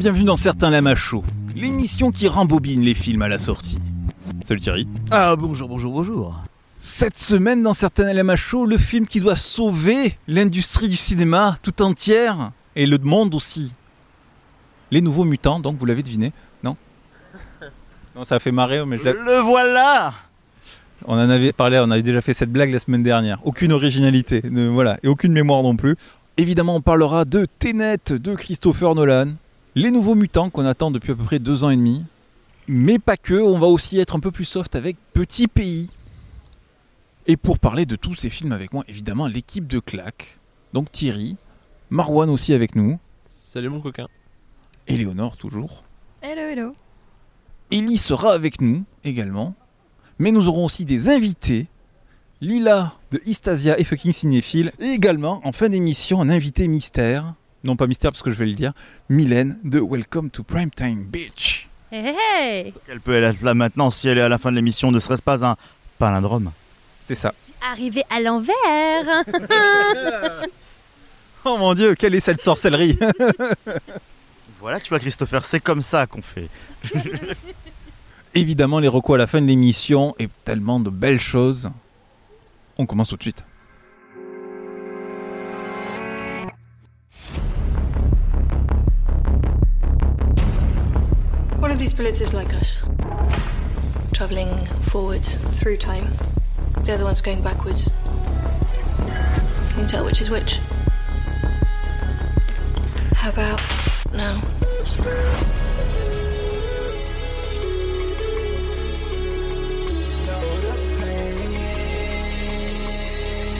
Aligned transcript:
Bienvenue 0.00 0.24
dans 0.24 0.36
Certains 0.36 0.70
Lama 0.70 0.94
Show, 0.94 1.22
l'émission 1.54 2.10
qui 2.10 2.26
rembobine 2.26 2.80
les 2.80 2.94
films 2.94 3.20
à 3.20 3.28
la 3.28 3.38
sortie. 3.38 3.76
Salut 4.42 4.58
Thierry. 4.60 4.88
Ah 5.10 5.36
bonjour, 5.36 5.68
bonjour, 5.68 5.92
bonjour. 5.92 6.40
Cette 6.78 7.18
semaine 7.18 7.62
dans 7.62 7.74
Certains 7.74 8.10
Lama 8.14 8.34
Show, 8.34 8.64
le 8.64 8.78
film 8.78 9.06
qui 9.06 9.20
doit 9.20 9.36
sauver 9.36 10.16
l'industrie 10.26 10.88
du 10.88 10.96
cinéma 10.96 11.56
tout 11.62 11.82
entière 11.82 12.50
et 12.76 12.86
le 12.86 12.96
monde 12.96 13.34
aussi. 13.34 13.74
Les 14.90 15.02
Nouveaux 15.02 15.24
Mutants, 15.24 15.60
donc 15.60 15.76
vous 15.78 15.84
l'avez 15.84 16.02
deviné, 16.02 16.32
non? 16.64 16.78
Non, 18.16 18.24
ça 18.24 18.36
a 18.36 18.38
fait 18.38 18.52
marrer, 18.52 18.82
mais 18.86 18.96
je 18.96 19.04
l'ai- 19.04 19.12
Le 19.12 19.40
voilà 19.42 20.14
on 21.06 21.14
en 21.14 21.30
avait 21.30 21.52
parlé, 21.52 21.78
on 21.78 21.90
avait 21.90 22.02
déjà 22.02 22.20
fait 22.22 22.34
cette 22.34 22.52
blague 22.52 22.70
la 22.72 22.78
semaine 22.78 23.02
dernière. 23.02 23.38
Aucune 23.44 23.72
originalité, 23.72 24.40
ne- 24.50 24.68
voilà, 24.68 24.98
et 25.02 25.08
aucune 25.08 25.32
mémoire 25.32 25.62
non 25.62 25.74
plus. 25.76 25.96
Évidemment, 26.36 26.76
on 26.76 26.80
parlera 26.82 27.24
de 27.24 27.46
Tenet 27.58 27.96
de 28.10 28.34
Christopher 28.34 28.94
Nolan, 28.94 29.28
les 29.74 29.90
nouveaux 29.90 30.14
mutants 30.14 30.50
qu'on 30.50 30.66
attend 30.66 30.90
depuis 30.90 31.12
à 31.12 31.14
peu 31.14 31.24
près 31.24 31.38
deux 31.38 31.64
ans 31.64 31.70
et 31.70 31.76
demi. 31.76 32.04
Mais 32.68 32.98
pas 32.98 33.16
que, 33.16 33.34
on 33.34 33.58
va 33.58 33.66
aussi 33.66 33.98
être 33.98 34.16
un 34.16 34.20
peu 34.20 34.30
plus 34.30 34.44
soft 34.44 34.76
avec 34.76 34.96
Petit 35.12 35.48
Pays. 35.48 35.90
Et 37.26 37.36
pour 37.36 37.58
parler 37.58 37.86
de 37.86 37.96
tous 37.96 38.14
ces 38.14 38.30
films 38.30 38.52
avec 38.52 38.72
moi, 38.72 38.84
évidemment, 38.88 39.26
l'équipe 39.26 39.66
de 39.66 39.78
Clac. 39.78 40.38
Donc 40.72 40.90
Thierry, 40.92 41.36
Marwan 41.90 42.30
aussi 42.30 42.52
avec 42.54 42.74
nous, 42.74 42.98
Salut 43.52 43.68
mon 43.68 43.80
coquin. 43.80 44.06
Éléonore 44.86 45.36
toujours. 45.36 45.82
Hello, 46.22 46.42
hello. 46.42 46.74
Ellie 47.72 47.98
sera 47.98 48.32
avec 48.32 48.60
nous 48.60 48.84
également. 49.02 49.56
Mais 50.20 50.30
nous 50.30 50.46
aurons 50.46 50.66
aussi 50.66 50.84
des 50.84 51.08
invités. 51.08 51.66
Lila 52.40 52.94
de 53.10 53.20
Istasia 53.26 53.76
et 53.80 53.82
fucking 53.82 54.12
cinéphile. 54.12 54.70
Et 54.78 54.90
également, 54.90 55.40
en 55.44 55.50
fin 55.50 55.68
d'émission, 55.68 56.20
un 56.20 56.30
invité 56.30 56.68
mystère. 56.68 57.34
Non 57.62 57.76
pas 57.76 57.86
mystère 57.86 58.10
parce 58.10 58.22
que 58.22 58.30
je 58.30 58.38
vais 58.38 58.46
le 58.46 58.54
dire. 58.54 58.72
Mylène 59.08 59.58
de 59.64 59.80
Welcome 59.80 60.30
to 60.30 60.42
Primetime 60.42 61.04
Beach. 61.04 61.68
Hey, 61.92 62.14
hey 62.16 62.74
Elle 62.88 63.00
peut 63.00 63.22
être 63.22 63.42
là 63.42 63.52
maintenant 63.54 63.90
si 63.90 64.08
elle 64.08 64.18
est 64.18 64.22
à 64.22 64.28
la 64.28 64.38
fin 64.38 64.50
de 64.50 64.56
l'émission, 64.56 64.90
ne 64.90 64.98
serait-ce 64.98 65.22
pas 65.22 65.44
un 65.44 65.56
palindrome 65.98 66.52
C'est 67.04 67.14
ça. 67.14 67.34
Arrivé 67.60 68.02
à 68.08 68.20
l'envers 68.20 68.54
Oh 71.44 71.56
mon 71.58 71.74
dieu, 71.74 71.94
quelle 71.94 72.14
est 72.14 72.20
cette 72.20 72.40
sorcellerie? 72.40 72.98
Voilà, 74.60 74.78
tu 74.78 74.90
vois 74.90 74.98
Christopher, 74.98 75.42
c'est 75.42 75.60
comme 75.60 75.80
ça 75.80 76.06
qu'on 76.06 76.20
fait. 76.20 76.50
Évidemment, 78.34 78.78
les 78.78 78.88
recos 78.88 79.14
à 79.14 79.16
la 79.18 79.26
fin 79.26 79.40
de 79.40 79.46
l'émission 79.46 80.14
et 80.18 80.28
tellement 80.44 80.80
de 80.80 80.90
belles 80.90 81.18
choses. 81.18 81.70
On 82.76 82.84
commence 82.84 83.08
tout 83.08 83.16
de 83.16 83.22
suite. 83.22 83.42
These 91.80 91.94
bullets 91.94 92.20
is 92.20 92.34
like 92.34 92.52
us, 92.52 92.82
traveling 94.12 94.66
forwards 94.90 95.36
through 95.58 95.78
time. 95.78 96.06
They're 96.74 96.84
The 96.84 96.92
other 96.92 97.04
one's 97.04 97.22
going 97.22 97.40
backwards. 97.42 97.88
Can 99.70 99.80
you 99.80 99.86
tell 99.88 100.04
which 100.04 100.20
is 100.20 100.28
which? 100.28 100.56
How 103.14 103.30
about 103.30 103.62
now? 104.12 104.36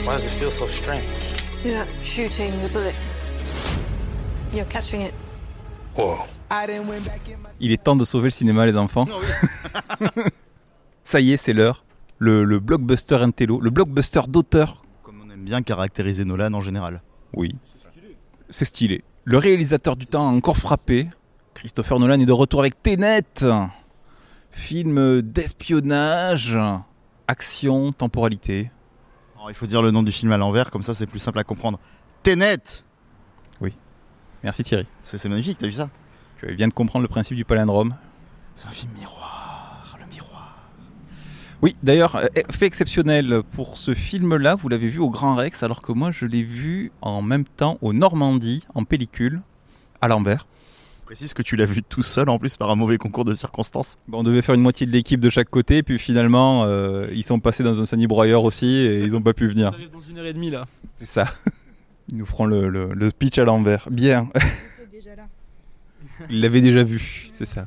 Why 0.05 0.13
does 0.13 0.27
it 0.27 0.29
feel 0.29 0.51
so 0.51 0.67
strange? 0.67 1.07
You're 1.63 1.73
not 1.73 1.87
shooting 2.03 2.51
the 2.61 2.69
bullet. 2.69 2.95
You're 4.53 4.65
catching 4.65 5.01
it. 5.01 5.15
Whoa. 5.95 6.27
Il 7.59 7.71
est 7.71 7.83
temps 7.83 7.95
de 7.95 8.05
sauver 8.05 8.25
le 8.25 8.31
cinéma, 8.31 8.65
les 8.65 8.77
enfants. 8.77 9.07
Ça 11.03 11.19
y 11.19 11.31
est, 11.31 11.37
c'est 11.37 11.53
l'heure. 11.53 11.83
Le, 12.19 12.43
le 12.43 12.59
blockbuster 12.59 13.15
intello, 13.15 13.59
le 13.59 13.69
blockbuster 13.71 14.21
d'auteur. 14.27 14.83
Comme 15.03 15.21
on 15.25 15.29
aime 15.31 15.43
bien 15.43 15.61
caractériser 15.63 16.25
Nolan 16.25 16.53
en 16.53 16.61
général. 16.61 17.01
Oui. 17.33 17.55
C'est 18.49 18.65
stylé. 18.65 19.03
Le 19.23 19.37
réalisateur 19.37 19.95
du 19.95 20.05
temps 20.05 20.27
a 20.27 20.31
encore 20.31 20.57
frappé. 20.57 21.09
Christopher 21.55 21.99
Nolan 21.99 22.19
est 22.19 22.25
de 22.25 22.31
retour 22.31 22.59
avec 22.59 22.81
Tenet. 22.83 23.23
Film 24.51 25.21
d'espionnage, 25.21 26.59
action, 27.27 27.91
temporalité. 27.93 28.69
Alors, 29.35 29.49
il 29.49 29.55
faut 29.55 29.65
dire 29.65 29.81
le 29.81 29.91
nom 29.91 30.03
du 30.03 30.11
film 30.11 30.31
à 30.31 30.37
l'envers, 30.37 30.69
comme 30.69 30.83
ça 30.83 30.93
c'est 30.93 31.07
plus 31.07 31.19
simple 31.19 31.39
à 31.39 31.43
comprendre. 31.43 31.79
Tenet 32.23 32.83
Merci 34.43 34.63
Thierry. 34.63 34.87
C'est 35.03 35.23
magnifique, 35.29 35.57
t'as 35.59 35.67
vu 35.67 35.71
ça? 35.73 35.89
Tu 36.41 36.53
viens 36.55 36.67
de 36.67 36.73
comprendre 36.73 37.03
le 37.03 37.07
principe 37.07 37.37
du 37.37 37.45
palindrome. 37.45 37.95
C'est 38.55 38.67
un 38.67 38.71
film 38.71 38.91
miroir, 38.97 39.97
le 39.99 40.07
miroir. 40.13 40.57
Oui, 41.61 41.75
d'ailleurs, 41.83 42.15
euh, 42.15 42.25
fait 42.49 42.65
exceptionnel 42.65 43.41
pour 43.51 43.77
ce 43.77 43.93
film-là, 43.93 44.55
vous 44.55 44.67
l'avez 44.69 44.87
vu 44.87 44.99
au 44.99 45.09
Grand 45.09 45.35
Rex, 45.35 45.61
alors 45.63 45.81
que 45.81 45.91
moi 45.91 46.11
je 46.11 46.25
l'ai 46.25 46.43
vu 46.43 46.91
en 47.01 47.21
même 47.21 47.45
temps 47.45 47.77
au 47.81 47.93
Normandie, 47.93 48.65
en 48.75 48.83
pellicule, 48.83 49.41
à 50.01 50.07
l'envers. 50.07 50.47
Précise 51.05 51.33
que 51.33 51.41
tu 51.41 51.55
l'as 51.57 51.65
vu 51.65 51.83
tout 51.83 52.03
seul 52.03 52.29
en 52.29 52.39
plus 52.39 52.55
par 52.57 52.71
un 52.71 52.75
mauvais 52.75 52.97
concours 52.97 53.25
de 53.25 53.33
circonstances. 53.33 53.97
Bon, 54.07 54.19
on 54.19 54.23
devait 54.23 54.41
faire 54.41 54.55
une 54.55 54.61
moitié 54.61 54.85
de 54.87 54.91
l'équipe 54.91 55.19
de 55.19 55.29
chaque 55.29 55.49
côté, 55.49 55.83
puis 55.83 55.99
finalement, 55.99 56.63
euh, 56.65 57.05
ils 57.13 57.23
sont 57.25 57.39
passés 57.39 57.63
dans 57.63 57.79
un 57.81 57.85
Sunny 57.85 58.07
Broyer 58.07 58.33
aussi 58.35 58.65
et 58.67 59.01
ils 59.03 59.11
n'ont 59.11 59.21
pas 59.21 59.33
pu 59.33 59.47
venir. 59.47 59.71
J'arrive 59.71 59.91
dans 59.91 59.99
une 60.01 60.17
heure 60.17 60.25
et 60.25 60.33
demie 60.33 60.49
là. 60.51 60.65
C'est 60.97 61.05
ça. 61.07 61.25
Ils 62.09 62.17
nous 62.17 62.25
feront 62.25 62.45
le, 62.45 62.67
le- 62.69 62.93
le 62.93 63.11
pitch 63.11 63.37
à 63.37 63.45
l'envers. 63.45 63.87
Bien. 63.91 64.27
Ils 66.29 66.41
l'avaient 66.41 66.61
déjà 66.61 66.83
vu, 66.83 67.29
c'est 67.37 67.45
ça. 67.45 67.65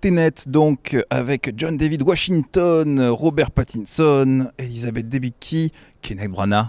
Tenet, 0.00 0.32
donc, 0.46 0.96
avec 1.10 1.52
John 1.56 1.76
David 1.76 2.02
Washington, 2.02 3.00
Robert 3.08 3.50
Pattinson, 3.50 4.50
Elizabeth 4.58 5.08
Debicki, 5.08 5.72
Kenneth 6.02 6.30
Branagh, 6.30 6.66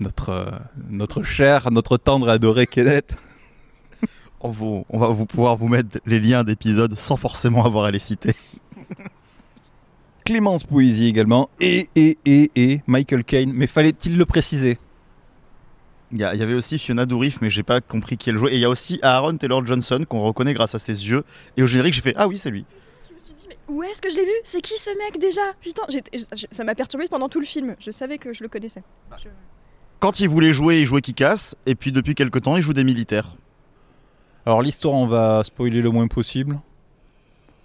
notre, 0.00 0.28
euh, 0.30 0.50
notre 0.90 1.22
cher, 1.22 1.70
notre 1.70 1.96
tendre 1.96 2.28
et 2.28 2.32
adoré 2.32 2.66
Kenneth. 2.66 3.16
On, 4.40 4.50
vous- 4.50 4.84
on 4.90 4.98
va 4.98 5.08
vous 5.08 5.24
pouvoir 5.26 5.56
vous 5.56 5.68
mettre 5.68 5.98
les 6.04 6.20
liens 6.20 6.44
d'épisodes 6.44 6.94
sans 6.98 7.16
forcément 7.16 7.64
avoir 7.64 7.84
à 7.86 7.90
les 7.90 7.98
citer. 7.98 8.34
Clémence 10.24 10.64
Poésie 10.64 11.06
également, 11.08 11.50
et, 11.60 11.88
et, 11.96 12.16
et, 12.24 12.50
et, 12.56 12.80
Michael 12.86 13.24
Caine. 13.24 13.52
Mais 13.54 13.66
fallait-il 13.66 14.16
le 14.16 14.24
préciser? 14.26 14.78
Il 16.16 16.20
y, 16.20 16.24
avait 16.24 16.54
aussi 16.54 16.78
Fiona 16.78 17.06
Dourif, 17.06 17.40
mais 17.42 17.50
j'ai 17.50 17.64
pas 17.64 17.80
compris 17.80 18.16
qui 18.16 18.30
elle 18.30 18.38
jouait. 18.38 18.52
Et 18.52 18.54
il 18.54 18.60
y 18.60 18.64
a 18.64 18.70
aussi 18.70 19.00
Aaron 19.02 19.36
Taylor 19.36 19.66
Johnson 19.66 20.04
qu'on 20.08 20.20
reconnaît 20.22 20.54
grâce 20.54 20.76
à 20.76 20.78
ses 20.78 20.92
yeux. 21.08 21.24
Et 21.56 21.62
au 21.64 21.66
générique, 21.66 21.92
j'ai 21.92 22.02
fait 22.02 22.14
Ah 22.16 22.28
oui, 22.28 22.38
c'est 22.38 22.50
lui. 22.50 22.64
Je 23.08 23.14
me 23.14 23.18
suis 23.18 23.34
dit, 23.34 23.46
mais 23.48 23.56
où 23.66 23.82
est-ce 23.82 24.00
que 24.00 24.08
je 24.08 24.14
l'ai 24.14 24.24
vu? 24.24 24.30
C'est 24.44 24.60
qui 24.60 24.74
ce 24.78 24.90
mec 24.96 25.18
déjà? 25.20 25.40
Putain, 25.60 25.82
ça 26.52 26.62
m'a 26.62 26.76
perturbé 26.76 27.08
pendant 27.08 27.28
tout 27.28 27.40
le 27.40 27.46
film. 27.46 27.74
Je 27.80 27.90
savais 27.90 28.18
que 28.18 28.32
je 28.32 28.44
le 28.44 28.48
connaissais. 28.48 28.84
Je- 29.18 29.28
Quand 29.98 30.20
il 30.20 30.28
voulait 30.28 30.52
jouer, 30.52 30.82
il 30.82 30.86
jouait 30.86 31.00
qui 31.00 31.14
casse. 31.14 31.56
Et 31.66 31.74
puis 31.74 31.90
depuis 31.90 32.14
quelques 32.14 32.42
temps, 32.42 32.56
il 32.56 32.62
joue 32.62 32.74
des 32.74 32.84
militaires. 32.84 33.34
Alors 34.46 34.62
l'histoire, 34.62 34.94
on 34.94 35.08
va 35.08 35.42
spoiler 35.44 35.82
le 35.82 35.90
moins 35.90 36.06
possible. 36.06 36.60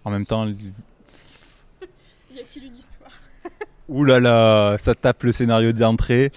En 0.05 0.09
même 0.09 0.25
temps, 0.25 0.47
Y 0.47 2.39
a-t-il 2.39 2.65
une 2.65 2.77
histoire? 2.77 3.11
Ouh 3.89 4.03
là 4.05 4.19
là, 4.19 4.77
ça 4.79 4.95
tape 4.95 5.21
le 5.21 5.31
scénario 5.31 5.71
d'entrée. 5.71 6.31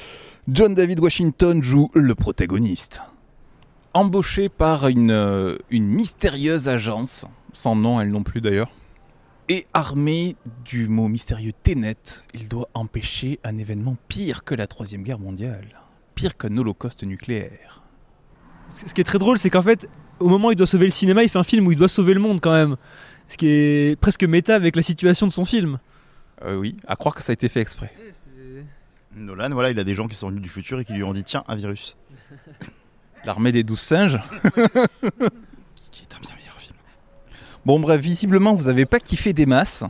John 0.52 0.75
David 0.75 1.00
Washington 1.00 1.62
joue 1.62 1.90
le 1.94 2.14
protagoniste. 2.14 3.00
Embauché 3.94 4.50
par 4.50 4.87
une, 4.88 5.10
euh, 5.10 5.56
une 5.70 5.87
mystérieuse 5.87 6.69
agence, 6.69 7.25
sans 7.54 7.75
nom 7.75 8.02
elle 8.02 8.10
non 8.10 8.22
plus 8.22 8.43
d'ailleurs, 8.43 8.70
et 9.49 9.66
armé 9.72 10.37
du 10.66 10.88
mot 10.88 11.08
mystérieux 11.08 11.52
Tenet, 11.62 11.96
il 12.34 12.49
doit 12.49 12.69
empêcher 12.75 13.40
un 13.44 13.56
événement 13.56 13.96
pire 14.08 14.44
que 14.44 14.54
la 14.54 14.66
Troisième 14.66 15.04
Guerre 15.04 15.19
mondiale, 15.19 15.81
pire 16.14 16.37
qu'un 16.37 16.54
holocauste 16.58 17.04
nucléaire. 17.04 17.82
Ce 18.69 18.93
qui 18.93 19.00
est 19.00 19.04
très 19.04 19.19
drôle, 19.19 19.38
c'est 19.38 19.49
qu'en 19.49 19.62
fait, 19.62 19.88
au 20.20 20.28
moment 20.28 20.49
où 20.49 20.52
il 20.52 20.56
doit 20.56 20.66
sauver 20.66 20.84
le 20.84 20.90
cinéma, 20.90 21.22
il 21.22 21.31
fait 21.31 21.38
un 21.38 21.44
film 21.44 21.66
où 21.66 21.72
il 21.72 21.78
doit 21.78 21.88
sauver 21.88 22.12
le 22.12 22.20
monde 22.20 22.43
quand 22.43 22.52
même. 22.52 22.76
Ce 23.31 23.38
qui 23.38 23.46
est 23.46 23.99
presque 23.99 24.25
méta 24.25 24.54
avec 24.54 24.76
la 24.76 24.82
situation 24.82 25.26
de 25.26 25.32
son 25.32 25.46
film. 25.46 25.78
Euh, 26.44 26.56
oui, 26.56 26.76
à 26.87 26.96
croire 26.96 27.14
que 27.14 27.22
ça 27.22 27.31
a 27.31 27.34
été 27.34 27.49
fait 27.49 27.60
exprès. 27.60 27.90
Nolan, 29.17 29.50
voilà, 29.50 29.70
il 29.70 29.79
a 29.79 29.85
des 29.85 29.94
gens 29.94 30.09
qui 30.09 30.17
sont 30.17 30.29
venus 30.29 30.43
du 30.43 30.49
futur 30.49 30.81
et 30.81 30.85
qui 30.85 30.93
lui 30.93 31.03
ont 31.03 31.12
dit 31.12 31.25
Tiens, 31.25 31.44
un 31.49 31.56
virus. 31.56 31.97
L'armée 33.25 33.53
des 33.53 33.62
douze 33.62 33.81
singes. 33.81 34.19
Qui 35.91 36.03
est 36.03 36.14
un 36.14 36.20
bien 36.20 36.35
meilleur 36.37 36.59
film. 36.59 36.75
Bon 37.64 37.79
bref, 37.79 38.00
visiblement 38.00 38.55
vous 38.55 38.67
avez 38.69 38.85
pas 38.85 38.99
kiffé 38.99 39.32
des 39.32 39.47
masses. 39.47 39.85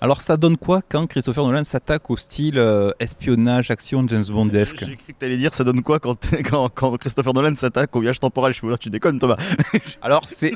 Alors 0.00 0.22
ça 0.22 0.36
donne 0.36 0.56
quoi 0.56 0.80
quand 0.88 1.06
Christopher 1.06 1.44
Nolan 1.46 1.62
s'attaque 1.62 2.10
au 2.10 2.16
style 2.16 2.58
euh, 2.58 2.90
espionnage, 2.98 3.70
action, 3.70 4.06
James 4.08 4.24
Bondesque 4.28 4.84
J'ai 4.86 4.96
cru 4.96 5.12
que 5.12 5.18
t'allais 5.18 5.36
dire 5.36 5.52
Ça 5.52 5.62
donne 5.62 5.82
quoi 5.82 6.00
quand, 6.00 6.16
quand, 6.44 6.70
quand 6.70 6.96
Christopher 6.96 7.34
Nolan 7.34 7.54
s'attaque 7.54 7.94
au 7.94 8.00
voyage 8.00 8.18
temporel? 8.18 8.52
Je 8.54 8.58
suis 8.58 8.68
là, 8.68 8.78
tu 8.78 8.90
déconnes, 8.90 9.18
Thomas. 9.18 9.36
Alors 10.02 10.26
c'est 10.26 10.54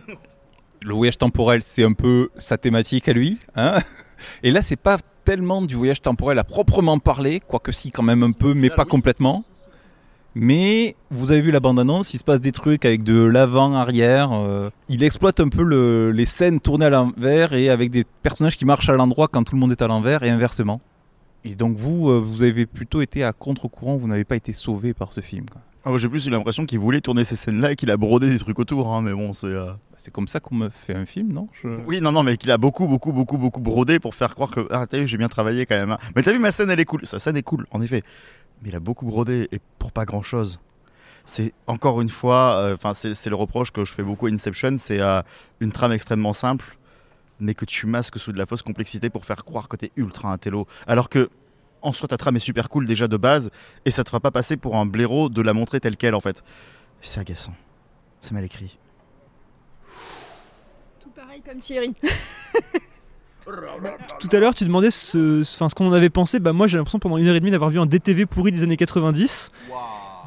le 0.81 0.95
voyage 0.95 1.19
temporel, 1.19 1.63
c'est 1.63 1.85
un 1.85 1.93
peu 1.93 2.31
sa 2.39 2.59
thématique 2.59 3.09
à 3.09 3.13
lui, 3.13 3.39
hein 3.55 3.81
Et 4.43 4.51
là 4.51 4.63
c'est 4.63 4.77
pas 4.77 4.99
tellement 5.25 5.63
du 5.63 5.75
voyage 5.75 6.01
temporel 6.03 6.39
à 6.39 6.45
proprement 6.45 6.99
parler, 6.99 7.41
quoique 7.41 7.73
si 7.73 7.91
quand 7.91 8.03
même 8.03 8.23
un 8.23 8.33
peu, 8.33 8.55
mais 8.55 8.71
pas 8.71 8.85
complètement. 8.85 9.45
Mais 10.37 10.97
vous 11.11 11.31
avez 11.31 11.41
vu 11.41 11.53
la 11.53 11.61
bande-annonce, 11.61 12.13
il 12.13 12.19
se 12.19 12.25
passe 12.25 12.41
des 12.41 12.51
trucs 12.51 12.85
avec 12.85 13.05
de 13.05 13.23
l'avant, 13.23 13.75
arrière. 13.75 14.33
euh, 14.33 14.69
il 14.89 15.05
exploite 15.05 15.39
un 15.39 15.49
peu 15.49 15.63
le- 15.63 16.11
les 16.11 16.27
scènes 16.27 16.59
tournées 16.61 16.87
à 16.87 16.91
l'envers 16.91 17.53
et 17.53 17.71
avec 17.71 17.91
des 17.93 18.05
personnages 18.23 18.57
qui 18.57 18.65
marchent 18.65 18.89
à 18.89 18.95
l'endroit 18.95 19.29
quand 19.29 19.45
tout 19.45 19.55
le 19.55 19.61
monde 19.61 19.71
est 19.71 19.81
à 19.83 19.87
l'envers 19.87 20.25
et 20.25 20.31
inversement. 20.31 20.81
Et 21.45 21.55
donc 21.55 21.77
vous, 21.77 22.09
euh, 22.11 22.19
vous 22.19 22.43
avez 22.43 22.67
plutôt 22.67 23.01
été 23.01 23.23
à 23.23 23.33
contre-courant, 23.33 23.97
vous 23.97 24.09
n'avez 24.09 24.25
pas 24.25 24.35
été 24.35 24.53
sauvé 24.53 24.93
par 24.93 25.13
ce 25.13 25.21
film. 25.21 25.47
Ah, 25.85 25.91
J'ai 25.97 26.09
plus 26.09 26.27
eu 26.27 26.31
l'impression 26.31 26.65
qu'il 26.67 26.79
voulait 26.79 27.01
tourner 27.01 27.25
ces 27.25 27.37
scènes-là 27.37 27.73
et 27.73 27.77
qu'il 27.77 27.91
a 27.91 27.97
brodé 27.97 28.31
des 28.31 28.39
trucs 28.39 28.59
autour, 28.59 28.93
hein, 28.95 29.03
mais 29.03 29.13
bon, 29.13 29.33
c'est. 29.33 29.47
euh, 29.49 29.67
Bah, 29.67 29.79
C'est 29.99 30.11
comme 30.13 30.29
ça 30.29 30.41
qu'on 30.41 30.55
me 30.55 30.69
fait 30.71 30.95
un 30.95 31.05
film, 31.07 31.33
non? 31.33 31.49
Je- 31.63 31.69
Oui, 31.87 32.01
non, 32.01 32.11
non, 32.13 32.23
mais 32.23 32.37
qu'il 32.37 32.51
a 32.51 32.59
beaucoup, 32.59 32.87
beaucoup, 32.89 33.13
beaucoup, 33.13 33.37
beaucoup 33.39 33.61
brodé 33.61 33.99
pour 34.01 34.15
faire 34.15 34.35
croire 34.35 34.51
que. 34.51 34.67
Ah, 34.71 34.87
t'as 34.87 34.99
vu, 34.99 35.07
j'ai 35.09 35.19
bien 35.19 35.29
travaillé 35.29 35.67
quand 35.67 35.77
même. 35.77 35.91
hein. 35.93 35.99
Mais 36.17 36.23
t'as 36.23 36.33
vu, 36.33 36.39
ma 36.39 36.53
scène, 36.53 36.71
elle 36.71 36.81
est 36.81 36.85
cool. 36.85 37.05
Sa 37.07 37.21
scène 37.21 37.37
est 37.37 37.43
cool, 37.43 37.67
en 37.71 37.83
effet. 37.83 38.03
Mais 38.63 38.71
il 38.71 38.75
a 38.77 38.81
beaucoup 38.81 39.05
brodé 39.07 39.49
et 39.53 39.59
pour 39.79 39.93
pas 39.93 40.05
grand-chose. 40.07 40.59
C'est 41.27 41.53
encore 41.67 42.01
une 42.03 42.09
fois, 42.11 42.57
euh, 42.57 42.75
enfin, 42.75 42.93
c'est 42.95 43.15
c'est 43.15 43.31
le 43.31 43.37
reproche 43.37 43.71
que 43.71 43.85
je 43.85 43.93
fais 43.95 44.03
beaucoup 44.03 44.27
à 44.27 44.31
Inception 44.31 44.75
c'est 44.77 45.01
euh, 45.01 45.23
une 45.61 45.73
trame 45.73 45.93
extrêmement 45.93 46.35
simple, 46.35 46.77
mais 47.41 47.55
que 47.55 47.65
tu 47.65 47.87
masques 47.87 48.19
sous 48.19 48.31
de 48.33 48.37
la 48.39 48.45
fausse 48.47 48.63
complexité 48.63 49.09
pour 49.09 49.25
faire 49.25 49.43
croire 49.45 49.69
que 49.69 49.77
t'es 49.77 49.91
ultra 49.97 50.31
intello. 50.33 50.67
Alors 50.87 51.09
que. 51.09 51.29
En 51.85 51.93
soi, 51.93 52.09
ta 52.09 52.17
trame 52.17 52.37
est 52.37 52.41
super 52.41 52.69
cool 52.69 52.87
déjà 52.87 53.07
de 53.09 53.17
base, 53.17 53.51
et 53.85 53.91
ça 53.93 54.03
te 54.05 54.09
fera 54.09 54.19
pas 54.19 54.31
passer 54.31 54.57
pour 54.57 54.77
un 54.77 54.87
blaireau 54.87 55.29
de 55.29 55.43
la 55.43 55.53
montrer 55.53 55.79
telle 55.81 55.97
qu'elle 55.97 56.15
en 56.15 56.21
fait. 56.21 56.43
C'est 57.03 57.21
agaçant. 57.21 57.53
C'est 58.21 58.33
mal 58.33 58.43
écrit. 58.45 58.79
Tout 61.01 61.11
pareil 61.11 61.43
comme 61.47 61.59
Thierry. 61.59 61.95
Tout 64.19 64.29
à 64.33 64.39
l'heure, 64.41 64.55
tu 64.55 64.65
demandais 64.65 64.91
ce, 64.91 65.43
ce- 65.43 65.57
enfin, 65.57 65.69
ce 65.69 65.75
qu'on 65.75 65.87
en 65.89 65.93
avait 65.93 66.09
pensé. 66.09 66.41
Bah, 66.41 66.55
moi, 66.55 66.67
j'ai 66.67 66.79
l'impression 66.79 66.99
pendant 66.99 67.19
une 67.19 67.27
heure 67.27 67.35
et 67.37 67.41
demie 67.41 67.51
d'avoir 67.51 67.69
vu 67.69 67.79
un 67.79 67.85
DTV 67.87 68.25
pourri 68.25 68.51
des 68.53 68.65
années 68.65 68.79
90. 68.79 69.51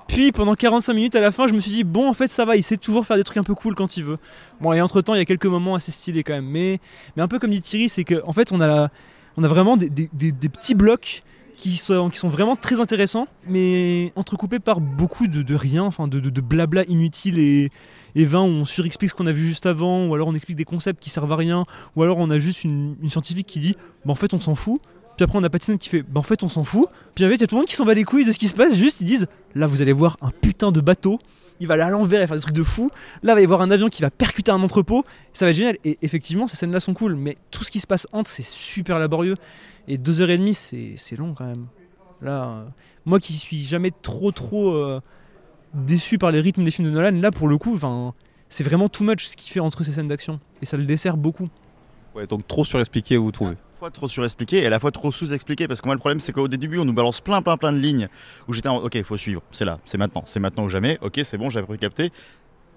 Puis 0.08 0.32
pendant 0.32 0.54
45 0.54 0.94
minutes 0.94 1.16
à 1.16 1.20
la 1.22 1.32
fin, 1.32 1.48
je 1.48 1.54
me 1.54 1.60
suis 1.60 1.72
dit, 1.72 1.84
bon, 1.84 2.08
en 2.08 2.14
fait, 2.14 2.30
ça 2.30 2.46
va, 2.46 2.56
il 2.56 2.64
sait 2.64 2.78
toujours 2.78 3.06
faire 3.06 3.18
des 3.18 3.24
trucs 3.24 3.38
un 3.38 3.44
peu 3.44 3.56
cool 3.56 3.74
quand 3.76 3.98
il 3.98 4.04
veut. 4.06 4.20
Bon, 4.62 4.72
et 4.72 4.80
entre 4.82 5.02
temps, 5.02 5.16
il 5.16 5.18
y 5.18 5.22
a 5.22 5.26
quelques 5.26 5.48
moments 5.48 5.74
assez 5.76 5.92
stylés 5.92 6.24
quand 6.24 6.34
même. 6.34 6.46
Mais, 6.46 6.80
mais 7.16 7.24
un 7.24 7.28
peu 7.28 7.40
comme 7.40 7.50
dit 7.50 7.62
Thierry, 7.62 7.90
c'est 7.90 8.04
qu'en 8.04 8.20
en 8.28 8.34
fait, 8.34 8.52
on 8.52 8.62
a, 8.62 8.68
la- 8.68 8.90
on 9.36 9.44
a 9.44 9.48
vraiment 9.48 9.76
des, 9.78 9.90
des- 9.90 10.10
des- 10.14 10.32
des 10.32 10.50
petits 10.50 10.76
blocs 10.76 11.24
qui 11.58 11.76
sont, 11.76 12.10
vraiment 12.26 12.56
très 12.56 12.80
intéressants, 12.80 13.28
mais 13.48 14.14
entrecoupés 14.16 14.60
par 14.60 14.80
beaucoup 14.80 15.28
de, 15.28 15.56
rien, 15.56 15.84
enfin, 15.84 16.08
de, 16.08 16.42
blabla 16.42 16.84
inutile 16.86 17.40
et, 17.40 17.72
et 18.16 18.26
vain, 18.26 18.44
où 18.44 18.50
on 18.50 18.66
surexplique 18.66 19.10
ce 19.10 19.16
qu'on 19.16 19.26
a 19.26 19.32
vu 19.32 19.42
juste 19.42 19.66
avant, 19.66 20.06
ou 20.06 20.14
alors 20.14 20.28
on 20.28 20.36
explique 20.36 20.56
des 20.56 20.66
concepts 20.66 21.02
qui 21.02 21.10
servent 21.10 21.34
à 21.34 21.36
rien, 21.36 21.66
ou 21.96 22.04
alors 22.04 22.20
on 22.20 22.30
a 22.30 22.38
juste 22.38 22.64
une, 22.64 22.96
une 23.02 23.10
scientifique 23.10 23.48
qui 23.48 23.60
dit, 23.60 23.76
bah 24.06 24.12
en 24.12 24.16
fait, 24.16 24.36
on 24.36 24.40
s'en 24.40 24.54
fout. 24.54 24.80
Puis 25.18 25.24
après, 25.24 25.40
on 25.40 25.44
a 25.44 25.50
Pattinson 25.50 25.78
qui 25.78 25.90
fait 25.90 26.04
Bah 26.04 26.20
en 26.20 26.24
fait, 26.24 26.44
on 26.44 26.50
s'en 26.50 26.64
fout. 26.64 26.88
Puis 27.16 27.26
en 27.26 27.30
fait, 27.30 27.36
il 27.36 27.42
y 27.42 27.44
a 27.44 27.48
tout 27.48 27.56
le 27.56 27.62
monde 27.62 27.68
qui 27.68 27.74
s'en 27.76 27.86
bat 27.86 27.96
les 27.96 28.04
couilles 28.04 28.24
de 28.24 28.32
ce 28.32 28.38
qui 28.38 28.48
se 28.48 28.54
passe. 28.54 28.76
Juste, 28.76 29.02
ils 29.02 29.06
disent 29.06 29.28
Là, 29.56 29.66
vous 29.66 29.82
allez 29.82 29.92
voir 29.92 30.16
un 30.22 30.30
putain 30.30 30.72
de 30.72 30.80
bateau. 30.80 31.20
Il 31.60 31.66
va 31.66 31.74
aller 31.74 31.82
à 31.82 31.90
l'envers 31.90 32.22
et 32.22 32.28
faire 32.28 32.36
des 32.36 32.42
trucs 32.44 32.56
de 32.56 32.64
fou. 32.64 32.92
Là, 33.24 33.32
il 33.32 33.36
va 33.36 33.42
y 33.42 33.44
avoir 33.44 33.62
un 33.62 33.72
avion 33.72 33.90
qui 33.90 34.04
va 34.04 34.12
percuter 34.12 34.52
un 34.52 34.62
entrepôt. 34.62 35.04
Ça 35.34 35.46
va 35.46 35.50
être 35.50 35.58
génial. 35.58 35.78
Et 35.84 35.98
effectivement, 36.04 36.48
ces 36.48 36.56
scènes-là 36.56 36.80
sont 36.80 36.94
cool. 36.94 37.16
Mais 37.16 37.36
tout 37.50 37.64
ce 37.64 37.72
qui 37.72 37.80
se 37.80 37.88
passe 37.88 38.06
entre, 38.12 38.30
c'est 38.30 38.46
super 38.46 39.00
laborieux. 39.00 39.38
Et 39.88 39.98
deux 39.98 40.22
heures 40.22 40.30
et 40.30 40.38
demie, 40.38 40.54
c'est 40.54 40.94
c'est 40.98 41.16
long 41.16 41.34
quand 41.34 41.46
même. 41.46 41.68
Là, 42.22 42.44
euh, 42.44 42.66
moi 43.06 43.20
qui 43.20 43.34
suis 43.34 43.62
jamais 43.62 43.92
trop, 43.92 44.32
trop 44.32 44.74
euh, 44.74 45.02
déçu 45.74 46.18
par 46.18 46.32
les 46.32 46.42
rythmes 46.42 46.64
des 46.64 46.72
films 46.72 46.88
de 46.88 46.94
Nolan, 46.94 47.20
là, 47.22 47.32
pour 47.32 47.48
le 47.48 47.58
coup, 47.58 47.80
c'est 48.50 48.64
vraiment 48.64 48.90
too 48.90 49.04
much 49.04 49.28
ce 49.28 49.36
qu'il 49.36 49.52
fait 49.52 49.60
entre 49.60 49.84
ces 49.84 49.94
scènes 49.94 50.08
d'action. 50.08 50.40
Et 50.62 50.66
ça 50.66 50.78
le 50.78 50.86
dessert 50.86 51.16
beaucoup. 51.16 51.50
Ouais, 52.16 52.26
donc 52.26 52.48
trop 52.48 52.66
surexpliqué, 52.66 53.18
vous 53.18 53.32
trouvez 53.32 53.56
fois 53.78 53.92
trop 53.92 54.08
surexpliqué 54.08 54.64
et 54.64 54.66
à 54.66 54.70
la 54.70 54.80
fois 54.80 54.92
trop 54.92 55.12
sous-expliqué 55.12 55.68
parce 55.68 55.82
que 55.82 55.88
moi 55.88 55.94
le 55.94 56.00
problème 56.00 56.20
c'est 56.20 56.34
qu'au 56.34 56.48
début 56.48 56.80
on 56.80 56.86
nous 56.86 56.94
balance 56.94 57.22
plein 57.22 57.42
plein 57.42 57.58
plein 57.58 57.72
de 57.72 57.78
lignes 57.78 58.08
où 58.48 58.54
j'étais 58.54 58.70
en 58.70 58.78
ok 58.78 58.96
il 58.96 59.04
faut 59.04 59.18
suivre 59.18 59.44
c'est 59.52 59.66
là 59.66 59.80
c'est 59.86 59.98
maintenant 59.98 60.24
c'est 60.26 60.40
maintenant 60.40 60.64
ou 60.66 60.70
jamais 60.70 60.98
ok 61.02 61.20
c'est 61.24 61.38
bon 61.38 61.50
j'avais 61.50 61.78
capté 61.78 62.12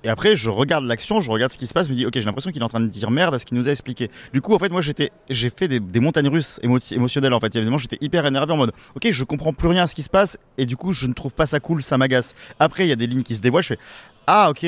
et 0.05 0.09
après 0.09 0.37
je 0.37 0.51
regarde 0.51 0.85
l'action 0.85 1.21
je 1.21 1.31
regarde 1.31 1.53
ce 1.53 1.59
qui 1.59 1.67
se 1.67 1.75
passe 1.75 1.87
je 1.87 1.93
me 1.93 1.97
dis 1.97 2.07
ok 2.07 2.13
j'ai 2.15 2.23
l'impression 2.23 2.51
qu'il 2.51 2.61
est 2.61 2.65
en 2.65 2.69
train 2.69 2.81
de 2.81 2.87
dire 2.87 3.11
merde 3.11 3.35
à 3.35 3.39
ce 3.39 3.47
qu'il 3.47 3.57
nous 3.57 3.69
a 3.69 3.71
expliqué. 3.71 4.11
Du 4.33 4.41
coup 4.41 4.55
en 4.55 4.59
fait 4.59 4.71
moi 4.71 4.81
j'étais 4.81 5.11
j'ai 5.29 5.51
fait 5.51 5.69
des, 5.69 6.01
montagnes 6.01 6.29
russes 6.29 6.59
émo- 6.63 6.95
émotionnelles 6.95 7.35
en 7.35 7.41
fait. 7.41 7.55
Évidemment 7.57 7.79
j'étais 7.79 7.99
hyper 8.01 8.25
énervé 8.27 8.53
en 8.53 8.57
mode 8.57 8.73
ok 8.97 9.09
je 9.11 9.25
comprends 9.25 9.53
plus 9.53 9.69
rien 9.69 9.85
à 9.85 9.87
ce 9.87 9.95
qui 9.95 10.03
se 10.03 10.11
passe 10.11 10.39
et 10.59 10.67
du 10.67 10.77
coup 10.77 10.93
je 10.93 11.07
ne 11.07 11.13
trouve 11.13 11.33
pas 11.33 11.47
ça 11.47 11.61
cool 11.61 11.83
ça 11.83 11.99
m'agace. 11.99 12.35
Après 12.59 12.85
il 12.87 12.89
y 12.89 12.93
a 12.93 12.97
des 12.97 13.07
lignes 13.07 13.23
qui 13.23 13.35
se 13.35 13.41
dévoilent 13.41 13.63
je 13.63 13.69
fais 13.69 13.79
ah 14.27 14.51
ok. 14.51 14.67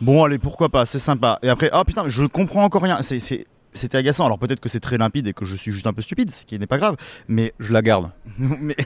Bon 0.00 0.24
allez 0.24 0.38
pourquoi 0.38 0.68
pas 0.68 0.86
c'est 0.86 0.98
sympa. 0.98 1.38
Et 1.42 1.48
après 1.48 1.70
oh 1.72 1.82
putain 1.84 2.04
je 2.08 2.24
comprends 2.24 2.64
encore 2.64 2.82
rien. 2.82 2.98
C'est 3.02 3.46
c'était 3.76 3.98
agaçant. 3.98 4.26
Alors 4.26 4.38
peut-être 4.38 4.60
que 4.60 4.68
c'est 4.68 4.80
très 4.80 4.98
limpide 4.98 5.26
et 5.26 5.32
que 5.32 5.44
je 5.44 5.54
suis 5.56 5.72
juste 5.72 5.86
un 5.86 5.92
peu 5.92 6.02
stupide, 6.02 6.30
ce 6.30 6.44
qui 6.44 6.58
n'est 6.58 6.66
pas 6.66 6.78
grave. 6.78 6.96
Mais 7.28 7.52
Je 7.58 7.72
la 7.72 7.82
garde. 7.82 8.10
mais 8.38 8.76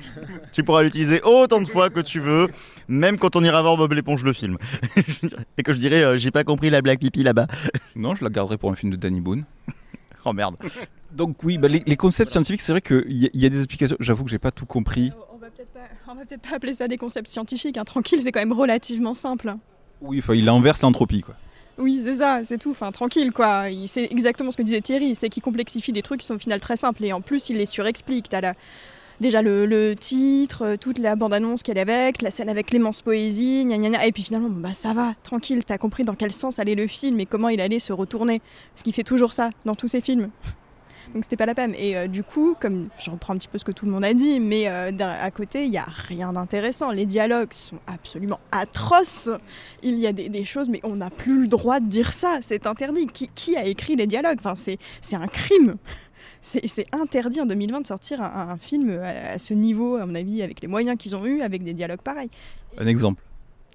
tu 0.52 0.62
pourras 0.64 0.82
l'utiliser 0.82 1.20
autant 1.22 1.60
de 1.60 1.69
fois 1.69 1.90
que 1.90 2.00
tu 2.00 2.20
veux, 2.20 2.48
même 2.88 3.19
quand 3.19 3.37
on 3.37 3.42
ira 3.42 3.62
voir 3.62 3.76
Bob 3.76 3.92
l'éponge 3.92 4.25
le 4.25 4.32
film. 4.32 4.58
et 5.58 5.62
que 5.62 5.72
je 5.72 5.78
dirais, 5.78 6.02
euh, 6.02 6.19
j'ai 6.19 6.31
pas 6.31 6.44
compris 6.44 6.70
la 6.70 6.82
blague 6.82 6.98
pipi 6.98 7.22
là-bas. 7.22 7.46
Non, 7.96 8.14
je 8.14 8.25
la 8.25 8.31
garderai 8.31 8.56
pour 8.56 8.70
un 8.70 8.76
film 8.76 8.92
de 8.92 8.96
Danny 8.96 9.20
Boone. 9.20 9.44
Oh 10.25 10.32
merde. 10.32 10.56
Donc 11.12 11.43
oui, 11.44 11.58
bah, 11.58 11.69
les, 11.69 11.82
les 11.86 11.96
concepts 11.96 12.31
scientifiques, 12.31 12.60
c'est 12.60 12.72
vrai 12.72 12.81
qu'il 12.81 13.04
y, 13.08 13.31
y 13.34 13.46
a 13.46 13.48
des 13.48 13.58
explications. 13.58 13.96
J'avoue 14.00 14.25
que 14.25 14.31
j'ai 14.31 14.38
pas 14.38 14.52
tout 14.52 14.66
compris. 14.66 15.12
On 15.34 15.38
va 15.38 15.48
peut-être 15.50 15.72
pas, 15.72 15.81
on 16.08 16.14
va 16.14 16.25
peut-être 16.25 16.43
pas 16.43 16.56
appeler 16.56 16.72
ça 16.72 16.88
des 16.88 16.96
concepts 16.98 17.28
scientifiques. 17.28 17.76
hein. 17.78 17.84
Tranquille, 17.84 18.20
c'est 18.22 18.31
quand 18.32 18.40
même 18.40 18.52
relativement 18.52 19.14
simple. 19.14 19.54
Oui, 20.00 20.19
enfin, 20.20 20.34
il 20.34 20.48
inverse 20.48 20.82
l'entropie, 20.82 21.22
quoi. 21.22 21.34
Oui, 21.81 22.00
c'est 22.05 22.17
ça, 22.17 22.41
c'est 22.44 22.59
tout. 22.59 22.71
Enfin, 22.71 22.93
tranquille, 22.93 23.32
quoi. 23.32 23.65
Sait 23.87 24.09
exactement 24.11 24.50
ce 24.50 24.56
que 24.56 24.62
disait 24.62 24.81
Thierry. 24.82 25.15
C'est 25.15 25.31
qu'il 25.31 25.43
complexifie 25.43 25.93
des 25.93 26.03
trucs 26.03 26.21
qui 26.21 26.27
sont 26.27 26.35
au 26.35 26.38
final 26.38 26.61
très 26.61 26.77
simples. 26.77 27.05
Et 27.05 27.12
en 27.12 27.21
plus, 27.23 27.49
il 27.49 27.56
les 27.56 27.67
surexplique. 27.67 28.29
T'as 28.29 28.41
la... 28.41 28.55
déjà 29.21 29.41
le, 29.43 29.67
le 29.67 29.94
titre, 29.97 30.62
euh, 30.62 30.77
toute 30.77 30.99
la 30.99 31.17
bande-annonce 31.17 31.62
qu'elle 31.62 31.79
est 31.79 31.81
avec, 31.81 32.23
la 32.23 32.31
scène 32.31 32.49
avec 32.49 32.67
Clémence 32.67 33.03
Poésie, 33.03 33.65
gna 33.65 33.79
gna 33.79 33.91
gna. 33.91 34.06
Et 34.06 34.12
puis 34.12 34.23
finalement, 34.23 34.50
bah 34.50 34.75
ça 34.75 34.93
va, 34.93 35.15
tranquille. 35.23 35.65
T'as 35.65 35.79
compris 35.79 36.05
dans 36.05 36.15
quel 36.15 36.32
sens 36.32 36.59
allait 36.59 36.75
le 36.75 36.87
film 36.87 37.19
et 37.20 37.27
comment 37.27 37.49
il 37.49 37.60
allait 37.60 37.79
se 37.79 37.93
retourner. 37.93 38.41
Parce 38.75 38.82
qu'il 38.82 38.93
fait 38.93 39.05
toujours 39.05 39.32
ça 39.32 39.51
dans 39.65 39.75
tous 39.75 39.89
ses 39.89 40.01
films. 40.01 40.31
Donc 41.14 41.24
c'était 41.24 41.36
pas 41.36 41.46
la 41.46 41.55
peine. 41.55 41.74
Et 41.76 41.96
euh, 41.96 42.06
du 42.06 42.22
coup, 42.22 42.56
comme 42.60 42.88
je 42.98 43.10
reprends 43.10 43.34
un 43.34 43.38
petit 43.38 43.48
peu 43.48 43.58
ce 43.58 43.64
que 43.64 43.72
tout 43.72 43.84
le 43.84 43.90
monde 43.90 44.05
a 44.05 44.14
dit, 44.14 44.40
mais 44.40 44.69
euh, 44.69 44.90
à 45.00 45.31
côté, 45.31 45.67
il 45.67 45.72
y 45.72 45.79
a 45.79 45.86
rien 45.86 46.32
d'intéressant. 46.32 46.90
Les 46.93 47.06
dialogues 47.06 47.52
sont 47.52 47.81
absolument 47.86 48.40
atroces. 48.52 49.31
Il 49.82 49.94
y 49.94 50.06
a 50.06 50.12
des, 50.12 50.29
des 50.29 50.44
choses, 50.44 50.69
mais 50.69 50.81
on 50.84 50.96
n'a 50.96 51.10
plus 51.10 51.43
le 51.43 51.48
droit 51.48 51.81
de 51.81 51.86
dire 51.86 52.12
ça. 52.12 52.38
C'est 52.43 52.67
interdit. 52.67 53.06
Qui, 53.06 53.29
qui 53.34 53.56
a 53.56 53.64
écrit 53.64 53.96
les 53.96 54.06
dialogues? 54.06 54.38
Enfin, 54.38 54.55
c'est, 54.55 54.79
un 55.14 55.26
crime. 55.26 55.76
C'est, 56.43 56.86
interdit 56.93 57.40
en 57.40 57.46
2020 57.46 57.81
de 57.81 57.86
sortir 57.86 58.22
un, 58.22 58.50
un 58.50 58.56
film 58.56 58.90
à, 59.02 59.32
à 59.32 59.38
ce 59.38 59.52
niveau, 59.52 59.96
à 59.96 60.06
mon 60.06 60.14
avis, 60.14 60.43
avec 60.43 60.60
les 60.60 60.69
moyens 60.69 60.96
qu'ils 60.96 61.17
ont 61.17 61.26
eu, 61.26 61.43
avec 61.43 61.64
des 61.64 61.74
dialogues 61.74 62.02
pareils. 62.02 62.31
Un 62.79 62.86
exemple. 62.86 63.22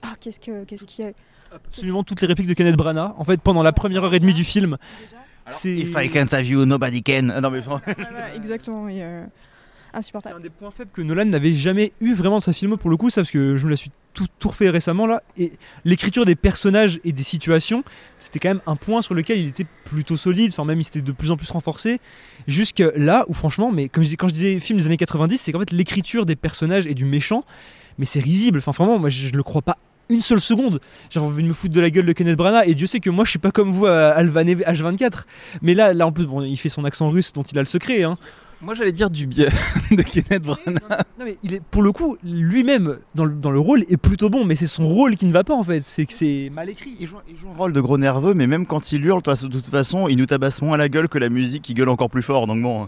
Ah, 0.01 0.15
qu'est-ce 0.19 0.39
que, 0.39 0.63
qu'est-ce 0.63 0.85
qu'il 0.85 1.05
y 1.05 1.07
a 1.07 1.11
Absolument 1.53 2.03
toutes 2.03 2.21
les 2.21 2.27
répliques 2.27 2.47
de 2.47 2.53
Kenneth 2.53 2.75
Branagh. 2.75 3.13
En 3.17 3.23
fait, 3.23 3.39
pendant 3.41 3.63
la 3.63 3.71
première 3.71 4.03
heure 4.03 4.13
et 4.13 4.19
demie 4.19 4.33
du 4.33 4.43
film. 4.43 4.77
If 5.47 5.95
I 5.97 6.09
can't 6.09 6.31
have 6.33 6.45
you, 6.45 6.65
nobody 6.65 7.01
can. 7.03 7.29
Ah, 7.29 7.41
Non 7.41 7.51
mais 7.51 7.59
Ouais, 7.59 7.63
voilà, 7.65 8.35
Exactement. 8.35 8.87
Et, 8.87 9.03
euh, 9.03 9.23
C'est 9.81 9.97
insupportable. 9.97 10.37
un 10.37 10.39
des 10.41 10.49
points 10.49 10.71
faibles 10.71 10.89
que 10.93 11.01
Nolan 11.01 11.25
n'avait 11.25 11.53
jamais 11.53 11.93
eu 12.01 12.13
vraiment 12.13 12.35
dans 12.37 12.39
sa 12.41 12.53
filmo 12.53 12.77
pour 12.77 12.89
le 12.89 12.97
coup, 12.97 13.09
ça 13.09 13.21
parce 13.21 13.31
que 13.31 13.55
je 13.55 13.65
me 13.65 13.69
la 13.71 13.75
suis 13.77 13.91
tout, 14.13 14.27
tout 14.39 14.47
refait 14.49 14.69
récemment 14.69 15.05
là. 15.05 15.21
Et 15.37 15.51
l'écriture 15.83 16.25
des 16.25 16.35
personnages 16.35 16.99
et 17.03 17.11
des 17.11 17.21
situations, 17.23 17.83
c'était 18.17 18.39
quand 18.39 18.47
même 18.49 18.61
un 18.65 18.75
point 18.77 19.01
sur 19.01 19.13
lequel 19.13 19.39
il 19.39 19.47
était 19.47 19.65
plutôt 19.83 20.15
solide, 20.17 20.51
enfin 20.51 20.63
même 20.65 20.79
il 20.79 20.83
s'était 20.85 21.01
de 21.01 21.11
plus 21.11 21.31
en 21.31 21.37
plus 21.37 21.51
renforcé. 21.51 21.99
Jusque 22.47 22.81
là 22.95 23.25
où 23.27 23.33
franchement, 23.33 23.71
mais 23.71 23.89
comme 23.89 24.03
je 24.03 24.09
dis- 24.09 24.17
quand 24.17 24.27
je 24.29 24.33
disais 24.33 24.59
film 24.59 24.79
des 24.79 24.85
années 24.85 24.97
90, 24.97 25.37
c'est 25.37 25.51
qu'en 25.51 25.59
fait 25.59 25.71
l'écriture 25.71 26.25
des 26.25 26.35
personnages 26.37 26.87
et 26.87 26.93
du 26.93 27.05
méchant, 27.05 27.43
mais 27.97 28.05
c'est 28.05 28.21
risible. 28.21 28.57
Enfin 28.59 28.71
vraiment, 28.71 28.99
moi 28.99 29.09
je, 29.09 29.27
je 29.27 29.33
le 29.35 29.43
crois 29.43 29.61
pas 29.61 29.77
une 30.09 30.21
seule 30.21 30.39
seconde. 30.41 30.79
J'ai 31.09 31.19
envie 31.19 31.43
de 31.43 31.47
me 31.47 31.53
foutre 31.53 31.73
de 31.73 31.81
la 31.81 31.89
gueule 31.89 32.05
de 32.05 32.13
Kenneth 32.13 32.37
Branagh 32.37 32.67
et 32.67 32.75
Dieu 32.75 32.87
sait 32.87 32.99
que 32.99 33.09
moi 33.09 33.25
je 33.25 33.29
suis 33.31 33.39
pas 33.39 33.51
comme 33.51 33.71
vous 33.71 33.85
à 33.85 34.09
Alvan 34.09 34.43
H24. 34.43 35.23
Mais 35.61 35.73
là, 35.73 35.93
là 35.93 36.05
en 36.07 36.11
plus, 36.11 36.25
bon, 36.25 36.41
il 36.41 36.57
fait 36.57 36.69
son 36.69 36.85
accent 36.85 37.09
russe 37.09 37.33
dont 37.33 37.43
il 37.43 37.57
a 37.57 37.61
le 37.61 37.65
secret. 37.65 38.03
Hein. 38.03 38.17
Moi, 38.61 38.73
j'allais 38.73 38.93
dire 38.93 39.09
du 39.09 39.27
bien 39.27 39.49
de 39.91 40.01
Kenneth 40.01 40.43
Branagh. 40.43 40.79
Non 41.19 41.25
mais 41.25 41.37
il 41.43 41.53
est 41.53 41.61
pour 41.61 41.81
le 41.83 41.91
coup 41.91 42.17
lui-même 42.23 42.97
dans 43.13 43.25
le, 43.25 43.33
dans 43.33 43.51
le 43.51 43.59
rôle 43.59 43.83
est 43.89 43.97
plutôt 43.97 44.29
bon 44.29 44.45
mais 44.45 44.55
c'est 44.55 44.65
son 44.65 44.85
rôle 44.87 45.15
qui 45.15 45.25
ne 45.25 45.33
va 45.33 45.43
pas 45.43 45.53
en 45.53 45.61
fait 45.63 45.81
c'est 45.83 46.05
que 46.05 46.13
c'est 46.13 46.49
mal 46.53 46.69
écrit 46.69 46.91
il 46.99 47.07
joue, 47.07 47.17
il 47.29 47.37
joue 47.37 47.49
un 47.49 47.57
rôle 47.57 47.73
de 47.73 47.81
gros 47.81 47.97
nerveux, 47.97 48.33
mais 48.33 48.47
même 48.47 48.65
quand 48.65 48.91
il 48.91 49.05
hurle, 49.05 49.21
de 49.21 49.31
toute- 49.35 49.49
de 49.51 49.59
toute 49.59 49.69
façon, 49.71 50.07
il 50.07 50.17
nous 50.17 50.25
tabasse 50.25 50.61
moins 50.61 50.77
la 50.77 50.87
gueule 50.89 51.09
que 51.09 51.17
la 51.17 51.29
musique 51.29 51.63
qui 51.63 51.73
gueule 51.73 51.89
encore 51.89 52.09
plus 52.09 52.23
fort. 52.23 52.47
Donc 52.47 52.61
bon, 52.61 52.87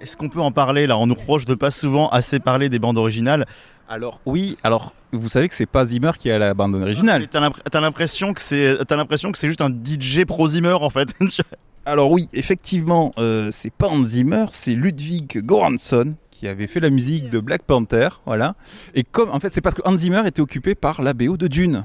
est-ce 0.00 0.16
qu'on 0.16 0.28
peut 0.30 0.40
en 0.40 0.52
parler 0.52 0.86
là? 0.86 0.96
On 0.98 1.06
nous 1.06 1.14
reproche 1.14 1.44
de 1.44 1.54
pas 1.54 1.70
souvent 1.70 2.08
assez 2.08 2.40
parler 2.40 2.68
des 2.68 2.78
bandes 2.78 2.98
originales. 2.98 3.46
Alors, 3.94 4.18
oui, 4.26 4.56
alors, 4.64 4.92
vous 5.12 5.28
savez 5.28 5.48
que 5.48 5.54
c'est 5.54 5.66
pas 5.66 5.86
Zimmer 5.86 6.10
qui 6.18 6.28
a 6.28 6.36
la 6.36 6.52
bande 6.52 6.74
originale. 6.74 7.28
T'as 7.28 7.38
l'impr- 7.38 7.62
t'as 7.70 7.80
l'impression 7.80 8.34
que 8.34 8.40
c'est, 8.40 8.76
t'as 8.88 8.96
l'impression 8.96 9.30
que 9.30 9.38
c'est 9.38 9.46
juste 9.46 9.60
un 9.60 9.70
DJ 9.70 10.24
pro 10.24 10.48
Zimmer 10.48 10.72
en 10.80 10.90
fait. 10.90 11.14
Alors 11.86 12.10
oui, 12.10 12.28
effectivement, 12.32 13.12
euh, 13.18 13.50
c'est 13.52 13.72
pas 13.72 13.86
Hans 13.86 14.02
Zimmer, 14.04 14.46
c'est 14.50 14.72
Ludwig 14.72 15.44
Göransson 15.44 16.14
qui 16.32 16.48
avait 16.48 16.66
fait 16.66 16.80
la 16.80 16.90
musique 16.90 17.30
de 17.30 17.38
Black 17.38 17.62
Panther, 17.62 18.08
voilà. 18.26 18.56
Et 18.96 19.04
comme, 19.04 19.30
en 19.30 19.38
fait, 19.38 19.54
c'est 19.54 19.60
parce 19.60 19.76
que 19.76 19.82
Hans 19.84 19.96
Zimmer 19.96 20.22
était 20.26 20.42
occupé 20.42 20.74
par 20.74 21.00
la 21.00 21.14
BO 21.14 21.36
de 21.36 21.46
Dune. 21.46 21.84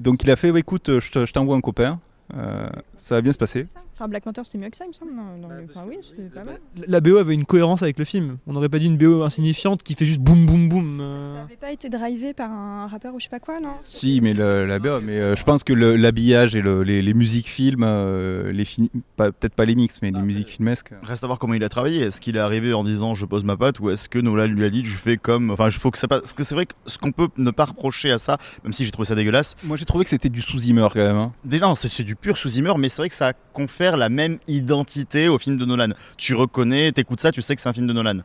Donc 0.00 0.22
il 0.24 0.30
a 0.30 0.36
fait, 0.36 0.50
ouais, 0.50 0.60
écoute, 0.60 0.88
euh, 0.88 1.00
je 1.00 1.32
t'envoie 1.32 1.54
un 1.54 1.60
copain, 1.60 2.00
euh, 2.34 2.66
ça 3.04 3.16
va 3.16 3.20
bien 3.20 3.32
se 3.32 3.38
passer. 3.38 3.64
Enfin, 3.94 4.08
Black 4.08 4.24
Panther, 4.24 4.40
c'était 4.44 4.58
mieux 4.58 4.70
que 4.70 4.76
ça, 4.76 4.84
il 4.84 4.88
me 4.88 4.92
semble. 4.92 5.12
Non, 5.14 5.36
non, 5.40 5.48
mais- 5.48 5.66
enfin, 5.70 5.84
oui, 5.86 5.98
c'est 6.00 6.32
pas 6.32 6.42
mal. 6.42 6.58
La 6.88 7.00
BO 7.00 7.16
avait 7.18 7.34
une 7.34 7.44
cohérence 7.44 7.82
avec 7.82 7.98
le 7.98 8.04
film. 8.04 8.38
On 8.46 8.54
n'aurait 8.54 8.68
pas 8.68 8.78
dit 8.78 8.86
une 8.86 8.96
BO 8.96 9.22
insignifiante 9.22 9.82
qui 9.82 9.94
fait 9.94 10.06
juste 10.06 10.20
boum 10.20 10.46
boum 10.46 10.68
boum. 10.68 11.00
euh. 11.00 11.34
Ça 11.34 11.42
avait 11.42 11.56
pas 11.56 11.70
été 11.70 11.88
drivé 11.90 12.32
par 12.34 12.50
un 12.50 12.86
rappeur 12.86 13.14
ou 13.14 13.20
je 13.20 13.24
sais 13.24 13.30
pas 13.30 13.40
quoi, 13.40 13.60
non? 13.60 13.74
Si, 13.82 14.20
mais 14.22 14.32
le- 14.32 14.64
la 14.66 14.78
BO, 14.78 15.00
mais 15.00 15.20
euh, 15.20 15.36
je 15.36 15.44
pense 15.44 15.62
que 15.64 15.72
le- 15.72 15.96
l'habillage 15.96 16.56
et 16.56 16.62
le- 16.62 16.82
les, 16.82 17.02
les 17.02 17.14
musiques 17.14 17.46
films, 17.48 17.82
euh, 17.84 18.50
les 18.52 18.64
films, 18.64 18.88
pas- 19.16 19.30
peut-être 19.32 19.54
pas 19.54 19.64
les 19.66 19.74
mix, 19.74 20.00
mais 20.02 20.10
les 20.10 20.22
musiques 20.22 20.48
filmesques. 20.48 20.92
Reste 21.02 21.22
à 21.22 21.26
voir 21.26 21.38
comment 21.38 21.54
il 21.54 21.62
a 21.62 21.68
travaillé. 21.68 22.00
Est-ce 22.02 22.20
qu'il 22.20 22.36
est 22.36 22.40
arrivé 22.40 22.72
en 22.72 22.84
disant 22.84 23.14
je 23.14 23.26
pose 23.26 23.44
ma 23.44 23.56
patte 23.56 23.78
ou 23.80 23.90
est-ce 23.90 24.08
que 24.08 24.18
Nolan 24.18 24.46
lui 24.46 24.64
a 24.64 24.70
dit 24.70 24.82
je 24.84 24.96
fais 24.96 25.18
comme. 25.18 25.50
Enfin, 25.50 25.66
il 25.66 25.72
faut 25.72 25.90
que 25.90 25.98
ça 25.98 26.08
passe. 26.08 26.20
Parce 26.22 26.34
que 26.34 26.42
c'est 26.42 26.54
vrai 26.54 26.66
que 26.66 26.72
ce 26.86 26.98
qu'on 26.98 27.12
peut 27.12 27.28
ne 27.36 27.50
pas 27.50 27.66
reprocher 27.66 28.10
à 28.10 28.18
ça, 28.18 28.38
même 28.64 28.72
si 28.72 28.84
j'ai 28.84 28.90
trouvé 28.90 29.06
ça 29.06 29.14
dégueulasse, 29.14 29.54
Moi 29.62 29.76
j'ai 29.76 29.84
trouvé 29.84 30.04
que 30.04 30.10
c'était 30.10 30.28
du 30.30 30.40
sous-Zimmer 30.42 30.88
quand 30.92 31.04
même. 31.04 31.16
hein. 31.16 31.32
Déjà, 31.44 31.66
non, 31.66 31.74
c'est 31.76 31.88
c'est 31.88 32.02
du 32.02 32.16
pur 32.16 32.36
sous-Zimmer, 32.38 32.72
mais 32.78 32.88
c'est 32.94 33.02
vrai 33.02 33.08
que 33.08 33.14
ça 33.14 33.32
confère 33.52 33.96
la 33.96 34.08
même 34.08 34.38
identité 34.46 35.28
au 35.28 35.38
film 35.38 35.58
de 35.58 35.64
Nolan. 35.64 35.88
Tu 36.16 36.34
reconnais, 36.34 36.92
t'écoutes 36.92 37.20
ça, 37.20 37.32
tu 37.32 37.42
sais 37.42 37.54
que 37.54 37.60
c'est 37.60 37.68
un 37.68 37.72
film 37.72 37.88
de 37.88 37.92
Nolan. 37.92 38.18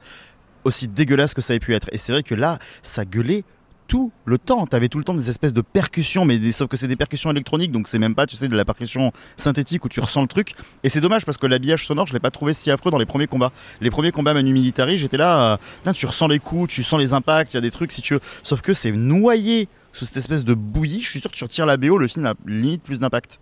Aussi 0.63 0.87
dégueulasse 0.87 1.33
que 1.33 1.41
ça 1.41 1.55
ait 1.55 1.59
pu 1.59 1.73
être. 1.73 1.89
Et 1.91 1.97
c'est 1.97 2.11
vrai 2.11 2.21
que 2.21 2.35
là, 2.35 2.59
ça 2.83 3.03
gueulait 3.03 3.43
tout 3.87 4.11
le 4.25 4.37
temps. 4.37 4.67
T'avais 4.67 4.87
tout 4.87 4.99
le 4.99 5.03
temps 5.03 5.15
des 5.15 5.31
espèces 5.31 5.53
de 5.53 5.61
percussions, 5.61 6.23
mais 6.23 6.51
sauf 6.51 6.69
que 6.69 6.77
c'est 6.77 6.87
des 6.87 6.95
percussions 6.95 7.31
électroniques, 7.31 7.71
donc 7.71 7.87
c'est 7.87 7.97
même 7.97 8.13
pas, 8.13 8.27
tu 8.27 8.35
sais, 8.35 8.47
de 8.47 8.55
la 8.55 8.63
percussion 8.63 9.11
synthétique 9.37 9.83
où 9.83 9.89
tu 9.89 9.99
ressens 9.99 10.21
le 10.21 10.27
truc. 10.27 10.53
Et 10.83 10.89
c'est 10.89 11.01
dommage 11.01 11.25
parce 11.25 11.39
que 11.39 11.47
l'habillage 11.47 11.87
sonore, 11.87 12.05
je 12.05 12.13
l'ai 12.13 12.19
pas 12.19 12.29
trouvé 12.29 12.53
si 12.53 12.69
affreux 12.69 12.91
dans 12.91 12.99
les 12.99 13.07
premiers 13.07 13.27
combats. 13.27 13.51
Les 13.81 13.89
premiers 13.89 14.11
combats 14.11 14.35
Manu 14.35 14.53
Militari, 14.53 14.99
j'étais 14.99 15.17
là, 15.17 15.57
euh, 15.87 15.93
tu 15.93 16.05
ressens 16.05 16.27
les 16.27 16.39
coups, 16.39 16.71
tu 16.71 16.83
sens 16.83 16.99
les 16.99 17.13
impacts, 17.13 17.53
il 17.53 17.57
y 17.57 17.57
a 17.57 17.61
des 17.61 17.71
trucs 17.71 17.91
si 17.91 18.03
tu 18.03 18.13
veux. 18.13 18.21
Sauf 18.43 18.61
que 18.61 18.75
c'est 18.75 18.91
noyé 18.91 19.67
sous 19.91 20.05
cette 20.05 20.17
espèce 20.17 20.43
de 20.43 20.53
bouillie. 20.53 21.01
Je 21.01 21.09
suis 21.09 21.19
sûr 21.19 21.31
que 21.31 21.35
tu 21.35 21.43
retires 21.43 21.65
la 21.65 21.77
BO, 21.77 21.97
le 21.97 22.07
film 22.07 22.27
a 22.27 22.35
limite 22.45 22.83
plus 22.83 22.99
d'impact. 22.99 23.39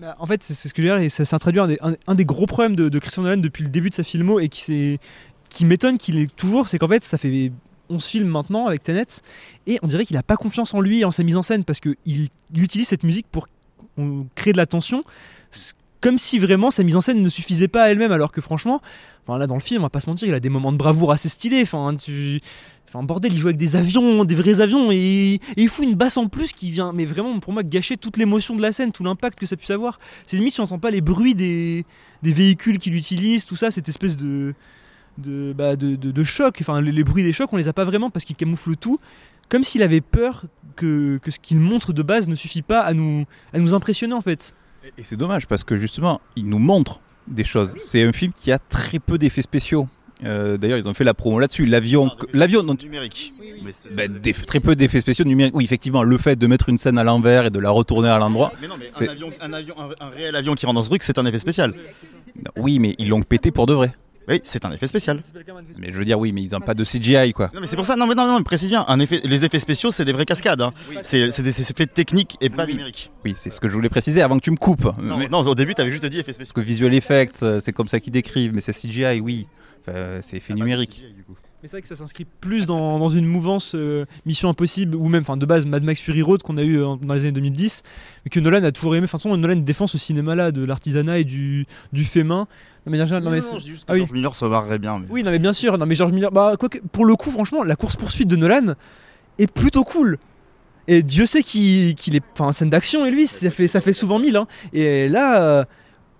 Bah, 0.00 0.14
en 0.18 0.26
fait, 0.26 0.42
c'est 0.42 0.54
ce 0.54 0.74
que 0.74 0.82
je 0.82 0.88
veux 0.88 0.94
dire, 0.94 1.02
et 1.02 1.08
ça, 1.08 1.24
ça 1.24 1.36
introduit 1.36 1.60
un 1.60 1.68
des, 1.68 1.78
un- 1.80 1.94
un 2.06 2.14
des 2.14 2.24
gros 2.26 2.46
problèmes 2.46 2.76
de, 2.76 2.98
Christian 2.98 3.22
Nolan 3.22 3.38
depuis 3.38 3.62
le 3.64 3.70
début 3.70 3.88
de 3.88 3.94
sa 3.94 4.02
filmo 4.02 4.38
et 4.40 4.48
qui, 4.48 4.98
m'étonne 5.62 5.96
qu'il 5.96 6.18
ait 6.18 6.26
toujours, 6.26 6.68
c'est 6.68 6.78
qu'en 6.78 6.88
fait, 6.88 7.02
ça 7.02 7.16
fait 7.16 7.50
11 7.88 8.04
films 8.04 8.28
maintenant 8.28 8.66
avec 8.66 8.82
Tenet, 8.82 9.06
et 9.66 9.78
on 9.82 9.86
dirait 9.86 10.04
qu'il 10.04 10.16
a 10.16 10.22
pas 10.22 10.36
confiance 10.36 10.74
en 10.74 10.80
lui 10.80 11.00
et 11.00 11.04
en 11.04 11.12
sa 11.12 11.22
mise 11.22 11.36
en 11.36 11.42
scène 11.42 11.64
parce 11.64 11.80
qu'il 11.80 11.96
il 12.04 12.28
utilise 12.62 12.88
cette 12.88 13.04
musique 13.04 13.26
pour 13.30 13.48
créer 14.34 14.52
de 14.52 14.58
la 14.58 14.66
tension, 14.66 15.02
comme 16.02 16.18
si 16.18 16.38
vraiment 16.38 16.70
sa 16.70 16.82
mise 16.82 16.96
en 16.96 17.00
scène 17.00 17.22
ne 17.22 17.28
suffisait 17.30 17.68
pas 17.68 17.84
à 17.84 17.88
elle-même, 17.88 18.12
alors 18.12 18.32
que 18.32 18.42
franchement, 18.42 18.82
là 19.28 19.46
dans 19.46 19.54
le 19.54 19.60
film, 19.60 19.80
on 19.80 19.84
va 19.84 19.90
pas 19.90 20.00
se 20.00 20.10
mentir, 20.10 20.28
il 20.28 20.34
a 20.34 20.40
des 20.40 20.50
moments 20.50 20.72
de 20.72 20.76
bravoure 20.76 21.12
assez 21.12 21.30
stylés. 21.30 21.64
Enfin, 22.88 23.02
bordel, 23.02 23.32
il 23.32 23.38
joue 23.38 23.48
avec 23.48 23.56
des 23.58 23.74
avions, 23.76 24.24
des 24.24 24.34
vrais 24.36 24.60
avions, 24.60 24.90
et, 24.92 24.96
et 25.34 25.40
il 25.56 25.68
fout 25.68 25.84
une 25.84 25.94
basse 25.96 26.16
en 26.16 26.28
plus 26.28 26.52
qui 26.52 26.70
vient, 26.70 26.92
mais 26.92 27.04
vraiment, 27.04 27.38
pour 27.40 27.52
moi, 27.52 27.62
gâcher 27.64 27.96
toute 27.96 28.16
l'émotion 28.16 28.54
de 28.54 28.62
la 28.62 28.72
scène, 28.72 28.92
tout 28.92 29.02
l'impact 29.02 29.38
que 29.38 29.46
ça 29.46 29.56
puisse 29.56 29.70
avoir. 29.70 29.98
C'est 30.26 30.36
limite 30.36 30.54
si 30.54 30.60
on 30.60 30.64
n'entend 30.64 30.78
pas 30.78 30.90
les 30.92 31.00
bruits 31.00 31.34
des, 31.34 31.84
des 32.22 32.32
véhicules 32.32 32.78
qu'il 32.78 32.94
utilise, 32.94 33.44
tout 33.44 33.56
ça, 33.56 33.70
cette 33.70 33.88
espèce 33.88 34.16
de, 34.16 34.54
de, 35.18 35.52
bah, 35.52 35.74
de, 35.76 35.96
de- 35.96 36.10
de 36.12 36.24
choc. 36.24 36.58
Enfin, 36.60 36.80
les, 36.80 36.92
les 36.92 37.04
bruits 37.04 37.24
des 37.24 37.32
chocs, 37.32 37.52
on 37.52 37.56
les 37.56 37.68
a 37.68 37.72
pas 37.72 37.84
vraiment 37.84 38.08
parce 38.10 38.24
qu'il 38.24 38.36
camoufle 38.36 38.76
tout, 38.76 39.00
comme 39.48 39.64
s'il 39.64 39.82
avait 39.82 40.00
peur 40.00 40.44
que, 40.76 41.18
que 41.18 41.30
ce 41.30 41.38
qu'il 41.38 41.58
montre 41.58 41.92
de 41.92 42.02
base 42.02 42.28
ne 42.28 42.34
suffit 42.34 42.62
pas 42.62 42.80
à 42.80 42.94
nous, 42.94 43.24
à 43.52 43.58
nous 43.58 43.74
impressionner 43.74 44.14
en 44.14 44.20
fait. 44.20 44.54
Et 44.96 45.02
c'est 45.04 45.16
dommage 45.16 45.46
parce 45.48 45.64
que 45.64 45.76
justement, 45.76 46.20
il 46.36 46.46
nous 46.48 46.58
montre 46.60 47.00
des 47.26 47.44
choses. 47.44 47.74
C'est 47.78 48.04
un 48.04 48.12
film 48.12 48.32
qui 48.32 48.52
a 48.52 48.58
très 48.60 49.00
peu 49.00 49.18
d'effets 49.18 49.42
spéciaux. 49.42 49.88
Euh, 50.24 50.56
D'ailleurs, 50.56 50.78
ils 50.78 50.88
ont 50.88 50.94
fait 50.94 51.04
la 51.04 51.12
promo 51.14 51.38
là-dessus. 51.38 51.66
L'avion, 51.66 52.10
l'avion, 52.32 52.62
non, 52.62 52.74
numérique. 52.82 53.34
Mais 53.62 53.72
ben, 53.94 54.12
des- 54.18 54.32
très 54.32 54.60
peu 54.60 54.74
d'effets 54.74 55.00
spéciaux 55.00 55.24
numériques. 55.24 55.54
Oui, 55.54 55.64
effectivement, 55.64 56.02
le 56.02 56.16
fait 56.18 56.36
de 56.36 56.46
mettre 56.46 56.68
une 56.68 56.78
scène 56.78 56.98
à 56.98 57.04
l'envers 57.04 57.46
et 57.46 57.50
de 57.50 57.58
la 57.58 57.70
retourner 57.70 58.08
à 58.08 58.18
l'endroit. 58.18 58.52
Mais 58.60 58.68
non, 58.68 58.74
mais 58.78 58.88
un, 59.06 59.10
avion, 59.10 59.30
un, 59.40 59.52
avion, 59.52 59.74
un, 59.78 60.06
un 60.06 60.08
réel 60.10 60.34
avion 60.36 60.54
qui 60.54 60.64
rentre 60.66 60.76
dans 60.76 60.82
ce 60.82 60.88
truc, 60.88 61.02
c'est 61.02 61.18
un 61.18 61.26
effet 61.26 61.38
spécial. 61.38 61.72
Oui, 62.56 62.78
mais 62.78 62.94
ils 62.98 63.08
l'ont 63.08 63.22
pété 63.22 63.50
pour 63.50 63.66
de 63.66 63.74
vrai. 63.74 63.92
Oui, 64.28 64.40
c'est 64.42 64.64
un 64.64 64.72
effet 64.72 64.88
spécial. 64.88 65.20
Mais 65.78 65.92
je 65.92 65.96
veux 65.96 66.04
dire, 66.04 66.18
oui, 66.18 66.32
mais 66.32 66.42
ils 66.42 66.50
n'ont 66.50 66.60
pas 66.60 66.74
de 66.74 66.82
CGI, 66.82 67.32
quoi. 67.32 67.48
Non, 67.54 67.60
mais 67.60 67.68
c'est 67.68 67.76
pour 67.76 67.86
ça. 67.86 67.94
Non, 67.94 68.08
mais 68.08 68.14
non, 68.16 68.26
non, 68.26 68.38
mais 68.38 68.42
précise 68.44 68.70
bien. 68.70 68.84
Un 68.88 68.98
effet, 68.98 69.20
les 69.22 69.44
effets 69.44 69.60
spéciaux, 69.60 69.92
c'est 69.92 70.04
des 70.04 70.12
vraies 70.12 70.24
cascades. 70.26 70.62
hein. 70.62 70.72
C'est 71.04 71.30
c'est 71.30 71.42
des 71.44 71.60
effets 71.60 71.86
techniques 71.86 72.36
et 72.40 72.50
pas 72.50 72.64
Oui. 72.64 72.72
numériques. 72.72 73.12
Oui, 73.24 73.34
c'est 73.36 73.52
ce 73.52 73.60
que 73.60 73.68
je 73.68 73.74
voulais 73.74 73.88
préciser 73.88 74.22
avant 74.22 74.36
que 74.38 74.42
tu 74.42 74.50
me 74.50 74.56
coupes. 74.56 74.90
Non, 75.00 75.16
Mais- 75.18 75.28
non, 75.28 75.40
au 75.46 75.54
début, 75.54 75.74
t'avais 75.76 75.92
juste 75.92 76.04
dit 76.06 76.16
effets 76.18 76.24
Parce 76.24 76.36
spéciaux. 76.36 76.54
que 76.54 76.60
visual 76.60 76.92
effects, 76.94 77.42
euh, 77.44 77.60
c'est 77.60 77.72
comme 77.72 77.86
ça 77.86 78.00
qu'ils 78.00 78.12
décrivent, 78.12 78.52
mais 78.52 78.60
c'est 78.62 78.72
CGI, 78.72 79.20
oui. 79.20 79.46
C'est 80.22 80.36
effet 80.38 80.54
numérique. 80.54 81.02
Mais 81.62 81.68
c'est 81.68 81.76
vrai 81.76 81.82
que 81.82 81.88
ça 81.88 81.96
s'inscrit 81.96 82.26
plus 82.26 82.66
dans, 82.66 82.98
dans 82.98 83.08
une 83.08 83.24
mouvance 83.26 83.72
euh, 83.74 84.04
Mission 84.26 84.48
Impossible 84.50 84.94
ou 84.94 85.08
même, 85.08 85.22
enfin 85.22 85.36
de 85.36 85.46
base 85.46 85.64
Mad 85.64 85.82
Max 85.82 86.00
Fury 86.00 86.20
Road 86.22 86.42
qu'on 86.42 86.58
a 86.58 86.62
eu 86.62 86.78
euh, 86.80 86.96
dans 87.00 87.14
les 87.14 87.22
années 87.22 87.32
2010, 87.32 87.82
mais 88.24 88.28
que 88.30 88.38
Nolan 88.40 88.62
a 88.62 88.72
toujours 88.72 88.94
aimé. 88.94 89.04
Enfin, 89.04 89.16
de 89.16 89.22
toute 89.22 89.30
façon, 89.30 89.36
Nolan 89.36 89.56
défend 89.60 89.86
ce 89.86 89.96
cinéma-là 89.98 90.52
de 90.52 90.64
l'artisanat 90.64 91.18
et 91.18 91.24
du, 91.24 91.66
du 91.92 92.04
fait 92.04 92.24
main. 92.24 92.46
De 92.84 92.90
manière 92.90 93.06
générale, 93.06 93.24
non, 93.24 93.30
mais 93.30 93.40
dis 93.60 93.68
juste 93.68 93.84
que 93.84 93.90
Ah 93.90 93.94
oui. 93.94 94.00
George 94.00 94.12
Miller 94.12 94.34
se 94.36 94.44
marrerait 94.44 94.78
bien. 94.78 94.98
mais- 95.00 95.06
Oui, 95.10 95.22
non 95.22 95.30
mais 95.30 95.38
bien 95.40 95.52
sûr, 95.52 95.76
non 95.78 95.86
mais 95.86 95.94
George 95.96 96.12
Miller, 96.12 96.30
bah 96.30 96.54
pour 96.92 97.04
le 97.06 97.16
coup, 97.16 97.30
franchement, 97.30 97.64
la 97.64 97.74
course 97.74 97.96
poursuite 97.96 98.28
de 98.28 98.36
Nolan 98.36 98.74
est 99.38 99.50
plutôt 99.50 99.82
cool. 99.82 100.18
Et 100.88 101.02
Dieu 101.02 101.26
sait 101.26 101.42
qu'il 101.42 101.96
qu'il 101.96 102.14
est, 102.14 102.22
enfin, 102.38 102.52
scène 102.52 102.70
d'action 102.70 103.04
et 103.06 103.10
lui, 103.10 103.26
ça 103.26 103.50
fait, 103.50 103.66
ça 103.66 103.80
fait 103.80 103.92
souvent 103.94 104.20
mille. 104.20 104.36
Hein. 104.36 104.46
Et 104.72 105.08
là, 105.08 105.42
euh, 105.42 105.64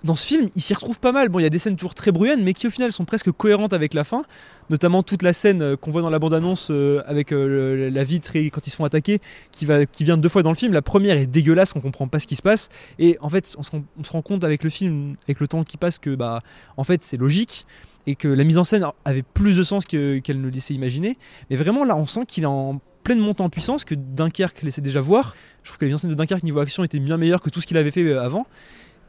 dans 0.07 0.15
ce 0.15 0.27
film, 0.27 0.49
il 0.55 0.63
s'y 0.63 0.73
retrouve 0.73 1.01
pas 1.01 1.13
mal. 1.13 1.29
Bon, 1.29 1.39
il 1.39 1.43
y 1.43 1.47
a 1.47 1.51
des 1.51 1.59
scènes 1.59 1.77
toujours 1.77 1.95
très 1.95 2.13
bruyantes, 2.13 2.41
mais 2.41 2.55
qui 2.55 2.67
au 2.67 2.71
final 2.71 2.93
sont 2.93 3.05
presque 3.05 3.31
cohérentes 3.33 3.73
avec 3.73 3.93
la 3.93 4.05
fin. 4.05 4.25
Notamment 4.71 5.03
toute 5.03 5.23
la 5.23 5.33
scène 5.33 5.63
euh, 5.63 5.77
qu'on 5.77 5.91
voit 5.91 6.03
dans 6.03 6.11
la 6.11 6.19
bande-annonce 6.19 6.69
euh, 6.71 7.03
avec 7.07 7.33
euh, 7.33 7.91
la 7.91 8.05
vitre 8.05 8.35
et 8.35 8.51
quand 8.51 8.67
ils 8.67 8.71
se 8.71 8.77
font 8.77 8.85
attaquer, 8.85 9.21
qui, 9.53 9.67
va, 9.67 9.85
qui 9.85 10.05
vient 10.05 10.17
deux 10.17 10.29
fois 10.29 10.43
dans 10.43 10.51
le 10.51 10.57
film. 10.57 10.73
La 10.73 10.83
première 10.83 11.19
est 11.19 11.27
dégueulasse, 11.27 11.75
on 11.77 11.81
comprend 11.81 12.09
pas 12.09 12.21
ce 12.21 12.27
qui 12.27 12.37
se 12.37 12.43
passe. 12.43 12.69
Et 12.99 13.19
en 13.21 13.29
fait, 13.29 13.55
on 13.59 13.63
se 13.63 13.71
rend, 14.11 14.23
compte 14.23 14.45
avec 14.45 14.65
le 14.65 14.71
film, 14.71 15.17
avec 15.25 15.41
le 15.41 15.49
temps 15.49 15.63
qui 15.65 15.77
passe, 15.77 15.99
que 15.99 16.15
bah, 16.15 16.41
en 16.77 16.85
fait, 16.85 17.03
c'est 17.03 17.17
logique 17.17 17.67
et 18.07 18.15
que 18.15 18.29
la 18.29 18.45
mise 18.45 18.59
en 18.59 18.65
scène 18.65 18.87
avait 19.05 19.23
plus 19.23 19.57
de 19.57 19.65
sens 19.65 19.85
que- 19.85 20.19
qu'elle 20.21 20.41
ne 20.41 20.49
laissait 20.49 20.75
imaginer. 20.75 21.19
Mais 21.51 21.57
vraiment, 21.57 21.85
là, 21.85 21.97
on 21.97 22.07
sent 22.07 22.25
qu'il 22.27 22.45
est 22.45 22.47
en 22.47 22.81
pleine 23.03 23.19
montée 23.21 23.43
en 23.43 23.51
puissance, 23.51 23.85
que 23.85 23.95
Dunkerque 23.95 24.63
laissait 24.63 24.81
déjà 24.81 25.01
voir. 25.01 25.35
Je 25.63 25.69
trouve 25.69 25.79
que 25.79 25.85
la 25.85 25.89
mise 25.89 25.95
en 25.97 25.99
scène 25.99 26.11
de 26.11 26.17
Dunkerque 26.17 26.43
niveau 26.43 26.61
action 26.61 26.83
était 26.83 26.99
bien 26.99 27.17
meilleure 27.17 27.41
que 27.41 27.51
tout 27.51 27.61
ce 27.61 27.67
qu'il 27.67 27.77
avait 27.77 27.91
fait 27.93 28.13
avant. 28.15 28.47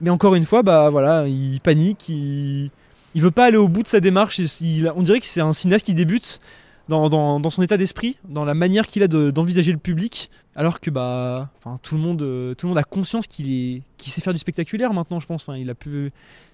Mais 0.02 0.10
encore 0.10 0.36
une 0.36 0.46
fois, 0.46 0.64
bah 0.64 0.90
voilà, 0.90 1.28
il 1.28 1.60
panique, 1.60 2.10
il, 2.10 2.70
il 3.16 3.22
veut 3.22 3.32
pas 3.32 3.46
aller 3.46 3.58
au 3.58 3.68
bout 3.68 3.84
de 3.84 3.88
sa 3.88 4.00
démarche. 4.00 4.40
on 4.96 5.02
dirait 5.02 5.20
que 5.20 5.26
c'est 5.26 5.42
un 5.42 5.54
cinéaste 5.54 5.86
qui 5.86 5.96
débute 5.96 6.40
dans, 6.88 7.50
son 7.50 7.64
état 7.64 7.78
d'esprit, 7.78 8.18
dans 8.30 8.46
la 8.46 8.54
manière 8.54 8.88
qu'il 8.88 9.04
a 9.04 9.08
de- 9.08 9.32
d'envisager 9.32 9.72
le 9.72 9.78
public, 9.78 10.30
alors 10.56 10.80
que 10.80 10.90
bah, 10.90 11.50
tout 11.82 11.96
le 11.96 12.02
monde, 12.02 12.22
euh, 12.22 12.54
tout 12.54 12.66
le 12.66 12.70
monde 12.70 12.78
a 12.78 12.84
conscience 12.84 13.28
qu'il 13.28 13.84
sait 14.00 14.22
faire 14.22 14.34
du 14.34 14.40
spectaculaire 14.40 14.94
maintenant, 14.94 15.20
je 15.20 15.28
pense. 15.28 15.50
Il 15.56 15.70
a 15.70 15.76
pu, 15.76 16.12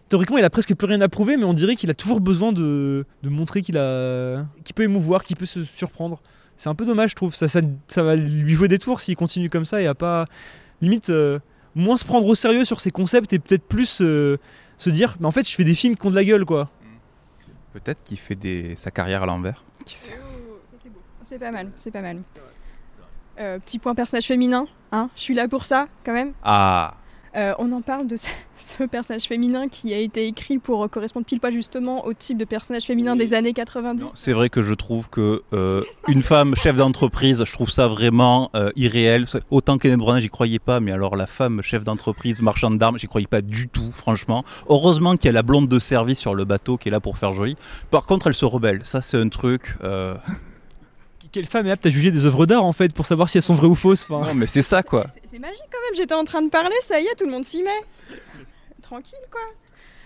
théoriquement, 0.09 0.37
il 0.37 0.43
a 0.43 0.49
presque 0.49 0.73
plus 0.73 0.87
rien 0.87 1.01
à 1.01 1.09
prouver, 1.09 1.37
mais 1.37 1.43
on 1.43 1.53
dirait 1.53 1.75
qu'il 1.75 1.89
a 1.89 1.93
toujours 1.93 2.19
besoin 2.19 2.51
de, 2.51 3.05
montrer 3.23 3.61
qu'il 3.61 3.75
peut 3.75 4.83
émouvoir, 4.83 5.23
qu'il 5.23 5.35
peut 5.35 5.45
se 5.45 5.63
surprendre. 5.63 6.21
C'est 6.57 6.69
un 6.69 6.75
peu 6.75 6.85
dommage, 6.85 7.11
je 7.11 7.15
trouve. 7.15 7.35
Ça 7.35 8.03
va 8.03 8.15
lui 8.15 8.53
jouer 8.53 8.67
des 8.67 8.79
tours 8.79 9.01
s'il 9.01 9.15
continue 9.15 9.49
comme 9.49 9.65
ça 9.65 9.81
et 9.81 9.87
à 9.87 9.93
pas 9.93 10.25
limite 10.81 11.09
euh, 11.09 11.39
moins 11.75 11.97
se 11.97 12.05
prendre 12.05 12.27
au 12.27 12.35
sérieux 12.35 12.65
sur 12.65 12.81
ses 12.81 12.91
concepts 12.91 13.33
et 13.33 13.39
peut-être 13.39 13.63
plus 13.63 14.01
euh, 14.01 14.37
se 14.77 14.89
dire, 14.89 15.15
mais 15.19 15.27
en 15.27 15.31
fait, 15.31 15.47
je 15.47 15.55
fais 15.55 15.63
des 15.63 15.75
films 15.75 15.95
qui 15.95 16.05
ont 16.07 16.11
de 16.11 16.15
la 16.15 16.25
gueule, 16.25 16.45
quoi. 16.45 16.69
Peut-être 17.73 18.03
qu'il 18.03 18.17
fait 18.17 18.35
des... 18.35 18.75
sa 18.75 18.91
carrière 18.91 19.23
à 19.23 19.25
l'envers. 19.25 19.63
Qui 19.85 19.95
sait 19.95 20.17
C'est 21.23 21.39
pas 21.39 21.51
mal, 21.51 21.71
c'est 21.75 21.91
pas 21.91 22.01
mal. 22.01 22.21
Euh, 23.39 23.57
petit 23.59 23.79
point 23.79 23.95
personnage 23.95 24.25
féminin, 24.25 24.67
hein, 24.91 25.09
je 25.15 25.21
suis 25.21 25.33
là 25.33 25.47
pour 25.47 25.65
ça 25.65 25.87
quand 26.05 26.13
même. 26.13 26.33
Ah 26.43 26.95
Euh, 27.35 27.53
on 27.57 27.71
en 27.71 27.81
parle 27.81 28.07
de 28.07 28.15
ce, 28.15 28.27
ce 28.57 28.83
personnage 28.83 29.23
féminin 29.23 29.67
qui 29.67 29.93
a 29.93 29.97
été 29.97 30.27
écrit 30.27 30.59
pour 30.59 30.89
correspondre 30.89 31.25
pile 31.25 31.39
pas 31.39 31.51
justement 31.51 32.05
au 32.05 32.13
type 32.13 32.37
de 32.37 32.45
personnage 32.45 32.83
féminin 32.83 33.15
des 33.15 33.33
années 33.33 33.53
90. 33.53 34.05
C'est 34.15 34.33
vrai 34.33 34.49
que 34.49 34.61
je 34.61 34.73
trouve 34.73 35.09
que 35.09 35.41
euh, 35.53 35.83
une 36.07 36.21
femme 36.21 36.55
chef 36.55 36.75
d'entreprise, 36.75 37.43
je 37.43 37.51
trouve 37.51 37.69
ça 37.69 37.87
vraiment 37.87 38.51
euh, 38.55 38.71
irréel. 38.75 39.25
Autant 39.49 39.77
Kenneth 39.77 39.99
Branagh, 39.99 40.21
j'y 40.21 40.29
croyais 40.29 40.59
pas, 40.59 40.79
mais 40.79 40.91
alors 40.91 41.15
la 41.15 41.27
femme 41.27 41.61
chef 41.61 41.83
d'entreprise, 41.83 42.41
marchande 42.41 42.77
d'armes, 42.77 42.99
j'y 42.99 43.07
croyais 43.07 43.27
pas 43.27 43.41
du 43.41 43.67
tout, 43.67 43.91
franchement. 43.91 44.43
Heureusement 44.69 45.17
qu'il 45.17 45.25
y 45.25 45.29
a 45.29 45.33
la 45.33 45.43
blonde 45.43 45.67
de 45.67 45.79
service 45.79 46.19
sur 46.19 46.35
le 46.35 46.45
bateau 46.45 46.77
qui 46.77 46.89
est 46.89 46.91
là 46.91 46.99
pour 46.99 47.17
faire 47.17 47.31
joli. 47.31 47.55
Par 47.89 48.05
contre, 48.05 48.27
elle 48.27 48.35
se 48.35 48.45
rebelle. 48.45 48.81
Ça, 48.83 49.01
c'est 49.01 49.17
un 49.17 49.29
truc. 49.29 49.77
euh, 51.33 51.39
Quelle 51.41 51.45
femme 51.45 51.67
est 51.67 51.71
apte 51.71 51.85
à 51.85 51.89
juger 51.89 52.11
des 52.11 52.25
œuvres 52.25 52.45
d'art, 52.45 52.63
en 52.63 52.71
fait, 52.71 52.93
pour 52.93 53.05
savoir 53.05 53.27
si 53.29 53.37
elles 53.37 53.43
sont 53.43 53.55
vraies 53.55 53.67
ou 53.67 53.75
fausses 53.75 54.07
enfin, 54.09 54.27
Non, 54.27 54.33
mais 54.35 54.47
c'est 54.47 54.61
ça, 54.61 54.83
quoi. 54.83 55.05
C'est- 55.25 55.39
magique 55.39 55.63
quand 55.71 55.79
même, 55.87 55.95
j'étais 55.95 56.13
en 56.13 56.23
train 56.25 56.41
de 56.43 56.49
parler, 56.49 56.75
ça 56.81 56.99
y 56.99 57.05
est, 57.05 57.15
tout 57.15 57.25
le 57.25 57.31
monde 57.31 57.43
s'y 57.43 57.63
met. 57.63 57.69
Tranquille 58.81 59.17
quoi. 59.31 59.41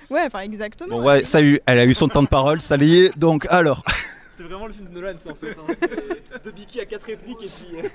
Ouais, 0.10 0.24
enfin 0.26 0.40
exactement. 0.40 1.00
Bon, 1.00 1.06
ouais, 1.06 1.26
ça 1.26 1.40
a 1.40 1.42
eu, 1.42 1.60
elle 1.66 1.80
a 1.80 1.86
eu 1.86 1.94
son 1.94 2.08
temps 2.08 2.24
de 2.24 2.28
parole, 2.30 2.62
ça 2.62 2.78
y 2.78 3.00
est. 3.06 3.18
Donc, 3.18 3.46
alors. 3.50 3.84
C'est 4.38 4.44
vraiment 4.44 4.68
le 4.68 4.74
film 4.74 4.88
de 4.88 4.94
Nolan, 4.94 5.18
ça, 5.18 5.32
en 5.32 5.36
fait. 5.36 5.50
hein. 5.52 5.88
Deux 6.44 6.52
Biki 6.52 6.80
à 6.80 6.86
quatre 6.86 7.04
répliques 7.08 7.44
et 7.44 7.48
puis... 7.50 7.90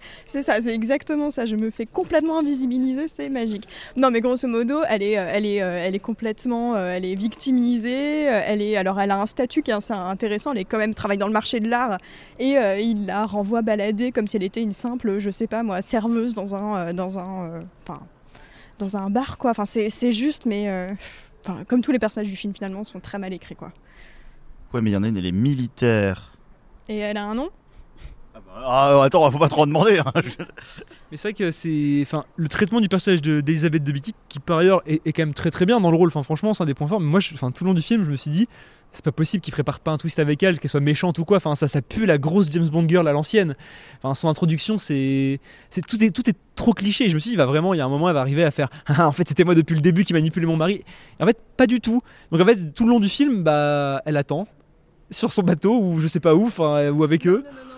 C'est 0.26 0.42
ça, 0.42 0.60
c'est 0.62 0.74
exactement 0.74 1.30
ça. 1.30 1.46
Je 1.46 1.56
me 1.56 1.70
fais 1.70 1.86
complètement 1.86 2.38
invisibiliser, 2.38 3.08
c'est 3.08 3.28
magique. 3.28 3.66
Non, 3.96 4.10
mais 4.10 4.20
grosso 4.20 4.46
modo, 4.46 4.80
elle 4.88 5.02
est, 5.02 5.18
euh, 5.18 5.30
elle 5.32 5.46
est, 5.46 5.62
euh, 5.62 5.84
elle 5.84 5.94
est 5.94 6.00
complètement, 6.00 6.76
euh, 6.76 6.94
elle 6.94 7.04
est 7.04 7.14
victimisée. 7.14 8.24
Elle 8.24 8.62
est, 8.62 8.76
alors, 8.76 9.00
elle 9.00 9.10
a 9.10 9.20
un 9.20 9.26
statut 9.26 9.62
qui 9.62 9.70
est 9.70 9.74
assez 9.74 9.92
intéressant. 9.92 10.52
Elle 10.52 10.58
est 10.58 10.64
quand 10.64 10.78
même 10.78 10.94
travaille 10.94 11.18
dans 11.18 11.26
le 11.26 11.32
marché 11.32 11.60
de 11.60 11.68
l'art 11.68 11.98
et 12.38 12.58
euh, 12.58 12.78
il 12.78 13.06
la 13.06 13.26
renvoie 13.26 13.62
balader 13.62 14.12
comme 14.12 14.26
si 14.26 14.36
elle 14.36 14.42
était 14.42 14.62
une 14.62 14.72
simple, 14.72 15.18
je 15.18 15.30
sais 15.30 15.46
pas 15.46 15.62
moi, 15.62 15.82
serveuse 15.82 16.34
dans 16.34 16.54
un, 16.54 16.94
dans 16.94 17.18
un, 17.18 17.46
euh, 17.46 17.62
enfin, 17.86 18.00
dans 18.78 18.96
un 18.96 19.10
bar, 19.10 19.38
quoi. 19.38 19.50
Enfin, 19.50 19.66
c'est 19.66 20.12
juste, 20.12 20.46
mais 20.46 20.68
euh, 20.68 20.92
enfin, 21.44 21.64
comme 21.64 21.82
tous 21.82 21.92
les 21.92 21.98
personnages 21.98 22.30
du 22.30 22.36
film, 22.36 22.54
finalement, 22.54 22.84
sont 22.84 23.00
très 23.00 23.18
mal 23.18 23.32
écrits, 23.32 23.56
quoi. 23.56 23.72
Ouais, 24.72 24.80
mais 24.80 24.90
il 24.90 24.94
y 24.94 24.96
en 24.96 25.02
a 25.02 25.08
une, 25.08 25.16
elle 25.16 25.26
est 25.26 25.32
militaire. 25.32 26.32
Et 26.88 26.98
elle 26.98 27.16
a 27.16 27.24
un 27.24 27.34
nom? 27.34 27.50
Ah, 28.62 29.02
attends, 29.04 29.30
faut 29.30 29.38
pas 29.38 29.48
trop 29.48 29.62
en 29.62 29.66
demander. 29.66 29.98
hein. 29.98 30.12
Mais 31.10 31.16
c'est 31.16 31.28
vrai 31.28 31.32
que 31.34 31.50
c'est. 31.50 31.98
Enfin, 32.02 32.24
le 32.36 32.48
traitement 32.48 32.80
du 32.80 32.88
personnage 32.88 33.22
de- 33.22 33.40
d'Elisabeth 33.40 33.82
de 33.82 33.92
qui 34.28 34.38
par 34.44 34.58
ailleurs 34.58 34.82
est, 34.86 35.00
est 35.06 35.12
quand 35.12 35.22
même 35.22 35.34
très 35.34 35.50
très 35.50 35.66
bien 35.66 35.80
dans 35.80 35.90
le 35.90 35.96
rôle, 35.96 36.08
enfin, 36.08 36.22
franchement, 36.22 36.54
c'est 36.54 36.62
un 36.62 36.66
des 36.66 36.74
points 36.74 36.86
forts. 36.86 37.00
Mais 37.00 37.06
moi, 37.10 37.20
je- 37.20 37.34
enfin, 37.34 37.50
tout 37.50 37.64
le 37.64 37.68
long 37.70 37.74
du 37.74 37.82
film, 37.82 38.04
je 38.04 38.10
me 38.10 38.16
suis 38.16 38.30
dit, 38.30 38.48
c'est 38.92 39.04
pas 39.04 39.12
possible 39.12 39.40
qu'il 39.42 39.52
prépare 39.52 39.80
pas 39.80 39.92
un 39.92 39.96
twist 39.96 40.18
avec 40.18 40.42
elle, 40.42 40.58
qu'elle 40.60 40.70
soit 40.70 40.80
méchante 40.80 41.18
ou 41.18 41.24
quoi. 41.24 41.38
Enfin, 41.38 41.54
ça, 41.54 41.68
ça 41.68 41.80
pue 41.82 42.06
la 42.06 42.18
grosse 42.18 42.50
James 42.52 42.68
Bond 42.68 42.86
girl 42.88 43.06
à 43.08 43.12
l'ancienne. 43.12 43.56
Enfin, 44.02 44.14
son 44.14 44.28
introduction, 44.28 44.78
c'est. 44.78 45.40
c'est 45.70 45.84
tout, 45.84 46.02
est, 46.04 46.10
tout 46.10 46.28
est 46.28 46.36
trop 46.54 46.72
cliché. 46.72 47.08
Je 47.08 47.14
me 47.14 47.18
suis 47.18 47.30
dit, 47.30 47.34
il 47.34 47.38
va 47.38 47.46
vraiment, 47.46 47.72
il 47.74 47.78
y 47.78 47.80
a 47.80 47.84
un 47.84 47.88
moment, 47.88 48.08
elle 48.08 48.14
va 48.14 48.20
arriver 48.20 48.44
à 48.44 48.50
faire 48.50 48.68
Ah, 48.86 49.08
en 49.08 49.12
fait, 49.12 49.26
c'était 49.28 49.44
moi 49.44 49.54
depuis 49.54 49.74
le 49.74 49.80
début 49.80 50.04
qui 50.04 50.12
manipulait 50.12 50.46
mon 50.46 50.56
mari. 50.56 50.84
Et 51.18 51.22
en 51.22 51.26
fait, 51.26 51.38
pas 51.56 51.66
du 51.66 51.80
tout. 51.80 52.02
Donc, 52.30 52.40
en 52.40 52.44
fait, 52.44 52.72
tout 52.74 52.84
le 52.84 52.90
long 52.90 53.00
du 53.00 53.08
film, 53.08 53.42
bah, 53.42 54.02
elle 54.04 54.16
attend 54.16 54.46
sur 55.10 55.32
son 55.32 55.42
bateau 55.42 55.80
ou 55.80 56.00
je 56.00 56.06
sais 56.06 56.20
pas 56.20 56.34
où, 56.36 56.46
enfin, 56.46 56.90
ou 56.90 57.02
avec 57.02 57.26
eux. 57.26 57.42
Non, 57.44 57.50
non, 57.50 57.56
non, 57.56 57.64
non, 57.64 57.69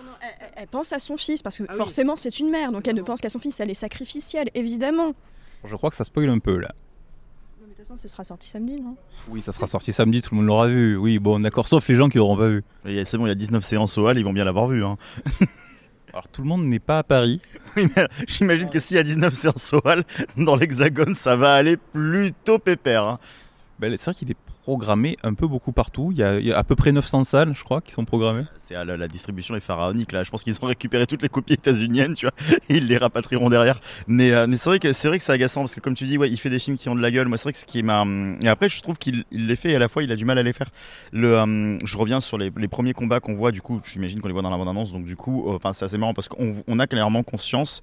Elle, 0.63 0.69
pense 0.69 0.93
à 0.93 0.99
son 0.99 1.17
fils, 1.17 1.41
parce 1.41 1.57
que 1.57 1.63
Ah 1.67 1.73
oui. 1.73 1.77
forcément, 1.77 2.15
c'est 2.15 2.39
une 2.39 2.49
mère, 2.49 2.71
donc 2.71 2.87
elle 2.87 2.95
ne 2.95 3.01
pense 3.01 3.19
qu'à 3.19 3.29
son 3.29 3.39
fils. 3.39 3.59
Elle 3.59 3.69
est 3.69 3.73
sacrificielle, 3.73 4.49
évidemment. 4.53 5.13
Je 5.65 5.75
crois 5.75 5.89
que 5.89 5.95
ça 5.97 6.03
spoil 6.05 6.29
un 6.29 6.39
peu 6.39 6.57
là. 6.57 6.71
Mais 7.61 7.67
de 7.67 7.73
toute 7.73 7.79
façon, 7.85 7.97
ce 7.97 8.07
sera 8.07 8.23
sorti 8.23 8.47
samedi, 8.47 8.79
non? 8.79 8.95
Oui, 9.29 9.41
ça 9.41 9.51
sera 9.51 9.67
sorti 9.67 9.91
samedi, 9.91 10.21
tout 10.21 10.33
le 10.33 10.37
monde 10.37 10.47
l'aura 10.47 10.67
vu. 10.67 10.95
Oui, 10.95 11.19
bon, 11.19 11.39
d'accord, 11.41 11.67
sauf 11.67 11.87
les 11.89 11.95
gens 11.95 12.07
qui 12.07 12.17
l'auront 12.17 12.37
pas 12.37 12.47
vu. 12.47 12.63
C'est 13.05 13.17
bon, 13.17 13.25
il 13.25 13.29
y 13.29 13.31
a 13.31 13.35
19 13.35 13.63
séances 13.63 13.97
au 13.97 14.07
hall, 14.07 14.17
ils 14.17 14.23
vont 14.23 14.31
bien 14.33 14.45
l'avoir 14.45 14.67
vu. 14.67 14.83
hein. 14.85 14.95
Alors 16.13 16.27
tout 16.27 16.41
le 16.43 16.47
monde 16.47 16.63
n'est 16.65 16.79
pas 16.79 16.99
à 16.99 17.03
Paris. 17.03 17.41
Oui, 17.75 17.87
mais 17.95 18.07
J'imagine 18.27 18.69
que 18.69 18.77
s'il 18.79 18.97
y 18.97 18.99
a 18.99 19.03
19 19.03 19.33
séances 19.33 19.73
au 19.73 19.81
hall, 19.83 20.03
dans 20.37 20.55
l'hexagone, 20.55 21.15
ça 21.15 21.35
va 21.35 21.55
aller 21.55 21.75
plutôt 21.75 22.59
pépère. 22.59 23.03
hein. 23.07 23.19
Ben, 23.79 23.91
c'est 23.97 24.05
vrai 24.05 24.13
qu'il 24.13 24.29
est 24.31 24.37
programmé 24.63 25.17
un 25.23 25.33
peu 25.33 25.45
beaucoup 25.45 25.73
partout. 25.73 26.13
Il 26.13 26.17
y, 26.19 26.23
a, 26.23 26.57
à 26.57 26.63
peu 26.63 26.75
près 26.75 26.93
900 26.93 27.25
salles, 27.25 27.53
je 27.53 27.63
crois, 27.63 27.81
qui 27.81 27.91
sont 27.91 28.05
programmées. 28.05 28.45
C'est 28.57 28.75
à 28.75 28.85
la, 28.85 28.95
la 28.95 29.07
distribution 29.09 29.55
est 29.55 29.59
pharaonique 29.59 30.13
là. 30.13 30.23
Je 30.23 30.31
pense 30.31 30.43
qu'ils 30.43 30.57
ont 30.61 30.65
récupéré 30.67 31.05
toutes 31.05 31.21
les 31.21 31.29
copies 31.29 31.53
états-uniennes, 31.53 32.13
tu 32.13 32.25
vois, 32.25 32.33
ils 32.69 32.87
les 32.87 32.97
rapatrieront 32.97 33.49
derrière. 33.49 33.79
Mais, 34.07 34.31
euh, 34.31 34.47
mais 34.47 34.55
c'est 34.57 34.69
vrai 34.69 34.79
que 34.79 34.93
c'est 34.93 35.09
vrai 35.09 35.17
que 35.17 35.23
c'est 35.23 35.33
agaçant 35.33 35.61
parce 35.61 35.75
que 35.75 35.81
comme 35.81 35.95
tu 35.95 36.05
dis, 36.05 36.17
ouais, 36.17 36.29
il 36.29 36.37
fait 36.37 36.49
des 36.49 36.59
films 36.59 36.77
qui 36.77 36.89
ont 36.89 36.95
de 36.95 37.01
la 37.01 37.11
gueule. 37.11 37.27
Moi, 37.27 37.37
c'est 37.37 37.43
vrai 37.43 37.51
que 37.51 37.57
ce 37.57 37.65
qui 37.65 37.83
m'a 37.83 38.05
et 38.41 38.47
après, 38.47 38.69
je 38.69 38.81
trouve 38.81 38.97
qu'il 38.97 39.25
il 39.31 39.47
les 39.47 39.55
fait 39.55 39.71
et 39.71 39.75
à 39.75 39.79
la 39.79 39.87
fois 39.87 40.03
il 40.03 40.11
a 40.11 40.15
du 40.15 40.25
mal 40.25 40.37
à 40.37 40.43
les 40.43 40.53
faire. 40.53 40.69
Euh, 41.13 41.77
je 41.83 41.97
reviens 41.97 42.21
sur 42.21 42.37
les, 42.37 42.51
premiers 42.67 42.93
combats 42.93 43.19
qu'on 43.19 43.35
voit. 43.35 43.51
Du 43.51 43.61
coup, 43.61 43.81
j'imagine 43.83 44.21
qu'on 44.21 44.27
les 44.27 44.33
voit 44.33 44.41
dans 44.41 44.49
la 44.49 44.57
bande-annonce. 44.57 44.91
Donc 44.91 45.05
du 45.05 45.15
coup, 45.15 45.49
euh, 45.49 45.55
enfin, 45.55 45.73
c'est 45.73 45.85
assez 45.85 45.97
marrant 45.97 46.13
parce 46.13 46.27
qu'on 46.27 46.63
on 46.67 46.79
a 46.79 46.87
clairement 46.87 47.23
conscience 47.23 47.81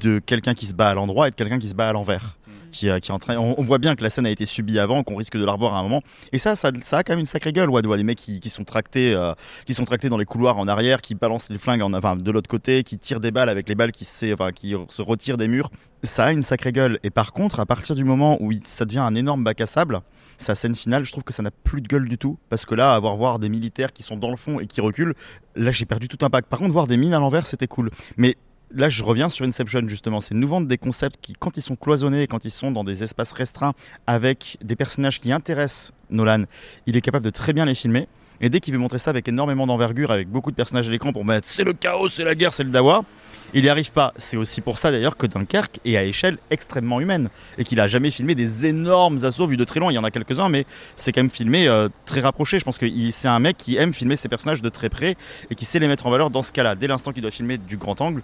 de 0.00 0.18
quelqu'un 0.18 0.54
qui 0.54 0.66
se 0.66 0.74
bat 0.74 0.90
à 0.90 0.94
l'endroit 0.94 1.28
et 1.28 1.30
de 1.30 1.36
quelqu'un 1.36 1.58
qui 1.58 1.68
se 1.68 1.74
bat 1.74 1.88
à 1.88 1.92
l'envers. 1.92 2.36
Qui, 2.76 2.90
euh, 2.90 2.98
on, 3.38 3.62
voit 3.62 3.78
bien 3.78 3.96
que 3.96 4.02
la 4.02 4.10
scène 4.10 4.26
a 4.26 4.30
été 4.30 4.44
subie 4.44 4.78
avant, 4.78 5.02
qu'on 5.02 5.16
risque 5.16 5.38
de 5.38 5.44
la 5.44 5.52
revoir 5.52 5.74
à 5.74 5.78
un 5.78 5.82
moment. 5.82 6.02
Et 6.32 6.38
ça, 6.38 6.56
ça, 6.56 6.68
a 6.68 7.02
quand 7.02 7.12
même 7.12 7.20
une 7.20 7.26
sacrée 7.26 7.52
gueule. 7.52 7.70
Voir 7.70 7.82
des 7.82 8.04
mecs 8.04 8.18
qui, 8.18 8.38
qui 8.38 8.50
sont 8.50 8.64
tractés, 8.64 9.14
euh, 9.14 9.32
qui 9.64 9.72
sont 9.72 9.86
tractés 9.86 10.10
dans 10.10 10.18
les 10.18 10.26
couloirs 10.26 10.58
en 10.58 10.68
arrière, 10.68 11.00
qui 11.00 11.14
balancent 11.14 11.48
les 11.48 11.58
flingues 11.58 11.80
en, 11.80 11.94
enfin, 11.94 12.16
de 12.16 12.30
l'autre 12.30 12.50
côté, 12.50 12.82
qui 12.82 12.98
tirent 12.98 13.20
des 13.20 13.30
balles 13.30 13.48
avec 13.48 13.66
les 13.68 13.74
balles 13.74 13.92
qui, 13.92 14.04
qui 14.04 14.74
se 14.88 15.02
retirent 15.02 15.38
des 15.38 15.48
murs. 15.48 15.70
Ça 16.02 16.26
a 16.26 16.32
une 16.32 16.42
sacrée 16.42 16.72
gueule. 16.72 16.98
Et 17.02 17.10
par 17.10 17.32
contre, 17.32 17.60
à 17.60 17.66
partir 17.66 17.94
du 17.94 18.04
moment 18.04 18.36
où 18.40 18.52
ça 18.64 18.84
devient 18.84 18.98
un 18.98 19.14
énorme 19.14 19.42
bac 19.42 19.60
à 19.62 19.66
sable, 19.66 20.00
sa 20.38 20.54
scène 20.54 20.74
finale, 20.74 21.04
je 21.04 21.12
trouve 21.12 21.24
que 21.24 21.32
ça 21.32 21.42
n'a 21.42 21.50
plus 21.50 21.80
de 21.80 21.88
gueule 21.88 22.08
du 22.08 22.18
tout. 22.18 22.38
Parce 22.50 22.66
que 22.66 22.74
là, 22.74 22.94
avoir 22.94 23.16
voir 23.16 23.38
des 23.38 23.48
militaires 23.48 23.92
qui 23.92 24.02
sont 24.02 24.16
dans 24.16 24.30
le 24.30 24.36
fond 24.36 24.60
et 24.60 24.66
qui 24.66 24.82
reculent, 24.82 25.14
là, 25.54 25.70
j'ai 25.70 25.86
perdu 25.86 26.08
tout 26.08 26.24
impact. 26.24 26.48
Par 26.48 26.58
contre, 26.58 26.72
voir 26.72 26.86
des 26.86 26.96
mines 26.96 27.14
à 27.14 27.18
l'envers, 27.18 27.46
c'était 27.46 27.66
cool. 27.66 27.90
Mais 28.16 28.36
Là, 28.74 28.88
je 28.88 29.04
reviens 29.04 29.28
sur 29.28 29.46
Inception 29.46 29.88
justement. 29.88 30.20
C'est 30.20 30.34
nous 30.34 30.48
vendre 30.48 30.66
des 30.66 30.78
concepts 30.78 31.16
qui, 31.20 31.34
quand 31.38 31.56
ils 31.56 31.62
sont 31.62 31.76
cloisonnés, 31.76 32.26
quand 32.26 32.44
ils 32.44 32.50
sont 32.50 32.72
dans 32.72 32.84
des 32.84 33.04
espaces 33.04 33.32
restreints, 33.32 33.74
avec 34.06 34.58
des 34.62 34.74
personnages 34.74 35.20
qui 35.20 35.32
intéressent 35.32 35.92
Nolan, 36.10 36.44
il 36.86 36.96
est 36.96 37.00
capable 37.00 37.24
de 37.24 37.30
très 37.30 37.52
bien 37.52 37.64
les 37.64 37.74
filmer. 37.74 38.08
Et 38.40 38.50
dès 38.50 38.60
qu'il 38.60 38.74
veut 38.74 38.80
montrer 38.80 38.98
ça 38.98 39.10
avec 39.10 39.28
énormément 39.28 39.66
d'envergure, 39.66 40.10
avec 40.10 40.28
beaucoup 40.28 40.50
de 40.50 40.56
personnages 40.56 40.88
à 40.88 40.90
l'écran 40.90 41.12
pour 41.12 41.24
mettre 41.24 41.48
c'est 41.48 41.64
le 41.64 41.72
chaos, 41.72 42.08
c'est 42.08 42.24
la 42.24 42.34
guerre, 42.34 42.52
c'est 42.52 42.64
le 42.64 42.70
dawa, 42.70 43.04
il 43.54 43.62
n'y 43.62 43.68
arrive 43.68 43.90
pas. 43.92 44.12
C'est 44.16 44.36
aussi 44.36 44.60
pour 44.60 44.78
ça 44.78 44.90
d'ailleurs 44.90 45.16
que 45.16 45.26
Dunkerque 45.26 45.80
est 45.84 45.96
à 45.96 46.04
échelle 46.04 46.38
extrêmement 46.50 47.00
humaine 47.00 47.28
et 47.58 47.64
qu'il 47.64 47.80
a 47.80 47.88
jamais 47.88 48.10
filmé 48.10 48.34
des 48.34 48.66
énormes 48.66 49.18
assauts 49.24 49.46
vus 49.46 49.56
de 49.56 49.64
très 49.64 49.80
loin. 49.80 49.90
Il 49.90 49.94
y 49.94 49.98
en 49.98 50.04
a 50.04 50.10
quelques-uns, 50.10 50.48
mais 50.48 50.66
c'est 50.96 51.12
quand 51.12 51.22
même 51.22 51.30
filmé 51.30 51.68
euh, 51.68 51.88
très 52.04 52.20
rapproché. 52.20 52.58
Je 52.58 52.64
pense 52.64 52.78
que 52.78 52.86
c'est 53.12 53.28
un 53.28 53.38
mec 53.38 53.56
qui 53.56 53.76
aime 53.76 53.92
filmer 53.92 54.16
ses 54.16 54.28
personnages 54.28 54.62
de 54.62 54.68
très 54.68 54.88
près 54.88 55.16
et 55.50 55.54
qui 55.54 55.64
sait 55.64 55.78
les 55.78 55.88
mettre 55.88 56.06
en 56.06 56.10
valeur 56.10 56.30
dans 56.30 56.42
ce 56.42 56.52
cas-là. 56.52 56.74
Dès 56.74 56.86
l'instant 56.86 57.12
qu'il 57.12 57.22
doit 57.22 57.30
filmer 57.30 57.58
du 57.58 57.76
grand 57.76 58.00
angle, 58.00 58.22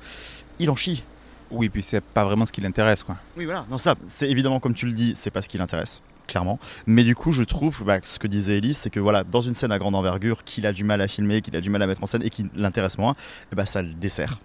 il 0.58 0.70
en 0.70 0.76
chie. 0.76 1.04
Oui, 1.50 1.68
puis 1.68 1.82
c'est 1.82 2.00
pas 2.00 2.24
vraiment 2.24 2.46
ce 2.46 2.52
qui 2.52 2.62
l'intéresse, 2.62 3.02
quoi. 3.02 3.16
Oui, 3.36 3.44
voilà. 3.44 3.66
Non, 3.70 3.76
ça, 3.76 3.94
c'est 4.06 4.30
évidemment, 4.30 4.58
comme 4.58 4.74
tu 4.74 4.86
le 4.86 4.92
dis, 4.92 5.12
c'est 5.14 5.30
pas 5.30 5.42
ce 5.42 5.50
qui 5.50 5.58
l'intéresse, 5.58 6.00
clairement. 6.26 6.58
Mais 6.86 7.04
du 7.04 7.14
coup, 7.14 7.30
je 7.30 7.42
trouve, 7.42 7.84
bah, 7.84 7.98
ce 8.02 8.18
que 8.18 8.26
disait 8.26 8.56
Elise, 8.56 8.78
c'est 8.78 8.88
que 8.88 9.00
voilà, 9.00 9.22
dans 9.22 9.42
une 9.42 9.52
scène 9.52 9.70
à 9.70 9.78
grande 9.78 9.94
envergure, 9.94 10.44
qu'il 10.44 10.66
a 10.66 10.72
du 10.72 10.82
mal 10.82 11.02
à 11.02 11.08
filmer, 11.08 11.42
qu'il 11.42 11.54
a 11.54 11.60
du 11.60 11.68
mal 11.68 11.82
à 11.82 11.86
mettre 11.86 12.02
en 12.02 12.06
scène 12.06 12.22
et 12.22 12.30
qui 12.30 12.46
l'intéresse 12.54 12.96
moins, 12.96 13.12
eh 13.52 13.56
bah, 13.56 13.66
ça 13.66 13.82
le 13.82 13.92
dessert. 13.92 14.38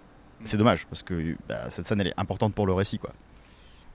C'est 0.44 0.56
dommage, 0.56 0.86
parce 0.86 1.02
que 1.02 1.36
bah, 1.48 1.70
cette 1.70 1.86
scène, 1.86 2.00
elle 2.00 2.08
est 2.08 2.20
importante 2.20 2.54
pour 2.54 2.66
le 2.66 2.72
récit, 2.72 2.98
quoi. 2.98 3.10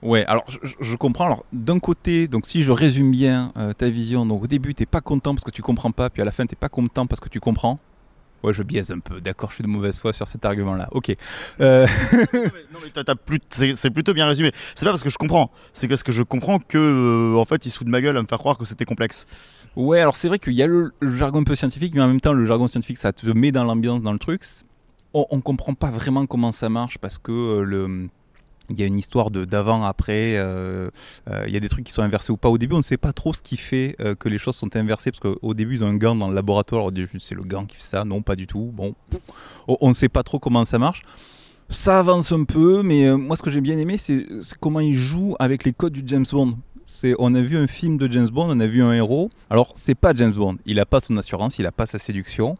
Ouais, 0.01 0.25
alors 0.25 0.43
je, 0.81 0.95
comprends. 0.97 1.25
Alors 1.27 1.45
d'un 1.53 1.79
côté, 1.79 2.27
donc 2.27 2.45
si 2.45 2.61
je 2.61 2.73
résume 2.73 3.09
bien 3.11 3.53
euh, 3.55 3.71
ta 3.71 3.89
vision, 3.89 4.25
donc 4.25 4.43
au 4.43 4.47
début 4.47 4.75
t'es 4.75 4.85
pas 4.85 4.99
content 4.99 5.33
parce 5.33 5.45
que 5.45 5.51
tu 5.51 5.61
comprends 5.61 5.91
pas, 5.91 6.09
puis 6.09 6.21
à 6.21 6.25
la 6.25 6.33
fin 6.33 6.45
t'es 6.45 6.57
pas 6.57 6.67
content 6.67 7.07
parce 7.07 7.21
que 7.21 7.29
tu 7.29 7.39
comprends. 7.39 7.79
Ouais, 8.43 8.53
je 8.53 8.61
biaise 8.61 8.91
un 8.91 8.99
peu. 8.99 9.21
D'accord, 9.21 9.51
je 9.51 9.55
suis 9.55 9.63
de 9.63 9.69
mauvaise 9.69 9.97
foi 9.97 10.11
sur 10.11 10.27
cet 10.27 10.43
argument-là. 10.43 10.89
Ok. 10.91 11.15
Euh, 11.61 11.87
non, 12.33 12.79
mais, 12.97 13.03
mais 13.07 13.15
plus- 13.25 13.73
c'est 13.73 13.89
plutôt 13.89 14.13
bien 14.13 14.27
résumé. 14.27 14.51
C'est 14.75 14.83
pas 14.85 14.91
parce 14.91 15.03
que 15.03 15.09
je 15.09 15.17
comprends, 15.17 15.49
c'est 15.71 15.87
parce 15.87 16.03
que 16.03 16.11
je 16.11 16.23
comprends 16.23 16.59
que, 16.59 16.77
euh, 16.77 17.39
en 17.39 17.45
fait, 17.45 17.65
il 17.65 17.69
se 17.69 17.81
de 17.85 17.89
ma 17.89 18.01
gueule 18.01 18.17
à 18.17 18.21
me 18.21 18.27
faire 18.27 18.39
croire 18.39 18.57
que 18.57 18.65
c'était 18.65 18.83
complexe. 18.83 19.25
Ouais, 19.77 19.99
alors 19.99 20.17
c'est 20.17 20.27
vrai 20.27 20.39
qu'il 20.39 20.53
y 20.53 20.61
a 20.61 20.67
le, 20.67 20.91
le 20.99 21.15
jargon 21.15 21.39
un 21.39 21.43
peu 21.45 21.55
scientifique, 21.55 21.95
mais 21.95 22.01
en 22.01 22.07
même 22.07 22.19
temps, 22.19 22.33
le 22.33 22.45
jargon 22.45 22.67
scientifique, 22.67 22.97
ça 22.97 23.13
te 23.13 23.25
met 23.27 23.53
dans 23.53 23.63
l'ambiance, 23.63 24.01
dans 24.01 24.11
le 24.11 24.19
truc. 24.19 24.43
On, 25.13 25.25
on 25.29 25.41
comprend 25.41 25.73
pas 25.73 25.89
vraiment 25.91 26.25
comment 26.25 26.51
ça 26.51 26.69
marche 26.69 26.97
parce 26.97 27.17
que 27.17 27.31
euh, 27.31 27.63
le. 27.63 28.09
Il 28.69 28.79
y 28.79 28.83
a 28.83 28.85
une 28.85 28.97
histoire 28.97 29.29
de 29.29 29.43
d'avant, 29.43 29.83
après. 29.83 30.35
euh, 30.37 30.89
euh, 31.29 31.43
il 31.47 31.53
y 31.53 31.57
a 31.57 31.59
des 31.59 31.67
trucs 31.67 31.83
qui 31.85 31.91
sont 31.91 32.01
inversés 32.01 32.31
ou 32.31 32.37
pas. 32.37 32.47
Au 32.49 32.57
début, 32.57 32.75
on 32.75 32.77
ne 32.77 32.81
sait 32.81 32.95
pas 32.97 33.11
trop 33.11 33.33
ce 33.33 33.41
qui 33.41 33.57
fait 33.57 33.97
que 34.19 34.29
les 34.29 34.37
choses 34.37 34.55
sont 34.55 34.73
inversées 34.77 35.11
parce 35.11 35.19
qu'au 35.19 35.53
début, 35.53 35.75
ils 35.75 35.83
ont 35.83 35.87
un 35.87 35.95
gant 35.97 36.15
dans 36.15 36.29
le 36.29 36.33
laboratoire. 36.35 36.85
On 36.85 36.91
dit 36.91 37.05
c'est 37.19 37.35
le 37.35 37.43
gant 37.43 37.65
qui 37.65 37.75
fait 37.75 37.83
ça. 37.83 38.05
Non, 38.05 38.21
pas 38.21 38.37
du 38.37 38.47
tout. 38.47 38.71
Bon, 38.73 38.95
on- 39.67 39.89
ne 39.89 39.93
sait 39.93 40.07
pas 40.07 40.23
trop 40.23 40.39
comment 40.39 40.63
ça 40.63 40.79
marche. 40.79 41.01
Ça 41.67 41.99
avance 41.99 42.31
un 42.31 42.45
peu, 42.45 42.83
mais 42.83 43.11
moi, 43.17 43.35
ce 43.35 43.41
que 43.41 43.51
j'ai 43.51 43.59
bien 43.61 43.77
aimé, 43.77 43.97
c'est 43.97 44.25
comment 44.61 44.79
ils 44.79 44.93
jouent 44.95 45.35
avec 45.39 45.65
les 45.65 45.73
codes 45.73 45.93
du 45.93 46.03
James 46.05 46.25
Bond. 46.31 46.57
On 47.19 47.35
a 47.35 47.41
vu 47.41 47.57
un 47.57 47.67
film 47.67 47.97
de 47.97 48.09
James 48.11 48.29
Bond, 48.29 48.47
on 48.49 48.59
a 48.61 48.67
vu 48.67 48.81
un 48.81 48.93
héros. 48.93 49.29
Alors, 49.49 49.71
c'est 49.75 49.95
pas 49.95 50.13
James 50.15 50.33
Bond. 50.33 50.55
Il 50.65 50.79
a 50.79 50.85
pas 50.85 51.01
son 51.01 51.17
assurance, 51.17 51.59
il 51.59 51.65
a 51.65 51.71
pas 51.73 51.85
sa 51.85 51.99
séduction. 51.99 52.57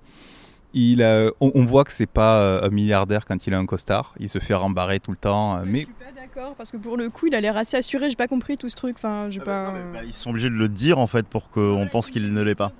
Il 0.73 1.03
a- 1.03 1.29
on, 1.39 1.51
on 1.55 1.65
voit 1.65 1.83
que 1.83 1.91
c'est 1.91 2.07
pas 2.07 2.39
euh, 2.41 2.63
un 2.67 2.69
milliardaire 2.69 3.25
quand 3.25 3.45
il 3.47 3.53
a 3.53 3.59
un 3.59 3.65
costard. 3.65 4.13
Il 4.19 4.27
se 4.29 4.39
fait 4.39 4.53
rembarrer 4.55 4.99
tout 4.99 5.11
le 5.11 5.17
temps. 5.17 5.57
euh, 5.57 5.61
Je 5.65 5.71
mais 5.71 5.77
suis 5.79 5.87
pas 5.93 6.11
d'accord, 6.15 6.55
parce 6.55 6.71
que 6.71 6.77
pour 6.77 6.97
le 6.97 7.09
coup, 7.09 7.27
il 7.27 7.35
a 7.35 7.41
l'air 7.41 7.55
assez 7.57 7.77
assuré. 7.77 8.09
J'ai 8.09 8.15
pas 8.15 8.27
compris 8.27 8.57
tout 8.57 8.69
ce 8.69 8.75
truc. 8.75 8.95
Enfin, 8.97 9.27
j'ai 9.29 9.39
pas. 9.39 9.71
Bah, 9.93 9.99
ils 10.05 10.13
sont 10.13 10.31
obligés 10.31 10.49
de 10.49 10.55
le 10.55 10.69
dire, 10.69 10.97
en 10.99 11.07
fait, 11.07 11.27
pour 11.27 11.49
qu'on 11.49 11.87
pense 11.91 12.09
qu'il 12.09 12.33
ne 12.33 12.41
l'est 12.41 12.55
pas. 12.55 12.71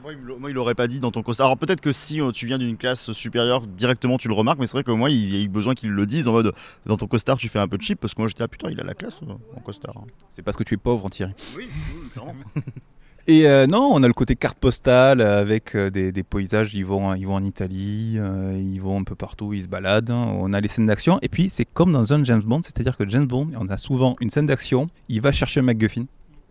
Moi, 0.00 0.12
il 0.12 0.18
me 0.20 0.28
l'a- 0.28 0.38
moi, 0.38 0.50
il 0.50 0.54
l'aurait 0.54 0.76
pas 0.76 0.86
dit 0.86 1.00
dans 1.00 1.10
ton 1.10 1.22
costard. 1.22 1.46
Alors 1.46 1.58
peut-être 1.58 1.80
que 1.80 1.92
si 1.92 2.20
euh, 2.20 2.30
tu 2.30 2.46
viens 2.46 2.56
d'une 2.58 2.76
classe 2.76 3.10
supérieure, 3.12 3.66
directement 3.66 4.16
tu 4.16 4.28
le 4.28 4.34
remarques, 4.34 4.58
mais 4.60 4.66
c'est 4.66 4.76
vrai 4.76 4.84
que 4.84 4.92
moi, 4.92 5.10
il 5.10 5.34
y 5.36 5.40
a 5.40 5.44
eu 5.44 5.48
besoin 5.48 5.74
qu'ils 5.74 5.90
le 5.90 6.06
disent 6.06 6.28
en 6.28 6.32
mode 6.32 6.52
dans 6.86 6.96
ton 6.96 7.08
costard, 7.08 7.36
tu 7.36 7.48
fais 7.48 7.58
un 7.58 7.66
peu 7.66 7.78
cheap, 7.80 7.98
parce 7.98 8.14
que 8.14 8.20
moi 8.20 8.28
j'étais 8.28 8.44
ah 8.44 8.48
putain, 8.48 8.68
il 8.70 8.80
a 8.80 8.84
la 8.84 8.94
classe 8.94 9.18
en 9.56 9.60
costard. 9.60 9.94
c'est 10.30 10.42
parce 10.42 10.56
que 10.56 10.62
tu 10.62 10.74
es 10.74 10.76
pauvre, 10.76 11.10
Thierry. 11.10 11.32
Oui, 11.56 11.68
vraiment. 12.14 12.34
Et 13.30 13.46
euh, 13.46 13.66
non, 13.66 13.90
on 13.92 14.02
a 14.02 14.06
le 14.06 14.14
côté 14.14 14.36
carte 14.36 14.56
postale 14.58 15.20
avec 15.20 15.74
euh, 15.74 15.90
des, 15.90 16.22
paysages. 16.22 16.72
Ils 16.72 16.86
vont, 16.86 17.08
en 17.08 17.44
Italie, 17.44 18.14
euh, 18.16 18.58
ils 18.58 18.80
vont 18.80 18.98
un 18.98 19.04
peu 19.04 19.14
partout, 19.14 19.52
ils 19.52 19.64
se 19.64 19.68
baladent. 19.68 20.10
hein. 20.10 20.32
On 20.40 20.54
a 20.54 20.60
les 20.62 20.68
scènes 20.68 20.86
d'action. 20.86 21.18
Et 21.20 21.28
puis, 21.28 21.50
c'est 21.50 21.66
comme 21.66 21.92
dans 21.92 22.14
un 22.14 22.24
James 22.24 22.40
Bond, 22.40 22.62
c'est-à-dire 22.62 22.96
que 22.96 23.06
James 23.06 23.26
Bond, 23.26 23.50
on 23.60 23.68
a 23.68 23.76
souvent 23.76 24.16
une 24.22 24.30
scène 24.30 24.46
d'action. 24.46 24.88
Il 25.10 25.20
va 25.20 25.30
chercher 25.30 25.60
un 25.60 25.64
MacGuffin, 25.64 26.06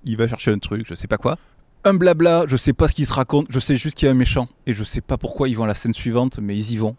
il 0.06 0.18
va 0.18 0.28
chercher 0.28 0.52
un 0.52 0.60
truc, 0.60 0.86
je 0.88 0.94
sais 0.94 1.08
pas 1.08 1.18
quoi. 1.18 1.40
Un 1.84 1.96
blabla, 1.96 2.46
je 2.48 2.56
sais 2.56 2.74
pas 2.74 2.88
ce 2.88 2.94
qu'ils 2.94 3.08
se 3.08 3.14
racontent, 3.14 3.48
je 3.50 3.60
sais 3.60 3.76
juste 3.76 3.98
qu'il 3.98 4.06
y 4.06 4.10
a 4.10 4.12
un 4.12 4.16
méchant. 4.16 4.48
Et 4.68 4.76
je 4.76 4.84
sais 4.84 5.02
pas 5.02 5.18
pourquoi 5.18 5.50
ils 5.50 5.58
vont 5.58 5.64
à 5.64 5.68
la 5.68 5.74
scène 5.74 5.94
suivante, 5.94 6.38
mais 6.40 6.56
ils 6.56 6.74
y 6.74 6.78
vont. 6.78 6.96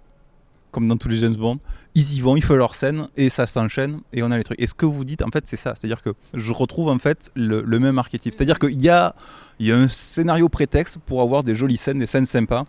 Comme 0.71 0.89
dans 0.89 0.97
tous 0.97 1.09
les 1.09 1.19
James 1.19 1.35
Bond. 1.35 1.59
Ils 1.95 2.15
y 2.15 2.21
vont, 2.21 2.37
ils 2.37 2.45
font 2.45 2.55
leur 2.55 2.75
scène, 2.75 3.09
et 3.17 3.31
ça 3.31 3.47
s'enchaîne, 3.47 4.01
et 4.13 4.23
on 4.23 4.31
a 4.31 4.37
les 4.37 4.45
trucs. 4.45 4.61
Et 4.61 4.67
ce 4.67 4.75
que 4.75 4.87
vous 4.87 5.05
dites, 5.05 5.23
en 5.23 5.31
fait, 5.31 5.47
c'est 5.47 5.57
ça. 5.57 5.75
C'est-à-dire 5.75 6.03
que 6.03 6.11
je 6.35 6.53
retrouve, 6.53 6.89
en 6.89 6.99
fait, 6.99 7.31
le, 7.35 7.63
même 7.79 7.99
archétype. 7.99 8.35
C'est-à-dire 8.35 8.59
qu'il 8.59 8.81
y 8.81 8.89
a, 8.89 9.15
y 9.61 9.73
a 9.73 9.77
un 9.77 9.89
scénario 9.89 10.49
prétexte 10.49 10.99
pour 10.99 11.23
avoir 11.23 11.43
des 11.43 11.55
jolies 11.55 11.77
scènes, 11.77 11.99
des 11.99 12.07
scènes 12.07 12.27
sympas, 12.27 12.65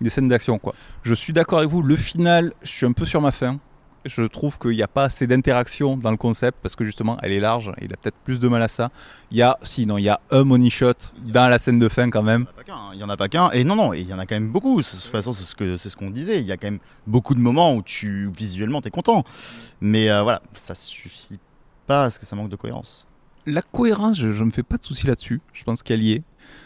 des 0.00 0.10
scènes 0.10 0.28
d'action, 0.28 0.58
quoi. 0.58 0.74
Je 1.02 1.14
suis 1.14 1.32
d'accord 1.32 1.58
avec 1.58 1.70
vous, 1.70 1.82
le 1.82 1.96
final, 1.96 2.52
je 2.62 2.70
suis 2.70 2.86
un 2.86 2.92
peu 2.92 3.04
sur 3.04 3.20
ma 3.20 3.32
fin. 3.32 3.58
Je 4.06 4.22
trouve 4.22 4.58
qu'il 4.58 4.70
n'y 4.70 4.82
a 4.82 4.88
pas 4.88 5.04
assez 5.04 5.26
d'interaction 5.26 5.96
dans 5.96 6.10
le 6.10 6.16
concept 6.16 6.58
parce 6.62 6.74
que 6.74 6.84
justement 6.84 7.18
elle 7.22 7.32
est 7.32 7.40
large, 7.40 7.70
il 7.82 7.92
a 7.92 7.96
peut-être 7.96 8.16
plus 8.24 8.40
de 8.40 8.48
mal 8.48 8.62
à 8.62 8.68
ça. 8.68 8.90
Il 9.30 9.36
y 9.36 9.42
a, 9.42 9.58
sinon 9.62 9.98
il 9.98 10.04
y 10.04 10.08
a 10.08 10.20
un 10.30 10.44
money 10.44 10.70
shot 10.70 10.94
dans 11.18 11.48
la 11.48 11.58
scène 11.58 11.78
de 11.78 11.88
fin 11.88 12.08
quand 12.08 12.22
même. 12.22 12.46
Il 12.48 12.50
y 12.50 12.54
en 12.54 12.56
a 12.56 12.56
pas 12.56 12.64
qu'un, 12.64 12.74
hein. 12.74 13.04
En 13.04 13.08
a 13.10 13.16
pas 13.16 13.28
qu'un. 13.28 13.50
Et 13.50 13.64
non, 13.64 13.76
non, 13.76 13.92
il 13.92 14.08
y 14.08 14.14
en 14.14 14.18
a 14.18 14.24
quand 14.24 14.36
même 14.36 14.50
beaucoup. 14.50 14.80
De 14.80 14.86
toute 14.86 15.10
façon, 15.10 15.32
c'est 15.32 15.44
ce 15.44 15.54
que 15.54 15.76
c'est 15.76 15.90
ce 15.90 15.96
qu'on 15.96 16.10
disait. 16.10 16.38
Il 16.38 16.46
y 16.46 16.52
a 16.52 16.56
quand 16.56 16.68
même 16.68 16.80
beaucoup 17.06 17.34
de 17.34 17.40
moments 17.40 17.74
où 17.74 17.82
tu 17.82 18.30
visuellement 18.34 18.80
t'es 18.80 18.90
content. 18.90 19.22
Mais 19.82 20.10
euh, 20.10 20.22
voilà, 20.22 20.40
ça 20.54 20.74
suffit 20.74 21.38
pas 21.86 22.04
parce 22.04 22.18
que 22.18 22.24
ça 22.24 22.36
manque 22.36 22.48
de 22.48 22.56
cohérence. 22.56 23.06
La 23.46 23.62
cohérence, 23.62 24.18
je, 24.18 24.32
je 24.32 24.44
me 24.44 24.50
fais 24.50 24.62
pas 24.62 24.76
de 24.78 24.82
soucis 24.82 25.06
là-dessus. 25.06 25.40
Je 25.52 25.64
pense 25.64 25.82
qu'elle 25.82 26.02
y 26.02 26.12
est. 26.12 26.22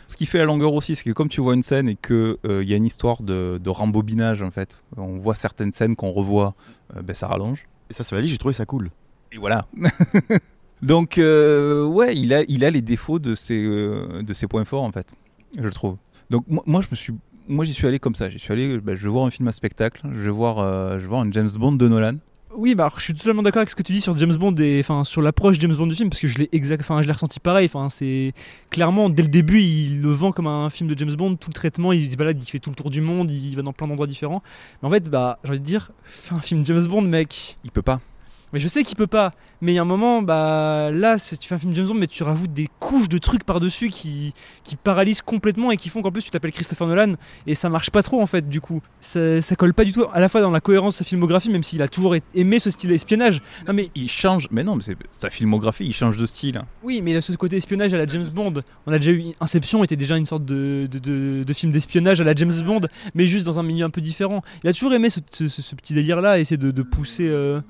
Ce 0.07 0.17
qui 0.17 0.27
fait 0.27 0.39
la 0.39 0.45
longueur 0.45 0.75
aussi, 0.75 0.97
c'est 0.97 1.05
que 1.05 1.11
comme 1.11 1.29
tu 1.29 1.41
vois 1.41 1.55
une 1.55 1.63
scène 1.63 1.89
et 1.89 1.97
qu'il 1.97 2.37
il 2.45 2.69
y 2.69 2.75
a 2.75 2.77
une 2.77 2.87
histoire 2.87 3.23
de, 3.23 3.59
de 3.63 3.71
rembobinage 3.71 4.43
en 4.43 4.51
fait, 4.51 4.79
on 4.97 5.19
voit 5.19 5.35
certaines 5.35 5.73
scènes 5.73 5.97
qu'on 5.97 6.11
revoit, 6.11 6.55
euh, 6.97 7.03
ben, 7.03 7.15
ça 7.15 7.27
rallonge. 7.27 7.67
Et 7.91 7.95
ça, 7.95 8.05
cela 8.05 8.23
dit, 8.23 8.29
j'ai 8.29 8.39
trouvé 8.39 8.55
ça 8.55 8.67
cool. 8.67 8.91
Et 9.33 9.39
voilà. 9.39 9.67
Donc 10.83 11.19
euh, 11.19 11.85
ouais, 11.85 12.15
il 12.15 12.35
a, 12.35 12.43
il 12.49 12.65
a 12.65 12.71
les 12.71 12.83
défauts 12.83 13.19
de 13.19 13.35
ses, 13.35 13.65
euh, 13.65 14.23
de 14.23 14.33
ses 14.35 14.47
points 14.47 14.65
forts 14.65 14.83
en 14.83 14.93
fait, 14.93 15.15
je 15.57 15.69
trouve. 15.69 15.97
Donc 16.31 16.45
moi, 16.49 16.63
moi, 16.67 16.81
je 16.81 16.89
me 16.91 16.97
suis, 16.97 17.15
moi 17.49 17.65
j'y 17.65 17.73
suis 17.73 17.87
allé 17.87 17.99
comme 17.99 18.15
ça. 18.15 18.29
J'y 18.29 18.39
suis 18.39 18.53
allé, 18.53 18.79
ben, 18.79 18.95
je 18.95 19.05
vais 19.05 19.11
voir 19.11 19.25
un 19.25 19.31
film 19.31 19.49
à 19.49 19.53
spectacle, 19.53 20.03
je 20.13 20.21
vais 20.21 20.31
voir, 20.31 20.59
euh, 20.59 20.95
je 20.95 21.03
vais 21.03 21.09
voir 21.09 21.23
un 21.23 21.31
James 21.31 21.51
Bond 21.57 21.73
de 21.73 21.89
Nolan. 21.89 22.17
Oui, 22.57 22.75
bah 22.75 22.93
je 22.97 23.03
suis 23.03 23.15
totalement 23.15 23.43
d'accord 23.43 23.61
avec 23.61 23.71
ce 23.71 23.77
que 23.77 23.83
tu 23.83 23.93
dis 23.93 24.01
sur 24.01 24.17
James 24.17 24.35
Bond 24.37 24.55
et 24.59 24.79
enfin 24.81 25.03
sur 25.03 25.21
l'approche 25.21 25.59
James 25.59 25.75
Bond 25.75 25.89
du 25.89 25.95
film 25.95 26.09
parce 26.09 26.21
que 26.21 26.29
je 26.29 26.39
l'ai 26.39 26.49
exact, 26.53 26.83
enfin 26.83 27.03
je 27.03 27.07
l'ai 27.07 27.13
ressenti 27.13 27.41
pareil. 27.41 27.69
C'est 27.89 28.33
clairement 28.71 29.11
dès 29.11 29.23
le 29.23 29.29
début 29.29 29.61
il 29.61 30.01
le 30.01 30.11
vend 30.11 30.31
comme 30.31 30.47
un 30.47 30.71
film 30.71 30.89
de 30.89 30.97
James 30.97 31.15
Bond, 31.15 31.37
tout 31.37 31.51
le 31.51 31.55
traitement, 31.55 31.93
il 31.93 32.11
se 32.11 32.17
balade, 32.17 32.41
il 32.41 32.47
fait 32.49 32.61
tout 32.61 32.71
le 32.71 32.77
tour 32.77 32.91
du 32.91 33.01
monde, 33.01 33.31
il 33.31 33.55
va 33.57 33.63
dans 33.63 33.73
plein 33.73 33.89
d'endroits 33.89 34.07
différents. 34.07 34.43
Mais 34.83 34.89
en 34.89 34.91
fait, 34.91 35.09
bah 35.09 35.39
j'ai 35.43 35.51
envie 35.51 35.61
de 35.61 35.65
dire, 35.65 35.91
fais 36.05 36.35
un 36.35 36.41
film 36.41 36.65
James 36.65 36.85
Bond, 36.87 37.03
mec. 37.03 37.57
Il 37.65 37.71
peut 37.71 37.83
pas. 37.83 38.01
Mais 38.55 38.61
je 38.61 38.69
sais 38.69 38.83
qu'il 38.85 38.97
peut 38.97 39.07
pas. 39.07 39.33
Mais 39.61 39.73
il 39.73 39.75
y 39.75 39.79
a 39.79 39.83
un 39.83 39.87
moment, 39.87 40.23
bah 40.23 40.91
là, 40.93 41.17
tu 41.19 41.49
fais 41.49 41.55
un 41.55 41.59
film 41.59 41.73
James 41.75 41.87
Bond, 41.87 41.95
mais 41.95 42.07
tu 42.07 42.23
rajoutes 42.23 42.53
des 42.53 42.69
couches 42.81 43.09
de 43.09 43.19
trucs 43.19 43.45
par-dessus 43.45 43.89
qui, 43.89 44.33
qui 44.63 44.77
paralysent 44.77 45.23
complètement 45.23 45.71
et 45.73 45.77
qui 45.77 45.89
font 45.89 46.03
qu'en 46.03 46.11
plus 46.13 46.23
tu 46.23 46.31
t'appelles 46.31 46.53
Christopher 46.53 46.87
Nolan 46.87 47.15
et 47.47 47.55
ça 47.55 47.69
marche 47.69 47.91
pas 47.91 48.03
trop 48.03 48.21
en 48.23 48.27
fait, 48.27 48.49
du 48.49 48.61
coup. 48.61 48.81
Ça, 49.01 49.41
ça 49.43 49.57
colle 49.57 49.75
pas 49.75 49.85
du 49.85 49.93
tout 49.93 50.05
à 50.13 50.21
la 50.21 50.29
fois 50.29 50.41
dans 50.41 50.51
la 50.51 50.61
cohérence 50.61 50.95
de 50.95 50.99
sa 50.99 51.05
filmographie, 51.05 51.51
même 51.51 51.63
s'il 51.63 51.83
a 51.83 51.89
toujours 51.89 52.15
aimé 52.35 52.59
ce 52.59 52.71
style 52.71 52.93
espionnage. 52.93 53.41
Non 53.67 53.73
mais 53.75 53.91
Il 53.95 54.09
change, 54.11 54.49
mais 54.51 54.63
non, 54.65 54.77
mais 54.77 54.83
sa 55.11 55.31
filmographie, 55.31 55.87
il 55.87 55.93
change 55.95 56.17
de 56.17 56.27
style. 56.27 56.61
oui, 56.83 57.01
mais 57.03 57.11
il 57.13 57.17
a 57.17 57.21
ce 57.21 57.33
côté 57.33 57.57
espionnage 57.57 57.93
à 57.95 57.99
la 57.99 58.07
James 58.07 58.29
Bond. 58.33 58.55
On 58.87 58.93
a 58.93 58.99
déjà 58.99 59.11
eu 59.13 59.25
Inception 59.41 59.83
était 59.83 59.97
déjà 59.97 60.17
une 60.17 60.27
sorte 60.27 60.45
de, 60.45 60.87
de, 60.91 60.99
de- 60.99 61.45
de 61.45 61.53
film 61.53 61.73
d'espionnage 61.73 62.21
à 62.21 62.25
la 62.25 62.35
James 62.35 62.53
Bond, 62.65 62.83
mais 63.15 63.27
juste 63.27 63.47
dans 63.47 63.59
un 63.59 63.63
milieu 63.63 63.85
un 63.85 63.91
peu 63.91 64.01
différent. 64.01 64.43
Il 64.63 64.69
a 64.69 64.73
toujours 64.73 64.93
aimé 64.93 65.11
ce, 65.11 65.21
ce- 65.31 65.49
ce- 65.49 65.63
ce 65.63 65.75
petit 65.75 65.95
délire 65.95 66.21
là, 66.21 66.39
essayer 66.39 66.59
de, 66.59 66.71
de 66.71 66.83
pousser. 66.83 67.29
euh, 67.29 67.61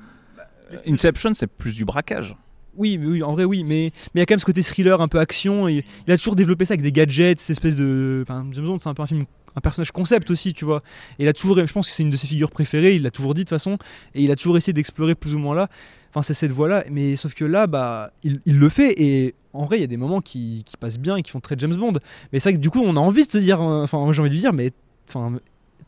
Inception, 0.87 1.35
c'est 1.35 1.47
plus 1.47 1.75
du 1.75 1.85
braquage. 1.85 2.37
Oui, 2.77 2.99
oui, 3.01 3.23
en 3.23 3.33
vrai, 3.33 3.45
oui, 3.45 3.63
mais 3.63 3.93
il 4.15 4.19
y 4.19 4.21
a 4.21 4.27
quand 4.27 4.33
même 4.33 4.41
ce 4.41 4.45
côté 4.45 4.63
thriller, 4.63 5.01
un 5.01 5.09
peu 5.09 5.21
action. 5.21 5.69
Il 5.69 5.85
a 6.09 6.17
toujours 6.17 6.35
développé 6.35 6.65
ça 6.65 6.75
avec 6.75 6.83
des 6.83 6.93
gadgets, 6.93 7.41
cette 7.41 7.51
espèce 7.51 7.77
de. 7.77 8.25
James 8.29 8.67
Bond, 8.67 8.79
c'est 8.81 8.89
un 8.89 8.95
peu 8.95 9.03
un 9.03 9.07
film, 9.07 9.25
un 9.55 9.61
personnage 9.61 9.93
concept 9.93 10.31
aussi, 10.31 10.53
tu 10.55 10.65
vois. 10.65 10.83
Et 11.19 11.25
il 11.25 11.29
a 11.29 11.33
toujours, 11.33 11.59
je 11.65 11.73
pense 11.73 11.89
que 11.89 11.95
c'est 11.95 12.03
une 12.03 12.11
de 12.11 12.17
ses 12.17 12.27
figures 12.27 12.51
préférées. 12.51 12.95
Il 12.97 13.03
l'a 13.03 13.11
toujours 13.11 13.35
dit 13.35 13.43
de 13.43 13.45
toute 13.45 13.51
façon, 13.51 13.79
et 14.15 14.23
il 14.23 14.31
a 14.31 14.37
toujours 14.37 14.57
essayé 14.57 14.73
d'explorer 14.73 15.15
plus 15.15 15.35
ou 15.35 15.39
moins 15.39 15.55
là. 15.55 15.69
Enfin, 16.11 16.23
c'est 16.23 16.35
cette 16.35 16.51
voie-là. 16.51 16.85
Mais 16.91 17.17
sauf 17.17 17.35
que 17.35 17.45
là, 17.45 17.67
bah, 17.67 18.13
il, 18.23 18.41
le 18.47 18.69
fait. 18.69 19.01
Et 19.01 19.35
en 19.53 19.65
vrai, 19.65 19.79
il 19.79 19.81
y 19.81 19.85
a 19.85 19.89
des 19.89 19.97
moments 19.97 20.21
qui, 20.21 20.65
passent 20.81 20.99
bien 20.99 21.17
et 21.17 21.23
qui 21.23 21.31
font 21.31 21.41
très 21.41 21.55
James 21.59 21.75
Bond. 21.75 21.95
Mais 22.33 22.41
c'est 22.41 22.51
vrai 22.51 22.55
que 22.55 22.63
du 22.63 22.71
coup, 22.71 22.81
on 22.85 22.97
a 22.97 23.01
envie 23.01 23.25
de 23.25 23.31
se 23.31 23.39
dire, 23.39 23.61
euh, 23.61 23.85
enfin, 23.85 23.99
moi, 23.99 24.13
j'ai 24.13 24.21
envie 24.21 24.31
de 24.31 24.37
dire, 24.37 24.53
mais, 24.53 24.73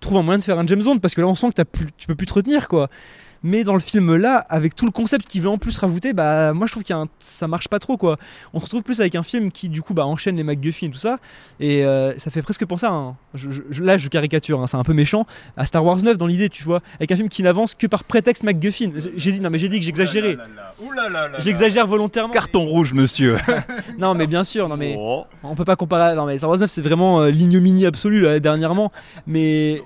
trouve 0.01 0.19
un 0.19 0.23
moyen 0.23 0.39
de 0.39 0.45
faire 0.45 0.59
un 0.59 0.67
James 0.67 0.83
Bond 0.83 0.99
parce 0.99 1.15
que 1.15 1.21
là, 1.21 1.27
on 1.27 1.35
sent 1.35 1.49
que 1.49 1.55
t'as 1.55 1.65
plus, 1.65 1.87
tu 1.97 2.07
peux 2.07 2.15
plus 2.15 2.27
te 2.27 2.35
retenir, 2.35 2.69
quoi. 2.69 2.89
Mais 3.43 3.65
dans 3.65 3.75
le 3.75 3.81
film 3.81 4.17
là, 4.17 4.37
avec 4.49 4.75
tout 4.75 4.87
le 4.87 4.91
concept 4.91 5.27
qu'il 5.27 5.43
veut 5.43 5.49
en 5.49 5.59
plus 5.59 5.77
rajouter, 5.79 6.13
bah 6.13 6.53
moi 6.53 6.67
je 6.67 6.73
trouve 6.73 6.85
que 6.85 6.93
ça 7.19 7.49
marche 7.49 7.69
pas 7.69 7.79
trop 7.79 7.97
quoi. 7.97 8.19
On 8.53 8.59
se 8.59 8.65
retrouve 8.65 8.83
plus 8.83 9.01
avec 9.01 9.15
un 9.15 9.23
film 9.23 9.53
qui 9.53 9.69
du 9.69 9.83
coup 9.83 9.95
bah, 9.95 10.07
enchaîne 10.07 10.37
les 10.37 10.45
MacGuffin 10.45 10.87
et 10.87 10.91
tout 10.91 10.99
ça, 10.99 11.19
et 11.61 11.85
euh, 11.85 12.17
ça 12.19 12.31
fait 12.31 12.43
presque 12.43 12.65
penser 12.65 12.87
à 12.87 12.91
un, 12.91 13.17
là 13.81 13.99
je 13.99 14.09
caricature, 14.09 14.61
hein, 14.61 14.67
c'est 14.67 14.77
un 14.77 14.85
peu 14.85 14.95
méchant, 14.95 15.27
à 15.57 15.67
Star 15.67 15.85
Wars 15.85 16.03
9 16.03 16.19
dans 16.19 16.27
l'idée 16.27 16.49
tu 16.49 16.63
vois, 16.65 16.83
avec 16.97 17.13
un 17.13 17.17
film 17.17 17.29
qui 17.29 17.43
n'avance 17.43 17.75
que 17.75 17.87
par 17.87 18.05
prétexte 18.05 18.43
MacGuffin. 18.43 18.93
J'ai 19.17 19.33
dit 19.33 19.41
non 19.41 19.51
mais 19.51 19.59
j'ai 19.59 19.69
dit 19.69 19.79
que 19.79 19.85
j'exagérais, 19.85 20.37
j'exagère 21.39 21.87
volontairement. 21.87 22.33
Carton 22.33 22.65
rouge, 22.65 22.93
monsieur. 22.93 23.37
Non 23.99 24.15
mais 24.15 24.27
bien 24.27 24.45
sûr, 24.45 24.69
non 24.69 24.77
mais 24.77 24.95
Oh. 24.99 25.25
on 25.43 25.55
peut 25.55 25.65
pas 25.65 25.77
comparer. 25.77 26.15
Non 26.15 26.27
mais 26.27 26.37
Star 26.39 26.51
Wars 26.51 26.59
9 26.59 26.71
c'est 26.71 26.83
vraiment 26.83 27.23
euh, 27.23 27.31
l'ignominie 27.31 27.87
absolue 27.87 28.21
là, 28.23 28.39
dernièrement, 28.41 28.93
mais 29.27 29.83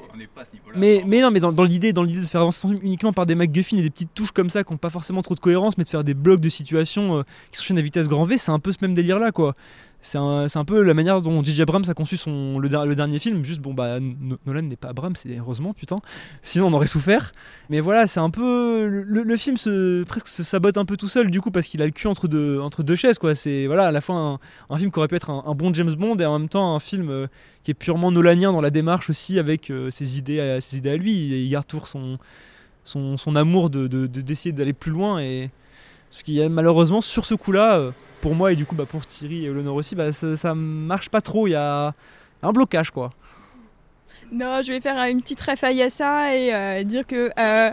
mais, 0.77 1.03
mais 1.07 1.21
non, 1.21 1.31
mais 1.31 1.41
dans, 1.41 1.53
dans 1.53 1.63
l'idée, 1.65 1.93
dans 1.93 2.03
l'idée 2.03 2.21
de 2.21 2.27
faire 2.27 2.41
avancer 2.41 2.69
uniquement 2.83 3.13
par 3.13 3.27
des 3.27 3.35
MacGuffin 3.35 3.77
et 3.77 3.83
des 3.83 3.91
petites 3.91 4.15
touches 4.15 4.33
comme 4.33 4.51
ça 4.51 4.65
qui 4.65 4.73
n'ont 4.73 4.79
pas 4.79 4.91
forcément 4.91 5.23
trop 5.23 5.35
de 5.35 5.41
cohérence, 5.41 5.79
mais 5.79 5.85
de 5.85 5.89
faire 5.89 6.05
des 6.05 6.15
blocs 6.15 6.41
de 6.41 6.49
situations 6.49 7.19
euh, 7.19 7.23
qui 7.53 7.59
s'enchaînent 7.59 7.79
à 7.79 7.83
vitesse 7.83 8.09
grand 8.09 8.25
V, 8.25 8.39
c'est 8.39 8.51
un 8.53 8.59
peu 8.59 8.73
ce 8.73 8.79
même 8.83 8.95
délire 8.95 9.19
là 9.19 9.31
quoi. 9.33 9.55
C'est 10.03 10.17
un, 10.19 10.47
un 10.55 10.65
peu 10.65 10.83
la 10.83 10.95
manière 10.95 11.21
dont 11.21 11.43
J.J. 11.43 11.63
Abrams 11.63 11.85
a 11.87 11.95
conçu 11.95 12.17
son, 12.17 12.59
le, 12.59 12.69
le 12.69 12.95
dernier 12.95 13.19
film. 13.19 13.45
Juste, 13.45 13.61
bon, 13.61 13.75
bah, 13.75 14.01
No- 14.01 14.39
Nolan 14.47 14.63
n'est 14.63 14.77
pas 14.77 14.89
Abrams, 14.89 15.15
heureusement, 15.39 15.75
putain. 15.75 16.01
Sinon, 16.43 16.69
on 16.69 16.73
aurait 16.73 16.87
souffert. 16.87 17.33
Mais 17.69 17.81
voilà, 17.81 18.07
c'est 18.07 18.21
un 18.21 18.31
peu. 18.31 18.87
Le, 18.87 19.37
film 19.37 19.59
se, 19.59 20.03
presque 20.05 20.29
se 20.29 20.43
sabote 20.43 20.79
un 20.79 20.87
peu 20.87 20.97
tout 20.97 21.09
seul, 21.09 21.31
du 21.31 21.41
coup, 21.43 21.51
parce 21.51 21.69
qu'il 21.69 21.83
a 21.83 21.85
le 21.85 21.91
cul 21.91 22.07
entre 22.07 22.29
deux, 22.29 22.59
entre 22.61 22.83
deux 22.83 22.95
chaises, 22.95 23.19
quoi. 23.19 23.35
C'est 23.35 23.67
voilà, 23.67 23.89
à 23.89 23.93
la 23.93 24.01
fois 24.01 24.39
un, 24.71 24.79
film 24.79 24.91
qui 24.91 24.99
aurait 24.99 25.09
pu 25.09 25.17
être 25.17 25.31
un, 25.31 25.55
bon 25.55 25.73
James 25.75 25.93
Bond 25.95 26.17
et 26.17 26.25
en 26.25 26.39
même 26.39 26.49
temps 26.49 26.75
un 26.75 26.81
film 26.81 27.11
euh, 27.11 27.27
qui 27.63 27.71
est 27.71 27.75
purement 27.75 28.11
nolanien 28.11 28.53
dans 28.53 28.63
la 28.63 28.71
démarche 28.71 29.11
aussi, 29.11 29.39
avec 29.39 29.71
euh, 29.71 29.91
ses, 29.91 30.19
idées 30.19 30.41
à, 30.41 30.61
ses 30.63 30.79
idées 30.79 30.91
à 30.91 30.97
lui. 30.97 31.13
Il, 31.13 31.51
garde 31.51 31.67
toujours 31.67 31.89
son, 31.89 32.19
son, 32.85 33.19
son 33.19 33.37
amour 33.37 33.69
de, 33.69 33.87
de- 33.87 34.07
de- 34.07 34.21
d'essayer 34.23 34.53
d'aller 34.53 34.73
plus 34.73 34.93
loin. 34.93 35.21
Et 35.21 35.51
ce 36.11 36.23
qui 36.23 36.41
est 36.41 36.49
malheureusement 36.49 37.01
sur 37.01 37.25
ce 37.25 37.35
coup-là, 37.35 37.79
euh, 37.79 37.91
pour 38.21 38.35
moi 38.35 38.53
et 38.53 38.57
du 38.57 38.67
coup 38.67 38.75
bah, 38.75 38.85
pour 38.87 39.07
Thierry 39.07 39.45
et 39.45 39.49
Eleanor 39.49 39.77
aussi, 39.77 39.95
bah, 39.95 40.13
ça, 40.13 40.37
ça 40.37 40.55
marche 40.55 41.09
pas 41.09 41.21
trop. 41.21 41.47
Il 41.47 41.51
y 41.51 41.55
a 41.55 41.95
un 42.43 42.53
blocage, 42.53 42.91
quoi. 42.91 43.13
Non, 44.33 44.63
je 44.63 44.73
vais 44.73 44.81
faire 44.81 45.01
euh, 45.01 45.07
une 45.11 45.21
petite 45.23 45.41
réfaille 45.41 45.83
à 45.83 45.91
ça 45.91 46.37
et 46.37 46.55
euh, 46.55 46.83
dire 46.85 47.07
que. 47.07 47.31
euh, 47.39 47.71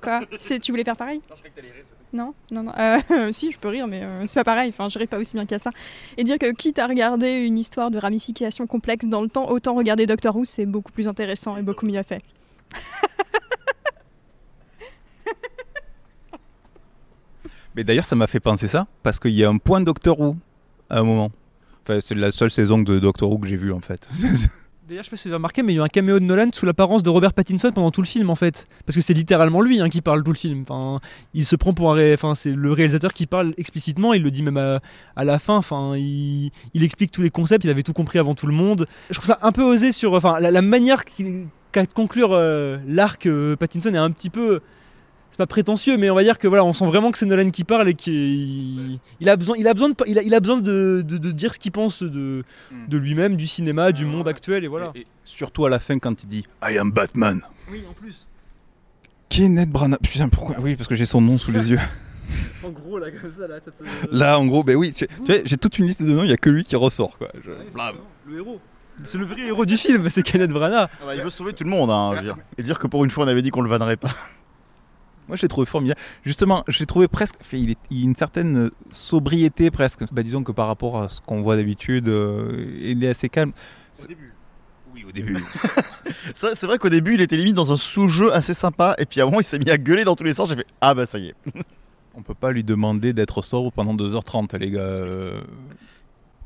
Quoi? 0.00 0.20
Tu 0.60 0.72
voulais 0.72 0.82
faire 0.84 0.96
pareil? 0.96 1.20
Non, 2.12 2.34
non, 2.50 2.64
non. 2.64 2.72
Euh, 2.76 3.30
si, 3.32 3.52
je 3.52 3.58
peux 3.58 3.68
rire, 3.68 3.86
mais 3.86 4.02
euh, 4.02 4.26
c'est 4.26 4.34
pas 4.40 4.44
pareil. 4.44 4.68
Enfin, 4.70 4.88
je 4.88 4.98
ris 4.98 5.06
pas 5.06 5.18
aussi 5.18 5.34
bien 5.34 5.46
qu'à 5.46 5.58
ça. 5.60 5.70
Et 6.16 6.24
dire 6.24 6.38
que 6.38 6.52
quitte 6.52 6.78
à 6.80 6.86
regarder 6.88 7.46
une 7.46 7.56
histoire 7.56 7.90
de 7.90 7.98
ramification 7.98 8.66
complexe 8.66 9.06
dans 9.06 9.22
le 9.22 9.28
temps, 9.28 9.48
autant 9.48 9.74
regarder 9.74 10.06
Doctor 10.06 10.34
Who, 10.36 10.44
c'est 10.44 10.66
beaucoup 10.66 10.90
plus 10.92 11.06
intéressant 11.08 11.56
et 11.56 11.62
beaucoup 11.62 11.86
mieux 11.86 12.02
fait. 12.02 12.20
Mais 17.76 17.84
d'ailleurs, 17.84 18.04
ça 18.04 18.16
m'a 18.16 18.26
fait 18.26 18.40
penser 18.40 18.68
ça, 18.68 18.86
parce 19.02 19.18
qu'il 19.18 19.32
y 19.32 19.44
a 19.44 19.48
un 19.48 19.58
point 19.58 19.80
Doctor 19.80 20.18
Who 20.20 20.36
à 20.90 21.00
un 21.00 21.02
moment. 21.04 21.30
Enfin, 21.84 22.00
c'est 22.00 22.14
la 22.14 22.30
seule 22.30 22.50
saison 22.50 22.78
de 22.78 22.98
Doctor 22.98 23.30
Who 23.30 23.38
que 23.38 23.48
j'ai 23.48 23.56
vue 23.56 23.72
en 23.72 23.80
fait. 23.80 24.08
D'ailleurs, 24.88 25.04
je 25.04 25.06
sais 25.06 25.10
pas 25.10 25.16
si 25.16 25.28
vous 25.28 25.32
avez 25.32 25.36
remarqué, 25.36 25.62
mais 25.62 25.72
il 25.72 25.76
y 25.76 25.78
a 25.78 25.82
eu 25.82 25.84
un 25.84 25.88
caméo 25.88 26.18
de 26.18 26.24
Nolan 26.24 26.48
sous 26.52 26.66
l'apparence 26.66 27.04
de 27.04 27.08
Robert 27.08 27.34
Pattinson 27.34 27.70
pendant 27.70 27.92
tout 27.92 28.02
le 28.02 28.06
film, 28.06 28.30
en 28.30 28.34
fait. 28.34 28.66
Parce 28.84 28.96
que 28.96 29.00
c'est 29.00 29.14
littéralement 29.14 29.60
lui 29.60 29.80
hein, 29.80 29.88
qui 29.88 30.00
parle 30.00 30.24
tout 30.24 30.32
le 30.32 30.36
film. 30.36 30.62
Enfin, 30.68 30.96
il 31.34 31.46
se 31.46 31.54
prend 31.54 31.72
pour 31.72 31.94
un. 31.94 32.14
Enfin, 32.14 32.34
c'est 32.34 32.52
le 32.52 32.72
réalisateur 32.72 33.12
qui 33.12 33.26
parle 33.26 33.54
explicitement. 33.56 34.12
Il 34.12 34.24
le 34.24 34.32
dit 34.32 34.42
même 34.42 34.56
à, 34.56 34.80
à 35.14 35.24
la 35.24 35.38
fin. 35.38 35.56
Enfin, 35.56 35.94
il, 35.96 36.50
explique 36.74 37.12
tous 37.12 37.22
les 37.22 37.30
concepts. 37.30 37.64
Il 37.64 37.70
avait 37.70 37.84
tout 37.84 37.92
compris 37.92 38.18
avant 38.18 38.34
tout 38.34 38.48
le 38.48 38.54
monde. 38.54 38.86
Je 39.10 39.14
trouve 39.14 39.26
ça 39.26 39.38
un 39.42 39.52
peu 39.52 39.62
osé 39.62 39.92
sur. 39.92 40.14
Enfin, 40.14 40.40
la, 40.40 40.62
manière 40.62 41.04
qu'a 41.70 41.86
de 41.86 41.92
conclure 41.92 42.32
euh, 42.32 42.78
l'arc 42.88 43.26
euh, 43.26 43.54
Pattinson 43.54 43.94
est 43.94 43.98
un 43.98 44.10
petit 44.10 44.30
peu. 44.30 44.60
C'est 45.32 45.38
pas 45.38 45.46
prétentieux, 45.46 45.96
mais 45.96 46.10
on 46.10 46.14
va 46.14 46.22
dire 46.22 46.38
que 46.38 46.46
voilà, 46.46 46.62
on 46.62 46.72
sent 46.74 46.84
vraiment 46.84 47.10
que 47.10 47.16
c'est 47.18 47.24
Nolan 47.26 47.48
qui 47.50 47.64
parle 47.64 47.88
et 47.88 47.94
qu'il 47.94 48.98
il 49.18 49.28
a 49.30 49.36
besoin, 49.36 49.56
il 49.58 49.66
a 49.66 49.72
besoin 49.72 49.88
de, 49.88 49.94
il 50.06 50.18
a, 50.18 50.22
il 50.22 50.34
a 50.34 50.40
besoin 50.40 50.58
de, 50.58 51.02
de- 51.04 51.16
de 51.18 51.30
dire 51.32 51.54
ce 51.54 51.58
qu'il 51.58 51.72
pense 51.72 52.02
de, 52.02 52.44
de 52.88 52.96
lui-même, 52.98 53.36
du 53.36 53.46
cinéma, 53.46 53.92
du 53.92 54.04
monde 54.04 54.28
actuel 54.28 54.62
et 54.62 54.68
voilà. 54.68 54.92
Et, 54.94 55.00
et 55.00 55.06
surtout 55.24 55.64
à 55.64 55.70
la 55.70 55.78
fin 55.80 55.98
quand 55.98 56.22
il 56.22 56.28
dit 56.28 56.44
I 56.62 56.76
am 56.78 56.92
Batman. 56.92 57.40
Oui, 57.70 57.82
en 57.88 57.94
plus. 57.94 58.26
Kenneth 59.30 59.70
Branagh. 59.70 59.98
Putain, 60.02 60.28
pourquoi? 60.28 60.56
Oui, 60.60 60.76
parce 60.76 60.86
que 60.88 60.94
j'ai 60.94 61.06
son 61.06 61.20
nom 61.22 61.38
sous 61.38 61.50
les 61.52 61.70
yeux. 61.70 61.80
En 62.64 62.70
gros, 62.70 62.98
là, 62.98 63.10
comme 63.10 63.30
ça, 63.30 63.46
là, 63.46 63.56
ça 63.62 63.70
te. 63.72 63.82
Là, 64.16 64.38
en 64.38 64.46
gros, 64.46 64.62
ben 64.62 64.76
oui, 64.76 64.92
tu 64.92 65.06
tu 65.06 65.14
vois, 65.26 65.36
j'ai 65.44 65.56
toute 65.58 65.78
une 65.78 65.86
liste 65.86 66.02
de 66.02 66.08
noms, 66.12 66.22
il 66.22 66.30
y 66.30 66.32
a 66.32 66.36
que 66.38 66.48
lui 66.48 66.64
qui 66.64 66.76
ressort 66.76 67.18
quoi. 67.18 67.28
Je-. 67.44 67.50
Le 68.30 68.36
héros. 68.38 68.60
C'est 69.04 69.18
le 69.18 69.24
vrai 69.26 69.40
héros 69.42 69.66
du 69.66 69.76
film, 69.76 70.08
c'est 70.08 70.22
Kenneth 70.22 70.50
Branagh. 70.50 70.88
Ah 71.02 71.04
bah, 71.06 71.14
il 71.16 71.22
veut 71.22 71.30
sauver 71.30 71.52
tout 71.52 71.64
le 71.64 71.70
monde, 71.70 71.90
hein, 71.90 72.12
je 72.12 72.18
veux 72.18 72.24
dire. 72.24 72.36
Et 72.56 72.62
dire 72.62 72.78
que 72.78 72.86
pour 72.86 73.04
une 73.04 73.10
fois 73.10 73.24
on 73.24 73.28
avait 73.28 73.42
dit 73.42 73.50
qu'on 73.50 73.60
le 73.62 73.68
vannerait 73.68 73.96
pas. 73.96 74.10
Moi, 75.32 75.38
je 75.38 75.42
l'ai 75.42 75.48
trouvé 75.48 75.64
formidable. 75.64 75.98
Justement, 76.26 76.62
je 76.68 76.78
l'ai 76.78 76.84
trouvé 76.84 77.08
presque. 77.08 77.36
il, 77.54 77.70
est, 77.70 77.78
il 77.90 77.98
y 78.00 78.02
a 78.02 78.04
une 78.04 78.14
certaine 78.14 78.66
euh, 78.66 78.70
sobriété 78.90 79.70
presque. 79.70 80.04
Bah, 80.12 80.22
disons 80.22 80.44
que 80.44 80.52
par 80.52 80.66
rapport 80.66 81.00
à 81.00 81.08
ce 81.08 81.22
qu'on 81.22 81.40
voit 81.40 81.56
d'habitude, 81.56 82.08
euh, 82.08 82.70
il 82.82 83.02
est 83.02 83.08
assez 83.08 83.30
calme. 83.30 83.52
Au 84.04 84.06
début. 84.08 84.34
Oui, 84.94 85.04
au 85.08 85.10
début. 85.12 85.42
C'est 86.34 86.64
vrai 86.64 86.76
qu'au 86.76 86.90
début 86.90 87.14
il 87.14 87.22
était 87.22 87.38
limite 87.38 87.54
dans 87.54 87.72
un 87.72 87.78
sous-jeu 87.78 88.30
assez 88.30 88.52
sympa 88.52 88.94
et 88.98 89.06
puis 89.06 89.20
à 89.20 89.22
un 89.22 89.26
moment 89.26 89.40
il 89.40 89.44
s'est 89.44 89.58
mis 89.58 89.70
à 89.70 89.78
gueuler 89.78 90.04
dans 90.04 90.16
tous 90.16 90.24
les 90.24 90.34
sens. 90.34 90.50
J'ai 90.50 90.56
fait 90.56 90.66
ah 90.82 90.92
bah 90.92 91.06
ça 91.06 91.18
y 91.18 91.28
est. 91.28 91.34
On 92.14 92.20
peut 92.20 92.34
pas 92.34 92.52
lui 92.52 92.62
demander 92.62 93.14
d'être 93.14 93.40
sobre 93.40 93.72
pendant 93.72 93.94
2h30, 93.94 94.58
les 94.58 94.70
gars. 94.70 94.80
euh. 94.80 95.40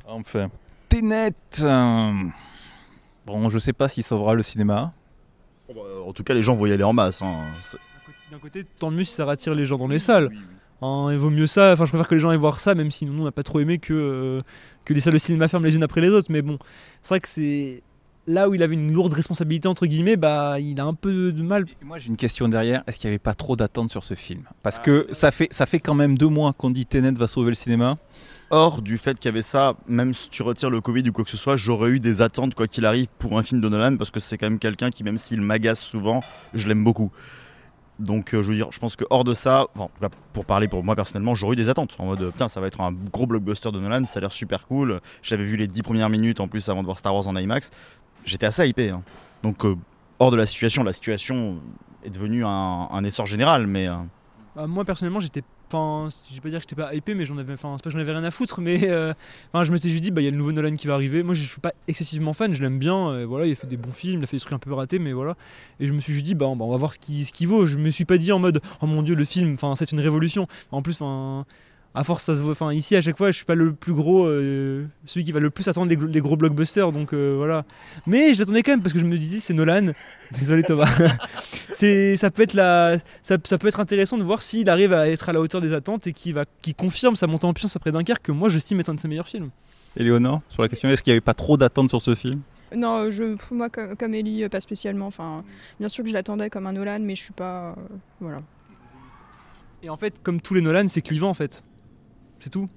Enfin. 0.07 0.49
Ténet. 0.89 1.33
Bon, 3.27 3.49
je 3.49 3.59
sais 3.59 3.73
pas 3.73 3.89
s'il 3.89 4.05
sauvera 4.05 4.35
le 4.35 4.45
cinéma. 4.45 4.93
Bon, 5.67 5.75
bah, 5.75 5.81
en 6.07 6.13
tout 6.13 6.23
cas 6.23 6.35
les 6.35 6.45
gens 6.45 6.55
vont 6.55 6.67
y 6.67 6.73
aller 6.73 6.85
en 6.85 6.93
masse. 6.93 7.23
hein. 7.23 7.35
D'un 8.31 8.39
côté, 8.39 8.65
tant 8.79 8.91
mieux 8.91 9.05
si 9.05 9.15
ça 9.15 9.25
rattire 9.25 9.55
les 9.55 9.65
gens 9.65 9.79
dans 9.79 9.89
les 9.89 9.99
salles. 9.99 10.31
Hein, 10.83 11.09
il 11.11 11.17
vaut 11.17 11.31
mieux 11.31 11.47
ça, 11.47 11.73
enfin 11.73 11.85
je 11.85 11.91
préfère 11.91 12.07
que 12.09 12.15
les 12.15 12.21
gens 12.21 12.29
aillent 12.29 12.37
voir 12.37 12.61
ça, 12.61 12.75
même 12.75 12.91
si 12.91 13.07
nous 13.07 13.23
on 13.23 13.25
n'a 13.25 13.33
pas 13.33 13.43
trop 13.43 13.61
aimé 13.61 13.79
que, 13.79 13.95
euh, 13.95 14.43
que 14.85 14.93
les 14.93 15.01
salles 15.01 15.15
de 15.15 15.19
cinéma 15.19 15.49
ferment 15.49 15.65
les 15.65 15.75
unes 15.75 15.83
après 15.83 16.01
les 16.03 16.11
autres. 16.11 16.27
Mais 16.31 16.43
bon, 16.43 16.59
c'est 17.03 17.11
vrai 17.11 17.21
que 17.21 17.29
c'est. 17.29 17.83
là 18.27 18.49
où 18.49 18.55
il 18.55 18.63
avait 18.63 18.75
une 18.75 18.93
lourde 18.93 19.13
responsabilité 19.15 19.69
entre 19.69 19.87
guillemets, 19.87 20.17
bah 20.17 20.61
il 20.61 20.79
a 20.81 20.85
un 20.85 20.93
peu 20.93 21.33
de 21.33 21.43
mal. 21.43 21.65
Et 21.81 21.85
moi 21.85 21.99
j'ai 21.99 22.09
une 22.09 22.17
question 22.17 22.49
derrière, 22.49 22.83
est-ce 22.87 22.99
qu'il 22.99 23.09
n'y 23.09 23.13
avait 23.13 23.19
pas 23.21 23.35
trop 23.35 23.57
d'attentes 23.57 23.89
sur 23.89 24.05
ce 24.05 24.15
film? 24.15 24.43
Parce 24.63 24.79
que 24.79 25.07
ça 25.13 25.31
fait, 25.31 25.49
ça 25.51 25.65
fait 25.65 25.79
quand 25.79 25.95
même 25.95 26.19
deux 26.19 26.29
mois 26.29 26.53
qu'on 26.53 26.71
dit 26.71 26.85
Tenet 26.85 27.13
va 27.13 27.29
sauver 27.29 27.51
le 27.51 27.55
cinéma. 27.55 27.97
Or, 28.51 28.83
du 28.83 28.99
fait 28.99 29.19
qu'il 29.19 29.29
y 29.29 29.33
avait 29.33 29.43
ça, 29.43 29.75
même 29.89 30.15
si 30.15 30.29
tu 30.29 30.43
retires 30.43 30.71
le 30.71 30.81
Covid 30.81 31.09
ou 31.09 31.13
quoi 31.13 31.25
que 31.25 31.31
ce 31.31 31.37
soit, 31.37 31.57
j'aurais 31.57 31.91
eu 31.91 32.01
des 32.01 32.23
attentes, 32.23 32.55
quoi 32.55 32.69
qu'il 32.69 32.85
arrive, 32.85 33.09
pour 33.19 33.39
un 33.39 33.43
film 33.43 33.61
de 33.61 33.69
Nolan, 33.69 33.97
parce 33.97 34.13
que 34.13 34.21
c'est 34.21 34.39
quand 34.39 34.47
même 34.47 34.61
quelqu'un 34.61 34.91
qui, 34.91 35.03
même 35.03 35.19
s'il 35.19 35.41
m'agace 35.41 35.81
souvent, 35.81 36.23
je 36.55 36.69
l'aime 36.69 36.85
beaucoup. 36.85 37.11
Donc, 37.99 38.35
euh, 38.35 38.43
je 38.43 38.51
veux 38.51 38.55
dire, 38.57 38.69
je 38.71 38.79
pense 38.79 38.95
que 38.97 39.05
hors 39.11 39.25
de 39.25 39.33
ça, 39.33 39.67
pour 40.35 40.45
parler 40.45 40.69
pour 40.69 40.85
moi 40.85 40.95
personnellement, 40.97 41.35
j'aurais 41.35 41.55
eu 41.55 41.57
des 41.57 41.69
attentes. 41.71 41.95
En 41.99 42.07
mode, 42.07 42.31
putain, 42.31 42.49
ça 42.49 42.61
va 42.61 42.67
être 42.67 42.81
un 42.81 42.93
gros 42.93 43.27
blockbuster 43.27 43.73
de 43.73 43.81
Nolan, 43.81 44.05
ça 44.05 44.19
a 44.19 44.21
l'air 44.21 44.33
super 44.33 44.67
cool. 44.67 45.01
J'avais 45.23 45.45
vu 45.47 45.57
les 45.57 45.67
10 45.67 45.83
premières 45.83 46.09
minutes 46.11 46.41
en 46.41 46.49
plus 46.49 46.69
avant 46.69 46.81
de 46.83 46.87
voir 46.87 46.99
Star 46.99 47.15
Wars 47.15 47.27
en 47.27 47.35
IMAX. 47.37 47.71
J'étais 48.25 48.47
assez 48.47 48.69
hypé. 48.69 48.91
hein. 48.91 49.03
Donc, 49.43 49.65
euh, 49.65 49.77
hors 50.19 50.31
de 50.31 50.37
la 50.37 50.45
situation, 50.47 50.83
la 50.85 50.93
situation 50.93 51.59
est 52.05 52.11
devenue 52.11 52.45
un, 52.45 52.89
un 52.91 53.05
essor 53.05 53.27
général, 53.27 53.67
mais. 53.67 53.89
euh, 53.89 53.95
Bah, 54.55 54.67
moi 54.67 54.85
personnellement 54.85 55.21
j'étais 55.21 55.43
enfin 55.69 56.09
je 56.31 56.35
vais 56.35 56.41
pas 56.41 56.49
dire 56.49 56.59
que 56.59 56.65
j'étais 56.65 56.81
pas 56.81 56.95
hypé 56.95 57.15
mais 57.15 57.25
j'en 57.25 57.39
avais 57.39 57.57
c'est 57.57 57.63
pas 57.63 57.91
j'en 57.91 57.99
avais 57.99 58.13
rien 58.13 58.25
à 58.25 58.31
foutre 58.31 58.61
mais 58.61 58.89
euh, 58.89 59.13
je 59.55 59.73
m'étais 59.73 59.89
juste 59.89 60.03
dit 60.03 60.11
bah 60.11 60.21
il 60.21 60.25
y 60.25 60.29
a 60.29 60.31
le 60.31 60.37
nouveau 60.37 60.53
Nolan 60.53 60.77
qui 60.77 60.87
va 60.87 60.95
arriver. 60.95 61.23
Moi 61.23 61.35
je 61.35 61.43
suis 61.43 61.61
pas 61.61 61.73
excessivement 61.89 62.33
fan 62.33 62.53
je 62.53 62.63
l'aime 62.63 62.79
bien 62.79 63.25
voilà 63.27 63.47
il 63.47 63.53
a 63.53 63.55
fait 63.55 63.67
des 63.67 63.77
bons 63.77 63.93
films 63.93 64.21
il 64.21 64.25
a 64.25 64.27
fait 64.27 64.37
des 64.37 64.41
trucs 64.41 64.53
un 64.53 64.59
peu 64.59 64.73
ratés 64.73 64.99
mais 64.99 65.13
voilà. 65.13 65.37
Et 65.81 65.87
je 65.87 65.93
me 65.93 66.01
suis 66.01 66.13
juste 66.13 66.25
dit 66.25 66.35
bah, 66.35 66.47
bah, 66.47 66.65
on 66.65 66.71
va 66.71 66.77
voir 66.77 66.95
ce 66.95 66.99
qui 66.99 67.25
ce 67.25 67.33
qu'il 67.33 67.49
vaut. 67.49 67.67
Je 67.67 67.79
me 67.79 67.91
suis 67.91 68.05
pas 68.05 68.19
dit 68.19 68.33
en 68.33 68.39
mode 68.39 68.61
oh 68.81 68.87
mon 68.87 69.03
dieu 69.03 69.15
le 69.15 69.25
film 69.25 69.55
enfin 69.55 69.75
c'est 69.75 69.93
une 69.93 70.01
révolution. 70.01 70.47
En 70.71 70.83
plus 70.83 70.95
enfin 71.01 71.47
à 71.97 72.05
force 72.05 72.23
ça 72.25 72.37
se 72.37 72.43
voit 72.43 72.53
enfin 72.53 72.73
ici 72.73 72.95
à 72.95 73.01
chaque 73.01 73.17
fois 73.19 73.31
je 73.31 73.37
suis 73.37 73.45
pas 73.45 73.55
le 73.55 73.73
plus 73.73 73.93
gros 73.95 74.27
euh, 74.27 74.87
celui 75.07 75.25
qui 75.25 75.33
va 75.33 75.41
le 75.41 75.51
plus 75.51 75.67
attendre 75.67 75.89
les, 75.89 75.97
gros- 75.97 76.07
les 76.07 76.21
gros 76.21 76.37
blockbusters 76.37 76.93
donc 76.93 77.13
euh, 77.15 77.35
voilà 77.37 77.65
mais 78.07 78.35
je 78.35 78.41
l'attendais 78.41 78.63
quand 78.63 78.73
même 78.73 78.83
parce 78.83 78.93
que 78.93 78.99
je 78.99 79.05
me 79.05 79.17
disais 79.17 79.41
c'est 79.41 79.55
Nolan 79.55 79.93
désolé 80.39 80.63
Thomas 80.63 80.89
c'est 81.73 82.17
ça 82.17 82.31
peut 82.31 82.43
être 82.43 82.55
la 82.55 82.99
ça, 83.23 83.37
ça 83.45 83.59
peut 83.59 83.69
être 83.69 83.81
intéressant 83.81 84.19
de 84.19 84.25
voir 84.25 84.43
s'il 84.43 84.69
arrive 84.71 84.93
à 84.93 85.09
être 85.09 85.29
à 85.29 85.33
la 85.33 85.41
hauteur 85.41 85.61
des 85.61 85.73
attentes 85.73 86.07
et 86.07 86.13
qui 86.13 86.33
va 86.33 86.45
qui 86.63 86.75
confirme 86.75 87.17
sa 87.17 87.27
montée 87.27 87.47
en 87.47 87.53
puissance 87.53 87.77
après 87.77 87.93
Dunkerque 87.93 88.23
que 88.23 88.33
moi 88.33 88.49
j'estime 88.49 88.79
être 88.81 88.91
un 88.91 88.95
de 88.95 89.01
ses 89.01 89.09
meilleurs 89.09 89.29
films. 89.29 89.51
Éléonore, 89.97 90.43
sur 90.51 90.61
la 90.63 90.69
question, 90.69 90.91
est-ce 90.91 91.03
qu'il 91.03 91.11
n'y 91.13 91.15
avait 91.15 91.23
pas 91.23 91.33
trop 91.33 91.57
d'attentes 91.57 91.89
sur 91.89 92.03
ce 92.03 92.15
film? 92.15 92.43
Non, 92.77 93.11
je, 93.11 93.35
moi, 93.55 93.71
comme, 93.71 93.97
comme 93.97 94.13
Ellie, 94.13 94.47
pas 94.51 94.61
spécialement. 94.61 95.07
Enfin, 95.07 95.43
bien 95.81 95.89
sûr 95.89 96.05
que 96.05 96.11
je 96.11 96.15
l'attendais 96.15 96.51
comme 96.51 96.67
un 96.67 96.73
Nolan, 96.75 96.99
mais 97.01 97.15
je 97.17 97.23
suis 97.23 97.33
pas. 97.33 97.71
euh, 97.71 97.75
voilà. 98.21 98.43
Et 99.83 99.89
en 99.89 99.97
fait, 99.97 100.15
comme 100.23 100.41
tous 100.43 100.53
les 100.55 100.61
Nolan, 100.61 100.87
c'est 100.89 101.01
clivant 101.01 101.31
en 101.31 101.35
fait. 101.35 101.63
C'est 102.41 102.51
tout. 102.51 102.69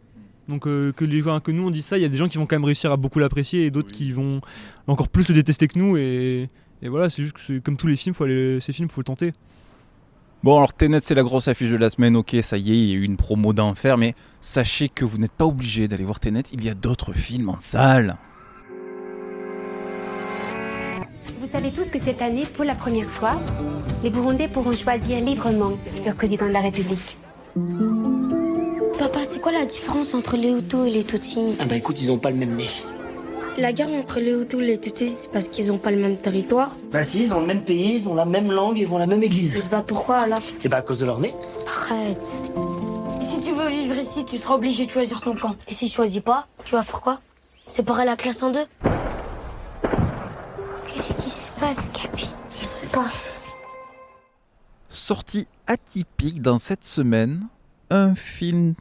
Donc 0.48 0.66
euh, 0.66 0.92
que, 0.94 1.06
les, 1.06 1.22
que 1.22 1.52
nous 1.52 1.68
on 1.68 1.70
dit 1.70 1.82
ça, 1.84 1.98
il 1.98 2.02
y 2.02 2.06
a 2.06 2.10
des 2.10 2.18
gens 2.18 2.28
qui 2.28 2.38
vont 2.38 2.48
quand 2.48 2.56
même 2.56 2.66
réussir 2.66 2.92
à 2.92 2.98
beaucoup 2.98 3.20
l'apprécier 3.20 3.66
et 3.66 3.72
d'autres 3.72 3.92
qui 3.92 4.12
vont 4.12 4.42
encore 4.88 5.08
plus 5.10 5.28
le 5.30 5.36
détester 5.36 5.68
que 5.68 5.78
nous 5.78 5.96
et, 5.96 6.50
et 6.82 6.90
voilà, 6.90 7.10
c'est 7.12 7.22
juste 7.22 7.36
que 7.36 7.42
c'est- 7.46 7.64
comme 7.64 7.78
tous 7.78 7.86
les 7.88 7.96
films, 7.96 8.16
faut 8.16 8.24
aller, 8.24 8.60
ces 8.60 8.74
films 8.74 8.90
faut 8.90 9.02
le 9.02 9.06
tenter. 9.06 9.34
Bon, 10.42 10.56
alors 10.58 10.74
Tenet, 10.74 11.02
c'est 11.04 11.14
la 11.16 11.22
grosse 11.24 11.50
affiche 11.50 11.70
de 11.70 11.76
la 11.78 11.90
semaine, 11.90 12.16
ok, 12.16 12.36
ça 12.42 12.58
y 12.58 12.72
est, 12.72 12.78
il 12.78 12.90
y 12.90 12.92
a 12.94 12.96
eu 12.96 13.04
une 13.04 13.18
promo 13.18 13.52
d'enfer, 13.54 13.98
mais 13.98 14.16
sachez 14.42 14.88
que 14.90 15.04
vous 15.06 15.18
n'êtes 15.18 15.34
pas 15.34 15.46
obligé 15.46 15.88
d'aller 15.90 16.06
voir 16.06 16.20
Tenet, 16.22 16.44
il 16.54 16.64
y 16.64 16.70
a 16.70 16.74
d'autres 16.74 17.12
films 17.14 17.50
en 17.50 17.60
salle. 17.60 18.16
Vous 21.42 21.48
savez 21.48 21.72
tous 21.72 21.92
que 21.92 22.00
cette 22.00 22.22
année, 22.22 22.46
pour 22.54 22.64
la 22.64 22.76
première 22.76 23.06
fois, 23.08 23.40
les 24.04 24.10
Burundais 24.10 24.48
pourront 24.48 24.74
choisir 24.76 25.20
librement 25.24 25.74
leur 26.06 26.16
président 26.16 26.48
de 26.48 26.54
la 26.54 26.62
République. 26.62 27.18
Papa, 29.20 29.32
c'est 29.34 29.42
quoi 29.42 29.52
la 29.52 29.66
différence 29.66 30.14
entre 30.14 30.38
les 30.38 30.50
Hutus 30.50 30.88
et 30.88 30.92
les 30.92 31.04
Tutsis? 31.04 31.56
Ah 31.60 31.66
bah 31.66 31.76
écoute, 31.76 32.02
ils 32.02 32.10
ont 32.10 32.18
pas 32.18 32.30
le 32.30 32.38
même 32.38 32.56
nez. 32.56 32.70
La 33.58 33.74
guerre 33.74 33.90
entre 33.90 34.20
les 34.20 34.32
Hutus 34.32 34.62
et 34.62 34.66
les 34.66 34.80
Tutsis, 34.80 35.10
c'est 35.10 35.32
parce 35.32 35.50
qu'ils 35.50 35.74
ont 35.74 35.78
pas 35.78 35.92
le 35.92 35.98
même 35.98 36.16
territoire? 36.16 36.78
Bah 36.92 37.04
si, 37.04 37.24
ils 37.24 37.34
ont 37.34 37.42
le 37.42 37.46
même 37.46 37.64
pays, 37.64 37.96
ils 37.96 38.08
ont 38.08 38.16
la 38.16 38.24
même 38.24 38.50
langue 38.50 38.80
et 38.80 38.86
vont 38.86 38.96
à 38.96 39.00
la 39.00 39.08
même 39.08 39.22
église. 39.22 39.56
Mais 39.56 39.62
c'est 39.62 39.70
pas 39.70 39.82
pourquoi 39.82 40.20
alors? 40.20 40.42
Et 40.64 40.70
bah 40.70 40.78
à 40.78 40.82
cause 40.82 41.00
de 41.00 41.06
leur 41.06 41.20
nez. 41.20 41.34
Arrête. 41.68 42.32
Si 43.20 43.42
tu 43.42 43.52
veux 43.52 43.68
vivre 43.68 43.98
ici, 43.98 44.24
tu 44.24 44.38
seras 44.38 44.56
obligé 44.56 44.86
de 44.86 44.92
choisir 44.92 45.20
ton 45.20 45.36
camp. 45.36 45.56
Et 45.68 45.74
si 45.74 45.88
tu 45.88 45.96
choisis 45.96 46.22
pas, 46.22 46.48
tu 46.64 46.76
vas 46.76 46.84
faire 46.84 47.02
quoi? 47.02 47.20
Séparer 47.68 48.06
la 48.06 48.16
classe 48.16 48.42
en 48.42 48.52
deux? 48.52 48.66
Qu'est-ce 50.86 51.14
qui 51.22 51.30
se 51.30 51.52
passe, 51.60 51.90
Capi? 51.92 52.30
Je 52.62 52.66
sais 52.66 52.88
pas. 52.88 53.08
Sortie 54.88 55.48
atypique 55.68 56.42
dans 56.42 56.58
cette 56.58 56.86
semaine, 56.86 57.42
un 57.90 58.16
film 58.16 58.76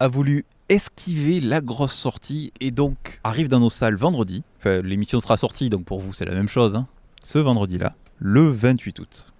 a 0.00 0.08
voulu 0.08 0.44
esquiver 0.68 1.40
la 1.40 1.60
grosse 1.60 1.92
sortie 1.94 2.52
et 2.60 2.70
donc 2.70 3.20
arrive 3.22 3.48
dans 3.48 3.60
nos 3.60 3.70
salles 3.70 3.96
vendredi. 3.96 4.42
Enfin, 4.58 4.80
l'émission 4.82 5.20
sera 5.20 5.36
sortie, 5.36 5.70
donc 5.70 5.84
pour 5.84 6.00
vous 6.00 6.12
c'est 6.12 6.24
la 6.24 6.34
même 6.34 6.48
chose. 6.48 6.74
hein. 6.74 6.86
Ce 7.22 7.38
vendredi-là, 7.38 7.94
le 8.18 8.48
28 8.48 8.98
août. 8.98 9.32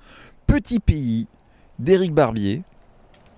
Petit 0.46 0.80
pays 0.80 1.26
d'Éric 1.78 2.12
Barbier, 2.12 2.62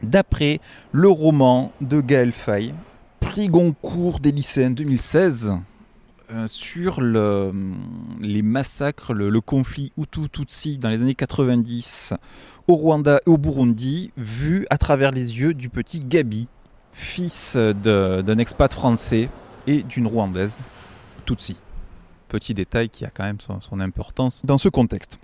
d'après 0.03 0.61
le 0.91 1.09
roman 1.09 1.73
de 1.81 2.01
Gaël 2.01 2.33
Faye, 2.33 2.75
prix 3.21 3.49
Goncourt 3.49 4.19
des 4.19 4.33
lycéens 4.33 4.71
2016, 4.71 5.53
euh, 6.33 6.47
sur 6.49 7.01
le- 7.01 7.53
les 8.21 8.43
massacres, 8.43 9.13
le, 9.13 9.29
le 9.31 9.41
conflit 9.41 9.93
Hutu-Tutsi 9.97 10.79
dans 10.79 10.89
les 10.89 10.97
années 11.01 11.15
90 11.15 12.15
au 12.69 12.75
Rwanda 12.75 13.19
et 13.27 13.31
au 13.31 13.39
Burundi, 13.39 14.11
vu 14.17 14.67
à 14.71 14.79
travers 14.79 15.13
les 15.13 15.39
yeux 15.39 15.55
du 15.55 15.69
petit 15.69 16.01
Gabi, 16.01 16.49
fils 16.93 17.57
d'un 17.57 18.39
expat 18.39 18.73
français 18.73 19.29
et 19.67 19.83
d'une 19.83 20.07
Rwandaise, 20.07 20.59
Tutsi. 21.25 21.59
Petit 22.29 22.55
détail 22.55 22.89
qui 22.89 23.05
a 23.05 23.11
quand 23.11 23.25
même 23.25 23.41
son, 23.41 23.61
son 23.61 23.81
importance 23.81 24.45
dans 24.45 24.59
ce 24.59 24.69
contexte. 24.69 25.19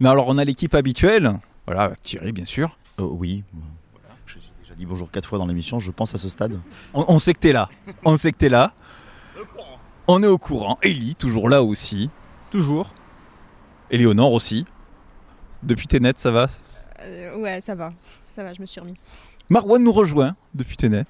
Mais 0.00 0.08
alors 0.08 0.26
on 0.28 0.38
a 0.38 0.44
l'équipe 0.44 0.74
habituelle, 0.74 1.32
voilà, 1.66 1.84
avec 1.84 2.02
Thierry 2.02 2.32
bien 2.32 2.46
sûr. 2.46 2.76
Oh, 2.98 3.16
oui. 3.18 3.44
Voilà. 3.92 4.14
J'ai 4.26 4.40
déjà 4.62 4.74
dit 4.74 4.86
bonjour 4.86 5.10
quatre 5.10 5.28
fois 5.28 5.38
dans 5.38 5.46
l'émission, 5.46 5.80
je 5.80 5.90
pense 5.90 6.14
à 6.14 6.18
ce 6.18 6.28
stade. 6.28 6.60
On, 6.94 7.04
on 7.08 7.18
sait 7.18 7.34
que 7.34 7.40
t'es 7.40 7.52
là, 7.52 7.68
on 8.04 8.16
sait 8.16 8.32
que 8.32 8.38
t'es 8.38 8.48
là. 8.48 8.72
On 10.08 10.22
est 10.22 10.28
au 10.28 10.38
courant. 10.38 10.78
Ellie, 10.82 11.16
toujours 11.16 11.48
là 11.48 11.62
aussi. 11.62 12.10
Toujours. 12.50 12.94
Éléonore 13.90 14.32
aussi. 14.32 14.64
Depuis 15.62 15.88
Ténet, 15.88 16.12
ça 16.16 16.30
va? 16.30 16.46
Euh, 17.00 17.36
ouais, 17.38 17.60
ça 17.60 17.74
va. 17.74 17.92
Ça 18.32 18.44
va, 18.44 18.52
je 18.52 18.60
me 18.60 18.66
suis 18.66 18.80
remis. 18.80 18.94
Marwan 19.48 19.82
nous 19.82 19.92
rejoint 19.92 20.34
depuis 20.54 20.76
Ténet. 20.76 21.04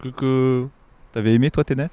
Coucou. 0.00 0.70
T'avais 1.12 1.34
aimé 1.34 1.50
toi 1.50 1.64
Ténet 1.64 1.88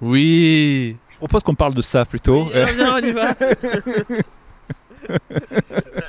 Oui. 0.00 0.96
Je 1.10 1.16
propose 1.16 1.42
qu'on 1.42 1.54
parle 1.54 1.74
de 1.74 1.82
ça 1.82 2.04
plutôt. 2.04 2.48
Viens, 2.50 2.94
on 2.96 2.98
y 2.98 3.10
va. 3.12 3.34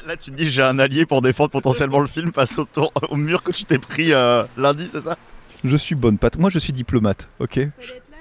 Là, 0.05 0.15
tu 0.17 0.31
te 0.31 0.35
dis 0.35 0.45
j'ai 0.49 0.61
un 0.63 0.77
allié 0.79 1.05
pour 1.05 1.21
défendre 1.21 1.49
potentiellement 1.49 1.99
le 1.99 2.07
film 2.07 2.31
face 2.33 2.57
au, 2.59 2.65
tour- 2.65 2.91
au 3.09 3.15
mur 3.15 3.41
que 3.43 3.51
tu 3.51 3.65
t'es 3.65 3.77
pris 3.79 4.13
euh, 4.13 4.43
lundi, 4.57 4.85
c'est 4.87 5.01
ça? 5.01 5.17
Je 5.63 5.75
suis 5.75 5.95
bonne 5.95 6.17
patte. 6.17 6.37
Moi 6.37 6.49
je 6.49 6.59
suis 6.59 6.73
diplomate, 6.73 7.29
ok? 7.39 7.55
Là 7.57 7.65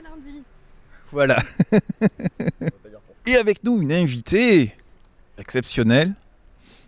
lundi. 0.04 0.42
Voilà. 1.12 1.36
Et 3.26 3.36
avec 3.36 3.62
nous 3.64 3.80
une 3.82 3.92
invitée 3.92 4.74
exceptionnelle. 5.38 6.12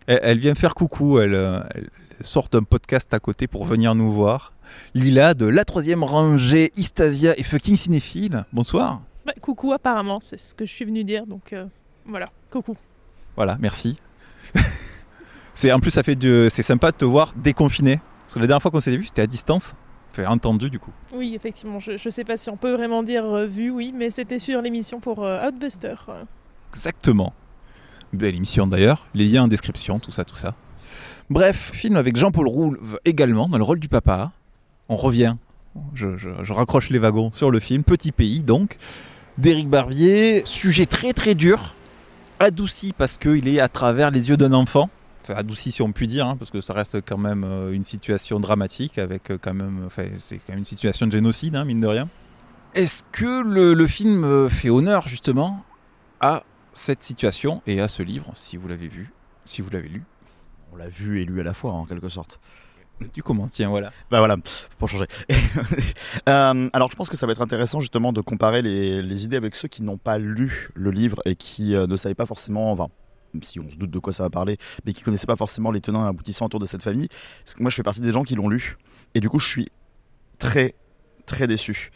Elle, 0.07 0.21
elle 0.23 0.39
vient 0.39 0.55
faire 0.55 0.75
coucou. 0.75 1.19
Elle, 1.19 1.35
euh, 1.35 1.61
elle 1.75 1.89
sort 2.23 2.49
d'un 2.49 2.63
podcast 2.63 3.13
à 3.15 3.21
côté 3.21 3.47
pour 3.47 3.65
venir 3.65 3.95
nous 3.95 4.13
voir. 4.13 4.53
Lila 4.95 5.35
de 5.35 5.47
la 5.47 5.65
troisième 5.65 6.05
rangée, 6.05 6.71
Istasia 6.77 7.39
et 7.39 7.43
fucking 7.43 7.77
cinéphile. 7.77 8.45
Bonsoir. 8.53 9.01
Bah, 9.25 9.33
coucou, 9.41 9.73
apparemment, 9.73 10.19
c'est 10.21 10.39
ce 10.39 10.55
que 10.55 10.67
je 10.67 10.73
suis 10.73 10.85
venu 10.85 11.05
dire, 11.05 11.27
donc 11.27 11.53
euh, 11.53 11.67
voilà, 12.07 12.31
coucou. 12.51 12.77
Voilà, 13.37 13.57
merci. 13.61 13.97
c'est 15.55 15.73
en 15.73 15.81
plus 15.81 15.91
ça 15.91 16.03
fait 16.03 16.17
de, 16.17 16.49
c'est 16.51 16.63
sympa 16.63 16.91
de 16.91 16.97
te 16.97 17.05
voir 17.05 17.33
déconfiné. 17.37 18.01
Parce 18.21 18.35
que 18.35 18.39
la 18.41 18.47
dernière 18.47 18.63
fois 18.63 18.71
qu'on 18.71 18.81
s'était 18.81 18.97
vu, 18.97 19.05
c'était 19.05 19.23
à 19.23 19.27
distance. 19.27 19.75
Fait 20.13 20.27
entendu 20.27 20.69
du 20.69 20.79
coup. 20.79 20.93
Oui, 21.15 21.35
effectivement, 21.35 21.81
je, 21.81 21.97
je 21.97 22.11
sais 22.11 22.25
pas 22.25 22.37
si 22.37 22.51
on 22.51 22.57
peut 22.57 22.73
vraiment 22.73 23.03
dire 23.03 23.25
euh, 23.25 23.47
vu, 23.47 23.71
oui, 23.71 23.95
mais 23.97 24.11
c'était 24.11 24.39
sur 24.39 24.61
l'émission 24.61 25.01
pour 25.01 25.25
euh, 25.25 25.49
Outbuster. 25.49 25.95
Exactement. 26.71 27.33
Belle 28.13 28.35
émission 28.35 28.67
d'ailleurs, 28.67 29.07
les 29.15 29.27
liens 29.27 29.45
en 29.45 29.49
description, 29.49 29.99
tout 29.99 30.13
ça, 30.13 30.25
tout 30.25 30.37
ça. 30.37 30.55
Bref, 31.33 31.71
film 31.73 31.97
avec 31.97 32.19
Jean-Paul 32.19 32.47
Rouve 32.47 33.01
également 33.07 33.49
dans 33.49 33.57
le 33.57 33.65
rôle 33.65 33.81
du 33.81 33.89
papa. 33.89 34.33
On 34.91 34.97
revient, 34.97 35.37
je, 35.95 36.53
raccroche 36.53 36.91
les 36.91 36.99
wagons 36.99 37.33
sur 37.33 37.51
le 37.51 37.59
film, 37.59 37.85
Petit 37.85 38.13
Pays 38.13 38.43
donc, 38.43 38.77
d'Éric 39.39 39.71
Barbier, 39.71 40.43
sujet 40.45 40.85
très 40.85 41.15
très 41.15 41.35
dur, 41.35 41.75
adouci 42.39 42.93
parce 42.93 43.17
qu'il 43.17 43.49
est 43.49 43.61
à 43.61 43.69
travers 43.69 44.11
les 44.11 44.29
yeux 44.29 44.37
d'un 44.37 44.53
enfant. 44.53 44.91
Enfin, 45.23 45.33
adouci 45.37 45.73
si 45.73 45.81
on 45.81 45.91
peut 45.91 46.07
dire, 46.07 46.27
hein, 46.27 46.37
parce 46.37 46.51
que 46.51 46.61
ça 46.61 46.75
reste 46.75 46.99
quand 47.01 47.17
même 47.17 47.45
euh, 47.45 47.73
une 47.73 47.85
situation 47.85 48.39
dramatique 48.39 48.99
avec 48.99 49.31
euh, 49.31 49.39
quand 49.41 49.55
même, 49.55 49.85
enfin, 49.87 50.05
c'est 50.21 50.37
quand 50.37 50.51
même 50.51 50.59
une 50.59 50.67
situation 50.67 51.07
de 51.07 51.13
génocide, 51.13 51.57
hein, 51.57 51.65
mine 51.65 51.81
de 51.81 51.87
rien. 51.87 52.11
Est-ce 52.75 53.05
que 53.11 53.43
le, 53.43 53.73
le 53.73 53.87
film 53.87 54.25
euh, 54.25 54.51
fait 54.51 54.69
honneur 54.69 55.09
justement 55.09 55.65
à 56.21 56.43
cette 56.73 57.03
situation 57.03 57.63
et 57.67 57.81
à 57.81 57.89
ce 57.89 58.03
livre, 58.03 58.33
si 58.35 58.59
vous 58.59 58.69
l'avez 58.69 58.89
vu, 58.89 59.11
si 59.47 59.63
vous 59.63 59.71
l'avez 59.71 59.89
lu? 59.89 60.03
On 60.73 60.77
l'a 60.77 60.89
vu 60.89 61.21
et 61.21 61.25
lu 61.25 61.41
à 61.41 61.43
la 61.45 61.55
fois, 61.55 61.73
en 61.73 61.85
quelque 61.85 62.09
sorte. 62.09 62.41
Tu 63.13 63.23
commences, 63.23 63.53
tiens, 63.53 63.69
voilà. 63.69 63.93
Bah 64.11 64.19
voilà, 64.19 64.37
pour 64.79 64.89
changer. 64.89 65.07
Euh, 66.29 66.69
alors 66.73 66.91
je 66.91 66.97
pense 66.97 67.09
que 67.09 67.17
ça 67.17 67.27
va 67.27 67.33
être 67.33 67.43
intéressant 67.43 67.81
justement 67.81 68.13
de 68.13 68.21
comparer 68.21 68.63
les, 68.63 69.03
les 69.03 69.25
idées 69.25 69.37
avec 69.37 69.57
ceux 69.57 69.67
qui 69.67 69.83
n'ont 69.83 69.97
pas 69.97 70.19
lu 70.19 70.69
le 70.75 70.91
livre 70.93 71.21
et 71.25 71.35
qui 71.35 71.75
euh, 71.75 71.87
ne 71.89 71.97
savaient 71.97 72.15
pas 72.15 72.27
forcément, 72.27 72.71
enfin, 72.71 72.89
même 73.35 73.43
si 73.43 73.59
on 73.59 73.69
se 73.69 73.77
doute 73.77 73.91
de 73.91 73.99
quoi 73.99 74.13
ça 74.13 74.23
va 74.23 74.31
parler, 74.31 74.57
mais 74.85 74.93
qui 74.93 75.03
connaissaient 75.03 75.27
pas 75.27 75.37
forcément 75.37 75.73
les 75.73 75.81
tenants 75.81 76.05
et 76.05 76.09
aboutissants 76.09 76.47
autour 76.47 76.61
de 76.61 76.67
cette 76.67 76.83
famille. 76.83 77.09
Parce 77.45 77.55
que 77.55 77.63
moi 77.63 77.71
je 77.71 77.77
fais 77.77 77.83
partie 77.83 78.01
des 78.01 78.13
gens 78.13 78.23
qui 78.23 78.37
l'ont 78.37 78.49
lu 78.49 78.77
et 79.15 79.21
du 79.21 79.29
coup 79.29 79.41
je 79.41 79.49
suis 79.49 79.69
très 80.39 80.75
très 81.27 81.47
déçu. 81.47 81.91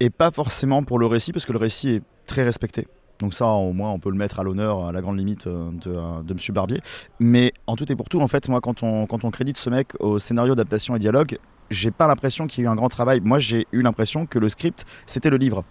Et 0.00 0.10
pas 0.10 0.30
forcément 0.30 0.82
pour 0.82 0.98
le 0.98 1.06
récit, 1.06 1.32
parce 1.32 1.46
que 1.46 1.52
le 1.52 1.58
récit 1.58 1.90
est 1.90 2.02
très 2.26 2.42
respecté. 2.42 2.86
Donc 3.18 3.34
ça, 3.34 3.46
au 3.46 3.72
moins, 3.72 3.90
on 3.90 3.98
peut 3.98 4.10
le 4.10 4.16
mettre 4.16 4.40
à 4.40 4.42
l'honneur, 4.42 4.86
à 4.86 4.92
la 4.92 5.00
grande 5.00 5.18
limite 5.18 5.46
euh, 5.46 5.70
de, 5.72 5.90
euh, 5.90 6.22
de 6.22 6.34
Monsieur 6.34 6.52
Barbier. 6.52 6.80
Mais 7.20 7.52
en 7.66 7.76
tout 7.76 7.90
et 7.90 7.96
pour 7.96 8.08
tout, 8.08 8.20
en 8.20 8.28
fait, 8.28 8.48
moi, 8.48 8.60
quand 8.60 8.82
on, 8.82 9.06
quand 9.06 9.24
on 9.24 9.30
crédite 9.30 9.56
ce 9.56 9.70
mec 9.70 9.92
au 10.00 10.18
scénario, 10.18 10.52
adaptation 10.52 10.96
et 10.96 10.98
dialogue, 10.98 11.38
j'ai 11.70 11.90
pas 11.90 12.06
l'impression 12.06 12.46
qu'il 12.46 12.62
y 12.62 12.64
ait 12.64 12.68
eu 12.68 12.70
un 12.70 12.74
grand 12.74 12.88
travail. 12.88 13.20
Moi, 13.20 13.38
j'ai 13.38 13.66
eu 13.72 13.82
l'impression 13.82 14.26
que 14.26 14.38
le 14.38 14.48
script, 14.48 14.84
c'était 15.06 15.30
le 15.30 15.36
livre. 15.36 15.64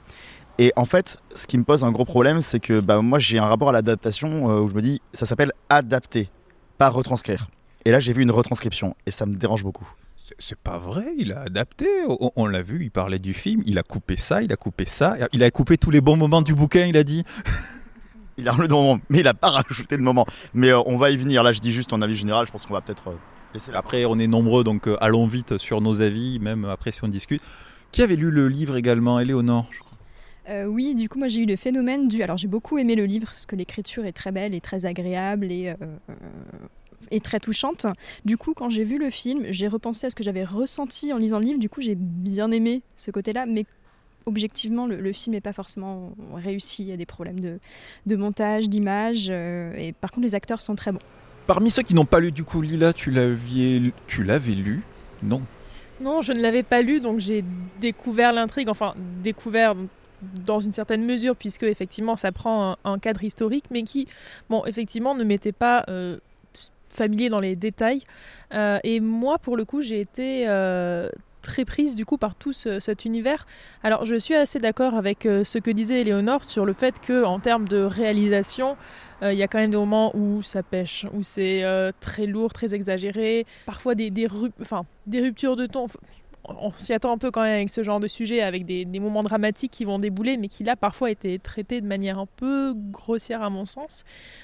Et 0.59 0.71
en 0.75 0.85
fait, 0.85 1.19
ce 1.33 1.47
qui 1.47 1.57
me 1.57 1.63
pose 1.63 1.83
un 1.83 1.91
gros 1.91 2.05
problème, 2.05 2.41
c'est 2.41 2.59
que 2.59 2.79
bah, 2.79 3.01
moi, 3.01 3.19
j'ai 3.19 3.39
un 3.39 3.45
rapport 3.45 3.69
à 3.69 3.71
l'adaptation 3.71 4.49
euh, 4.49 4.59
où 4.61 4.69
je 4.69 4.75
me 4.75 4.81
dis, 4.81 5.01
ça 5.11 5.25
s'appelle 5.25 5.51
adapter, 5.69 6.29
pas 6.77 6.89
retranscrire. 6.89 7.47
Et 7.85 7.91
là, 7.91 7.99
j'ai 7.99 8.13
vu 8.13 8.21
une 8.21 8.31
retranscription, 8.31 8.95
et 9.05 9.11
ça 9.11 9.25
me 9.25 9.35
dérange 9.35 9.63
beaucoup. 9.63 9.87
C'est- 10.39 10.55
pas 10.55 10.77
vrai, 10.77 11.13
il 11.17 11.33
a 11.33 11.41
adapté. 11.41 11.85
On, 12.07 12.31
on 12.35 12.45
l'a 12.45 12.61
vu, 12.61 12.83
il 12.83 12.91
parlait 12.91 13.19
du 13.19 13.33
film, 13.33 13.61
il 13.65 13.77
a 13.77 13.83
coupé 13.83 14.15
ça, 14.17 14.41
il 14.41 14.53
a 14.53 14.55
coupé 14.55 14.85
ça, 14.85 15.17
il 15.33 15.43
a 15.43 15.51
coupé 15.51 15.77
tous 15.77 15.91
les 15.91 15.99
bons 15.99 16.15
moments 16.15 16.41
du 16.41 16.53
bouquin, 16.53 16.85
il 16.85 16.95
a 16.97 17.03
dit. 17.03 17.23
Il 18.35 18.47
a 18.47 18.53
enlevé 18.53 18.67
le 18.67 18.73
moment, 18.73 18.99
mais 19.09 19.19
il 19.19 19.27
a 19.27 19.35
pas 19.35 19.49
rajouté 19.49 19.95
le 19.95 20.01
moment. 20.01 20.25
Mais 20.55 20.69
euh, 20.69 20.81
on 20.87 20.97
va 20.97 21.11
y 21.11 21.17
venir. 21.17 21.43
Là, 21.43 21.51
je 21.51 21.59
dis 21.59 21.71
juste 21.71 21.91
ton 21.91 22.01
avis 22.01 22.15
général. 22.15 22.47
Je 22.47 22.51
pense 22.51 22.65
qu'on 22.65 22.73
va 22.73 22.81
peut-être 22.81 23.09
euh, 23.09 23.15
laisser 23.53 23.71
la 23.71 23.77
Après, 23.77 24.05
on 24.05 24.17
est 24.17 24.25
nombreux, 24.25 24.63
donc 24.63 24.87
euh, 24.87 24.97
allons 25.01 25.27
vite 25.27 25.59
sur 25.59 25.81
nos 25.81 26.01
avis, 26.01 26.39
même 26.39 26.65
après 26.65 26.91
si 26.91 27.03
on 27.03 27.07
discute. 27.07 27.43
Qui 27.91 28.01
avait 28.01 28.15
lu 28.15 28.31
le 28.31 28.47
livre 28.49 28.75
également 28.75 29.19
Éléonore, 29.19 29.67
je 29.69 29.77
crois. 29.77 29.97
Euh, 30.49 30.65
oui, 30.65 30.95
du 30.95 31.09
coup, 31.09 31.19
moi 31.19 31.27
j'ai 31.27 31.41
eu 31.41 31.45
le 31.45 31.55
phénomène 31.55 32.07
du. 32.07 32.23
Alors 32.23 32.37
j'ai 32.37 32.47
beaucoup 32.47 32.79
aimé 32.79 32.95
le 32.95 33.05
livre 33.05 33.27
parce 33.27 33.45
que 33.45 33.55
l'écriture 33.55 34.03
est 34.03 34.13
très 34.13 34.31
belle 34.31 34.55
et 34.55 34.61
très 34.61 34.87
agréable 34.87 35.51
et, 35.51 35.69
euh, 35.69 36.15
et 37.13 37.19
très 37.19 37.39
touchante. 37.39 37.85
Du 38.25 38.35
coup, 38.37 38.53
quand 38.53 38.69
j'ai 38.69 38.83
vu 38.83 38.97
le 38.97 39.09
film, 39.09 39.45
j'ai 39.49 39.67
repensé 39.67 40.07
à 40.07 40.09
ce 40.09 40.15
que 40.15 40.23
j'avais 40.23 40.43
ressenti 40.43 41.13
en 41.13 41.17
lisant 41.17 41.39
le 41.39 41.45
livre. 41.45 41.59
Du 41.59 41.69
coup, 41.69 41.81
j'ai 41.81 41.95
bien 41.95 42.51
aimé 42.51 42.81
ce 42.97 43.11
côté-là, 43.11 43.45
mais 43.45 43.65
objectivement, 44.25 44.87
le, 44.87 44.99
le 44.99 45.13
film 45.13 45.33
n'est 45.33 45.41
pas 45.41 45.53
forcément 45.53 46.13
réussi. 46.33 46.83
Il 46.83 46.89
y 46.89 46.93
a 46.93 46.97
des 46.97 47.05
problèmes 47.05 47.39
de, 47.39 47.59
de 48.05 48.15
montage, 48.15 48.69
d'image, 48.69 49.27
euh, 49.29 49.73
et 49.77 49.93
par 49.93 50.11
contre, 50.11 50.25
les 50.25 50.35
acteurs 50.35 50.61
sont 50.61 50.75
très 50.75 50.91
bons. 50.91 50.99
Parmi 51.45 51.71
ceux 51.71 51.83
qui 51.83 51.93
n'ont 51.93 52.05
pas 52.05 52.21
lu 52.21 52.31
du 52.31 52.45
coup 52.45 52.61
Lila, 52.61 52.93
tu 52.93 53.11
l'avais, 53.11 53.91
tu 54.07 54.23
l'avais 54.23 54.53
lu 54.53 54.81
Non? 55.21 55.41
Non, 55.99 56.21
je 56.21 56.33
ne 56.33 56.41
l'avais 56.41 56.63
pas 56.63 56.81
lu, 56.81 57.01
donc 57.01 57.19
j'ai 57.19 57.43
découvert 57.81 58.33
l'intrigue, 58.33 58.69
enfin 58.69 58.95
découvert 59.21 59.75
dans 60.45 60.61
une 60.61 60.71
certaine 60.71 61.03
mesure, 61.03 61.35
puisque 61.35 61.63
effectivement 61.63 62.15
ça 62.15 62.31
prend 62.31 62.71
un, 62.71 62.77
un 62.85 62.97
cadre 62.97 63.23
historique, 63.25 63.65
mais 63.71 63.83
qui, 63.83 64.07
bon, 64.49 64.65
effectivement, 64.65 65.15
ne 65.15 65.25
m'était 65.25 65.51
pas 65.51 65.83
euh, 65.89 66.17
familier 66.93 67.29
dans 67.29 67.39
les 67.39 67.55
détails. 67.55 68.03
Euh, 68.53 68.79
et 68.83 68.99
moi, 68.99 69.37
pour 69.39 69.57
le 69.57 69.65
coup, 69.65 69.81
j'ai 69.81 69.99
été 69.99 70.45
euh, 70.47 71.09
très 71.41 71.65
prise 71.65 71.95
du 71.95 72.05
coup 72.05 72.17
par 72.17 72.35
tout 72.35 72.53
ce- 72.53 72.79
cet 72.79 73.05
univers. 73.05 73.45
Alors, 73.83 74.05
je 74.05 74.15
suis 74.15 74.35
assez 74.35 74.59
d'accord 74.59 74.93
avec 74.95 75.25
euh, 75.25 75.43
ce 75.43 75.57
que 75.57 75.71
disait 75.71 75.99
Éléonore 75.99 76.45
sur 76.45 76.65
le 76.65 76.73
fait 76.73 76.99
que, 76.99 77.23
en 77.23 77.39
termes 77.39 77.67
de 77.67 77.81
réalisation, 77.83 78.77
il 79.21 79.37
y 79.37 79.43
a 79.43 79.47
quand 79.47 79.57
même 79.59 79.71
des 79.71 79.77
moments 79.77 80.11
où 80.17 80.41
ça 80.41 80.63
pêche, 80.63 81.05
où 81.13 81.23
c'est 81.23 81.63
très 82.01 82.25
lourd, 82.25 82.51
très 82.51 82.75
exagéré, 82.75 83.45
parfois 83.65 83.95
des, 83.95 84.09
des, 84.09 84.27
des 85.07 85.21
ruptures 85.21 85.55
de 85.55 85.65
ton. 85.65 85.87
On 86.45 86.71
s'y 86.71 86.93
attend 86.93 87.13
un 87.13 87.17
peu 87.17 87.31
quand 87.31 87.43
même 87.43 87.55
avec 87.55 87.69
ce 87.69 87.83
genre 87.83 87.99
de 87.99 88.07
sujet, 88.07 88.41
avec 88.41 88.65
des, 88.65 88.85
moments 88.99 89.23
dramatiques 89.23 89.71
qui 89.71 89.85
vont 89.85 89.97
débouler, 89.97 90.37
mais 90.37 90.47
qui 90.47 90.63
là 90.63 90.75
parfois 90.75 91.11
étaient 91.11 91.39
traités 91.39 91.81
de 91.81 91.87
manière 91.87 92.19
un 92.19 92.25
peu 92.25 92.73
grossière 92.75 93.41
à 93.41 93.49
mon 93.49 93.65
sens. 93.65 94.03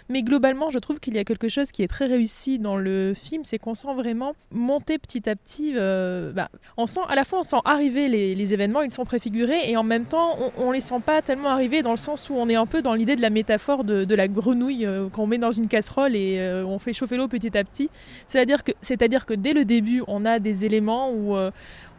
Mais 0.09 0.21
globalement, 0.21 0.69
je 0.69 0.79
trouve 0.79 0.99
qu'il 0.99 1.15
y 1.15 1.19
a 1.19 1.23
quelque 1.23 1.49
chose 1.49 1.71
qui 1.71 1.83
est 1.83 1.87
très 1.87 2.05
réussi 2.05 2.59
dans 2.59 2.77
le 2.77 3.13
film, 3.13 3.43
c'est 3.43 3.59
qu'on 3.59 3.75
sent 3.75 3.93
vraiment 3.95 4.33
monter 4.51 4.97
petit 4.97 5.29
à 5.29 5.35
petit. 5.35 5.73
euh, 5.75 6.31
bah, 6.31 6.49
on 6.77 6.87
sent 6.87 7.01
à 7.07 7.15
la 7.15 7.23
fois 7.23 7.39
on 7.39 7.43
sent 7.43 7.57
arriver 7.65 8.07
les, 8.07 8.53
événements, 8.53 8.81
ils 8.81 8.91
sont 8.91 9.05
préfigurés, 9.05 9.69
et 9.69 9.77
en 9.77 9.83
même 9.83 10.05
temps 10.05 10.37
on, 10.39 10.67
on 10.67 10.71
les 10.71 10.81
sent 10.81 10.99
pas 11.05 11.21
tellement 11.21 11.49
arriver 11.49 11.81
dans 11.81 11.91
le 11.91 11.97
sens 11.97 12.29
où 12.29 12.33
on 12.33 12.49
est 12.49 12.55
un 12.55 12.65
peu 12.65 12.81
dans 12.81 12.93
l'idée 12.93 13.15
de 13.15 13.21
la 13.21 13.29
métaphore 13.29 13.83
de, 13.83 14.15
la 14.15 14.27
grenouille 14.27 14.85
euh, 14.85 15.09
qu'on 15.09 15.27
met 15.27 15.37
dans 15.37 15.51
une 15.51 15.67
casserole 15.67 16.15
et 16.15 16.39
euh, 16.39 16.65
on 16.65 16.79
fait 16.79 16.93
chauffer 16.93 17.17
l'eau 17.17 17.27
petit 17.27 17.57
à 17.57 17.63
petit. 17.63 17.89
C'est-à-dire 18.27 18.63
que, 18.63 18.71
c'est-à-dire 18.81 19.25
que 19.25 19.33
dès 19.33 19.53
le 19.53 19.65
début, 19.65 20.03
on 20.07 20.25
a 20.25 20.39
des 20.39 20.65
éléments 20.65 21.11
où 21.11 21.35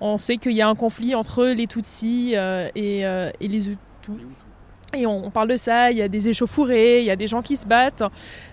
on 0.00 0.18
sait 0.18 0.36
qu'il 0.36 0.52
y 0.52 0.62
a 0.62 0.68
un 0.68 0.74
conflit 0.74 1.14
entre 1.14 1.44
les 1.46 1.66
Tutsis 1.66 2.32
euh, 2.34 2.68
et, 2.74 3.06
euh, 3.06 3.30
et 3.40 3.48
les 3.48 3.70
Hutus. 3.70 4.26
Et 4.92 5.06
on, 5.06 5.30
parle 5.30 5.46
de 5.46 5.56
ça, 5.56 5.92
il 5.92 5.98
y 5.98 6.02
a 6.02 6.08
des 6.08 6.28
échauffourées, 6.28 6.98
il 6.98 7.04
y 7.04 7.12
a 7.12 7.16
des 7.16 7.28
gens 7.28 7.42
qui 7.42 7.56
se 7.56 7.64
battent. 7.64 8.02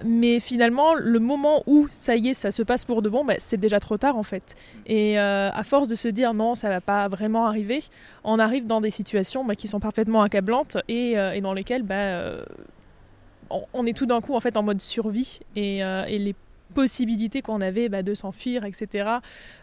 Mais 0.05 0.39
finalement, 0.39 0.93
le 0.93 1.19
moment 1.19 1.63
où 1.65 1.88
ça 1.89 2.15
y 2.15 2.27
est, 2.27 2.33
ça 2.36 2.51
se 2.51 2.62
passe 2.62 2.86
pour 2.86 3.01
de 3.01 3.10
bon, 3.10 3.25
bah, 3.25 3.33
c'est 3.39 3.60
déjà 3.60 3.79
trop 3.79 3.97
tard 3.97 4.17
en 4.17 4.23
fait. 4.23 4.53
Et 4.86 5.19
euh, 5.19 5.49
à 5.51 5.63
force 5.63 5.88
de 5.88 5.95
se 5.95 6.07
dire 6.07 6.36
non, 6.36 6.53
ça 6.53 6.69
va 6.69 6.79
pas 6.79 7.07
vraiment 7.07 7.47
arriver, 7.47 7.79
on 8.23 8.38
arrive 8.38 8.67
dans 8.67 8.81
des 8.81 8.91
situations 8.91 9.45
bah, 9.45 9.55
qui 9.55 9.67
sont 9.67 9.79
parfaitement 9.79 10.21
accablantes 10.21 10.77
et, 10.88 11.15
dans 11.41 11.53
lesquelles 11.53 11.81
bah, 11.81 12.36
on, 13.73 13.88
est 13.88 13.97
tout 13.97 14.05
d'un 14.05 14.21
coup 14.21 14.36
en 14.36 14.63
mode 14.63 14.81
survie 14.81 15.39
possibilités 16.77 17.41
qu'on 17.41 17.59
avait 17.59 17.89
bah, 17.89 18.03
de 18.03 18.13
s'enfuir, 18.13 18.63
etc., 18.63 19.09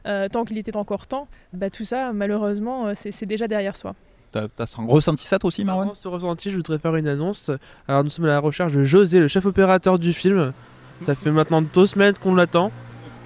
euh, 0.09 0.29
tant 0.29 0.45
qu'il 0.45 0.59
était 0.59 0.77
encore 0.77 1.07
temps, 1.07 1.29
bah, 1.53 1.71
tout 1.71 1.85
ça, 1.85 2.13
malheureusement, 2.13 2.89
euh, 2.89 2.93
c'est 2.95 3.25
déjà 3.25 3.47
derrière 3.47 3.77
soi. 3.77 3.95
T'as, 4.33 4.49
t'as 4.49 4.67
ressenti 4.89 5.25
ça 5.25 5.39
toi 5.39 5.47
aussi, 5.47 5.65
Marwan? 5.65 5.87
Avant 5.87 5.95
ce 5.95 6.09
ressenti, 6.09 6.51
je 6.51 6.57
voudrais 6.57 6.81
faire 6.81 6.97
une 6.97 7.07
annonce. 7.07 7.53
Alors, 7.87 8.03
nous 8.03 8.11
sommes 8.11 8.25
à 8.25 8.29
la 8.29 8.41
recherche 8.41 8.73
de 8.73 8.83
José, 8.83 9.21
le 9.21 9.29
chef 9.29 9.47
opérateur 9.47 10.01
du 10.01 10.13
film. 10.13 10.53
Ça 11.03 11.15
fait 11.23 11.31
maintenant 11.31 11.63
deux 11.63 11.87
semaines 11.87 12.15
qu'on 12.15 12.35
l'attend 12.35 12.73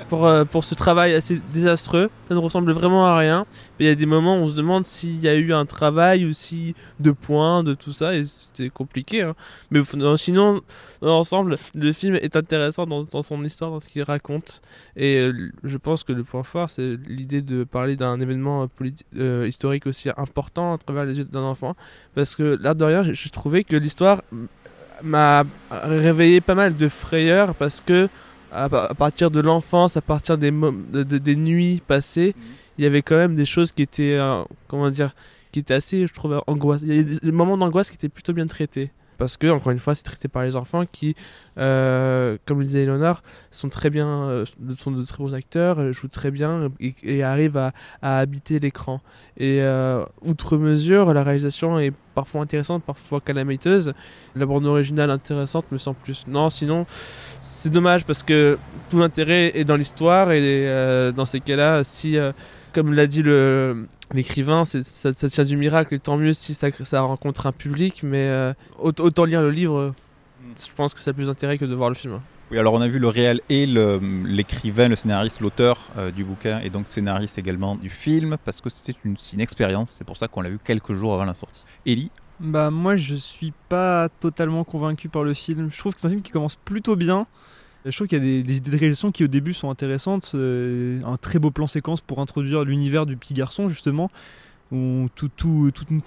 pour, 0.09 0.27
euh, 0.27 0.44
pour 0.44 0.64
ce 0.64 0.75
travail 0.75 1.14
assez 1.14 1.40
désastreux. 1.53 2.11
Ça 2.29 2.35
ne 2.35 2.40
ressemble 2.40 2.73
vraiment 2.73 3.07
à 3.07 3.16
rien. 3.16 3.47
Mais 3.79 3.87
il 3.87 3.88
y 3.88 3.90
a 3.90 3.94
des 3.94 4.07
moments 4.07 4.37
où 4.37 4.42
on 4.42 4.49
se 4.49 4.55
demande 4.55 4.87
s'il 4.87 5.21
y 5.21 5.29
a 5.29 5.35
eu 5.35 5.53
un 5.53 5.66
travail 5.66 6.25
aussi 6.25 6.75
de 7.01 7.11
points, 7.11 7.62
de 7.62 7.75
tout 7.75 7.92
ça, 7.92 8.14
et 8.14 8.25
c'était 8.25 8.71
compliqué. 8.71 9.23
hein. 9.23 9.35
Mais 9.71 9.81
sinon, 10.16 10.62
dans 11.01 11.09
l'ensemble, 11.09 11.59
le 11.75 11.92
film 11.92 12.16
est 12.16 12.37
intéressant 12.37 12.87
dans, 12.87 13.05
dans 13.05 13.23
son 13.23 13.42
histoire, 13.44 13.71
dans 13.71 13.81
ce 13.81 13.88
qu'il 13.88 14.03
raconte. 14.03 14.62
Et 14.97 15.18
euh, 15.18 15.51
je 15.64 15.77
pense 15.77 16.03
que 16.05 16.12
le 16.12 16.25
point 16.25 16.42
fort, 16.42 16.71
c'est 16.71 16.97
l'idée 17.07 17.42
de 17.42 17.64
parler 17.64 17.97
d'un 17.97 18.21
événement 18.21 18.68
euh, 19.16 19.47
historique 19.49 19.87
aussi 19.87 20.09
important 20.16 20.75
à 20.75 20.79
travers 20.79 21.05
les 21.05 21.18
yeux 21.18 21.25
d'un 21.25 21.42
enfant. 21.42 21.77
Parce 22.14 22.35
que 22.35 22.59
là, 22.61 22.75
de 22.75 22.85
rien, 22.85 23.03
j'ai 23.03 23.31
trouvé 23.31 23.64
que 23.64 23.77
l'histoire 23.77 24.23
m'a 25.03 25.44
réveillé 25.71 26.40
pas 26.40 26.55
mal 26.55 26.77
de 26.77 26.88
frayeur 26.88 27.55
parce 27.55 27.81
que 27.81 28.09
à, 28.53 28.69
pa- 28.69 28.85
à 28.87 28.95
partir 28.95 29.31
de 29.31 29.41
l'enfance, 29.41 29.97
à 29.97 30.01
partir 30.01 30.39
des, 30.39 30.51
mo- 30.51 30.73
de- 30.73 31.03
de- 31.03 31.19
des 31.19 31.37
nuits 31.37 31.83
passées, 31.87 32.35
il 32.79 32.85
y 32.85 32.87
avait 32.87 33.03
quand 33.03 33.17
même 33.17 33.37
des 33.37 33.45
choses 33.45 33.73
qui 33.73 33.83
étaient, 33.83 34.17
euh, 34.19 34.43
comment 34.69 34.91
dire, 34.91 35.15
qui 35.53 35.59
étaient 35.61 35.75
assez, 35.75 36.07
je 36.07 36.13
trouve, 36.13 36.41
angoissantes. 36.47 36.87
Il 36.89 36.97
y 36.97 37.01
a 37.01 37.03
des, 37.03 37.19
des 37.19 37.33
moments 37.33 37.57
d'angoisse 37.57 37.91
qui 37.91 37.97
étaient 37.97 38.09
plutôt 38.09 38.33
bien 38.33 38.47
traités. 38.47 38.91
Parce 39.19 39.37
que, 39.37 39.49
encore 39.49 39.73
une 39.73 39.81
fois, 39.81 39.95
c'est 39.95 40.05
traité 40.05 40.29
par 40.29 40.45
les 40.45 40.55
enfants 40.57 40.85
qui, 40.91 41.15
euh, 41.59 42.39
comme 42.47 42.61
le 42.61 42.65
disait 42.65 42.85
Eleonore, 42.85 43.23
sont 43.51 43.69
très 43.69 43.91
bien, 43.91 44.09
euh, 44.09 44.45
sont 44.79 44.93
de 44.93 45.05
très 45.05 45.19
bons 45.19 45.35
acteurs, 45.35 45.81
euh, 45.81 45.93
jouent 45.93 46.09
très 46.09 46.31
bien 46.31 46.71
et, 46.81 47.23
arrivent 47.25 47.57
à, 47.57 47.73
habiter 48.01 48.61
l'écran. 48.61 49.01
Et 49.37 49.61
outre 50.23 50.57
mesure, 50.57 51.13
la 51.13 51.23
réalisation 51.23 51.79
est 51.79 51.93
parfois 52.15 52.43
intéressante, 52.43 52.83
parfois 52.85 53.21
calamiteuse. 53.21 53.93
La 54.35 54.47
bande 54.47 54.67
originale 54.67 55.11
intéressante, 55.11 55.67
mais 55.71 55.79
sans 55.79 55.95
plus. 55.95 56.27
Non, 56.27 56.49
sinon, 56.51 56.87
c'est 57.41 57.71
dommage 57.71 58.05
parce 58.05 58.23
que 58.23 58.59
tout 58.89 58.99
l'intérêt 58.99 59.53
est 59.55 59.64
dans 59.64 59.77
l'histoire 59.77 60.33
et 60.33 61.12
dans 61.12 61.27
ces 61.27 61.41
cas-là, 61.41 61.83
si, 61.85 62.16
euh, 62.16 62.33
comme 62.73 62.93
l'a 62.95 63.07
dit 63.07 63.23
le 63.23 63.89
l'écrivain, 64.14 64.64
ça, 64.64 64.83
ça 64.83 65.29
tient 65.29 65.45
du 65.45 65.57
miracle 65.59 65.95
et 65.95 65.99
tant 65.99 66.16
mieux 66.16 66.33
si 66.33 66.55
ça, 66.55 66.69
ça 66.85 67.03
rencontre 67.03 67.47
un 67.47 67.53
public, 67.53 68.01
mais 68.03 68.29
euh, 68.29 68.55
aut- 68.79 68.93
autant 69.01 69.25
lire 69.27 69.43
le 69.43 69.51
livre, 69.51 69.95
je 70.59 70.73
pense 70.75 70.95
que 70.95 71.01
ça 71.01 71.11
a 71.11 71.14
plus 71.14 71.27
d'intérêt 71.27 71.59
que 71.59 71.66
de 71.66 71.75
voir 71.75 71.91
le 71.91 71.95
film. 71.95 72.21
Oui, 72.51 72.59
alors 72.59 72.73
on 72.73 72.81
a 72.81 72.89
vu 72.89 72.99
le 72.99 73.09
réel 73.09 73.43
et 73.51 73.66
l'écrivain, 73.66 74.89
le 74.89 74.97
scénariste, 74.97 75.41
l'auteur 75.41 75.91
euh, 75.99 76.11
du 76.11 76.25
bouquin 76.25 76.61
et 76.61 76.71
donc 76.71 76.89
scénariste 76.89 77.37
également 77.39 77.77
du 77.77 77.91
film 77.91 78.39
parce 78.43 78.62
que 78.62 78.71
c'était 78.71 78.99
une, 79.05 79.16
une 79.35 79.41
expérience. 79.41 79.95
C'est 79.99 80.05
pour 80.05 80.16
ça 80.16 80.29
qu'on 80.29 80.41
l'a 80.41 80.49
vu 80.51 80.59
quelques 80.59 80.95
jours 80.95 81.12
avant 81.12 81.27
la 81.27 81.35
sortie. 81.35 81.64
Ellie 81.85 82.11
Bah 82.41 82.71
moi 82.71 82.97
je 82.97 83.14
suis 83.16 83.53
pas 83.69 84.09
totalement 84.21 84.64
convaincu 84.64 85.09
par 85.09 85.25
le 85.25 85.35
film. 85.35 85.71
Je 85.71 85.79
trouve 85.79 85.95
que 85.95 86.01
c'est 86.01 86.07
un 86.07 86.11
film 86.11 86.23
qui 86.23 86.31
commence 86.33 86.57
plutôt 86.57 86.97
bien. 86.97 87.27
Je 87.85 87.95
trouve 87.95 88.09
qu'il 88.09 88.18
y 88.18 88.20
a 88.20 88.24
des, 88.24 88.43
des 88.43 88.57
idées 88.57 88.70
de 88.70 88.76
réalisation 88.76 89.12
qui 89.12 89.24
au 89.24 89.29
début 89.29 89.55
sont 89.55 89.70
intéressantes. 89.70 90.33
Euh, 90.35 91.01
un 91.05 91.16
très 91.16 91.39
beau 91.39 91.51
plan 91.51 91.66
séquence 91.66 92.01
pour 92.01 92.20
introduire 92.20 92.64
l'univers 92.64 93.07
du 93.07 93.16
petit 93.16 93.35
garçon 93.35 93.68
justement. 93.68 94.11
Où 94.70 95.07
tout, 95.14 95.31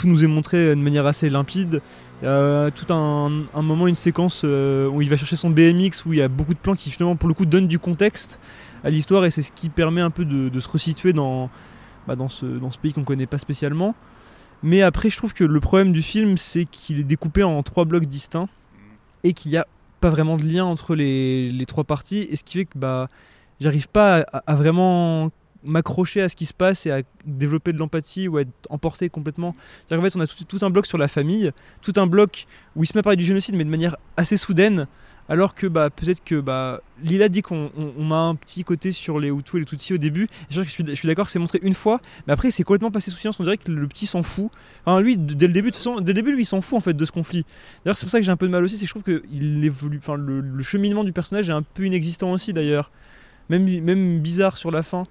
nous 0.04 0.24
est 0.24 0.28
montré 0.28 0.76
de 0.76 0.82
manière 0.82 1.08
assez 1.08 1.30
limpide. 1.30 1.82
Y 2.22 2.28
a 2.28 2.70
tout 2.70 2.94
un, 2.94 3.30
moment, 3.56 3.88
une 3.88 3.96
séquence 3.96 4.44
euh, 4.46 4.88
où 4.88 5.02
il 5.02 5.10
va 5.10 5.18
chercher 5.18 5.36
son 5.36 5.50
BMX, 5.50 6.06
où 6.06 6.14
il 6.14 6.20
y 6.20 6.22
a 6.22 6.28
beaucoup 6.28 6.54
de 6.54 6.60
plans 6.60 6.76
qui 6.76 6.90
justement 6.90 7.16
pour 7.16 7.28
le 7.28 7.34
coup 7.34 7.48
donnent 7.48 7.68
du 7.68 7.80
contexte 7.80 8.40
à 8.84 8.92
l'histoire 8.92 9.26
et 9.26 9.32
c'est 9.32 9.42
ce 9.42 9.52
qui 9.52 9.70
permet 9.70 10.02
un 10.02 10.12
peu 10.12 10.26
de, 10.26 10.60
se 10.60 10.68
resituer 10.68 11.12
dans, 11.12 11.50
bah, 12.08 12.16
dans, 12.16 12.30
ce, 12.30 12.46
dans 12.46 12.70
ce 12.70 12.78
pays 12.78 12.94
qu'on 12.94 13.04
connaît 13.04 13.26
pas 13.26 13.40
spécialement. 13.40 13.96
Mais 14.62 14.84
après, 14.84 15.10
je 15.10 15.18
trouve 15.18 15.34
que 15.34 15.44
le 15.44 15.60
problème 15.60 15.92
du 15.92 16.04
film, 16.04 16.38
c'est 16.38 16.66
qu'il 16.66 17.00
est 17.00 17.04
découpé 17.04 17.42
en 17.42 17.64
trois 17.64 17.86
blocs 17.86 18.06
distincts 18.06 18.48
et 19.24 19.34
qu'il 19.34 19.52
n'y 19.52 19.58
a 19.58 19.66
pas 20.02 20.10
vraiment 20.10 20.36
de 20.36 20.44
lien 20.44 20.66
entre 20.66 20.96
les, 20.96 21.52
les 21.52 21.66
trois 21.66 21.86
parties. 21.86 22.28
Et 22.30 22.36
ce 22.36 22.44
qui 22.44 22.58
fait 22.58 22.66
que 22.66 22.78
bah, 22.78 23.08
j'arrive 23.62 23.88
pas 23.88 24.26
à, 24.34 24.56
vraiment 24.56 25.32
m'accrocher 25.64 26.22
à 26.22 26.30
ce 26.30 26.36
qui 26.36 26.48
se 26.48 26.54
passe 26.54 26.88
et 26.88 26.92
à 26.92 27.02
développer 27.24 27.72
de 27.72 27.78
l'empathie 27.78 28.28
ou 28.28 28.38
à 28.38 28.42
être 28.42 28.52
emporté 28.70 29.10
complètement. 29.10 29.56
Qu'en 29.90 30.02
fait, 30.02 30.16
on 30.16 30.20
a 30.20 30.28
tout, 30.28 30.44
tout 30.44 30.66
un 30.66 30.72
bloc 30.72 30.88
sur 30.88 30.98
la 30.98 31.08
famille, 31.08 31.52
tout 31.82 31.94
un 31.98 32.08
bloc 32.08 32.48
où 32.76 32.84
il 32.84 32.88
se 32.88 32.98
met 32.98 33.00
à 33.00 33.04
parler 33.04 33.18
du 33.18 33.26
génocide, 33.26 33.56
mais 33.56 33.64
de 33.64 33.70
manière 33.70 33.96
assez 34.18 34.38
soudaine. 34.38 34.88
Alors 35.32 35.56
que 35.56 35.66
bah, 35.66 35.90
peut-être 35.90 36.22
que 36.26 36.42
bah, 36.42 36.82
Lila 37.02 37.30
dit 37.30 37.42
qu'on 37.42 37.72
on- 37.78 37.94
on 37.98 38.12
a 38.12 38.16
un 38.18 38.36
petit 38.36 38.66
côté 38.66 38.92
sur 38.92 39.18
les 39.18 39.30
Hutus 39.30 39.56
et 39.56 39.60
les 39.60 39.66
Tutsis 39.66 39.94
au 39.94 39.98
début. 39.98 40.28
Je, 40.50 40.62
suis, 40.64 40.84
je 40.86 40.94
suis 40.94 41.08
d'accord 41.08 41.26
que 41.28 41.32
c'est 41.32 41.40
montré 41.40 41.58
une 41.64 41.74
fois, 41.74 42.02
mais 42.28 42.34
après 42.34 42.52
c'est 42.52 42.64
complètement 42.64 42.92
passé 42.92 43.12
sous 43.12 43.18
silence. 43.18 43.40
On 43.40 43.44
dirait 43.44 43.56
que 43.58 43.72
le 43.72 43.88
petit 43.88 44.08
s'en 44.08 44.24
fout. 44.24 44.50
Enfin, 44.86 45.00
lui, 45.00 45.16
dès 45.18 45.48
le 45.48 45.54
début, 45.54 45.70
de 45.70 45.76
toute 45.76 45.78
façon, 45.78 46.02
dès 46.02 46.12
le 46.12 46.16
début, 46.16 46.34
lui, 46.34 46.42
il 46.42 46.46
s'en 46.46 46.60
fout 46.60 46.76
en 46.76 46.82
fait 46.82 46.94
de 46.94 47.06
ce 47.06 47.14
conflit. 47.14 47.46
D'ailleurs, 47.86 47.96
c'est 47.96 48.06
pour 48.06 48.12
ça 48.12 48.20
que 48.20 48.26
j'ai 48.26 48.32
un 48.32 48.36
peu 48.38 48.46
de 48.48 48.52
mal 48.52 48.62
aussi, 48.64 48.76
c'est 48.76 48.82
que 48.84 48.88
je 48.90 48.94
trouve 48.94 49.04
que 49.04 49.24
il 49.32 49.64
évolue. 49.64 50.00
Enfin, 50.04 50.16
le, 50.16 50.42
le 50.42 50.64
cheminement 50.64 51.06
du 51.06 51.14
personnage 51.14 51.50
est 51.50 51.54
un 51.54 51.64
peu 51.64 51.86
inexistant 51.86 52.34
aussi 52.34 52.52
d'ailleurs. 52.52 52.92
Même, 53.50 53.64
même 53.84 54.20
bizarre 54.20 54.58
sur 54.58 54.70
la 54.70 54.84
fin. 54.84 55.06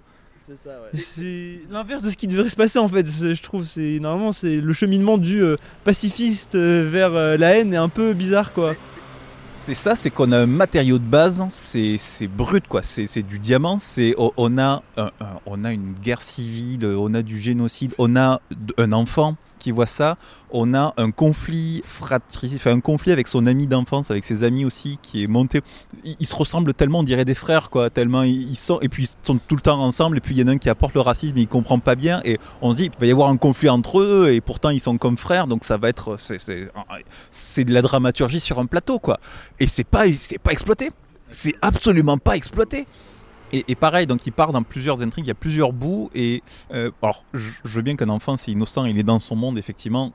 C'est 0.47 0.57
ça, 0.59 0.71
ouais. 0.83 0.99
C'est 0.99 1.61
l'inverse 1.71 2.03
de 2.03 2.11
ce 2.11 2.17
qui 2.19 2.27
devrait 2.27 2.51
se 2.51 2.57
passer 2.57 2.79
en 2.79 2.89
fait. 2.89 3.07
C'est- 3.09 3.33
Je 3.33 3.43
trouve 3.43 3.65
c'est 3.65 3.99
normalement 4.01 4.33
c'est 4.33 4.61
le 4.61 4.73
cheminement 4.75 5.17
du 5.17 5.43
euh, 5.43 5.57
pacifiste 5.85 6.57
euh, 6.57 6.87
vers 6.87 7.15
euh, 7.15 7.37
la 7.37 7.57
haine 7.57 7.73
est 7.73 7.77
un 7.79 7.89
peu 7.89 8.13
bizarre 8.15 8.53
quoi. 8.53 8.75
C'est 9.71 9.75
ça, 9.75 9.95
c'est 9.95 10.11
qu'on 10.11 10.33
a 10.33 10.39
un 10.41 10.47
matériau 10.47 10.99
de 10.99 11.05
base, 11.05 11.47
c'est 11.51 12.27
brut 12.27 12.67
quoi, 12.67 12.83
c'est 12.83 13.23
du 13.23 13.39
diamant, 13.39 13.79
c'est 13.79 14.17
on- 14.19 14.33
on 14.37 14.59
a 14.59 14.83
une 15.73 15.93
guerre 16.03 16.23
civile, 16.23 16.85
on 16.85 17.15
a 17.15 17.23
du 17.23 17.39
génocide, 17.39 17.95
on 17.97 18.17
a 18.17 18.41
un 18.79 18.91
enfant 18.93 19.37
qui 19.61 19.71
voit 19.71 19.87
ça, 19.87 20.17
on 20.51 20.75
a 20.75 20.93
un 20.97 21.13
conflit 21.13 21.83
fratricide, 21.85 22.57
enfin, 22.57 22.73
un 22.73 22.81
conflit 22.81 23.13
avec 23.13 23.29
son 23.29 23.47
ami 23.47 23.69
d'enfance, 23.69 24.11
avec 24.11 24.25
ses 24.25 24.43
amis 24.43 24.65
aussi 24.65 24.99
qui 25.03 25.23
est 25.23 25.29
monté. 25.29 25.61
Ils, 26.05 26.27
se 26.27 26.35
ressemblent 26.35 26.75
tellement, 26.75 27.01
on 27.01 27.03
dirait 27.05 27.25
des 27.25 27.37
frères 27.37 27.71
quoi, 27.71 27.91
tellement 27.91 28.25
ils, 28.25 28.57
sont 28.57 28.81
et 28.81 28.89
puis 28.89 29.05
ils 29.05 29.27
sont 29.27 29.39
tout 29.39 29.55
le 29.55 29.61
temps 29.61 29.81
ensemble 29.81 30.17
et 30.17 30.21
puis 30.21 30.35
il 30.35 30.41
y 30.41 30.43
en 30.43 30.49
a 30.49 30.53
un 30.53 30.59
qui 30.59 30.69
apporte 30.69 30.95
le 30.95 31.01
racisme, 31.01 31.39
il 31.39 31.47
comprend 31.47 31.79
pas 31.79 31.95
bien 31.95 32.21
et 32.25 32.39
on 32.63 32.73
se 32.73 32.79
dit 32.79 32.91
il 32.93 33.01
va 33.01 33.07
y 33.07 33.13
avoir 33.13 33.29
un 33.29 33.37
conflit 33.37 33.69
entre 33.69 34.01
eux 34.01 34.33
et 34.33 34.41
pourtant 34.41 34.71
ils 34.71 34.81
sont 34.81 34.99
comme 34.99 35.19
frères 35.19 35.47
donc 35.47 35.63
ça 35.63 35.77
va 35.77 35.89
être 35.89 36.17
c'est 37.31 37.65
de 37.65 37.73
la 37.73 37.83
dramaturgie 37.83 38.41
sur 38.41 38.59
un 38.59 38.67
plateau 38.67 38.99
quoi. 38.99 39.21
Et 39.61 39.67
c'est 39.67 39.85
pas 39.85 40.05
c'est 40.15 40.39
pas 40.39 40.53
exploité. 40.53 40.91
C'est 41.31 41.55
absolument 41.63 42.19
pas 42.19 42.37
exploité 42.37 42.87
et, 43.53 43.75
pareil 43.75 44.07
donc 44.07 44.27
il 44.27 44.33
part 44.33 44.53
dans 44.53 44.63
plusieurs 44.63 45.03
intrigues 45.03 45.25
il 45.25 45.29
y 45.29 45.33
a 45.33 45.35
plusieurs 45.35 45.73
bouts 45.73 46.11
et 46.15 46.43
euh, 46.73 46.91
alors 47.03 47.25
je, 47.35 47.51
je 47.65 47.77
veux 47.77 47.83
bien 47.83 47.97
qu'un 47.97 48.09
enfant 48.09 48.37
c'est 48.37 48.53
innocent 48.53 48.85
il 48.85 48.99
est 48.99 49.03
dans 49.03 49.19
son 49.19 49.37
monde 49.37 49.59
effectivement 49.59 50.13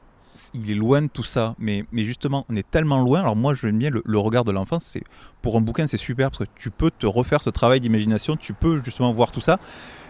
il 0.54 0.72
est 0.72 0.76
loin 0.76 1.02
de 1.02 1.08
tout 1.08 1.24
ça. 1.24 1.56
Mais, 1.58 1.86
justement 1.94 2.46
on 2.50 2.56
est 2.56 2.70
tellement 2.70 3.02
loin. 3.02 3.22
Alors 3.22 3.36
moi 3.36 3.54
j'aime 3.54 3.78
bien 3.78 3.90
le, 3.90 4.02
le 4.06 4.20
regard 4.20 4.44
de 4.44 4.52
l'enfant 4.52 4.80
c'est 4.80 5.04
pour 5.42 5.58
un 5.58 5.62
bouquin 5.62 5.88
c'est 5.88 5.98
super 5.98 6.32
parce 6.32 6.46
que 6.46 6.50
tu 6.56 6.72
peux 6.72 6.92
te 6.92 7.06
refaire 7.06 7.42
ce 7.42 7.50
travail 7.50 7.80
d'imagination 7.80 8.36
tu 8.36 8.54
peux 8.54 8.82
justement 8.84 9.14
voir 9.14 9.32
tout 9.32 9.42
ça. 9.42 9.60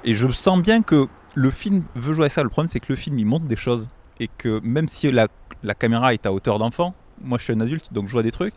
Et 0.03 0.15
je 0.15 0.27
sens 0.29 0.61
bien 0.61 0.81
que 0.81 1.07
le 1.33 1.49
film 1.51 1.83
veut 1.95 2.13
jouer 2.13 2.25
à 2.25 2.29
ça. 2.29 2.43
Le 2.43 2.49
problème 2.49 2.69
c'est 2.69 2.79
que 2.79 2.91
le 2.91 2.95
film 2.95 3.17
il 3.19 3.25
montre 3.25 3.45
des 3.45 3.55
choses 3.55 3.89
et 4.19 4.29
que 4.37 4.59
même 4.63 4.87
si 4.87 5.11
la 5.11 5.27
caméra 5.77 6.13
est 6.13 6.25
à 6.25 6.33
hauteur 6.33 6.59
d'enfant 6.59 6.95
moi 7.21 7.37
je 7.37 7.45
suis 7.45 7.53
un 7.53 7.61
adulte 7.61 7.93
donc 7.93 8.07
je 8.07 8.11
vois 8.11 8.23
des 8.23 8.31
trucs 8.31 8.55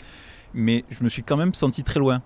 mais 0.55 0.85
je 0.91 1.05
me 1.05 1.09
suis 1.09 1.23
quand 1.23 1.37
même 1.37 1.55
senti 1.55 1.85
très 1.85 2.01
loin. 2.01 2.23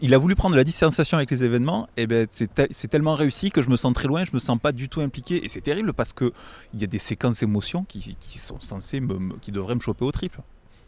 Il 0.00 0.14
a 0.14 0.18
voulu 0.18 0.34
prendre 0.34 0.56
la 0.56 0.64
distanciation 0.64 1.16
avec 1.16 1.30
les 1.30 1.44
événements, 1.44 1.88
et 1.96 2.06
ben 2.06 2.26
c'est 2.30 2.52
tel- 2.52 2.68
c'est 2.70 2.88
tellement 2.88 3.14
réussi 3.14 3.50
que 3.50 3.62
je 3.62 3.70
me 3.70 3.76
sens 3.76 3.92
très 3.94 4.08
loin, 4.08 4.24
je 4.24 4.30
me 4.32 4.38
sens 4.38 4.58
pas 4.58 4.72
du 4.72 4.88
tout 4.88 5.00
impliqué, 5.00 5.44
et 5.44 5.48
c'est 5.48 5.60
terrible 5.60 5.92
parce 5.92 6.12
que 6.12 6.32
il 6.74 6.80
y 6.80 6.84
a 6.84 6.86
des 6.86 6.98
séquences 6.98 7.42
émotions 7.42 7.84
qui, 7.84 8.16
sont 8.38 8.60
censées 8.60 9.00
me, 9.00 9.36
qui 9.38 9.52
devraient 9.52 9.74
me 9.74 9.80
choper 9.80 10.04
au 10.04 10.12
triple. 10.12 10.40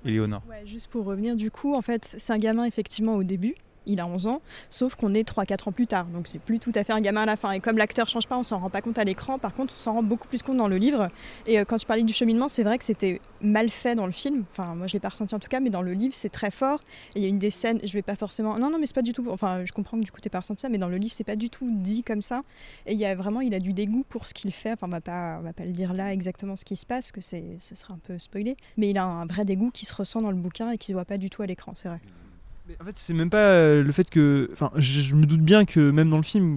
Éléonore. 0.05 0.43
Juste 0.65 0.89
pour 0.89 1.05
revenir, 1.05 1.37
du 1.37 1.51
coup, 1.51 1.75
en 1.75 1.83
fait, 1.83 2.17
c'est 2.19 2.33
un 2.33 2.39
gamin 2.39 2.65
effectivement 2.65 3.17
au 3.17 3.23
début. 3.23 3.55
Il 3.91 4.01
a 4.01 4.07
11 4.07 4.29
ans, 4.29 4.41
sauf 4.71 4.95
qu'on 4.95 5.15
est 5.15 5.29
3-4 5.29 5.69
ans 5.69 5.73
plus 5.73 5.89
tard, 5.89 6.07
donc 6.07 6.29
c'est 6.29 6.39
plus 6.39 6.61
tout 6.61 6.71
à 6.77 6.85
fait 6.85 6.93
un 6.93 7.01
gamin 7.01 7.23
à 7.23 7.27
la 7.27 7.37
fin. 7.37 7.51
Et 7.51 7.61
comme 7.61 7.77
l'acteur 7.77 8.09
change 8.09 8.29
pas, 8.29 8.39
on 8.39 8.45
s'en 8.45 8.61
rend 8.61 8.71
pas 8.71 8.83
compte 8.83 8.99
à 8.99 9.05
l'écran. 9.05 9.39
Par 9.39 9.53
contre, 9.53 9.75
on 9.77 9.79
s'en 9.79 9.95
rend 9.95 10.03
beaucoup 10.03 10.29
plus 10.29 10.43
compte 10.43 10.57
dans 10.57 10.69
le 10.69 10.77
livre. 10.77 11.09
Et 11.47 11.59
euh, 11.59 11.65
quand 11.65 11.77
tu 11.79 11.87
parlais 11.87 12.05
du 12.05 12.13
cheminement, 12.13 12.49
c'est 12.49 12.63
vrai 12.63 12.79
que 12.79 12.85
c'était 12.85 13.21
mal 13.41 13.69
fait 13.69 13.95
dans 13.95 14.07
le 14.07 14.13
film. 14.13 14.45
Enfin, 14.53 14.75
moi, 14.77 14.87
je 14.87 14.93
l'ai 14.93 15.01
pas 15.01 15.09
ressenti 15.09 15.35
en 15.35 15.39
tout 15.39 15.49
cas, 15.49 15.61
mais 15.61 15.71
dans 15.71 15.83
le 15.83 15.93
livre, 15.93 16.15
c'est 16.15 16.29
très 16.29 16.51
fort. 16.51 16.81
Et 17.15 17.19
il 17.19 17.23
y 17.23 17.27
a 17.27 17.29
une 17.29 17.39
des 17.39 17.51
scènes, 17.51 17.81
je 17.83 17.93
vais 17.93 18.03
pas 18.03 18.15
forcément. 18.15 18.59
Non, 18.59 18.71
non, 18.71 18.79
mais 18.79 18.87
c'est 18.87 18.95
pas 18.95 19.03
du 19.03 19.13
tout. 19.13 19.27
Enfin, 19.31 19.65
je 19.65 19.73
comprends 19.73 19.99
que 19.99 20.05
du 20.05 20.13
coup, 20.13 20.21
t'es 20.21 20.31
pas 20.31 20.41
ressenti 20.41 20.61
ça, 20.61 20.69
mais 20.69 20.79
dans 20.79 20.89
le 20.89 20.97
livre, 20.97 21.13
c'est 21.15 21.25
pas 21.25 21.37
du 21.37 21.51
tout 21.51 21.69
dit 21.71 22.05
comme 22.05 22.23
ça. 22.23 22.43
Et 22.87 22.93
il 22.93 22.99
y 22.99 23.07
a 23.07 23.15
vraiment, 23.15 23.41
il 23.41 23.55
a 23.55 23.59
du 23.59 23.73
dégoût 23.73 24.05
pour 24.09 24.27
ce 24.27 24.35
qu'il 24.35 24.53
fait. 24.53 24.73
Enfin, 24.73 24.87
on 24.87 24.91
va 24.91 25.01
pas, 25.01 25.39
on 25.41 25.43
va 25.43 25.53
pas 25.53 25.65
le 25.65 25.73
dire 25.73 25.93
là 25.93 26.13
exactement 26.13 26.57
ce 26.57 26.65
qui 26.65 26.77
se 26.77 26.87
passe, 26.87 27.13
que 27.13 27.21
c'est, 27.21 27.57
ce 27.59 27.75
serait 27.75 27.95
un 27.95 28.01
peu 28.03 28.19
spoilé. 28.19 28.57
Mais 28.77 28.91
il 28.91 28.99
a 28.99 29.05
un 29.05 29.27
vrai 29.27 29.45
dégoût 29.45 29.71
qui 29.71 29.87
se 29.87 29.95
ressent 29.95 30.23
dans 30.23 30.31
le 30.31 30.37
bouquin 30.37 30.71
et 30.71 30.79
qui 30.79 30.89
se 30.89 30.93
voit 30.93 31.05
pas 31.05 31.19
du 31.19 31.31
tout 31.31 31.43
à 31.43 31.47
l'écran, 31.47 31.73
c'est 31.75 31.89
vrai. 31.89 32.01
En 32.79 32.85
fait, 32.85 32.97
c'est 32.97 33.15
même 33.15 33.31
pas 33.31 33.39
euh, 33.39 33.83
le 33.83 33.93
fait 33.93 34.09
que. 34.09 34.49
Enfin, 34.53 34.71
je, 34.77 35.15
me 35.15 35.25
doute 35.25 35.41
bien 35.41 35.65
que 35.65 35.91
même 35.91 36.11
dans 36.11 36.17
le 36.17 36.23
film, 36.23 36.57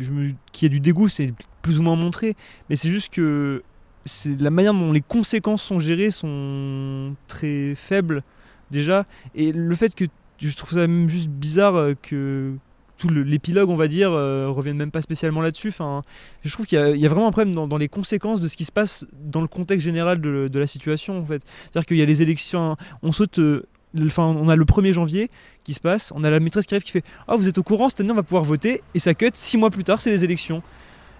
qu'il 0.51 0.68
y 0.68 0.72
a 0.72 0.74
du 0.74 0.80
dégoût, 0.80 1.09
c'est 1.09 1.32
plus 1.61 1.80
ou 1.80 1.82
moins 1.82 1.95
montré. 1.95 2.36
Mais 2.70 2.76
c'est 2.76 2.89
juste 2.89 3.11
que 3.11 3.64
c'est 4.05 4.39
la 4.39 4.49
manière 4.49 4.74
dont 4.74 4.91
les 4.91 5.01
conséquences 5.01 5.64
sont 5.64 5.80
gérées 5.80 6.11
sont 6.11 7.16
très 7.28 7.74
faibles 7.76 8.24
déjà. 8.70 9.05
Et 9.34 9.51
le 9.51 9.76
fait 9.76 9.95
que 9.95 10.05
je 10.39 10.55
trouve 10.55 10.72
ça 10.72 10.88
même 10.88 11.07
juste 11.07 11.30
bizarre 11.30 11.76
euh, 11.76 11.93
que 12.01 12.53
tout 12.97 13.09
l'épilogue, 13.09 13.70
on 13.70 13.76
va 13.76 13.88
dire, 13.88 14.11
euh, 14.11 14.49
revienne 14.49 14.78
même 14.78 14.91
pas 14.91 15.01
spécialement 15.01 15.41
là-dessus. 15.41 15.70
Enfin, 15.70 16.03
je 16.43 16.51
trouve 16.51 16.66
qu'il 16.66 16.78
y, 16.78 17.05
a- 17.05 17.09
vraiment 17.09 17.28
un 17.28 17.32
problème 17.32 17.55
dans, 17.55 17.78
les 17.78 17.89
conséquences 17.89 18.39
de 18.39 18.47
ce 18.47 18.55
qui 18.55 18.66
se 18.66 18.72
passe 18.72 19.05
dans 19.14 19.41
le 19.41 19.47
contexte 19.47 19.84
général 19.84 20.22
de, 20.22 20.59
la 20.59 20.68
situation. 20.68 21.18
En 21.18 21.26
fait, 21.26 21.41
c'est-à-dire 21.64 21.86
qu'il 21.86 21.97
y 21.97 22.01
a 22.01 22.05
les 22.05 22.22
élections, 22.22 22.78
on 23.01 23.11
saute. 23.11 23.39
euh, 23.39 23.64
On 23.95 24.49
a 24.49 24.55
le 24.55 24.65
1er 24.65 24.93
janvier 24.93 25.29
qui 25.63 25.73
se 25.73 25.79
passe, 25.79 26.11
on 26.15 26.23
a 26.23 26.31
la 26.31 26.39
maîtresse 26.39 26.65
qui 26.65 26.73
arrive 26.73 26.83
qui 26.83 26.91
fait 26.91 27.03
Ah, 27.27 27.35
vous 27.35 27.47
êtes 27.47 27.57
au 27.57 27.63
courant, 27.63 27.89
cette 27.89 28.01
année 28.01 28.11
on 28.11 28.15
va 28.15 28.23
pouvoir 28.23 28.43
voter, 28.43 28.81
et 28.95 28.99
ça 28.99 29.13
cut, 29.13 29.31
six 29.33 29.57
mois 29.57 29.69
plus 29.69 29.83
tard, 29.83 30.01
c'est 30.01 30.11
les 30.11 30.23
élections. 30.23 30.61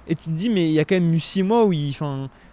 Et 0.08 0.16
tu 0.16 0.26
te 0.26 0.30
dis, 0.32 0.50
mais 0.50 0.68
il 0.68 0.74
y 0.74 0.80
a 0.80 0.86
quand 0.86 0.96
même 0.96 1.14
eu 1.14 1.20
six 1.20 1.44
mois 1.44 1.66
où 1.66 1.74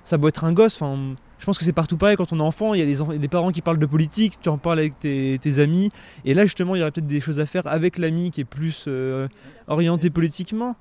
ça 0.05 0.19
doit 0.19 0.29
être 0.29 0.45
un 0.45 0.53
gosse. 0.53 0.81
Enfin, 0.81 1.17
je 1.39 1.45
pense 1.45 1.59
que 1.59 1.65
c'est 1.65 1.73
partout 1.73 1.97
pareil 1.97 2.17
quand 2.17 2.33
on 2.33 2.39
est 2.39 2.43
enfant, 2.43 2.75
il 2.75 2.81
y 2.81 2.83
a 2.83 3.19
des, 3.19 3.29
parents 3.29 3.51
qui 3.51 3.63
parlent 3.63 3.79
de 3.79 3.87
politique, 3.87 4.35
tu 4.41 4.49
en 4.51 4.59
parles 4.59 4.79
avec 4.79 4.99
tes, 5.01 5.59
amis, 5.59 5.91
et 6.25 6.35
là 6.35 6.45
justement, 6.45 6.77
il 6.77 6.81
y 6.81 6.83
aurait 6.83 6.91
peut-être 6.93 7.07
des 7.07 7.21
choses 7.21 7.41
à 7.41 7.47
faire 7.47 7.67
avec 7.67 7.99
l'ami 7.99 8.31
qui 8.31 8.43
est 8.43 8.45
plus 8.45 8.85
euh, 8.87 9.27
orienté 9.67 10.11
politiquement. 10.11 10.77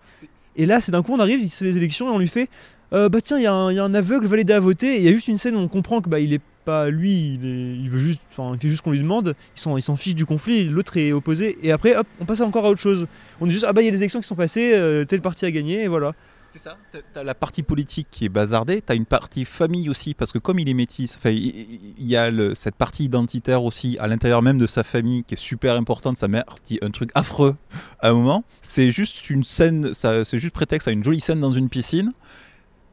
Et 0.57 0.65
là, 0.65 0.81
c'est 0.81 0.91
d'un 0.91 1.01
coup, 1.01 1.13
on 1.13 1.19
arrive, 1.19 1.47
c'est 1.49 1.63
les 1.65 1.77
élections, 1.77 2.09
et 2.09 2.11
on 2.11 2.19
lui 2.19 2.27
fait 2.27 2.49
Euh, 2.91 3.07
Bah 3.07 3.21
tiens, 3.21 3.37
il 3.37 3.43
y, 3.43 3.47
a 3.47 3.53
un- 3.53 3.93
aveugle, 3.93 4.25
va 4.25 4.35
l'aider 4.35 4.53
à 4.53 4.59
voter, 4.59 4.95
et 4.95 4.97
il 4.97 5.03
y 5.03 5.07
a 5.07 5.11
juste 5.11 5.27
une 5.27 5.37
scène 5.37 5.55
où 5.55 5.59
on 5.59 5.67
comprend 5.67 6.01
que 6.01 6.09
bah, 6.09 6.19
il 6.19 6.33
est 6.33 6.41
lui, 6.89 7.35
il, 7.35 7.45
est- 7.45 7.75
il 7.75 7.89
veut 7.89 7.99
juste, 7.99 8.21
enfin, 8.31 8.53
il 8.55 8.59
fait 8.59 8.69
juste 8.69 8.81
qu'on 8.81 8.91
lui 8.91 8.99
demande, 8.99 9.35
il 9.55 9.59
s'en, 9.59 9.77
il 9.77 9.81
s'en 9.81 9.95
fiche 9.95 10.15
du 10.15 10.25
conflit, 10.25 10.65
l'autre 10.67 10.97
est 10.97 11.11
opposé, 11.11 11.57
et 11.63 11.71
après, 11.71 11.95
hop, 11.95 12.07
on 12.19 12.25
passe 12.25 12.41
encore 12.41 12.65
à 12.65 12.69
autre 12.69 12.81
chose. 12.81 13.07
On 13.41 13.45
dit 13.45 13.51
juste, 13.51 13.65
ah 13.67 13.73
bah 13.73 13.81
il 13.81 13.85
y 13.85 13.87
a 13.87 13.91
des 13.91 13.97
élections 13.97 14.21
qui 14.21 14.27
sont 14.27 14.35
passées, 14.35 14.71
euh, 14.73 15.05
tel 15.05 15.21
parti 15.21 15.45
a 15.45 15.51
gagné, 15.51 15.83
et 15.83 15.87
voilà. 15.87 16.11
C'est 16.51 16.57
ça. 16.59 16.77
T'as- 17.13 17.23
la 17.23 17.35
partie 17.35 17.61
politique 17.61 18.07
qui 18.09 18.25
est 18.25 18.29
bazardée, 18.29 18.81
t'as 18.81 18.95
une 18.95 19.05
partie 19.05 19.45
famille 19.45 19.87
aussi, 19.87 20.15
parce 20.15 20.31
que 20.31 20.39
comme 20.39 20.57
il 20.57 20.67
est 20.67 20.73
métis, 20.73 21.19
il 21.25 21.93
y 21.99 22.15
a 22.17 22.31
cette 22.55 22.73
partie 22.73 23.03
identitaire 23.05 23.63
aussi 23.63 23.97
à 23.99 24.07
l'intérieur 24.07 24.41
même 24.41 24.57
de 24.57 24.65
sa 24.65 24.83
famille 24.83 25.23
qui 25.25 25.35
est 25.35 25.37
super 25.37 25.75
importante. 25.75 26.17
Sa 26.17 26.27
mère 26.27 26.45
dit 26.65 26.79
un 26.81 26.89
truc 26.89 27.11
affreux 27.13 27.55
à 27.99 28.09
un 28.09 28.13
moment. 28.13 28.43
C'est 28.63 28.89
juste 28.89 29.29
une 29.29 29.43
scène, 29.43 29.93
c'est 29.93 30.39
juste 30.39 30.55
prétexte 30.55 30.87
à 30.87 30.91
une 30.91 31.03
jolie 31.03 31.19
scène 31.19 31.39
dans 31.39 31.51
une 31.53 31.69
piscine. 31.69 32.13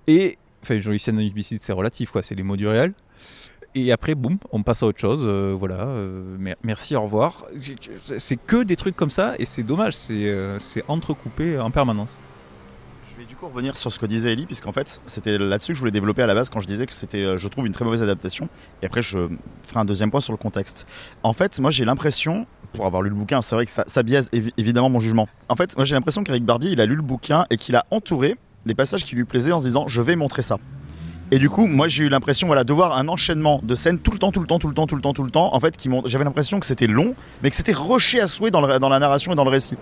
Et, 0.06 0.36
enfin, 0.62 0.74
une 0.74 0.82
jolie 0.82 0.98
scène 0.98 1.16
dans 1.16 1.22
une 1.22 1.32
piscine, 1.32 1.56
c'est 1.58 1.72
relatif, 1.72 2.10
quoi, 2.10 2.22
c'est 2.22 2.34
les 2.34 2.42
mots 2.42 2.56
du 2.58 2.68
réel. 2.68 2.92
Et 3.78 3.92
après, 3.92 4.14
boum, 4.14 4.38
on 4.52 4.62
passe 4.62 4.82
à 4.82 4.86
autre 4.86 4.98
chose. 4.98 5.20
euh, 5.22 5.54
voilà, 5.56 5.82
euh, 5.84 6.36
mer- 6.38 6.56
merci, 6.62 6.96
au 6.96 7.02
revoir. 7.02 7.44
C'est 8.18 8.36
que 8.36 8.62
des 8.64 8.74
trucs 8.74 8.96
comme 8.96 9.10
ça, 9.10 9.34
et 9.38 9.44
c'est 9.44 9.62
dommage, 9.62 9.94
c'est 9.94 10.14
euh, 10.28 10.58
c'est 10.58 10.82
entrecoupé 10.88 11.58
en 11.58 11.70
permanence. 11.70 12.18
Je 13.12 13.20
vais 13.20 13.26
du 13.26 13.36
coup 13.36 13.46
revenir 13.48 13.76
sur 13.76 13.92
ce 13.92 13.98
que 13.98 14.06
disait 14.06 14.32
Ellie, 14.32 14.46
puisqu'en 14.46 14.72
fait, 14.72 15.00
c'était 15.04 15.36
là-dessus 15.36 15.72
que 15.72 15.74
je 15.74 15.80
voulais 15.80 15.90
développer 15.90 16.22
à 16.22 16.26
la 16.26 16.32
base 16.34 16.48
quand 16.48 16.60
je 16.60 16.66
disais 16.66 16.86
que 16.86 16.94
c'était, 16.94 17.36
je 17.36 17.48
trouve, 17.48 17.66
une 17.66 17.72
très 17.72 17.84
mauvaise 17.84 18.02
adaptation. 18.02 18.48
Et 18.82 18.86
après, 18.86 19.02
je 19.02 19.28
ferai 19.66 19.80
un 19.80 19.84
deuxième 19.84 20.10
point 20.10 20.20
sur 20.20 20.32
le 20.32 20.38
contexte. 20.38 20.86
En 21.22 21.34
fait, 21.34 21.58
moi, 21.60 21.70
j'ai 21.70 21.84
l'impression, 21.84 22.46
pour 22.72 22.86
avoir 22.86 23.02
lu 23.02 23.10
le 23.10 23.14
bouquin, 23.14 23.42
c'est 23.42 23.56
vrai 23.56 23.66
que 23.66 23.70
ça, 23.72 23.84
ça 23.86 24.02
biaise 24.02 24.30
évi- 24.32 24.52
évidemment 24.56 24.88
mon 24.90 25.00
jugement. 25.00 25.28
En 25.50 25.54
fait, 25.56 25.76
moi, 25.76 25.84
j'ai 25.84 25.94
l'impression 25.94 26.24
qu'Eric 26.24 26.44
Barbier, 26.44 26.70
il 26.72 26.80
a 26.80 26.86
lu 26.86 26.94
le 26.96 27.02
bouquin 27.02 27.44
et 27.50 27.56
qu'il 27.58 27.76
a 27.76 27.84
entouré 27.90 28.36
les 28.64 28.74
passages 28.74 29.04
qui 29.04 29.14
lui 29.16 29.24
plaisaient 29.24 29.52
en 29.52 29.58
se 29.58 29.64
disant, 29.64 29.86
je 29.88 30.00
vais 30.02 30.16
montrer 30.16 30.42
ça. 30.42 30.58
Et 31.32 31.38
du 31.38 31.50
coup, 31.50 31.66
moi 31.66 31.88
j'ai 31.88 32.04
eu 32.04 32.08
l'impression 32.08 32.46
voilà, 32.46 32.62
de 32.62 32.72
voir 32.72 32.96
un 32.96 33.08
enchaînement 33.08 33.60
de 33.62 33.74
scènes 33.74 33.98
tout 33.98 34.12
le 34.12 34.18
temps, 34.18 34.30
tout 34.30 34.40
le 34.40 34.46
temps, 34.46 34.58
tout 34.58 34.68
le 34.68 34.74
temps, 34.74 34.86
tout 34.86 34.94
le 34.94 35.02
temps, 35.02 35.12
tout 35.12 35.24
le 35.24 35.30
temps. 35.30 35.54
En 35.54 35.60
fait, 35.60 35.74
j'avais 36.04 36.24
l'impression 36.24 36.60
que 36.60 36.66
c'était 36.66 36.86
long, 36.86 37.14
mais 37.42 37.50
que 37.50 37.56
c'était 37.56 37.72
rushé 37.72 38.20
à 38.20 38.26
souhait 38.26 38.50
dans, 38.50 38.60
la 38.60 38.98
narration 38.98 39.32
et 39.32 39.34
dans 39.34 39.44
le 39.44 39.50
récit. 39.50 39.76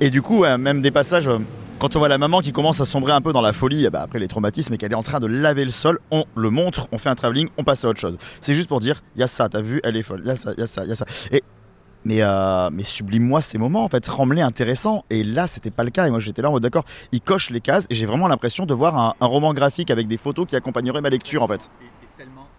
Et 0.00 0.10
du 0.10 0.22
coup, 0.22 0.44
même 0.44 0.82
des 0.82 0.90
passages, 0.90 1.28
euh, 1.28 1.38
quand 1.78 1.94
on 1.94 2.00
voit 2.00 2.08
la 2.08 2.18
maman 2.18 2.40
qui 2.40 2.52
commence 2.52 2.80
à 2.80 2.84
sombrer 2.84 3.12
un 3.12 3.20
peu 3.20 3.32
dans 3.32 3.40
la 3.40 3.52
folie, 3.52 3.84
eh 3.84 3.90
ben, 3.90 4.00
après 4.00 4.18
les 4.18 4.26
traumatismes, 4.26 4.74
et 4.74 4.78
qu'elle 4.78 4.92
est 4.92 4.96
en 4.96 5.02
train 5.04 5.20
de 5.20 5.28
laver 5.28 5.64
le 5.64 5.70
sol, 5.70 6.00
on 6.10 6.24
le 6.34 6.50
montre, 6.50 6.88
on 6.90 6.98
fait 6.98 7.08
un 7.08 7.14
travelling, 7.14 7.48
on 7.56 7.64
passe 7.64 7.84
à 7.84 7.88
autre 7.88 8.00
chose. 8.00 8.18
C'est 8.40 8.54
juste 8.54 8.68
pour 8.68 8.80
dire, 8.80 9.02
il 9.14 9.20
y 9.20 9.22
a 9.22 9.28
ça, 9.28 9.48
t'as 9.48 9.62
vu, 9.62 9.80
elle 9.84 9.96
est 9.96 10.02
folle, 10.02 10.22
il 10.24 10.28
y 10.28 10.32
a 10.32 10.36
ça, 10.36 10.52
il 10.56 10.60
y 10.60 10.62
a 10.62 10.66
ça, 10.66 10.82
il 10.84 10.88
y 10.88 10.92
a 10.92 10.96
ça. 10.96 11.06
Mais, 12.04 12.22
euh, 12.22 12.70
mais 12.72 12.84
sublime-moi 12.84 13.42
ces 13.42 13.58
moments, 13.58 13.84
en 13.84 13.88
fait, 13.88 14.06
rends-les. 14.06 14.44
Et 15.10 15.24
là, 15.24 15.46
c'était 15.46 15.70
pas 15.70 15.84
le 15.84 15.90
cas. 15.90 16.06
Et 16.06 16.10
moi, 16.10 16.20
j'étais 16.20 16.42
là 16.42 16.48
en 16.48 16.52
mode 16.52 16.62
d'accord, 16.62 16.84
il 17.12 17.20
coche 17.20 17.50
les 17.50 17.60
cases 17.60 17.86
et 17.90 17.94
j'ai 17.94 18.06
vraiment 18.06 18.28
l'impression 18.28 18.66
de 18.66 18.74
voir 18.74 19.16
un 19.20 19.26
roman 19.26 19.52
graphique 19.54 19.90
avec 19.90 20.06
des 20.06 20.16
photos 20.16 20.46
qui 20.46 20.56
accompagneraient 20.56 21.00
ma 21.00 21.10
lecture, 21.10 21.42
en 21.42 21.48
fait. 21.48 21.70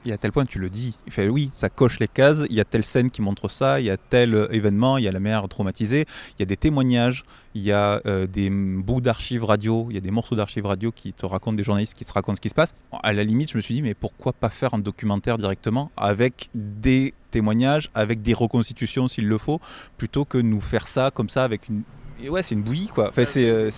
Et 0.06 0.14
à 0.14 0.18
tel 0.18 0.32
point, 0.32 0.46
tu 0.46 0.60
le 0.60 0.70
dis. 0.70 0.96
Il 1.08 1.12
fait 1.12 1.28
oui, 1.28 1.50
ça 1.52 1.70
coche 1.70 2.00
les 2.00 2.08
cases. 2.08 2.44
Il 2.50 2.56
y 2.56 2.62
a 2.62 2.66
telle 2.66 2.86
scène 2.86 3.12
qui 3.12 3.22
montre 3.22 3.50
ça. 3.50 3.82
Il 3.82 3.86
y 3.86 3.90
a 3.90 3.98
tel 3.98 4.34
euh, 4.34 4.48
événement. 4.52 4.98
Il 4.98 5.04
y 5.04 5.08
a 5.10 5.12
la 5.12 5.20
mère 5.20 5.48
traumatisée. 5.50 6.06
Il 6.38 6.42
y 6.42 6.44
a 6.44 6.46
des 6.46 6.56
témoignages. 6.56 7.26
Il 7.54 7.62
y 7.64 7.74
a 7.74 8.02
euh, 8.06 8.26
des 8.26 8.50
bouts 8.50 9.02
d'archives 9.02 9.44
radio. 9.44 9.88
Il 9.90 9.96
y 9.96 9.98
a 9.98 10.02
des 10.02 10.12
morceaux 10.12 10.36
d'archives 10.36 10.66
radio 10.66 10.92
qui 10.94 11.12
te 11.12 11.26
racontent 11.26 11.58
des 11.58 11.64
journalistes 11.64 11.96
qui 11.96 12.06
te 12.06 12.14
racontent 12.14 12.38
ce 12.38 12.42
qui 12.42 12.50
se 12.50 12.56
passe. 12.56 12.76
À 13.04 13.12
la 13.12 13.24
limite, 13.26 13.52
je 13.52 13.58
me 13.58 13.62
suis 13.62 13.76
dit, 13.76 13.82
mais 13.82 13.94
pourquoi 13.94 14.32
pas 14.32 14.50
faire 14.50 14.74
un 14.74 14.80
documentaire 14.80 15.38
directement 15.38 15.92
avec 15.98 16.50
des 16.56 17.14
témoignages, 17.32 17.90
avec 17.94 18.22
des 18.22 18.34
reconstitutions 18.34 19.08
s'il 19.10 19.28
le 19.28 19.38
faut, 19.38 19.60
plutôt 19.98 20.24
que 20.24 20.38
nous 20.38 20.62
faire 20.62 20.88
ça 20.88 21.12
comme 21.14 21.30
ça 21.30 21.44
avec 21.44 21.68
une. 21.68 21.84
Et 22.24 22.30
ouais, 22.30 22.42
c'est 22.44 22.56
une 22.56 22.64
bouillie 22.64 22.88
quoi. 22.88 23.10
Enfin, 23.10 23.26
c'est. 23.26 23.50
euh, 23.50 23.70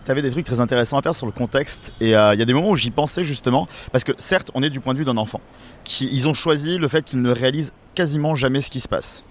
c'est- 0.00 0.06
T'avais 0.06 0.22
des 0.22 0.30
trucs 0.30 0.46
très 0.46 0.60
intéressants 0.60 0.98
à 0.98 1.02
faire 1.02 1.14
sur 1.14 1.26
le 1.26 1.32
contexte 1.32 1.92
et 2.00 2.16
euh, 2.16 2.34
il 2.34 2.38
y 2.38 2.42
a 2.42 2.44
des 2.44 2.54
moments 2.54 2.70
où 2.70 2.76
j'y 2.76 2.90
pensais 2.90 3.22
justement 3.24 3.66
parce 3.92 4.04
que 4.04 4.12
certes 4.18 4.50
on 4.54 4.62
est 4.62 4.70
du 4.70 4.80
point 4.80 4.92
de 4.94 4.98
vue 4.98 5.04
d'un 5.04 5.16
enfant 5.16 5.40
qui 5.84 6.08
ils 6.12 6.28
ont 6.28 6.34
choisi 6.34 6.78
le 6.78 6.88
fait 6.88 7.04
qu'il 7.04 7.20
ne 7.22 7.30
réalise 7.30 7.72
quasiment 7.94 8.34
jamais 8.34 8.60
ce 8.60 8.70
qui 8.70 8.80
se 8.80 8.88
passe. 8.88 9.24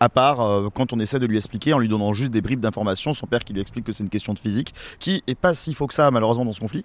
À 0.00 0.08
part 0.08 0.40
euh, 0.40 0.68
quand 0.74 0.92
on 0.92 0.98
essaie 0.98 1.18
de 1.20 1.26
lui 1.26 1.36
expliquer 1.36 1.72
en 1.72 1.78
lui 1.78 1.88
donnant 1.88 2.12
juste 2.12 2.32
des 2.32 2.40
bribes 2.42 2.60
d'informations 2.60 3.12
son 3.12 3.26
père 3.26 3.40
qui 3.44 3.52
lui 3.52 3.60
explique 3.60 3.84
que 3.84 3.92
c'est 3.92 4.02
une 4.02 4.10
question 4.10 4.34
de 4.34 4.38
physique 4.40 4.74
qui 4.98 5.22
est 5.26 5.34
pas 5.36 5.54
si 5.54 5.72
faux 5.72 5.86
que 5.86 5.94
ça 5.94 6.10
malheureusement 6.10 6.44
dans 6.44 6.52
ce 6.52 6.60
conflit 6.60 6.84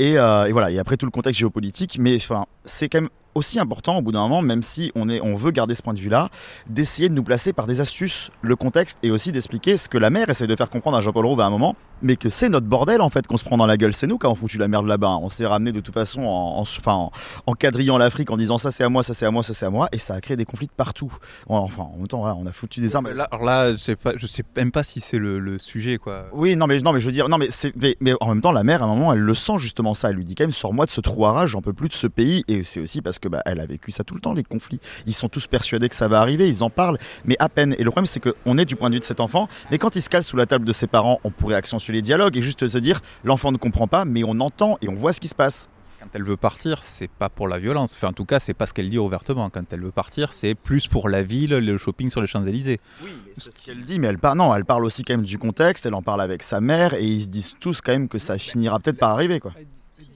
et, 0.00 0.18
euh, 0.18 0.46
et 0.46 0.52
voilà 0.52 0.70
et 0.70 0.78
après 0.78 0.96
tout 0.96 1.06
le 1.06 1.12
contexte 1.12 1.38
géopolitique 1.38 1.98
mais 2.00 2.16
enfin 2.16 2.46
c'est 2.64 2.88
quand 2.88 3.02
même 3.02 3.10
aussi 3.34 3.58
important 3.60 3.98
au 3.98 4.02
bout 4.02 4.12
d'un 4.12 4.22
moment, 4.22 4.42
même 4.42 4.62
si 4.62 4.90
on, 4.94 5.08
est, 5.08 5.20
on 5.20 5.36
veut 5.36 5.50
garder 5.52 5.74
ce 5.74 5.82
point 5.82 5.94
de 5.94 6.00
vue-là, 6.00 6.30
d'essayer 6.68 7.08
de 7.08 7.14
nous 7.14 7.22
placer 7.22 7.52
par 7.52 7.66
des 7.66 7.80
astuces 7.80 8.30
le 8.42 8.56
contexte 8.56 8.98
et 9.02 9.10
aussi 9.10 9.30
d'expliquer 9.32 9.76
ce 9.76 9.88
que 9.88 9.98
la 9.98 10.10
mère 10.10 10.28
essaie 10.30 10.46
de 10.46 10.56
faire 10.56 10.70
comprendre 10.70 10.96
à 10.96 11.00
Jean-Paul 11.00 11.26
Rouve 11.26 11.40
à 11.40 11.44
un 11.44 11.50
moment, 11.50 11.76
mais 12.02 12.16
que 12.16 12.28
c'est 12.28 12.48
notre 12.48 12.66
bordel 12.66 13.00
en 13.00 13.08
fait 13.08 13.26
qu'on 13.26 13.36
se 13.36 13.44
prend 13.44 13.56
dans 13.56 13.66
la 13.66 13.76
gueule. 13.76 13.94
C'est 13.94 14.06
nous 14.06 14.18
qui 14.18 14.26
avons 14.26 14.34
foutu 14.34 14.58
la 14.58 14.68
merde 14.68 14.86
là-bas. 14.86 15.18
On 15.22 15.28
s'est 15.28 15.46
ramené 15.46 15.70
de 15.70 15.80
toute 15.80 15.94
façon 15.94 16.22
en, 16.22 16.60
en, 16.62 16.64
en, 16.86 17.12
en 17.46 17.52
quadrillant 17.54 17.98
l'Afrique 17.98 18.30
en 18.30 18.36
disant 18.36 18.58
ça 18.58 18.70
c'est 18.70 18.84
à 18.84 18.88
moi, 18.88 19.02
ça 19.02 19.14
c'est 19.14 19.26
à 19.26 19.30
moi, 19.30 19.42
ça 19.42 19.54
c'est 19.54 19.66
à 19.66 19.70
moi, 19.70 19.88
et 19.92 19.98
ça 19.98 20.14
a 20.14 20.20
créé 20.20 20.36
des 20.36 20.44
conflits 20.44 20.66
de 20.66 20.72
partout. 20.72 21.12
Enfin, 21.46 21.84
en 21.84 21.98
même 21.98 22.08
temps, 22.08 22.20
voilà, 22.20 22.34
on 22.36 22.46
a 22.46 22.52
foutu 22.52 22.80
des 22.80 22.96
armes. 22.96 23.10
Là, 23.10 23.28
alors 23.30 23.44
là, 23.44 23.72
je 23.72 23.76
sais 23.76 23.96
pas, 23.96 24.14
je 24.16 24.26
sais 24.26 24.42
même 24.56 24.72
pas 24.72 24.82
si 24.82 25.00
c'est 25.00 25.18
le, 25.18 25.38
le 25.38 25.58
sujet 25.58 25.98
quoi. 25.98 26.26
Oui, 26.32 26.56
non 26.56 26.66
mais 26.66 26.78
non 26.80 26.92
mais 26.92 27.00
je 27.00 27.06
veux 27.06 27.12
dire, 27.12 27.28
non 27.28 27.38
mais 27.38 27.48
mais, 27.76 27.96
mais 28.00 28.14
en 28.20 28.28
même 28.28 28.40
temps, 28.40 28.52
la 28.52 28.64
mère 28.64 28.82
à 28.82 28.86
un 28.86 28.88
moment, 28.88 29.12
elle 29.12 29.20
le 29.20 29.34
sent 29.34 29.58
justement 29.58 29.89
ça. 29.94 30.10
Elle 30.10 30.16
lui 30.16 30.24
dit 30.24 30.34
quand 30.34 30.44
même, 30.44 30.52
sors-moi 30.52 30.86
de 30.86 30.90
ce 30.90 31.00
trou 31.00 31.26
à 31.26 31.32
rage, 31.32 31.50
j'en 31.50 31.62
peux 31.62 31.72
plus 31.72 31.88
de 31.88 31.94
ce 31.94 32.06
pays. 32.06 32.44
Et 32.48 32.64
c'est 32.64 32.80
aussi 32.80 33.02
parce 33.02 33.18
que 33.18 33.28
bah, 33.28 33.42
elle 33.46 33.60
a 33.60 33.66
vécu 33.66 33.90
ça 33.90 34.04
tout 34.04 34.14
le 34.14 34.20
temps, 34.20 34.32
les 34.32 34.42
conflits. 34.42 34.80
Ils 35.06 35.14
sont 35.14 35.28
tous 35.28 35.46
persuadés 35.46 35.88
que 35.88 35.96
ça 35.96 36.08
va 36.08 36.20
arriver, 36.20 36.48
ils 36.48 36.62
en 36.62 36.70
parlent, 36.70 36.98
mais 37.24 37.36
à 37.38 37.48
peine. 37.48 37.74
Et 37.78 37.84
le 37.84 37.90
problème, 37.90 38.06
c'est 38.06 38.20
qu'on 38.20 38.58
est 38.58 38.64
du 38.64 38.76
point 38.76 38.90
de 38.90 38.94
vue 38.94 39.00
de 39.00 39.04
cet 39.04 39.20
enfant, 39.20 39.48
mais 39.70 39.78
quand 39.78 39.96
il 39.96 40.02
se 40.02 40.10
cale 40.10 40.24
sous 40.24 40.36
la 40.36 40.46
table 40.46 40.64
de 40.64 40.72
ses 40.72 40.86
parents, 40.86 41.20
on 41.24 41.30
pourrait 41.30 41.56
accentuer 41.56 41.92
les 41.92 42.02
dialogues 42.02 42.36
et 42.36 42.42
juste 42.42 42.66
se 42.68 42.78
dire, 42.78 43.00
l'enfant 43.24 43.52
ne 43.52 43.56
comprend 43.56 43.86
pas, 43.86 44.04
mais 44.04 44.24
on 44.24 44.40
entend 44.40 44.78
et 44.82 44.88
on 44.88 44.94
voit 44.94 45.12
ce 45.12 45.20
qui 45.20 45.28
se 45.28 45.34
passe. 45.34 45.68
Quand 46.00 46.08
elle 46.14 46.24
veut 46.24 46.38
partir, 46.38 46.82
c'est 46.82 47.10
pas 47.10 47.28
pour 47.28 47.46
la 47.46 47.58
violence. 47.58 47.92
Enfin, 47.92 48.08
en 48.08 48.12
tout 48.14 48.24
cas, 48.24 48.40
c'est 48.40 48.54
pas 48.54 48.64
ce 48.64 48.72
qu'elle 48.72 48.88
dit 48.88 48.96
ouvertement. 48.96 49.50
Quand 49.50 49.70
elle 49.70 49.82
veut 49.82 49.90
partir, 49.90 50.32
c'est 50.32 50.54
plus 50.54 50.88
pour 50.88 51.10
la 51.10 51.22
ville, 51.22 51.50
le 51.50 51.76
shopping 51.76 52.10
sur 52.10 52.22
les 52.22 52.26
Champs-Élysées. 52.26 52.80
Oui, 53.02 53.10
mais 53.26 53.32
c'est 53.36 53.52
ce 53.52 53.62
qu'elle 53.62 53.84
dit, 53.84 53.98
mais 53.98 54.06
elle 54.06 54.18
parle, 54.18 54.38
non, 54.38 54.54
elle 54.54 54.64
parle 54.64 54.86
aussi 54.86 55.02
quand 55.02 55.12
même 55.12 55.26
du 55.26 55.36
contexte, 55.36 55.84
elle 55.84 55.92
en 55.92 56.00
parle 56.00 56.22
avec 56.22 56.42
sa 56.42 56.62
mère, 56.62 56.94
et 56.94 57.04
ils 57.04 57.24
se 57.24 57.28
disent 57.28 57.54
tous 57.60 57.82
quand 57.82 57.92
même 57.92 58.08
que 58.08 58.18
ça 58.18 58.38
finira 58.38 58.78
peut-être 58.78 58.98
par 58.98 59.10
arriver, 59.10 59.40
quoi. 59.40 59.52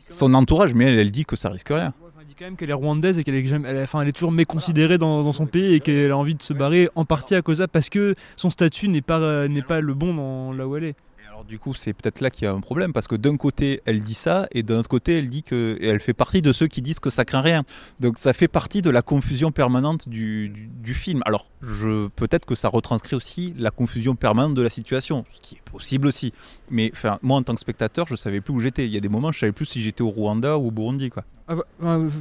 Son 0.09 0.35
entourage, 0.35 0.75
mais 0.75 0.95
elle, 0.95 1.11
dit 1.11 1.25
que 1.25 1.37
ça 1.37 1.51
risque 1.51 1.69
rien. 1.69 1.93
Elle 2.21 2.27
dit 2.27 2.35
quand 2.39 2.45
même 2.45 2.57
qu'elle 2.57 2.71
est 2.71 2.75
rwandaise 2.75 3.19
et 3.19 3.25
qu'elle 3.25 3.35
est, 3.35 3.83
enfin, 3.83 4.03
elle 4.03 4.09
est 4.09 4.13
toujours 4.13 4.33
méconsidérée 4.33 4.99
dans, 4.99 5.23
dans 5.23 5.33
son 5.33 5.47
pays 5.47 5.75
et 5.75 5.81
qu'elle 5.81 6.11
a 6.11 6.17
envie 6.17 6.35
de 6.35 6.43
se 6.43 6.53
barrer 6.53 6.89
en 6.95 7.05
partie 7.05 7.35
à 7.35 7.43
cause 7.43 7.59
de 7.59 7.63
ça 7.63 7.69
parce 7.69 7.89
que 7.89 8.15
son 8.37 8.51
statut 8.51 8.89
n'est 8.89 9.03
pas, 9.03 9.19
euh, 9.21 9.49
n'est 9.49 9.63
pas 9.63 9.81
le 9.81 9.95
bon 9.95 10.15
dans 10.15 10.53
là 10.53 10.67
où 10.67 10.77
elle 10.77 10.85
est. 10.85 10.97
Alors 11.35 11.45
du 11.45 11.59
coup, 11.59 11.75
c'est 11.75 11.93
peut-être 11.93 12.21
là 12.21 12.31
qu'il 12.31 12.45
y 12.45 12.47
a 12.47 12.53
un 12.53 12.61
problème 12.61 12.93
parce 12.93 13.09
que 13.09 13.17
d'un 13.17 13.37
côté, 13.37 13.83
elle 13.87 14.05
dit 14.05 14.15
ça 14.15 14.47
et 14.53 14.63
d'un 14.63 14.79
autre 14.79 14.89
côté, 14.89 15.19
elle 15.19 15.29
dit 15.29 15.43
que 15.43 15.77
elle 15.83 15.99
fait 15.99 16.13
partie 16.13 16.43
de 16.43 16.53
ceux 16.53 16.69
qui 16.69 16.81
disent 16.81 17.01
que 17.01 17.11
ça 17.11 17.25
craint 17.25 17.41
rien. 17.41 17.65
Donc 17.99 18.19
ça 18.19 18.33
fait 18.33 18.47
partie 18.47 18.83
de 18.83 18.91
la 18.91 19.03
confusion 19.03 19.51
permanente 19.51 20.09
du, 20.09 20.71
film. 20.95 21.23
Alors 21.27 21.51
je 21.61 22.07
peut-être 22.07 22.47
que 22.47 22.55
ça 22.55 22.69
retranscrit 22.69 23.17
aussi 23.17 23.53
la 23.59 23.73
confusion 23.73 24.15
permanente 24.15 24.55
de 24.55 24.63
la 24.63 24.71
situation, 24.71 25.25
ce 25.33 25.41
qui 25.41 25.57
est 25.57 25.71
possible 25.73 26.07
aussi. 26.07 26.33
Mais 26.71 26.93
enfin, 26.95 27.19
moi 27.21 27.37
en 27.37 27.43
tant 27.43 27.57
que 27.57 27.61
spectateur, 27.61 28.07
je 28.07 28.15
savais 28.15 28.41
plus 28.41 28.55
où 28.55 28.61
j'étais. 28.61 28.85
Il 28.85 28.93
y 28.93 28.97
a 28.97 29.01
des 29.01 29.09
moments, 29.09 29.33
je 29.33 29.41
savais 29.41 29.51
plus 29.51 29.67
si 29.67 29.83
j'étais 29.83 30.03
au 30.03 30.11
Rwanda 30.11 30.57
ou 30.57 30.69
au 30.69 30.71
Burundi, 30.71 31.11
quoi. 31.11 31.25
Ah, 31.49 31.57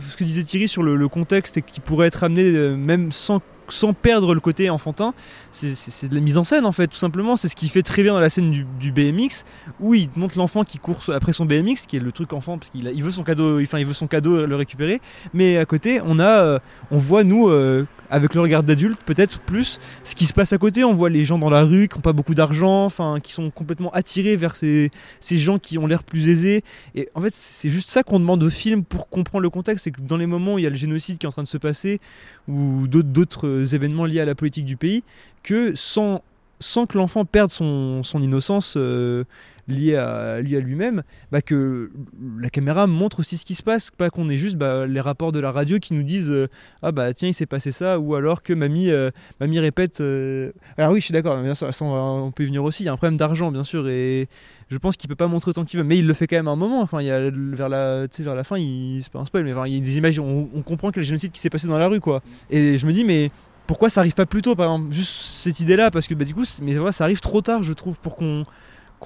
ce 0.09 0.17
que 0.17 0.23
disait 0.23 0.43
Thierry 0.43 0.67
sur 0.67 0.81
le, 0.81 0.95
le 0.95 1.07
contexte 1.07 1.55
et 1.57 1.61
qui 1.61 1.81
pourrait 1.81 2.07
être 2.07 2.23
amené 2.23 2.43
euh, 2.43 2.75
même 2.75 3.11
sans, 3.11 3.41
sans 3.73 3.93
perdre 3.93 4.33
le 4.33 4.39
côté 4.39 4.69
enfantin, 4.69 5.13
c'est- 5.51 6.07
de 6.09 6.15
la 6.15 6.21
mise 6.21 6.37
en 6.37 6.43
scène 6.43 6.65
en 6.65 6.71
fait, 6.71 6.87
tout 6.87 6.97
simplement. 6.97 7.35
C'est 7.35 7.47
ce 7.47 7.55
qu'il 7.55 7.69
fait 7.69 7.81
très 7.81 8.03
bien 8.03 8.13
dans 8.13 8.19
la 8.19 8.29
scène 8.29 8.51
du, 8.51 8.91
BMX 8.91 9.43
où 9.79 9.93
il 9.93 10.07
te 10.09 10.19
montre 10.19 10.37
l'enfant 10.37 10.63
qui 10.63 10.77
court 10.77 11.01
après 11.13 11.33
son 11.33 11.45
BMX, 11.45 11.85
qui 11.87 11.97
est 11.97 11.99
le 11.99 12.11
truc 12.11 12.33
enfant 12.33 12.57
parce 12.57 12.69
qu'il 12.69 13.03
veut 13.03 13.11
son 13.11 13.23
cadeau, 13.23 13.61
enfin 13.61 13.79
il 13.79 13.85
veut 13.85 13.93
son 13.93 14.07
cadeau 14.07 14.45
le 14.45 14.55
récupérer. 14.55 15.01
Mais 15.33 15.57
à 15.57 15.65
côté, 15.65 15.99
on 16.05 16.19
a, 16.19 16.41
euh, 16.41 16.59
on 16.91 16.97
voit 16.97 17.23
nous 17.23 17.49
euh, 17.49 17.85
avec 18.09 18.35
le 18.35 18.41
regard 18.41 18.63
d'adulte 18.63 18.99
peut-être 19.05 19.39
plus 19.39 19.79
ce 20.03 20.15
qui 20.15 20.25
se 20.25 20.33
passe 20.33 20.53
à 20.53 20.57
côté. 20.57 20.83
On 20.83 20.93
voit 20.93 21.09
les 21.09 21.25
gens 21.25 21.39
dans 21.39 21.49
la 21.49 21.63
rue 21.63 21.87
qui 21.87 21.97
n'ont 21.97 22.01
pas 22.01 22.13
beaucoup 22.13 22.35
d'argent, 22.35 22.85
enfin 22.85 23.19
qui 23.21 23.33
sont 23.33 23.49
complètement 23.49 23.91
attirés 23.91 24.35
vers 24.35 24.55
ces, 24.55 24.91
ces 25.19 25.37
gens 25.37 25.57
qui 25.57 25.77
ont 25.77 25.87
l'air 25.87 26.03
plus 26.03 26.29
aisés. 26.29 26.63
Et 26.95 27.09
en 27.15 27.21
fait, 27.21 27.33
c'est 27.33 27.69
juste 27.69 27.89
ça 27.89 28.03
qu'on 28.03 28.19
demande 28.19 28.43
au 28.43 28.49
film 28.49 28.83
pour 28.83 29.09
comprendre 29.09 29.41
le 29.41 29.49
contexte. 29.49 29.85
C'est 29.85 29.91
que 29.91 30.01
dans 30.01 30.17
les 30.17 30.27
moments 30.27 30.55
où 30.55 30.59
il 30.59 30.63
y 30.63 30.67
a 30.67 30.69
le 30.69 30.75
génocide 30.75 31.17
qui 31.17 31.25
est 31.25 31.29
en 31.29 31.31
train 31.31 31.43
de 31.43 31.47
se 31.47 31.57
passer, 31.57 31.99
ou 32.47 32.87
d'autres- 32.87 33.47
euh, 33.47 33.62
événements 33.65 34.05
liés 34.05 34.21
à 34.21 34.25
la 34.25 34.35
politique 34.35 34.65
du 34.65 34.77
pays, 34.77 35.03
que 35.43 35.73
sans, 35.75 36.21
sans 36.59 36.85
que 36.85 36.97
l'enfant 36.97 37.25
perde 37.25 37.49
son, 37.49 38.03
son 38.03 38.21
innocence 38.21 38.75
euh, 38.77 39.23
liée 39.67 39.95
à, 39.95 40.41
liée 40.41 40.57
à 40.57 40.59
lui-même, 40.59 41.03
bah 41.31 41.41
que 41.41 41.91
la 42.39 42.49
caméra 42.49 42.87
montre 42.87 43.19
aussi 43.19 43.37
ce 43.37 43.45
qui 43.45 43.55
se 43.55 43.63
passe, 43.63 43.91
pas 43.91 44.09
qu'on 44.09 44.29
ait 44.29 44.37
juste 44.37 44.57
bah, 44.57 44.85
les 44.85 44.99
rapports 44.99 45.31
de 45.31 45.39
la 45.39 45.51
radio 45.51 45.79
qui 45.79 45.93
nous 45.93 46.03
disent 46.03 46.31
euh, 46.31 46.49
ah 46.81 46.91
bah 46.91 47.13
tiens 47.13 47.29
il 47.29 47.33
s'est 47.33 47.45
passé 47.45 47.71
ça, 47.71 47.99
ou 47.99 48.15
alors 48.15 48.43
que 48.43 48.53
mamie, 48.53 48.89
euh, 48.91 49.11
mamie 49.39 49.59
répète. 49.59 50.01
euh, 50.01 50.51
Alors 50.77 50.91
oui, 50.91 50.99
je 50.99 51.05
suis 51.05 51.13
d'accord, 51.13 51.41
bien 51.41 51.53
sûr, 51.53 51.73
ça, 51.73 51.85
on, 51.85 52.31
peut 52.31 52.43
y 52.43 52.47
venir 52.47 52.63
aussi. 52.63 52.83
Il 52.83 52.87
y 52.87 52.89
a 52.89 52.93
un 52.93 52.97
problème 52.97 53.17
d'argent, 53.17 53.51
bien 53.51 53.63
sûr, 53.63 53.87
et 53.87 54.27
je 54.69 54.77
pense 54.77 54.97
qu'il 54.97 55.07
peut 55.07 55.15
pas 55.15 55.27
montrer 55.27 55.49
autant 55.49 55.65
qu'il 55.65 55.79
veut, 55.79 55.85
mais 55.85 55.97
il 55.97 56.07
le 56.07 56.13
fait 56.13 56.27
quand 56.27 56.35
même 56.35 56.47
un 56.47 56.55
moment. 56.55 56.81
Enfin, 56.81 57.01
il 57.01 57.07
y 57.07 57.11
a 57.11 57.29
vers 57.29 57.69
la, 57.69 58.07
vers 58.07 58.35
la 58.35 58.43
fin, 58.43 58.57
il 58.57 59.01
c'est 59.01 59.11
pas 59.11 59.19
un 59.19 59.25
spoil, 59.25 59.45
mais 59.45 59.53
enfin, 59.53 59.67
il 59.67 59.75
y 59.75 59.77
a 59.77 59.81
des 59.81 59.97
images, 59.97 60.19
on, 60.19 60.49
on 60.53 60.61
comprend 60.61 60.89
a 60.89 60.91
le 60.95 61.01
génocide 61.01 61.31
qui 61.31 61.39
s'est 61.39 61.49
passé 61.49 61.67
dans 61.67 61.77
la 61.77 61.87
rue, 61.87 62.01
quoi. 62.01 62.21
Et 62.49 62.77
je 62.77 62.85
me 62.85 62.91
dis, 62.91 63.05
mais 63.05 63.31
pourquoi 63.67 63.89
ça 63.89 64.01
arrive 64.01 64.13
pas 64.13 64.25
plus 64.25 64.41
tôt, 64.41 64.55
par 64.55 64.67
exemple, 64.73 64.93
juste 64.93 65.11
cette 65.13 65.59
idée-là, 65.59 65.91
parce 65.91 66.07
que 66.07 66.13
bah, 66.13 66.25
du 66.25 66.33
coup, 66.33 66.43
mais 66.61 66.75
ça 66.91 67.03
arrive 67.03 67.19
trop 67.19 67.41
tard, 67.41 67.63
je 67.63 67.73
trouve, 67.73 67.99
pour 67.99 68.15
qu'on 68.15 68.45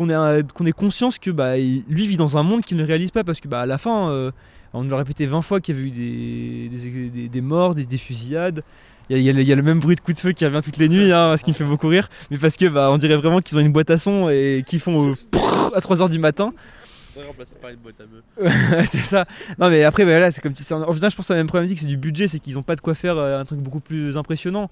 ait, 0.10 0.72
conscience 0.76 1.20
que 1.20 1.32
bah, 1.32 1.58
lui 1.58 2.08
vit 2.08 2.18
dans 2.18 2.38
un 2.38 2.44
monde 2.44 2.62
qu'il 2.62 2.78
ne 2.78 2.86
réalise 2.86 3.12
pas, 3.12 3.24
parce 3.24 3.40
que 3.40 3.48
bah, 3.48 3.62
à 3.62 3.66
la 3.66 3.78
fin, 3.78 4.10
euh, 4.10 4.32
on 4.74 4.84
nous 4.84 4.90
l'a 4.90 4.98
répété 4.98 5.26
20 5.26 5.42
fois 5.42 5.62
qu'il 5.62 5.76
y 5.76 5.80
avait 5.80 5.88
eu 5.88 7.30
des, 7.30 7.42
morts, 7.42 7.76
des, 7.76 7.86
des 7.86 7.98
fusillades. 7.98 8.64
Il 9.10 9.20
y, 9.22 9.30
a, 9.30 9.56
le- 9.56 9.62
même 9.62 9.80
bruit 9.80 9.96
de 9.96 10.02
coup 10.02 10.12
de 10.12 10.20
feu 10.20 10.34
qui 10.34 10.46
revient 10.46 10.60
toutes 10.62 10.76
les 10.78 10.90
nuits, 10.90 11.14
hein, 11.14 11.38
ce 11.38 11.44
qui 11.46 11.52
me 11.52 11.56
fait 11.56 11.64
beaucoup 11.64 11.88
rire. 11.88 12.10
Mais 12.30 12.38
parce 12.38 12.58
que 12.58 12.66
bah, 12.66 12.90
on 12.92 12.98
dirait 12.98 13.16
vraiment 13.16 13.40
qu'ils 13.40 13.58
ont 13.58 13.62
une 13.62 13.72
boîte 13.72 13.90
à 13.90 13.98
son 13.98 14.28
et 14.30 14.64
qu'ils 14.68 14.82
font 14.82 15.16
à 15.74 15.80
3h 15.80 16.10
du 16.10 16.20
matin. 16.20 16.50
Remplacé 17.26 17.56
par 17.60 17.70
une 17.70 17.78
boîte 17.78 17.96
à. 18.00 18.04
Ouais, 18.78 18.86
c'est 18.86 19.00
ça. 19.00 19.26
Non 19.58 19.70
mais 19.70 19.84
après 19.84 20.04
bah, 20.06 20.12
voilà, 20.12 20.32
c'est 20.32 20.42
comme 20.42 20.54
tu 20.54 20.64
sais, 20.64 20.74
en 20.74 20.94
final 20.94 21.12
je 21.12 21.16
pense 21.16 21.28
que 21.28 21.34
la 21.34 21.40
même 21.40 21.48
problématique 21.48 21.80
c'est 21.80 21.88
du 21.88 21.98
budget, 21.98 22.28
c'est 22.28 22.40
qu'ils 22.40 22.58
ont 22.58 22.64
pas 22.64 22.76
de 22.76 22.82
quoi 22.82 22.94
faire 22.94 23.18
euh, 23.18 23.40
un 23.40 23.46
truc 23.46 23.60
beaucoup 23.60 23.80
plus 23.80 24.18
impressionnant. 24.18 24.70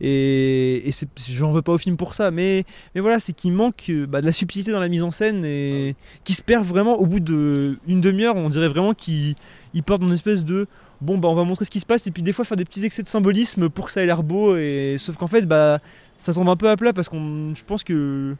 Et, 0.00 0.88
et 0.88 0.92
j'en 1.30 1.50
veux 1.50 1.62
pas 1.62 1.72
au 1.72 1.78
film 1.78 1.96
pour 1.96 2.14
ça, 2.14 2.30
mais 2.30 2.64
mais 2.94 3.00
voilà, 3.00 3.20
c'est 3.20 3.32
qu'il 3.32 3.52
manque 3.52 3.86
euh, 3.90 4.06
bah, 4.06 4.20
de 4.20 4.26
la 4.26 4.32
subtilité 4.32 4.72
dans 4.72 4.80
la 4.80 4.88
mise 4.88 5.02
en 5.02 5.10
scène 5.10 5.44
et 5.44 5.96
qui 6.24 6.34
se 6.34 6.42
perd 6.42 6.64
vraiment 6.64 6.96
au 6.96 7.06
bout 7.06 7.20
de 7.20 7.78
une 7.86 8.00
demi-heure, 8.00 8.36
on 8.36 8.48
dirait 8.48 8.68
vraiment 8.68 8.94
qu'il 8.94 9.34
il 9.74 9.82
part 9.82 9.98
dans 9.98 10.06
une 10.06 10.14
espèce 10.14 10.44
de 10.44 10.66
bon 11.00 11.18
bah 11.18 11.28
on 11.28 11.34
va 11.34 11.44
montrer 11.44 11.64
ce 11.64 11.70
qui 11.70 11.80
se 11.80 11.86
passe 11.86 12.06
et 12.06 12.10
puis 12.10 12.22
des 12.22 12.32
fois 12.32 12.44
faire 12.44 12.56
des 12.56 12.64
petits 12.64 12.84
excès 12.84 13.02
de 13.02 13.08
symbolisme 13.08 13.68
pour 13.68 13.86
que 13.86 13.92
ça 13.92 14.02
ait 14.02 14.06
l'air 14.06 14.22
beau 14.22 14.56
et 14.56 14.96
sauf 14.98 15.16
qu'en 15.16 15.26
fait 15.26 15.46
bah 15.46 15.78
ça 16.16 16.32
tombe 16.32 16.48
un 16.48 16.56
peu 16.56 16.68
à 16.68 16.76
plat 16.76 16.92
parce 16.92 17.08
qu'on 17.08 17.54
je 17.54 17.62
pense 17.64 17.84
que 17.84 18.34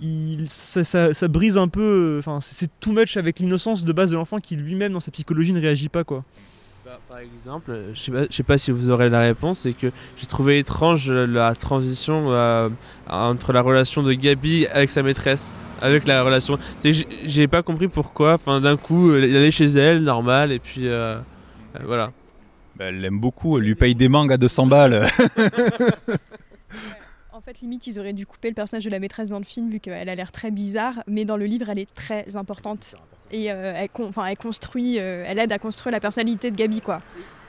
il, 0.00 0.46
ça, 0.48 0.84
ça- 0.84 1.14
ça 1.14 1.28
brise 1.28 1.56
un 1.58 1.68
peu. 1.68 2.16
Enfin, 2.18 2.38
c'est 2.40 2.70
too 2.80 2.92
much 2.92 3.16
avec 3.16 3.40
l'innocence 3.40 3.84
de 3.84 3.92
base 3.92 4.10
de 4.10 4.16
l'enfant 4.16 4.38
qui 4.38 4.56
lui-même 4.56 4.92
dans 4.92 5.00
sa 5.00 5.10
psychologie 5.10 5.52
ne 5.52 5.60
réagit 5.60 5.88
pas 5.88 6.04
quoi. 6.04 6.24
Bah, 6.84 7.00
par 7.10 7.18
exemple, 7.18 7.76
je 7.94 8.00
sais, 8.00 8.12
pas, 8.12 8.24
je 8.30 8.36
sais 8.36 8.42
pas 8.44 8.58
si 8.58 8.70
vous 8.70 8.90
aurez 8.90 9.10
la 9.10 9.20
réponse, 9.20 9.60
c'est 9.60 9.72
que 9.72 9.90
j'ai 10.16 10.26
trouvé 10.26 10.58
étrange 10.60 11.10
la 11.10 11.52
transition 11.56 12.26
euh, 12.30 12.68
entre 13.08 13.52
la 13.52 13.60
relation 13.60 14.04
de 14.04 14.12
Gabi 14.12 14.66
avec 14.68 14.92
sa 14.92 15.02
maîtresse, 15.02 15.60
avec 15.80 16.06
la 16.06 16.22
relation. 16.22 16.58
C'est 16.78 16.92
que 16.92 16.98
j'ai- 17.24 17.48
pas 17.48 17.62
compris 17.62 17.88
pourquoi. 17.88 18.34
Enfin, 18.34 18.60
d'un 18.60 18.76
coup, 18.76 19.10
euh, 19.10 19.26
il 19.26 19.36
allait 19.36 19.50
chez 19.50 19.64
elle, 19.66 20.04
normal, 20.04 20.52
et 20.52 20.60
puis 20.60 20.86
euh, 20.86 21.16
euh, 21.16 21.78
voilà. 21.84 22.12
Bah, 22.76 22.84
elle 22.84 23.00
l'aime 23.00 23.18
beaucoup, 23.18 23.58
elle 23.58 23.64
lui 23.64 23.74
paye 23.74 23.94
des 23.96 24.08
mangues 24.08 24.32
à 24.32 24.36
200 24.36 24.66
balles. 24.66 25.06
Fait, 27.46 27.60
limite, 27.60 27.86
ils 27.86 28.00
auraient 28.00 28.12
dû 28.12 28.26
couper 28.26 28.48
le 28.48 28.56
personnage 28.56 28.84
de 28.84 28.90
la 28.90 28.98
maîtresse 28.98 29.28
dans 29.28 29.38
le 29.38 29.44
film, 29.44 29.70
vu 29.70 29.78
qu'elle 29.78 30.08
a 30.08 30.14
l'air 30.16 30.32
très 30.32 30.50
bizarre, 30.50 31.04
mais 31.06 31.24
dans 31.24 31.36
le 31.36 31.44
livre, 31.46 31.70
elle 31.70 31.78
est 31.78 31.94
très 31.94 32.34
importante. 32.34 32.96
Et 33.30 33.52
euh, 33.52 33.72
elle, 33.76 33.88
con- 33.88 34.10
elle 34.26 34.36
construit, 34.36 34.98
euh, 34.98 35.22
elle 35.24 35.38
aide 35.38 35.52
à 35.52 35.58
construire 35.60 35.92
la 35.92 36.00
personnalité 36.00 36.50
de 36.50 36.56
Gabi, 36.56 36.80
quoi. 36.80 37.02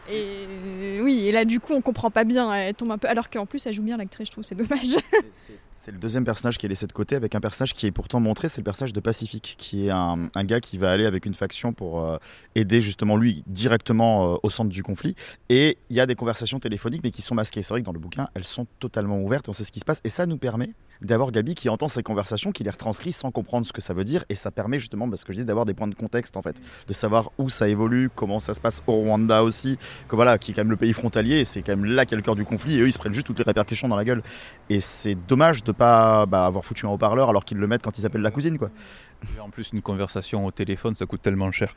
Et 0.08 1.00
oui, 1.02 1.26
et 1.26 1.32
là 1.32 1.46
du 1.46 1.60
coup 1.60 1.74
on 1.74 1.82
comprend 1.82 2.12
pas 2.12 2.26
bien, 2.26 2.54
elle 2.54 2.76
tombe 2.76 2.92
un 2.92 3.00
peu. 3.00 3.10
Alors 3.10 3.30
qu'en 3.32 3.48
plus 3.48 3.66
elle 3.66 3.74
joue 3.74 3.82
bien 3.82 3.98
l'actrice, 3.98 4.28
je 4.28 4.32
trouve, 4.32 4.44
c'est 4.44 4.54
dommage. 4.56 4.98
C'est 5.34 5.54
le 5.92 5.98
deuxième 6.00 6.26
personnage 6.26 6.58
qui 6.58 6.66
est 6.66 6.70
laissé 6.70 6.86
de 6.86 6.92
côté 6.92 7.16
avec 7.16 7.36
un 7.36 7.40
personnage 7.40 7.74
qui 7.74 7.86
est 7.88 7.92
pourtant 7.92 8.20
montré, 8.20 8.50
c'est 8.50 8.62
le 8.62 8.66
personnage 8.66 8.94
de 8.94 9.00
Pacifique, 9.00 9.56
qui 9.58 9.88
est 9.88 9.90
un, 9.90 10.30
gars 10.44 10.60
qui 10.60 10.78
va 10.78 10.92
aller 10.92 11.06
avec 11.06 11.26
une 11.26 11.34
faction 11.34 11.74
pour 11.74 12.04
euh, 12.04 12.18
aider 12.56 12.82
justement 12.82 13.16
lui 13.16 13.44
directement 13.48 14.34
euh, 14.34 14.38
au 14.44 14.50
centre 14.50 14.70
du 14.70 14.84
conflit. 14.84 15.16
Et 15.50 15.78
il 15.90 15.96
y 15.96 16.00
a 16.00 16.06
des 16.06 16.16
conversations 16.16 16.60
téléphoniques 16.60 17.02
mais 17.04 17.12
qui 17.12 17.22
sont 17.22 17.36
masquées. 17.36 17.64
C'est 17.64 17.74
vrai 17.74 17.82
que 17.82 17.86
dans 17.86 17.94
le 17.94 18.00
bouquin, 18.00 18.28
elles 18.34 18.46
sont 18.46 18.68
totalement 18.80 19.22
ouvertes, 19.22 19.48
on 19.50 19.54
sait 19.54 19.64
ce 19.64 19.72
qui 19.72 19.80
se 19.80 19.86
passe. 19.86 20.02
Et 20.04 20.10
ça 20.10 20.26
nous 20.26 20.38
permet 20.38 20.74
d'avoir 21.02 21.32
Gabi 21.32 21.56
qui 21.56 21.70
entend 21.70 21.88
ces 21.88 22.04
conversations, 22.04 22.52
qui 22.52 22.64
les 22.64 22.70
retranscrit 22.70 23.12
sans 23.12 23.32
comprendre 23.32 23.66
ce 23.66 23.74
que 23.74 23.82
ça 23.82 23.94
veut 23.94 24.04
dire. 24.04 24.26
Et 24.30 24.36
ça 24.36 24.52
permet 24.52 24.80
justement, 24.80 25.10
parce 25.10 25.24
que 25.24 25.32
je 25.32 25.40
dis, 25.40 25.46
d'avoir 25.46 25.66
des 25.66 25.74
points 25.74 25.88
de 25.88 25.96
contexte 25.96 26.38
en 26.38 26.42
fait, 26.42 26.62
de 26.88 26.94
savoir 26.94 27.32
où 27.38 27.50
ça 27.50 27.70
évolue, 27.70 28.10
comment 28.14 28.40
ça 28.40 28.54
se 28.54 28.62
passe 28.62 28.82
au 28.88 28.94
Rwanda 28.94 29.44
aussi, 29.44 29.78
que 30.08 30.16
voilà, 30.16 30.38
qui 30.38 30.52
est 30.52 30.54
quand 30.54 30.62
même 30.62 30.72
le 30.72 30.78
pays 30.78 30.94
frontalier, 30.94 31.44
c'est 31.46 31.62
quand 31.62 31.76
même 31.76 31.86
là 31.86 32.04
a 32.10 32.16
le 32.16 32.22
cœur 32.22 32.36
du 32.36 32.46
conflit. 32.46 32.78
Et 32.78 32.82
eux, 32.82 32.88
ils 32.88 32.94
se 32.94 33.00
prennent 33.00 33.14
juste 33.14 33.28
toutes 33.28 33.40
les 33.40 33.46
répercussions 33.46 33.88
dans 33.88 33.96
la 33.96 34.06
gueule. 34.06 34.24
Et 34.70 34.82
c'est 34.82 35.16
dommage 35.28 35.64
de 35.64 35.72
pas 35.78 36.26
bah, 36.26 36.46
avoir 36.46 36.66
foutu 36.66 36.86
un 36.86 36.90
haut-parleur 36.90 37.30
alors 37.30 37.46
qu'ils 37.46 37.58
le 37.58 37.68
mettent 37.68 37.82
quand 37.84 37.98
ils 37.98 38.06
appellent 38.06 38.22
la 38.22 38.32
cousine, 38.32 38.58
quoi. 38.58 38.70
Et 39.36 39.40
en 39.40 39.50
plus, 39.50 39.70
une 39.74 39.82
conversation 39.82 40.46
au 40.46 40.52
téléphone, 40.52 40.96
ça 40.96 41.06
coûte 41.06 41.22
tellement 41.22 41.52
cher. 41.52 41.76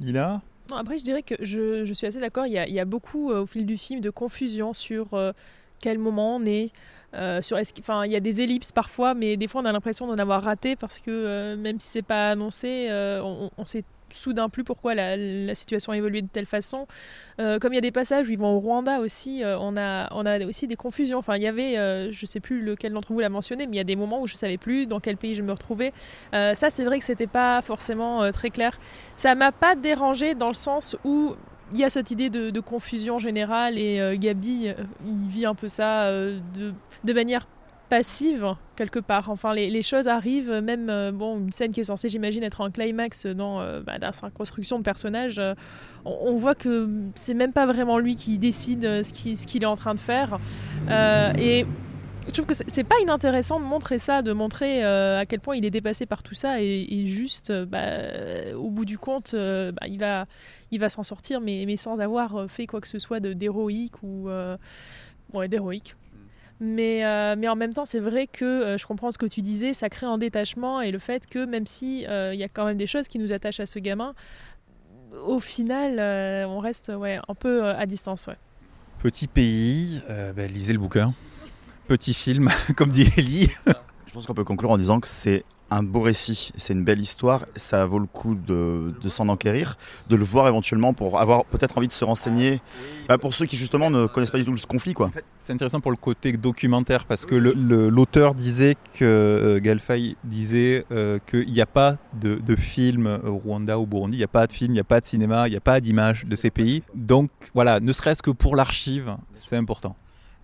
Il 0.00 0.18
a 0.18 0.40
Non, 0.70 0.76
après, 0.76 0.98
je 0.98 1.04
dirais 1.04 1.22
que 1.22 1.34
je, 1.40 1.84
je 1.84 1.92
suis 1.92 2.06
assez 2.06 2.20
d'accord. 2.20 2.46
Il, 2.46 2.52
y 2.52 2.58
a- 2.58 2.66
il 2.66 2.74
y 2.74 2.80
a 2.80 2.84
beaucoup 2.84 3.30
euh, 3.30 3.42
au 3.42 3.46
fil 3.46 3.64
du 3.66 3.76
film 3.76 4.00
de 4.00 4.10
confusion 4.10 4.72
sur 4.72 5.14
euh, 5.14 5.32
quel 5.80 5.98
moment 5.98 6.36
on 6.36 6.44
est. 6.44 6.70
euh, 7.14 7.40
sur 7.40 7.56
est-ce 7.58 7.72
qu'il- 7.72 7.84
enfin, 7.84 8.04
il 8.06 8.10
y 8.12 8.16
a 8.16 8.20
des 8.20 8.40
ellipses 8.40 8.72
parfois, 8.72 9.14
mais 9.14 9.36
des 9.36 9.46
fois 9.46 9.62
on 9.62 9.64
a 9.66 9.70
l'impression 9.72 10.08
d'en 10.08 10.18
avoir 10.18 10.42
raté 10.42 10.74
parce 10.74 10.98
que 10.98 11.10
euh, 11.12 11.56
même 11.56 11.78
si 11.78 11.88
c'est 11.88 12.02
pas 12.02 12.30
annoncé, 12.30 12.88
euh, 12.90 13.22
on, 13.22 13.50
on 13.56 13.64
sait 13.64 13.84
soudain 14.10 14.48
plus 14.48 14.64
pourquoi 14.64 14.94
la, 14.94 15.54
situation 15.54 15.92
a 15.92 15.96
évolué 15.96 16.22
de 16.22 16.28
telle 16.28 16.46
façon. 16.46 16.86
Euh, 17.40 17.58
comme 17.58 17.72
il 17.72 17.76
y 17.76 17.78
a 17.78 17.82
des 17.82 17.92
passages 17.92 18.28
où 18.28 18.32
ils 18.32 18.38
vont 18.38 18.54
au 18.54 18.58
Rwanda 18.58 19.00
aussi, 19.00 19.42
euh, 19.42 19.58
on, 19.58 19.76
a, 19.76 20.08
on 20.12 20.26
a 20.26 20.44
aussi 20.44 20.66
des 20.66 20.76
confusions. 20.76 21.18
Enfin, 21.18 21.36
il 21.36 21.42
y 21.42 21.46
avait, 21.46 21.78
euh, 21.78 22.10
je 22.10 22.26
sais 22.26 22.40
plus 22.40 22.62
lequel 22.62 22.92
d'entre 22.92 23.12
vous 23.12 23.20
l'a 23.20 23.28
mentionné, 23.28 23.66
mais 23.66 23.74
il 23.74 23.78
y 23.78 23.80
a 23.80 23.84
des 23.84 23.96
moments 23.96 24.20
où 24.22 24.26
je 24.26 24.34
savais 24.34 24.58
plus 24.58 24.86
dans 24.86 25.00
quel 25.00 25.16
pays 25.16 25.34
je 25.34 25.42
me 25.42 25.52
retrouvais. 25.52 25.92
Euh, 26.34 26.54
ça, 26.54 26.70
c'est 26.70 26.84
vrai 26.84 26.98
que 26.98 27.04
c'était 27.04 27.26
pas 27.26 27.62
forcément 27.62 28.30
très 28.30 28.50
clair. 28.50 28.78
Ça 29.16 29.34
m'a 29.34 29.52
pas 29.52 29.74
dérangé 29.74 30.34
dans 30.34 30.48
le 30.48 30.54
sens 30.54 30.96
où 31.04 31.34
il 31.72 31.78
y 31.78 31.84
a 31.84 31.90
cette 31.90 32.10
idée 32.10 32.30
de, 32.30 32.60
confusion 32.60 33.18
générale 33.18 33.78
et 33.78 34.16
Gabi, 34.18 34.68
il 35.06 35.28
vit 35.28 35.46
un 35.46 35.54
peu 35.54 35.68
ça 35.68 36.10
de, 36.10 36.72
de 37.02 37.12
manière 37.12 37.46
passive 37.94 38.56
quelque 38.74 38.98
part. 38.98 39.30
Enfin, 39.30 39.54
les, 39.54 39.82
choses 39.82 40.08
arrivent, 40.08 40.50
même 40.50 40.90
euh, 40.90 41.12
bon, 41.12 41.38
une 41.38 41.52
scène 41.52 41.70
qui 41.70 41.78
est 41.78 41.84
censée, 41.84 42.08
j'imagine, 42.08 42.42
être 42.42 42.60
un 42.60 42.72
climax 42.72 43.26
dans 43.26 43.60
euh, 43.60 43.82
bah, 43.82 43.98
la 44.00 44.10
construction 44.30 44.78
de 44.78 44.82
personnage. 44.82 45.38
euh, 45.38 45.54
on, 46.04 46.34
voit 46.34 46.56
que 46.56 46.88
c'est 47.14 47.34
même 47.34 47.52
pas 47.52 47.66
vraiment 47.66 47.98
lui 47.98 48.16
qui 48.16 48.36
décide 48.36 48.84
euh, 48.84 49.04
ce 49.04 49.46
qu'il 49.46 49.62
est 49.62 49.66
en 49.66 49.76
train 49.76 49.94
de 49.94 50.00
faire. 50.00 50.40
Et 51.38 51.66
je 52.26 52.32
trouve 52.32 52.46
que 52.46 52.54
c'est- 52.54 52.82
pas 52.82 52.98
inintéressant 53.00 53.60
de 53.60 53.64
montrer 53.64 54.00
ça, 54.00 54.22
de 54.22 54.32
montrer 54.32 54.82
à 54.82 55.24
quel 55.24 55.38
point 55.38 55.54
il 55.54 55.64
est 55.64 55.70
dépassé 55.70 56.04
par 56.04 56.24
tout 56.24 56.34
ça 56.34 56.60
et, 56.60 57.06
juste, 57.06 57.52
bah, 57.52 58.56
au 58.56 58.70
bout 58.70 58.86
du 58.86 58.98
compte, 58.98 59.36
bah, 59.36 59.86
il 59.86 59.98
va, 59.98 60.26
il 60.72 60.80
va 60.80 60.88
s'en 60.88 61.04
sortir, 61.04 61.40
mais, 61.40 61.76
sans 61.76 62.00
avoir 62.00 62.50
fait 62.50 62.66
quoi 62.66 62.80
que 62.80 62.88
ce 62.88 62.98
soit 62.98 63.20
d'héroïque 63.20 64.02
ou 64.02 64.28
d'héroïque. 65.48 65.94
Mais, 66.60 67.04
euh, 67.04 67.34
mais 67.36 67.48
en 67.48 67.56
même 67.56 67.72
temps, 67.72 67.84
c'est 67.84 68.00
vrai 68.00 68.26
que 68.26 68.44
euh, 68.44 68.78
je 68.78 68.86
comprends 68.86 69.10
ce 69.10 69.18
que 69.18 69.26
tu 69.26 69.42
disais, 69.42 69.72
ça 69.72 69.88
crée 69.88 70.06
un 70.06 70.18
détachement 70.18 70.80
et 70.80 70.92
le 70.92 70.98
fait 70.98 71.26
que 71.26 71.44
même 71.44 71.66
si 71.66 72.06
euh, 72.06 72.32
il 72.32 72.38
y 72.38 72.44
a 72.44 72.48
quand 72.48 72.64
même 72.64 72.76
des 72.76 72.86
choses 72.86 73.08
qui 73.08 73.18
nous 73.18 73.32
attachent 73.32 73.60
à 73.60 73.66
ce 73.66 73.78
gamin, 73.80 74.14
au 75.26 75.40
final, 75.40 75.96
euh, 75.98 76.46
on 76.46 76.58
reste 76.58 76.92
ouais, 76.96 77.18
un 77.28 77.34
peu 77.34 77.64
euh, 77.64 77.76
à 77.76 77.86
distance. 77.86 78.26
Ouais. 78.26 78.36
Petit 79.00 79.26
pays, 79.26 80.02
euh, 80.10 80.32
bah, 80.32 80.46
lisez 80.46 80.72
le 80.72 80.78
bouquin. 80.78 81.12
Petit 81.88 82.14
film, 82.14 82.50
comme 82.76 82.90
dit 82.90 83.10
Ellie. 83.16 83.50
Je 84.06 84.12
pense 84.12 84.26
qu'on 84.26 84.34
peut 84.34 84.44
conclure 84.44 84.70
en 84.70 84.78
disant 84.78 85.00
que 85.00 85.08
c'est 85.08 85.44
un 85.74 85.82
beau 85.82 86.00
récit, 86.00 86.52
c'est 86.56 86.72
une 86.72 86.84
belle 86.84 87.00
histoire, 87.00 87.46
ça 87.56 87.84
vaut 87.84 87.98
le 87.98 88.06
coup 88.06 88.34
de, 88.34 88.94
s'en 89.08 89.28
enquérir, 89.28 89.76
de 90.08 90.16
le 90.16 90.24
voir 90.24 90.46
éventuellement 90.46 90.92
pour 90.92 91.20
avoir 91.20 91.44
peut-être 91.44 91.76
envie 91.78 91.88
de 91.88 91.92
se 91.92 92.04
renseigner, 92.04 92.60
bah, 93.08 93.18
pour 93.18 93.34
ceux 93.34 93.46
qui 93.46 93.56
justement 93.56 93.90
ne 93.90 94.06
connaissent 94.06 94.30
pas 94.30 94.38
du 94.38 94.44
tout 94.44 94.56
ce 94.56 94.66
conflit. 94.66 94.94
quoi. 94.94 95.10
C'est 95.38 95.52
intéressant 95.52 95.80
pour 95.80 95.90
le 95.90 95.96
côté 95.96 96.32
documentaire 96.32 97.06
parce 97.06 97.26
que 97.26 97.34
l'auteur 97.34 98.34
disait 98.34 98.76
que 98.98 99.04
euh, 99.04 99.60
Galfay 99.60 100.16
disait 100.22 100.84
euh, 100.92 101.18
qu'il 101.26 101.50
n'y 101.50 101.60
a 101.60 101.66
pas 101.66 101.98
de, 102.20 102.36
de 102.36 102.56
film 102.56 103.18
au 103.26 103.36
Rwanda 103.36 103.78
ou 103.78 103.82
au 103.82 103.86
Burundi, 103.86 104.16
il 104.16 104.18
n'y 104.18 104.24
a 104.24 104.28
pas 104.28 104.46
de 104.46 104.52
film, 104.52 104.70
il 104.70 104.74
n'y 104.74 104.80
a 104.80 104.84
pas 104.84 105.00
de 105.00 105.06
cinéma, 105.06 105.48
il 105.48 105.50
n'y 105.50 105.56
a 105.56 105.60
pas 105.60 105.80
d'image 105.80 106.24
de 106.24 106.36
ces 106.36 106.50
pays. 106.50 106.82
Donc 106.94 107.30
voilà, 107.52 107.80
ne 107.80 107.92
serait-ce 107.92 108.22
que 108.22 108.30
pour 108.30 108.54
l'archive, 108.54 109.16
c'est 109.34 109.56
important. 109.56 109.96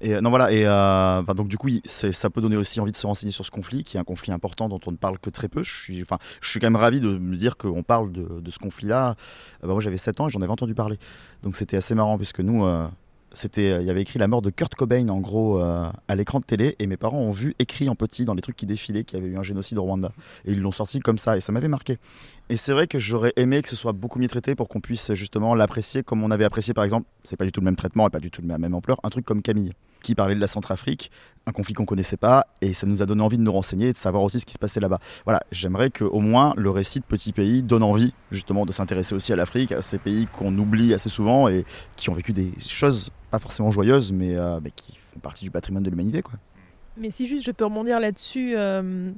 Et 0.02 0.14
euh, 0.14 0.20
non 0.20 0.30
voilà 0.30 0.50
et 0.50 0.62
euh, 0.64 1.22
bah, 1.22 1.34
donc 1.34 1.48
du 1.48 1.58
coup 1.58 1.68
ça 1.84 2.30
peut 2.30 2.40
donner 2.40 2.56
aussi 2.56 2.80
envie 2.80 2.92
de 2.92 2.96
se 2.96 3.06
renseigner 3.06 3.32
sur 3.32 3.44
ce 3.44 3.50
conflit 3.50 3.84
qui 3.84 3.96
est 3.96 4.00
un 4.00 4.04
conflit 4.04 4.32
important 4.32 4.68
dont 4.68 4.80
on 4.86 4.92
ne 4.92 4.96
parle 4.96 5.18
que 5.18 5.28
très 5.28 5.48
peu. 5.48 5.62
Je 5.62 5.74
suis 5.74 6.02
enfin 6.02 6.18
je 6.40 6.48
suis 6.48 6.58
quand 6.58 6.66
même 6.66 6.76
ravi 6.76 7.00
de 7.00 7.18
me 7.18 7.36
dire 7.36 7.56
qu'on 7.56 7.82
parle 7.82 8.10
de, 8.12 8.50
ce 8.50 8.58
conflit 8.58 8.88
là. 8.88 9.14
moi 9.62 9.80
j'avais 9.80 9.98
7 9.98 10.20
ans 10.20 10.28
et 10.28 10.30
j'en 10.30 10.40
avais 10.40 10.52
entendu 10.52 10.74
parler 10.74 10.96
donc 11.42 11.54
c'était 11.56 11.76
assez 11.76 11.94
marrant 11.94 12.16
puisque 12.16 12.40
nous 12.40 12.64
euh, 12.64 12.88
c'était 13.32 13.80
il 13.80 13.86
y 13.86 13.90
avait 13.90 14.00
écrit 14.00 14.18
la 14.18 14.26
mort 14.26 14.40
de 14.42 14.50
Kurt 14.50 14.74
Cobain 14.74 15.08
en 15.08 15.20
gros 15.20 15.60
euh, 15.60 15.90
à 16.08 16.16
l'écran 16.16 16.40
de 16.40 16.44
télé 16.44 16.76
et 16.78 16.86
mes 16.86 16.96
parents 16.96 17.20
ont 17.20 17.30
vu 17.30 17.54
écrit 17.58 17.88
en 17.88 17.94
petit 17.94 18.24
dans 18.24 18.34
les 18.34 18.42
trucs 18.42 18.56
qui 18.56 18.66
défilaient 18.66 19.04
qu'il 19.04 19.18
y 19.18 19.22
avait 19.22 19.30
eu 19.30 19.36
un 19.36 19.42
génocide 19.42 19.78
au 19.78 19.82
Rwanda 19.82 20.12
et 20.46 20.52
ils 20.52 20.60
l'ont 20.60 20.72
sorti 20.72 21.00
comme 21.00 21.18
ça 21.18 21.36
et 21.36 21.40
ça 21.40 21.52
m'avait 21.52 21.68
marqué. 21.68 21.98
Et 22.48 22.56
c'est 22.56 22.72
vrai 22.72 22.86
que 22.86 22.98
j'aurais 22.98 23.32
aimé 23.36 23.62
que 23.62 23.68
ce 23.68 23.76
soit 23.76 23.92
beaucoup 23.92 24.18
mieux 24.18 24.28
traité 24.28 24.54
pour 24.54 24.68
qu'on 24.68 24.80
puisse 24.80 25.12
justement 25.12 25.54
l'apprécier 25.54 26.02
comme 26.02 26.24
on 26.24 26.30
avait 26.30 26.44
apprécié 26.44 26.72
par 26.72 26.84
exemple, 26.84 27.06
c'est 27.22 27.36
pas 27.36 27.44
du 27.44 27.52
tout 27.52 27.60
le 27.60 27.66
même 27.66 27.76
traitement 27.76 28.06
et 28.06 28.10
pas 28.10 28.18
du 28.18 28.30
tout 28.30 28.42
la 28.44 28.58
même 28.58 28.74
ampleur, 28.74 28.98
un 29.04 29.10
truc 29.10 29.26
comme 29.26 29.42
Camille 29.42 29.74
qui 30.02 30.14
parlait 30.14 30.34
de 30.34 30.40
la 30.40 30.46
Centrafrique, 30.46 31.10
un 31.46 31.52
conflit 31.52 31.74
qu'on 31.74 31.84
connaissait 31.84 32.16
pas, 32.16 32.46
et 32.60 32.74
ça 32.74 32.86
nous 32.86 33.02
a 33.02 33.06
donné 33.06 33.22
envie 33.22 33.38
de 33.38 33.42
nous 33.42 33.52
renseigner 33.52 33.88
et 33.88 33.92
de 33.92 33.98
savoir 33.98 34.22
aussi 34.22 34.40
ce 34.40 34.46
qui 34.46 34.54
se 34.54 34.58
passait 34.58 34.80
là-bas. 34.80 34.98
Voilà, 35.24 35.40
j'aimerais 35.50 35.90
qu'au 35.90 36.20
moins 36.20 36.54
le 36.56 36.70
récit 36.70 37.00
de 37.00 37.04
Petit 37.04 37.32
Pays 37.32 37.62
donne 37.62 37.82
envie 37.82 38.12
justement 38.30 38.66
de 38.66 38.72
s'intéresser 38.72 39.14
aussi 39.14 39.32
à 39.32 39.36
l'Afrique, 39.36 39.72
à 39.72 39.82
ces 39.82 39.98
pays 39.98 40.26
qu'on 40.26 40.56
oublie 40.58 40.94
assez 40.94 41.08
souvent 41.08 41.48
et 41.48 41.64
qui 41.96 42.10
ont 42.10 42.14
vécu 42.14 42.32
des 42.32 42.52
choses 42.66 43.10
pas 43.30 43.38
forcément 43.38 43.70
joyeuses, 43.70 44.12
mais, 44.12 44.36
euh, 44.36 44.60
qui 44.76 44.98
font 45.12 45.20
partie 45.20 45.44
du 45.44 45.50
patrimoine 45.50 45.82
de 45.82 45.90
l'humanité. 45.90 46.22
quoi. 46.22 46.34
Mais 46.96 47.10
si 47.10 47.26
juste 47.26 47.44
je 47.44 47.52
peux 47.52 47.64
rebondir 47.64 48.00
là-dessus 48.00 48.54
euh, 48.56 49.10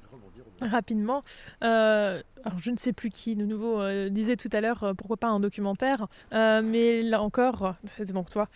rapidement. 0.61 1.24
Euh, 1.64 2.20
alors 2.45 2.59
je 2.61 2.70
ne 2.70 2.76
sais 2.76 2.93
plus 2.93 3.11
qui 3.11 3.35
de 3.37 3.45
nouveau 3.45 3.80
disait 4.11 4.37
tout 4.37 4.51
à 4.53 4.61
l'heure 4.61 4.95
pourquoi 4.97 5.16
pas 5.16 5.28
un 5.28 5.41
documentaire, 5.41 6.07
mais 6.33 7.03
là 7.03 7.22
encore, 7.22 7.74
c'était 7.87 8.12
donc 8.12 8.30
toi. 8.30 8.49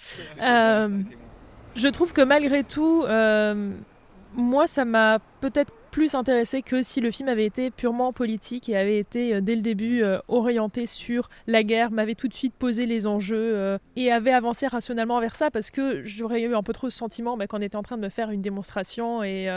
Je 1.76 1.88
trouve 1.88 2.14
que 2.14 2.22
malgré 2.22 2.64
tout, 2.64 3.04
euh, 3.06 3.70
moi 4.34 4.66
ça 4.66 4.86
m'a 4.86 5.18
peut-être 5.40 5.72
plus 5.96 6.14
intéressé 6.14 6.60
que 6.60 6.82
si 6.82 7.00
le 7.00 7.10
film 7.10 7.30
avait 7.30 7.46
été 7.46 7.70
purement 7.70 8.12
politique 8.12 8.68
et 8.68 8.76
avait 8.76 8.98
été 8.98 9.36
euh, 9.36 9.40
dès 9.40 9.54
le 9.54 9.62
début 9.62 10.02
euh, 10.02 10.18
orienté 10.28 10.84
sur 10.84 11.30
la 11.46 11.62
guerre, 11.62 11.90
m'avait 11.90 12.14
tout 12.14 12.28
de 12.28 12.34
suite 12.34 12.52
posé 12.52 12.84
les 12.84 13.06
enjeux 13.06 13.54
euh, 13.54 13.78
et 13.96 14.12
avait 14.12 14.34
avancé 14.34 14.66
rationnellement 14.66 15.18
vers 15.20 15.36
ça 15.36 15.50
parce 15.50 15.70
que 15.70 16.04
j'aurais 16.04 16.42
eu 16.42 16.54
un 16.54 16.62
peu 16.62 16.74
trop 16.74 16.90
ce 16.90 16.98
sentiment 16.98 17.38
bah, 17.38 17.46
qu'on 17.46 17.62
était 17.62 17.76
en 17.76 17.82
train 17.82 17.96
de 17.96 18.02
me 18.02 18.10
faire 18.10 18.30
une 18.30 18.42
démonstration 18.42 19.22
et, 19.22 19.48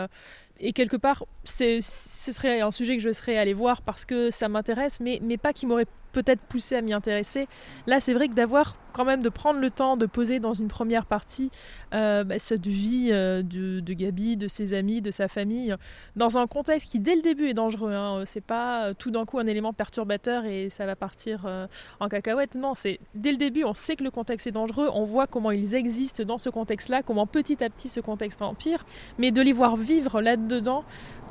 quelque 0.76 0.98
part 0.98 1.26
ce 1.44 1.80
serait 1.82 2.62
un 2.62 2.72
sujet 2.72 2.96
que 2.96 3.04
je 3.04 3.12
serais 3.12 3.38
allé 3.38 3.54
voir 3.54 3.82
parce 3.82 4.06
que 4.06 4.30
ça 4.30 4.48
m'intéresse 4.50 5.00
mais, 5.00 5.20
mais 5.22 5.38
pas 5.38 5.54
qui 5.54 5.66
m'aurait 5.66 5.88
peut-être 6.12 6.42
poussé 6.42 6.76
à 6.76 6.82
m'y 6.82 6.92
intéresser. 6.92 7.48
Là 7.88 8.00
c'est 8.00 8.14
vrai 8.14 8.28
que 8.28 8.34
d'avoir 8.34 8.76
quand 8.92 9.06
même 9.06 9.22
de 9.22 9.30
prendre 9.30 9.60
le 9.60 9.70
temps 9.70 9.96
de 9.96 10.06
poser 10.06 10.40
dans 10.40 10.54
une 10.54 10.68
première 10.68 11.06
partie 11.06 11.52
euh, 11.94 12.24
bah, 12.24 12.40
cette 12.40 12.68
vie 12.68 13.10
de, 13.10 13.80
de 13.80 13.94
Gabi, 13.94 14.36
de 14.36 14.48
ses 14.48 14.74
amis, 14.74 15.02
de 15.02 15.12
sa 15.12 15.28
famille, 15.28 15.74
dans 16.18 16.29
un 16.38 16.48
contexte 16.48 16.90
qui 16.90 17.00
dès 17.00 17.16
le 17.16 17.22
début 17.22 17.48
est 17.48 17.54
dangereux. 17.54 17.94
Hein. 17.94 18.24
C'est 18.26 18.44
pas 18.44 18.86
euh, 18.86 18.94
tout 18.98 19.12
d'un 19.12 19.26
coup 19.26 19.40
un 19.40 19.48
élément 19.48 19.74
perturbateur 19.74 20.46
et 20.46 20.70
ça 20.70 20.86
va 20.86 20.96
partir 20.96 21.44
euh, 21.46 21.68
en 22.00 22.08
cacahuète. 22.08 22.56
Non, 22.56 22.76
c'est 22.76 23.00
dès 23.16 23.32
le 23.32 23.38
début, 23.38 23.64
on 23.64 23.74
sait 23.74 23.96
que 23.96 24.04
le 24.04 24.12
contexte 24.12 24.48
est 24.48 24.52
dangereux, 24.52 24.90
on 24.94 25.04
voit 25.04 25.28
comment 25.28 25.52
ils 25.52 25.76
existent 25.76 26.24
dans 26.24 26.38
ce 26.38 26.50
contexte-là, 26.50 27.04
comment 27.04 27.26
petit 27.26 27.64
à 27.64 27.70
petit 27.70 27.88
ce 27.90 28.00
contexte 28.00 28.42
empire, 28.42 28.86
mais 29.18 29.32
de 29.32 29.42
les 29.42 29.54
voir 29.54 29.78
vivre 29.78 30.22
là-dedans, 30.22 30.84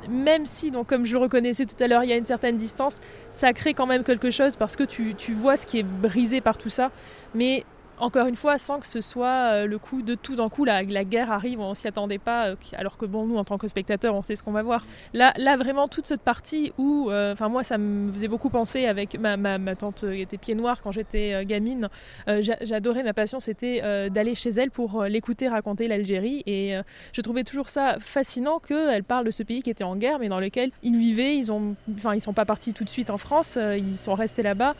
même 0.09 0.45
si, 0.45 0.71
donc, 0.71 0.87
comme 0.87 1.05
je 1.05 1.13
le 1.13 1.19
reconnaissais 1.19 1.65
tout 1.65 1.81
à 1.83 1.87
l'heure, 1.87 2.03
il 2.03 2.09
y 2.09 2.13
a 2.13 2.17
une 2.17 2.25
certaine 2.25 2.57
distance, 2.57 2.97
ça 3.31 3.53
crée 3.53 3.73
quand 3.73 3.85
même 3.85 4.03
quelque 4.03 4.31
chose 4.31 4.55
parce 4.55 4.75
que 4.75 4.83
tu 4.83 5.33
vois 5.33 5.57
ce 5.57 5.65
qui 5.65 5.79
est 5.79 5.83
brisé 5.83 6.41
par 6.41 6.57
tout 6.57 6.69
ça, 6.69 6.91
mais 7.33 7.65
encore 7.99 8.27
une 8.27 8.35
fois, 8.35 8.57
sans 8.57 8.79
que 8.79 8.87
ce 8.87 9.01
soit 9.01 9.53
euh, 9.53 9.65
le 9.65 9.77
coup 9.77 10.01
de 10.01 10.15
tout 10.15 10.35
d'un 10.35 10.49
coup, 10.49 10.65
la, 10.65 10.83
guerre 10.83 11.31
arrive, 11.31 11.59
on 11.59 11.73
s'y 11.73 11.87
attendait 11.87 12.17
pas, 12.17 12.47
euh, 12.47 12.55
alors 12.77 12.97
que 12.97 13.05
bon, 13.05 13.25
nous, 13.25 13.37
en 13.37 13.43
tant 13.43 13.57
que 13.57 13.67
spectateurs, 13.67 14.15
on 14.15 14.23
sait 14.23 14.35
ce 14.35 14.43
qu'on 14.43 14.51
va 14.51 14.63
voir. 14.63 14.85
Là, 15.13 15.33
là, 15.37 15.57
vraiment, 15.57 15.87
toute 15.87 16.05
cette 16.05 16.21
partie 16.21 16.71
où, 16.77 17.09
euh, 17.09 17.33
enfin, 17.33 17.49
moi, 17.49 17.63
ça 17.63 17.77
me 17.77 18.11
faisait 18.11 18.27
beaucoup 18.27 18.49
penser 18.49 18.85
avec 18.85 19.19
ma, 19.19 19.37
tante 19.75 20.05
qui 20.09 20.21
était 20.21 20.37
pied 20.37 20.55
noir 20.55 20.81
quand 20.81 20.91
j'étais 20.91 21.45
gamine. 21.45 21.89
J'a- 22.27 22.57
J'adorais, 22.61 23.03
ma 23.03 23.13
passion, 23.13 23.39
c'était 23.39 23.81
d'aller 24.09 24.35
chez 24.35 24.49
elle 24.49 24.71
pour 24.71 25.03
l'écouter 25.03 25.47
raconter 25.47 25.87
l'Algérie. 25.87 26.43
Et 26.45 26.75
je 27.13 27.21
trouvais 27.21 27.43
toujours 27.43 27.69
ça 27.69 27.97
fascinant 27.99 28.59
qu'elle 28.59 29.03
parle 29.03 29.25
de 29.25 29.31
ce 29.31 29.43
pays 29.43 29.61
qui 29.61 29.69
était 29.69 29.83
en 29.83 29.95
guerre, 29.95 30.19
mais 30.19 30.29
dans 30.29 30.39
lequel 30.39 30.71
ils 30.83 30.95
vivaient. 30.97 31.35
Ils 31.35 31.51
ont, 31.51 31.75
enfin, 31.93 32.15
ils 32.15 32.21
sont 32.21 32.33
pas 32.33 32.45
partis 32.45 32.73
tout 32.73 32.83
de 32.83 32.89
suite 32.89 33.09
en 33.09 33.17
France, 33.17 33.57
ils 33.57 33.97
sont 33.97 34.15
restés 34.15 34.43
là-bas. 34.43 34.75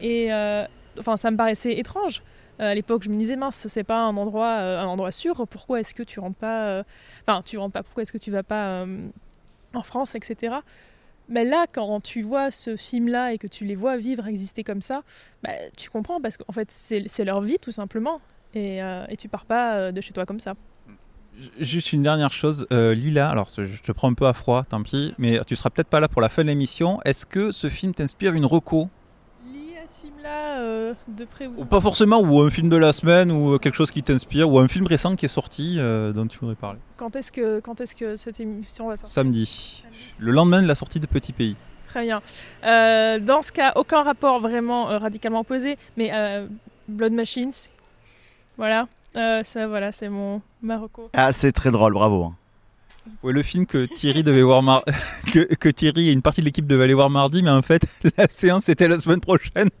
Et 0.00 0.30
enfin, 0.98 1.16
ça 1.16 1.30
me 1.30 1.36
paraissait 1.36 1.78
étrange 1.78 2.22
à 2.58 2.74
l'époque, 2.74 3.02
je 3.02 3.10
me 3.10 3.18
disais 3.18 3.36
mince, 3.36 3.66
c'est 3.68 3.84
pas 3.84 4.00
un 4.00 4.16
endroit, 4.16 4.58
euh, 4.60 4.80
un 4.80 4.86
endroit 4.86 5.10
sûr. 5.10 5.46
Pourquoi 5.48 5.80
est-ce 5.80 5.94
que 5.94 6.02
tu 6.02 6.20
rentres 6.20 6.38
pas 6.38 6.68
euh, 6.68 6.82
Enfin, 7.26 7.42
tu 7.42 7.58
rentres 7.58 7.72
pas. 7.72 7.82
Pourquoi 7.82 8.02
est-ce 8.02 8.12
que 8.12 8.18
tu 8.18 8.30
vas 8.30 8.42
pas 8.42 8.82
euh, 8.82 9.08
en 9.74 9.82
France, 9.82 10.14
etc. 10.14 10.56
Mais 11.28 11.44
là, 11.44 11.66
quand 11.70 12.00
tu 12.00 12.22
vois 12.22 12.50
ce 12.50 12.76
film-là 12.76 13.32
et 13.32 13.38
que 13.38 13.46
tu 13.46 13.64
les 13.64 13.74
vois 13.74 13.96
vivre, 13.96 14.26
exister 14.26 14.62
comme 14.62 14.82
ça, 14.82 15.02
bah, 15.42 15.52
tu 15.76 15.88
comprends 15.90 16.20
parce 16.20 16.36
qu'en 16.36 16.52
fait, 16.52 16.70
c'est 16.70 17.24
leur 17.24 17.40
vie 17.40 17.58
tout 17.58 17.70
simplement. 17.70 18.20
Et, 18.54 18.82
euh, 18.82 19.04
et 19.08 19.16
tu 19.16 19.28
pars 19.28 19.46
pas 19.46 19.74
euh, 19.74 19.92
de 19.92 20.00
chez 20.00 20.12
toi 20.12 20.26
comme 20.26 20.40
ça. 20.40 20.54
Juste 21.58 21.92
une 21.92 22.04
dernière 22.04 22.32
chose, 22.32 22.66
euh, 22.70 22.94
Lila, 22.94 23.28
alors 23.28 23.48
je 23.56 23.82
te 23.82 23.90
prends 23.90 24.08
un 24.08 24.14
peu 24.14 24.28
à 24.28 24.32
froid, 24.32 24.62
tant 24.62 24.80
pis, 24.84 25.14
mais 25.18 25.40
tu 25.48 25.56
seras 25.56 25.70
peut-être 25.70 25.88
pas 25.88 25.98
là 25.98 26.06
pour 26.06 26.22
la 26.22 26.28
fin 26.28 26.42
de 26.42 26.48
l'émission. 26.48 27.00
Est-ce 27.04 27.26
que 27.26 27.50
ce 27.50 27.68
film 27.68 27.92
t'inspire 27.92 28.34
une 28.34 28.46
reco? 28.46 28.88
Euh, 30.26 30.94
de 31.08 31.24
près 31.24 31.46
ou 31.46 31.54
Ou 31.58 31.64
pas 31.64 31.80
forcément, 31.80 32.20
ou 32.20 32.40
un 32.40 32.50
film 32.50 32.68
de 32.68 32.76
la 32.76 32.92
semaine, 32.92 33.30
ou 33.30 33.58
quelque 33.58 33.76
chose 33.76 33.90
qui 33.90 34.02
t'inspire, 34.02 34.48
ou 34.50 34.58
un 34.58 34.68
film 34.68 34.86
récent 34.86 35.16
qui 35.16 35.26
est 35.26 35.28
sorti 35.28 35.76
euh, 35.78 36.12
dont 36.12 36.26
tu 36.26 36.38
voudrais 36.38 36.54
parler 36.54 36.78
Quand 36.96 37.14
est-ce 37.16 37.30
que, 37.30 37.60
quand 37.60 37.80
est-ce 37.80 37.94
que 37.94 38.16
cette 38.16 38.40
émission 38.40 38.88
va 38.88 38.96
sortir 38.96 39.12
Samedi, 39.12 39.84
le 40.18 40.32
lendemain 40.32 40.62
de 40.62 40.68
la 40.68 40.74
sortie 40.74 41.00
de 41.00 41.06
Petit 41.06 41.32
Pays. 41.32 41.56
Très 41.86 42.02
bien. 42.02 42.22
Euh, 42.64 43.18
dans 43.18 43.42
ce 43.42 43.52
cas, 43.52 43.72
aucun 43.76 44.02
rapport 44.02 44.40
vraiment 44.40 44.90
euh, 44.90 44.98
radicalement 44.98 45.40
opposé, 45.40 45.76
mais 45.96 46.10
euh, 46.12 46.46
Blood 46.88 47.12
Machines, 47.12 47.52
voilà. 48.56 48.88
Euh, 49.16 49.44
ça, 49.44 49.68
voilà, 49.68 49.92
c'est 49.92 50.08
mon 50.08 50.40
Marocco. 50.62 51.10
Ah, 51.12 51.32
c'est 51.32 51.52
très 51.52 51.70
drôle, 51.70 51.92
bravo. 51.92 52.32
Ouais, 53.22 53.32
le 53.32 53.42
film 53.42 53.66
que 53.66 53.86
Thierry 53.86 54.22
devait 54.22 54.42
voir 54.42 54.62
mar... 54.62 54.84
que, 55.32 55.54
que 55.54 55.68
Thierry 55.68 56.08
et 56.08 56.12
une 56.12 56.22
partie 56.22 56.40
de 56.40 56.46
l'équipe 56.46 56.66
devaient 56.66 56.84
aller 56.84 56.94
voir 56.94 57.10
mardi, 57.10 57.42
mais 57.42 57.50
en 57.50 57.62
fait 57.62 57.82
la 58.18 58.28
séance 58.28 58.68
était 58.68 58.88
la 58.88 58.98
semaine 58.98 59.20
prochaine. 59.20 59.68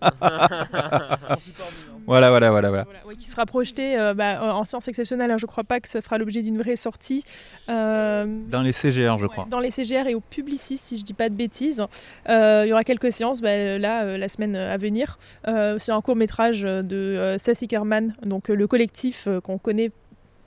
voilà, 2.06 2.30
voilà, 2.30 2.50
voilà, 2.50 2.68
voilà. 2.68 2.86
Ouais, 3.06 3.16
qui 3.16 3.26
sera 3.28 3.46
projeté 3.46 3.98
euh, 3.98 4.14
bah, 4.14 4.54
en 4.54 4.64
séance 4.64 4.88
exceptionnelle. 4.88 5.30
hein. 5.30 5.38
Je 5.38 5.46
crois 5.46 5.64
pas 5.64 5.80
que 5.80 5.88
ce 5.88 6.00
fera 6.00 6.18
l'objet 6.18 6.42
d'une 6.42 6.58
vraie 6.58 6.76
sortie. 6.76 7.24
Euh, 7.68 8.26
Dans 8.48 8.62
les 8.62 8.72
CGR, 8.72 9.18
je 9.18 9.26
crois. 9.26 9.46
Dans 9.50 9.60
les 9.60 9.70
CGR 9.70 10.06
et 10.08 10.14
au 10.14 10.20
Publicis, 10.20 10.76
si 10.76 10.98
je 10.98 11.04
dis 11.04 11.14
pas 11.14 11.28
de 11.28 11.34
bêtises. 11.34 11.82
Euh, 12.28 12.62
il 12.66 12.68
y 12.68 12.72
aura 12.72 12.84
quelques 12.84 13.12
séances 13.12 13.40
bah, 13.40 13.78
là, 13.78 14.16
la 14.18 14.28
semaine 14.28 14.56
à 14.56 14.76
venir. 14.76 15.18
C'est 15.46 15.92
un 15.92 16.00
court 16.00 16.16
métrage 16.16 16.62
de 16.62 17.36
Seth 17.38 17.62
Ickerman, 17.62 18.14
donc 18.24 18.48
le 18.48 18.66
collectif 18.66 19.28
qu'on 19.42 19.58
connaît 19.58 19.90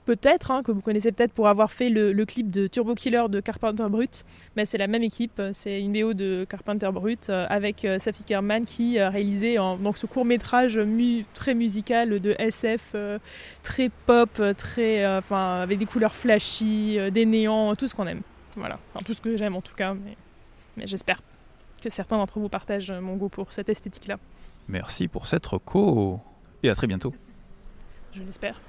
peut-être, 0.07 0.49
hein, 0.51 0.63
que 0.63 0.71
vous 0.71 0.81
connaissez 0.81 1.11
peut-être 1.11 1.33
pour 1.33 1.47
avoir 1.49 1.71
fait 1.71 1.89
le, 1.89 2.13
le 2.13 2.25
clip 2.25 2.49
de 2.49 2.65
Turbo 2.67 2.95
Killer 2.95 3.25
de 3.29 3.39
Carpenter 3.41 3.85
Brut. 3.89 4.23
Mais 4.55 4.63
c'est 4.65 4.77
la 4.77 4.87
même 4.87 5.03
équipe, 5.03 5.39
c'est 5.51 5.81
une 5.81 5.91
BO 5.93 6.13
de 6.13 6.45
Carpenter 6.49 6.89
Brut 6.93 7.29
euh, 7.29 7.45
avec 7.49 7.83
euh, 7.85 7.99
Seth 7.99 8.21
Ickerman 8.21 8.65
qui 8.65 8.97
a 8.99 9.09
réalisé 9.09 9.59
en- 9.59 9.77
donc 9.77 9.97
ce 9.97 10.05
court 10.07 10.23
métrage 10.25 10.79
mu- 10.79 11.25
très 11.33 11.53
musical 11.53 12.19
de 12.21 12.35
SF, 12.39 12.91
euh, 12.95 13.19
très 13.63 13.89
pop, 14.07 14.29
euh, 14.39 14.53
très, 14.53 15.03
euh, 15.03 15.19
enfin 15.19 15.59
avec 15.61 15.77
des 15.77 15.85
couleurs 15.85 16.15
flashy, 16.15 16.97
euh, 16.97 17.09
des 17.11 17.25
néants, 17.25 17.75
tout 17.75 17.87
ce 17.87 17.93
qu'on 17.93 18.07
aime. 18.07 18.21
Voilà, 18.55 18.79
enfin 18.93 19.03
tout 19.05 19.13
ce 19.13 19.21
que 19.21 19.35
j'aime 19.37 19.55
en 19.55 19.61
tout 19.61 19.75
cas, 19.75 19.93
mais, 19.93 20.15
mais 20.77 20.87
j'espère 20.87 21.19
que 21.83 21.89
certains 21.89 22.17
d'entre 22.17 22.39
vous 22.39 22.49
partagent 22.49 22.89
euh, 22.91 23.01
mon 23.01 23.17
goût 23.17 23.29
pour 23.29 23.51
cette 23.53 23.69
esthétique-là. 23.69 24.17
Merci 24.69 25.07
pour 25.09 25.27
cette 25.27 25.45
reco 25.45 26.19
et 26.63 26.69
à 26.69 26.75
très 26.75 26.87
bientôt. 26.87 27.13
Je 28.13 28.23
l'espère. 28.23 28.59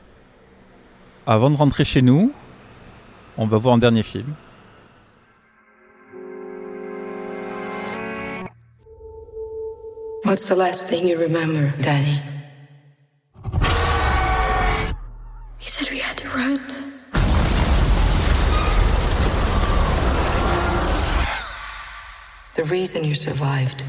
Avant 1.31 1.51
de 1.51 1.57
rentrer 1.57 1.85
chez 1.85 2.01
nous, 2.01 2.33
on 3.37 3.47
va 3.47 3.59
voir 3.59 3.75
un 3.75 3.79
dernier 3.79 4.03
film. 4.03 4.35
What's 10.25 10.49
the 10.49 10.55
last 10.55 10.89
thing 10.89 11.07
you 11.07 11.19
remember, 11.19 11.71
Danny? 11.83 12.19
He 15.59 15.69
said 15.69 15.91
we 15.91 15.99
had 15.99 16.17
to 16.17 16.29
run. 16.31 16.61
The 22.55 22.65
reason 22.65 23.05
you 23.05 23.15
survived 23.15 23.85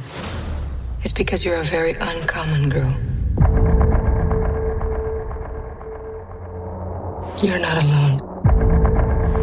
is 1.06 1.14
because 1.14 1.46
you're 1.46 1.62
a 1.62 1.64
very 1.64 1.94
uncommon 2.02 2.68
girl. 2.68 2.94
You're 7.42 7.58
not 7.58 7.78
alone. 7.78 8.18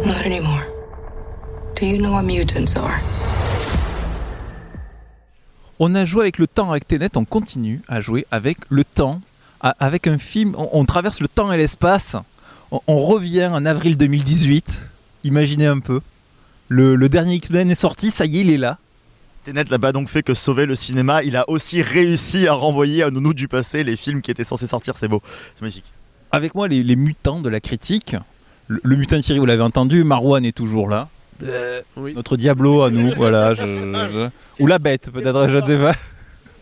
Not 0.05 0.23
anymore. 0.23 0.63
Do 1.73 1.87
you 1.87 1.97
know 1.97 2.11
what 2.11 2.23
mutants 2.23 2.77
are? 2.77 3.01
On 5.79 5.95
a 5.95 6.05
joué 6.05 6.21
avec 6.23 6.37
le 6.37 6.45
temps 6.45 6.69
avec 6.69 6.87
Tenet, 6.87 7.17
on 7.17 7.25
continue 7.25 7.81
à 7.87 7.99
jouer 8.01 8.27
avec 8.29 8.59
le 8.69 8.83
temps, 8.83 9.21
avec 9.61 10.05
un 10.05 10.19
film, 10.19 10.53
on, 10.57 10.69
on 10.73 10.85
traverse 10.85 11.21
le 11.21 11.27
temps 11.27 11.51
et 11.51 11.57
l'espace, 11.57 12.15
on, 12.71 12.81
on 12.85 12.97
revient 13.03 13.49
en 13.51 13.65
avril 13.65 13.97
2018, 13.97 14.89
imaginez 15.23 15.65
un 15.65 15.79
peu, 15.79 16.01
le, 16.67 16.95
le 16.95 17.09
dernier 17.09 17.35
X-Men 17.35 17.71
est 17.71 17.75
sorti, 17.75 18.11
ça 18.11 18.25
y 18.25 18.37
est, 18.37 18.41
il 18.41 18.51
est 18.51 18.57
là. 18.57 18.77
Tenet 19.43 19.63
n'a 19.63 19.79
pas 19.79 19.91
donc 19.91 20.09
fait 20.09 20.21
que 20.21 20.35
sauver 20.35 20.67
le 20.67 20.75
cinéma, 20.75 21.23
il 21.23 21.35
a 21.35 21.49
aussi 21.49 21.81
réussi 21.81 22.47
à 22.47 22.53
renvoyer 22.53 23.01
à 23.01 23.09
nounou 23.09 23.33
du 23.33 23.47
passé 23.47 23.83
les 23.83 23.95
films 23.95 24.21
qui 24.21 24.29
étaient 24.29 24.43
censés 24.43 24.67
sortir, 24.67 24.97
c'est 24.97 25.07
beau, 25.07 25.23
c'est 25.55 25.61
magnifique. 25.61 25.85
Avec 26.37 26.53
moi, 26.53 26.67
les, 26.67 26.83
les 26.83 26.95
mutants 26.95 27.39
de 27.41 27.49
la 27.49 27.59
critique, 27.59 28.15
le, 28.67 28.79
le 28.83 28.95
mutant 28.95 29.19
Thierry, 29.19 29.39
vous 29.39 29.45
l'avez 29.47 29.63
entendu, 29.63 30.03
Marwan 30.03 30.45
est 30.45 30.51
toujours 30.55 30.87
là. 30.87 31.09
Euh, 31.43 31.81
oui. 31.95 32.13
Notre 32.13 32.37
Diablo 32.37 32.83
à 32.83 32.91
nous, 32.91 33.11
voilà. 33.15 33.55
je- 33.55 33.63
je- 33.63 34.29
Ou 34.63 34.67
la 34.67 34.77
bête, 34.77 35.09
peut-être, 35.11 35.49
je 35.49 35.57
ne 35.57 35.65
sais 35.65 35.77
pas. 35.77 35.93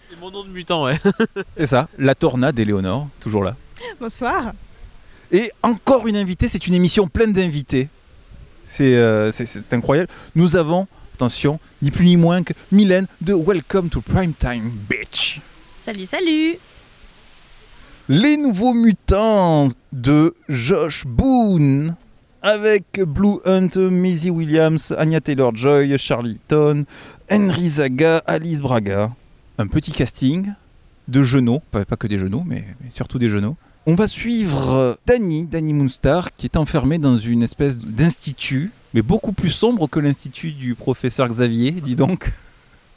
C'est 0.09 0.19
mon 0.21 0.31
nom 0.31 0.43
de 0.45 0.49
mutant, 0.49 0.85
ouais. 0.85 0.97
C'est 1.57 1.67
ça, 1.67 1.89
la 1.97 2.15
tornade 2.15 2.55
d'Éléonore, 2.55 3.09
toujours 3.19 3.43
là. 3.43 3.55
Bonsoir. 3.99 4.53
Et 5.31 5.51
encore 5.61 6.07
une 6.07 6.15
invitée, 6.15 6.47
c'est 6.47 6.67
une 6.67 6.73
émission 6.73 7.07
pleine 7.07 7.33
d'invités. 7.33 7.89
C'est 8.69 8.95
euh, 8.95 9.31
c'est- 9.33 9.45
c'est 9.45 9.73
incroyable. 9.73 10.09
Nous 10.35 10.55
avons, 10.55 10.87
attention, 11.15 11.59
ni 11.81 11.91
plus 11.91 12.05
ni 12.05 12.15
moins 12.17 12.43
que 12.43 12.53
Mylène 12.71 13.07
de 13.21 13.33
Welcome 13.33 13.89
to 13.89 13.99
Primetime 13.99 14.71
Bitch. 14.89 15.41
Salut, 15.83 16.05
salut 16.05 16.57
Les 18.07 18.37
nouveaux 18.37 18.75
mutants 18.75 19.65
de 19.91 20.35
Josh 20.47 21.07
Boone. 21.07 21.95
Avec 22.43 23.01
Blue 23.01 23.39
Hunt, 23.45 23.75
Maisie 23.89 24.29
Williams, 24.29 24.93
Anya 24.95 25.19
Taylor-Joy, 25.19 25.97
Charlton, 25.97 26.85
Henry 27.31 27.67
Zaga, 27.67 28.17
Alice 28.27 28.61
Braga. 28.61 29.11
Un 29.57 29.65
petit 29.65 29.91
casting 29.91 30.53
de 31.07 31.23
genoux, 31.23 31.61
pas, 31.71 31.83
que 31.85 32.05
des 32.05 32.19
genoux, 32.19 32.43
mais, 32.45 32.65
surtout 32.89 33.17
des 33.17 33.29
genoux. 33.29 33.55
On 33.87 33.95
va 33.95 34.07
suivre 34.07 34.99
Danny, 35.07 35.47
Danny 35.47 35.73
Moonstar, 35.73 36.31
qui 36.35 36.45
est 36.45 36.57
enfermé 36.57 36.99
dans 36.99 37.17
une 37.17 37.41
espèce 37.41 37.79
d'institut, 37.79 38.71
mais 38.93 39.01
beaucoup 39.01 39.31
plus 39.31 39.49
sombre 39.49 39.87
que 39.89 39.99
l'institut 39.99 40.51
du 40.51 40.75
professeur 40.75 41.27
Xavier, 41.27 41.71
dis 41.71 41.95
donc, 41.95 42.31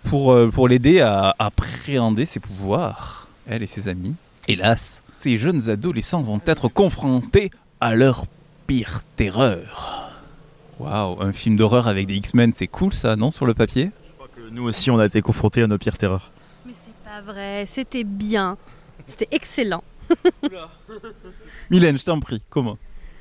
pour, 0.02 0.32
euh, 0.32 0.50
pour 0.50 0.68
l'aider 0.68 1.00
à 1.00 1.34
appréhender 1.38 2.26
ses 2.26 2.40
pouvoirs, 2.40 3.28
elle 3.46 3.62
et 3.62 3.66
ses 3.66 3.88
amis. 3.88 4.14
Hélas, 4.50 5.02
ces 5.12 5.36
jeunes 5.36 5.68
adolescents 5.68 6.22
vont 6.22 6.40
être 6.46 6.68
confrontés 6.68 7.50
à 7.82 7.94
leur 7.94 8.24
pire 8.66 9.02
terreur. 9.14 10.10
Waouh, 10.78 11.20
un 11.20 11.34
film 11.34 11.56
d'horreur 11.56 11.86
avec 11.86 12.06
des 12.06 12.14
X-Men, 12.14 12.54
c'est 12.54 12.66
cool 12.66 12.94
ça, 12.94 13.14
non, 13.14 13.30
sur 13.30 13.44
le 13.44 13.52
papier? 13.52 13.90
Nous 14.50 14.62
aussi, 14.62 14.90
on 14.90 14.98
a 14.98 15.04
été 15.04 15.20
confrontés 15.20 15.62
à 15.62 15.66
nos 15.66 15.76
pires 15.76 15.98
terreurs. 15.98 16.32
Mais 16.64 16.72
c'est 16.72 16.94
pas 17.04 17.20
vrai, 17.20 17.66
c'était 17.66 18.04
bien. 18.04 18.56
C'était 19.06 19.28
excellent. 19.32 19.84
Mylène, 21.70 21.98
je 21.98 22.04
t'en 22.06 22.18
prie, 22.18 22.40
comment? 22.48 22.78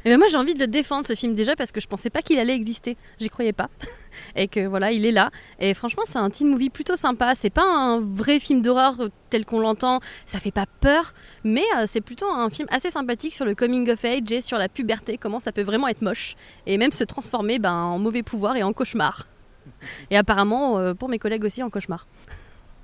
Et 0.08 0.10
ben 0.10 0.18
moi 0.18 0.28
j'ai 0.30 0.38
envie 0.38 0.54
de 0.54 0.60
le 0.60 0.68
défendre 0.68 1.06
ce 1.06 1.16
film 1.16 1.36
déjà 1.36 1.58
parce 1.58 1.74
que 1.74 1.82
je 1.82 1.88
pensais 1.88 2.10
pas 2.10 2.22
qu'il 2.22 2.40
allait 2.40 2.56
exister. 2.56 2.96
J'y 3.20 3.28
croyais 3.28 3.52
pas. 3.52 3.70
Et 4.38 4.48
que 4.48 4.66
voilà, 4.66 4.94
il 4.94 5.06
est 5.06 5.12
là. 5.12 5.32
Et 5.60 5.74
franchement, 5.74 6.04
c'est 6.06 6.18
un 6.18 6.30
teen 6.30 6.48
movie 6.48 6.70
plutôt 6.70 6.96
sympa. 6.96 7.36
C'est 7.36 7.50
pas 7.50 7.66
un 7.66 8.00
vrai 8.00 8.40
film 8.40 8.62
d'horreur 8.62 8.96
euh, 9.02 9.10
tel 9.30 9.44
qu'on 9.44 9.60
l'entend. 9.60 10.00
Ça 10.26 10.40
fait 10.40 10.54
pas 10.54 10.66
peur. 10.80 11.14
Mais 11.44 11.66
euh, 11.76 11.84
c'est 11.88 12.00
plutôt 12.00 12.26
un 12.32 12.50
film 12.50 12.70
assez 12.72 12.90
sympathique 12.90 13.36
sur 13.36 13.44
le 13.44 13.54
coming 13.54 13.92
of 13.92 14.06
age 14.06 14.32
et 14.32 14.40
sur 14.40 14.58
la 14.58 14.70
puberté. 14.70 15.18
Comment 15.18 15.42
ça 15.42 15.52
peut 15.52 15.62
vraiment 15.62 15.90
être 15.90 16.02
moche. 16.02 16.38
Et 16.68 16.78
même 16.78 16.94
se 16.94 17.04
transformer 17.04 17.60
ben, 17.60 17.74
en 17.74 18.00
mauvais 18.00 18.24
pouvoir 18.24 18.56
et 18.56 18.64
en 18.64 18.72
cauchemar. 18.72 19.26
Et 20.10 20.16
apparemment, 20.16 20.80
euh, 20.80 20.94
pour 20.94 21.10
mes 21.10 21.20
collègues 21.20 21.44
aussi, 21.44 21.62
en 21.62 21.70
cauchemar. 21.70 22.08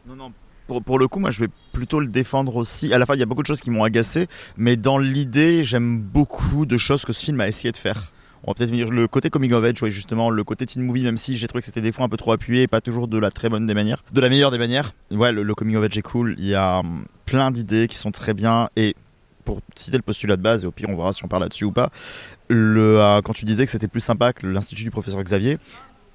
Non, 0.05 0.17
non. 0.17 0.34
Pour, 0.82 0.99
le 0.99 1.07
coup, 1.07 1.19
moi, 1.19 1.32
je 1.32 1.41
vais 1.41 1.49
plutôt 1.71 1.99
le 1.99 2.07
défendre 2.07 2.55
aussi. 2.55 2.93
À 2.93 2.97
la 2.97 3.05
fin, 3.05 3.13
il 3.13 3.19
y 3.19 3.24
a 3.24 3.26
beaucoup 3.26 3.41
de 3.41 3.47
choses 3.47 3.61
qui 3.61 3.71
m'ont 3.71 3.84
agacé, 3.84 4.28
mais 4.57 4.76
dans 4.76 4.97
l'idée, 4.97 5.63
j'aime 5.63 5.99
beaucoup 5.99 6.65
de 6.65 6.78
choses 6.78 7.05
que 7.05 7.13
ce 7.13 7.26
film 7.26 7.39
a 7.41 7.47
essayé 7.47 7.71
de 7.71 7.78
faire. 7.78 8.11
On 8.45 8.51
va 8.51 8.55
peut-être 8.55 8.71
venir 8.71 8.89
le 8.89 9.07
côté 9.07 9.30
coming 9.30 9.53
of 9.53 9.63
age, 9.63 9.82
ouais, 9.82 9.89
justement, 9.89 10.30
le 10.30 10.43
côté 10.43 10.65
teen 10.65 10.84
movie, 10.84 11.03
même 11.03 11.17
si 11.17 11.38
j'ai 11.38 11.47
trouvé 11.47 11.61
que 11.61 11.65
c'était 11.65 11.82
des 11.82 11.93
fois 11.93 12.05
un 12.05 12.09
peu 12.09 12.17
trop 12.17 12.34
appuyé 12.34 12.67
pas 12.67 12.82
toujours 12.82 13.07
de 13.07 13.17
la 13.17 13.32
très 13.32 13.47
bonne 13.47 13.65
des 13.65 13.74
manières, 13.74 14.03
de 14.11 14.19
la 14.19 14.28
meilleure 14.28 14.51
des 14.51 14.57
manières. 14.57 14.91
Ouais, 15.11 15.32
le, 15.32 15.43
le 15.43 15.55
coming 15.55 15.78
of 15.78 15.86
age 15.86 15.97
est 15.97 16.01
cool. 16.01 16.36
Il 16.38 16.45
y 16.45 16.55
a 16.55 16.80
hum, 16.80 17.05
plein 17.26 17.51
d'idées 17.51 17.88
qui 17.88 17.95
sont 17.95 18.11
très 18.11 18.34
bien 18.34 18.69
et 18.76 18.95
pour 19.45 19.61
citer 19.76 19.97
le 19.97 20.03
postulat 20.03 20.38
de 20.38 20.41
base, 20.41 20.63
et 20.63 20.67
au 20.67 20.71
pire 20.71 20.89
on 20.89 20.95
verra 20.95 21.13
si 21.13 21.24
on 21.24 21.28
parle 21.28 21.43
là-dessus 21.43 21.65
ou 21.65 21.71
pas, 21.71 21.89
le, 22.47 22.99
euh, 22.99 23.21
quand 23.21 23.34
tu 23.34 23.45
disais 23.45 23.65
que 23.65 23.71
c'était 23.71 23.88
plus 23.88 23.99
sympa 23.99 24.34
que 24.34 24.47
l'Institut 24.47 24.84
du 24.84 24.91
professeur 24.91 25.21
Xavier, 25.24 25.57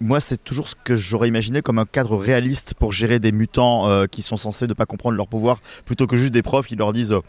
moi, 0.01 0.21
c'est 0.21 0.43
toujours 0.43 0.69
ce 0.69 0.75
que 0.85 0.95
j'aurais 0.95 1.29
imaginé 1.29 1.61
comme 1.63 1.79
un 1.79 1.85
cadre 1.85 2.17
réaliste 2.17 2.75
pour 2.75 2.93
gérer 2.93 3.19
des 3.19 3.33
mutants 3.33 3.89
euh, 3.89 4.07
qui 4.07 4.23
sont 4.23 4.37
censés 4.37 4.67
ne 4.67 4.75
pas 4.75 4.87
comprendre 4.87 5.17
leur 5.17 5.27
pouvoir, 5.29 5.59
plutôt 5.85 6.07
que 6.07 6.17
juste 6.17 6.33
des 6.33 6.43
profs 6.43 6.67
qui 6.69 6.77
leur 6.77 6.93
disent 6.93 7.13
euh, 7.13 7.21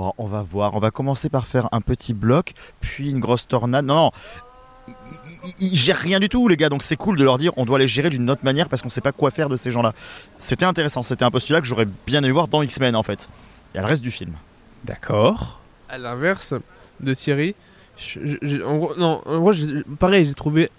Oh, 0.00 0.12
on 0.18 0.26
va 0.26 0.42
voir, 0.42 0.74
on 0.74 0.78
va 0.78 0.90
commencer 0.92 1.28
par 1.28 1.46
faire 1.46 1.68
un 1.72 1.80
petit 1.80 2.14
bloc, 2.14 2.54
puis 2.80 3.10
une 3.10 3.18
grosse 3.18 3.48
tornade. 3.48 3.84
Non, 3.84 3.94
non, 3.96 4.10
ils, 5.60 5.76
gèrent 5.76 5.96
rien 5.98 6.20
du 6.20 6.28
tout, 6.28 6.46
les 6.48 6.56
gars. 6.56 6.68
Donc 6.68 6.82
c'est 6.82 6.96
cool 6.96 7.16
de 7.18 7.24
leur 7.24 7.36
dire 7.38 7.52
on 7.56 7.64
doit 7.64 7.78
les 7.78 7.88
gérer 7.88 8.08
d'une 8.10 8.30
autre 8.30 8.44
manière 8.44 8.68
parce 8.68 8.80
qu'on 8.82 8.90
sait 8.90 9.00
pas 9.00 9.12
quoi 9.12 9.30
faire 9.30 9.48
de 9.48 9.56
ces 9.56 9.70
gens-là. 9.70 9.92
C'était 10.36 10.64
intéressant. 10.64 11.02
C'était 11.02 11.24
un 11.24 11.30
postulat 11.30 11.60
que 11.60 11.66
j'aurais 11.66 11.86
bien 12.06 12.22
aimé 12.22 12.30
voir 12.32 12.48
dans 12.48 12.62
X-Men 12.62 12.94
en 12.96 13.02
fait. 13.02 13.28
Et 13.74 13.78
à 13.78 13.82
le 13.82 13.88
reste 13.88 14.02
du 14.02 14.10
film. 14.10 14.34
D'accord. 14.84 15.60
À 15.88 15.98
l'inverse 15.98 16.54
de 17.00 17.14
Thierry, 17.14 17.54
je- 17.96 18.20
je- 18.24 18.36
je- 18.42 18.62
en 18.62 18.76
gros, 18.78 18.94
non, 18.96 19.20
en 19.26 19.38
gros, 19.40 19.52
j'ai- 19.52 19.82
pareil, 19.98 20.24
j'ai 20.26 20.34
trouvé 20.34 20.70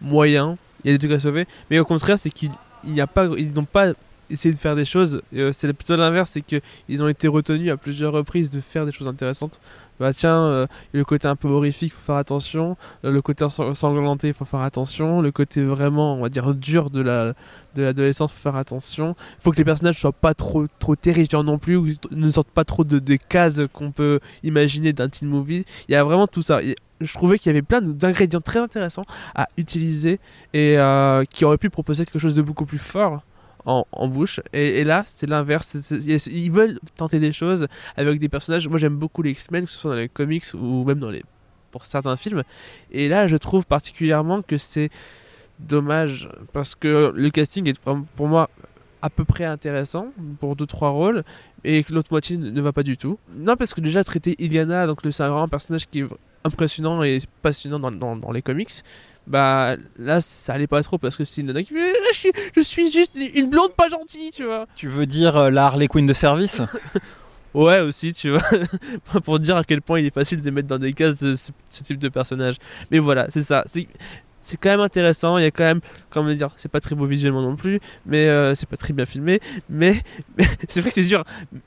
moyen. 0.00 0.56
Il 0.84 0.90
y 0.90 0.94
a 0.94 0.96
des 0.96 0.98
trucs 0.98 1.16
à 1.16 1.18
sauver, 1.20 1.46
mais 1.70 1.78
au 1.78 1.84
contraire, 1.84 2.18
c'est 2.18 2.30
qu'ils 2.30 2.50
n'ont 2.84 3.64
pas 3.64 3.92
essayé 4.30 4.54
de 4.54 4.58
faire 4.58 4.76
des 4.76 4.84
choses. 4.84 5.22
euh, 5.34 5.52
c'est 5.52 5.72
plutôt 5.72 5.96
l'inverse, 5.96 6.30
c'est 6.30 6.42
que 6.42 6.60
ils 6.88 7.02
ont 7.02 7.08
été 7.08 7.28
retenus 7.28 7.70
à 7.70 7.76
plusieurs 7.76 8.12
reprises 8.12 8.50
de 8.50 8.60
faire 8.60 8.86
des 8.86 8.92
choses 8.92 9.08
intéressantes. 9.08 9.60
Bah 10.00 10.12
tiens, 10.12 10.40
euh, 10.42 10.66
le 10.92 11.04
côté 11.04 11.26
un 11.26 11.34
peu 11.36 11.48
horrifique, 11.48 11.92
faut 11.92 12.00
faire 12.00 12.16
attention. 12.16 12.76
Euh, 13.04 13.10
Le 13.10 13.20
côté 13.22 13.48
sang- 13.50 13.74
sanglanté, 13.74 14.32
faut 14.32 14.44
faire 14.44 14.60
attention. 14.60 15.20
Le 15.20 15.32
côté 15.32 15.62
vraiment, 15.64 16.14
on 16.14 16.22
va 16.22 16.28
dire 16.28 16.54
dur 16.54 16.90
de 16.90 17.00
la 17.02 17.34
de 17.74 17.82
l'adolescence, 17.82 18.32
faut 18.32 18.38
faire 18.40 18.56
attention. 18.56 19.14
Faut 19.40 19.50
que 19.50 19.56
les 19.56 19.64
personnages 19.64 19.98
soient 19.98 20.12
pas 20.12 20.34
trop 20.34 20.66
trop 20.78 20.94
terrifiants 20.96 21.42
non 21.44 21.58
plus, 21.58 21.76
ou 21.76 21.88
ne 22.10 22.30
sortent 22.30 22.50
pas 22.50 22.64
trop 22.64 22.84
de 22.84 22.98
des 22.98 23.18
cases 23.18 23.60
qu'on 23.72 23.90
peut 23.92 24.20
imaginer 24.42 24.92
d'un 24.92 25.08
teen 25.08 25.28
movie. 25.28 25.64
Il 25.88 25.92
y 25.92 25.96
a 25.96 26.04
vraiment 26.04 26.26
tout 26.26 26.42
ça. 26.42 26.60
Je 27.00 27.12
trouvais 27.14 27.38
qu'il 27.38 27.50
y 27.50 27.54
avait 27.54 27.62
plein 27.62 27.80
d'ingrédients 27.80 28.40
très 28.40 28.58
intéressants 28.58 29.04
à 29.36 29.48
utiliser 29.56 30.18
et 30.52 30.76
euh, 30.78 31.24
qui 31.30 31.44
auraient 31.44 31.58
pu 31.58 31.70
proposer 31.70 32.04
quelque 32.04 32.18
chose 32.18 32.34
de 32.34 32.42
beaucoup 32.42 32.66
plus 32.66 32.78
fort. 32.78 33.22
En, 33.66 34.08
bouche 34.08 34.40
et, 34.52 34.82
là 34.84 35.02
c'est 35.06 35.28
l'inverse 35.28 35.76
ils 36.00 36.50
veulent 36.50 36.78
tenter 36.96 37.18
des 37.18 37.32
choses 37.32 37.66
avec 37.96 38.18
des 38.18 38.28
personnages 38.28 38.66
moi 38.68 38.78
j'aime 38.78 38.96
beaucoup 38.96 39.20
les 39.22 39.32
X-Men 39.32 39.66
que 39.66 39.70
ce 39.70 39.78
soit 39.78 39.90
dans 39.90 39.96
les 39.98 40.08
comics 40.08 40.44
ou 40.54 40.84
même 40.84 41.00
dans 41.00 41.10
les 41.10 41.22
pour 41.70 41.84
certains 41.84 42.16
films 42.16 42.44
et 42.92 43.08
là 43.08 43.26
je 43.26 43.36
trouve 43.36 43.66
particulièrement 43.66 44.40
que 44.42 44.56
c'est 44.56 44.88
dommage 45.58 46.28
parce 46.52 46.74
que 46.74 47.12
le 47.14 47.30
casting 47.30 47.68
est 47.68 47.78
pour 48.16 48.28
moi 48.28 48.48
à 49.02 49.10
peu 49.10 49.24
près 49.24 49.44
intéressant 49.44 50.08
pour 50.40 50.56
deux 50.56 50.66
trois 50.66 50.90
rôles 50.90 51.24
et 51.64 51.84
que 51.84 51.92
l'autre 51.92 52.08
moitié 52.10 52.36
ne 52.36 52.60
va 52.60 52.72
pas 52.72 52.82
du 52.82 52.96
tout. 52.96 53.18
Non 53.36 53.56
parce 53.56 53.74
que 53.74 53.80
déjà 53.80 54.02
traiter 54.02 54.34
Iliana 54.38 54.86
donc 54.86 55.00
c'est 55.02 55.10
vraiment 55.22 55.42
un 55.42 55.48
personnage 55.48 55.88
qui 55.88 56.00
est 56.00 56.06
impressionnant 56.44 57.02
et 57.02 57.20
passionnant 57.42 57.78
dans- 57.78 58.16
dans 58.16 58.32
les 58.32 58.42
comics. 58.42 58.70
Bah 59.28 59.76
là 59.98 60.22
ça 60.22 60.54
allait 60.54 60.66
pas 60.66 60.82
trop 60.82 60.96
parce 60.96 61.16
que 61.16 61.24
c'est 61.24 61.42
une 61.42 61.48
nana 61.48 61.62
qui 61.62 61.74
fait 61.74 61.92
je 62.12 62.18
suis, 62.18 62.32
je 62.56 62.60
suis 62.62 62.90
juste 62.90 63.12
une 63.34 63.50
blonde 63.50 63.74
pas 63.74 63.88
gentille 63.90 64.30
tu 64.30 64.44
vois. 64.44 64.66
Tu 64.74 64.88
veux 64.88 65.04
dire 65.04 65.36
euh, 65.36 65.50
la 65.50 65.66
Harley 65.66 65.86
Quinn 65.86 66.06
de 66.06 66.14
service? 66.14 66.60
Ouais, 67.54 67.80
aussi, 67.80 68.12
tu 68.12 68.30
vois. 68.30 68.42
pour 69.24 69.38
dire 69.38 69.56
à 69.56 69.64
quel 69.64 69.80
point 69.80 69.98
il 70.00 70.06
est 70.06 70.14
facile 70.14 70.42
de 70.42 70.50
mettre 70.50 70.68
dans 70.68 70.78
des 70.78 70.92
cases 70.92 71.16
de 71.16 71.34
ce, 71.34 71.50
ce 71.68 71.82
type 71.82 71.98
de 71.98 72.10
personnage. 72.10 72.56
Mais 72.90 72.98
voilà, 72.98 73.26
c'est 73.30 73.42
ça. 73.42 73.64
C'est, 74.40 74.56
quand 74.56 74.70
même 74.70 74.80
intéressant. 74.80 75.38
Il 75.38 75.44
y 75.44 75.46
a 75.46 75.50
quand 75.50 75.64
même, 75.64 75.80
comment 76.10 76.32
dire, 76.32 76.50
c'est 76.56 76.70
pas 76.70 76.80
très 76.80 76.94
beau 76.94 77.06
visuellement 77.06 77.42
non 77.42 77.56
plus, 77.56 77.80
mais 78.06 78.28
euh, 78.28 78.54
c'est 78.54 78.68
pas 78.68 78.76
très 78.76 78.92
bien 78.92 79.06
filmé. 79.06 79.40
Mais, 79.68 80.02
c'est 80.68 80.80
vrai 80.80 80.90
que 80.90 80.94
c'est 80.94 81.04
dur. 81.04 81.24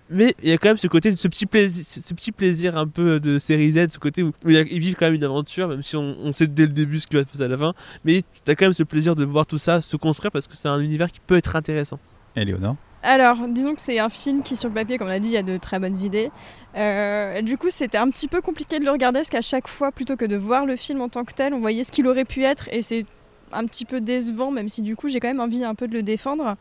Mais 0.09 0.35
il 0.41 0.49
y 0.49 0.53
a 0.53 0.57
quand 0.57 0.69
même 0.69 0.77
ce 0.77 0.87
côté, 0.87 1.15
ce 1.15 1.27
petit 1.27 1.45
plaisir, 1.45 1.83
ce 1.85 2.31
plaisir 2.31 2.77
un 2.77 2.87
peu 2.87 3.19
de 3.19 3.39
série 3.39 3.71
Z, 3.71 3.89
ce 3.89 3.99
côté 3.99 4.23
où, 4.23 4.31
ils 4.45 4.79
vivent 4.79 4.95
quand 4.95 5.05
même 5.05 5.15
une 5.15 5.23
aventure, 5.23 5.67
même 5.67 5.83
si 5.83 5.95
on, 5.95 6.31
sait 6.33 6.47
dès 6.47 6.65
le 6.65 6.73
début 6.73 6.99
ce 6.99 7.07
qui 7.07 7.15
va 7.15 7.23
se 7.23 7.27
passer 7.27 7.43
à 7.43 7.47
la 7.47 7.57
fin. 7.57 7.73
Mais 8.05 8.21
tu 8.43 8.51
as 8.51 8.55
quand 8.55 8.65
même 8.65 8.73
ce 8.73 8.83
plaisir 8.83 9.15
de 9.15 9.25
voir 9.25 9.45
tout 9.45 9.57
ça 9.57 9.81
se 9.81 9.95
construire 9.97 10.31
parce 10.31 10.47
que 10.47 10.55
c'est 10.55 10.69
un 10.69 10.79
univers 10.79 11.11
qui 11.11 11.19
peut 11.19 11.37
être 11.37 11.55
intéressant. 11.55 11.99
Éléonore 12.35 12.75
Alors, 13.03 13.47
disons 13.47 13.73
que 13.73 13.81
c'est 13.81 13.97
un 13.97 14.09
film 14.09 14.43
qui, 14.43 14.55
sur 14.55 14.69
le 14.69 14.75
papier, 14.75 14.97
comme 14.97 15.07
on 15.07 15.09
l'a 15.09 15.19
dit, 15.19 15.29
il 15.29 15.33
y 15.33 15.37
a 15.37 15.43
de 15.43 15.57
très 15.57 15.79
bonnes 15.79 15.97
idées. 15.97 16.29
Euh, 16.77 17.41
du 17.41 17.57
coup, 17.57 17.69
c'était 17.69 17.97
un 17.97 18.09
petit 18.09 18.27
peu 18.27 18.41
compliqué 18.41 18.79
de 18.79 18.85
le 18.85 18.91
regarder 18.91 19.19
parce 19.19 19.29
qu'à 19.29 19.41
chaque 19.41 19.67
fois, 19.67 19.91
plutôt 19.91 20.15
que 20.15 20.25
de 20.25 20.37
voir 20.37 20.65
le 20.65 20.75
film 20.75 21.01
en 21.01 21.09
tant 21.09 21.23
que 21.23 21.33
tel, 21.33 21.53
on 21.53 21.59
voyait 21.59 21.83
ce 21.83 21.91
qu'il 21.91 22.05
aurait 22.07 22.25
pu 22.25 22.43
être 22.43 22.69
et 22.71 22.83
c'est 22.83 23.05
un 23.53 23.65
petit 23.65 23.85
peu 23.85 24.01
décevant, 24.01 24.51
même 24.51 24.69
si 24.69 24.81
du 24.81 24.95
coup, 24.95 25.07
j'ai 25.07 25.19
quand 25.19 25.27
même 25.27 25.41
envie 25.41 25.63
un 25.63 25.75
peu 25.75 25.87
de 25.87 25.93
le 25.93 26.03
défendre. 26.03 26.55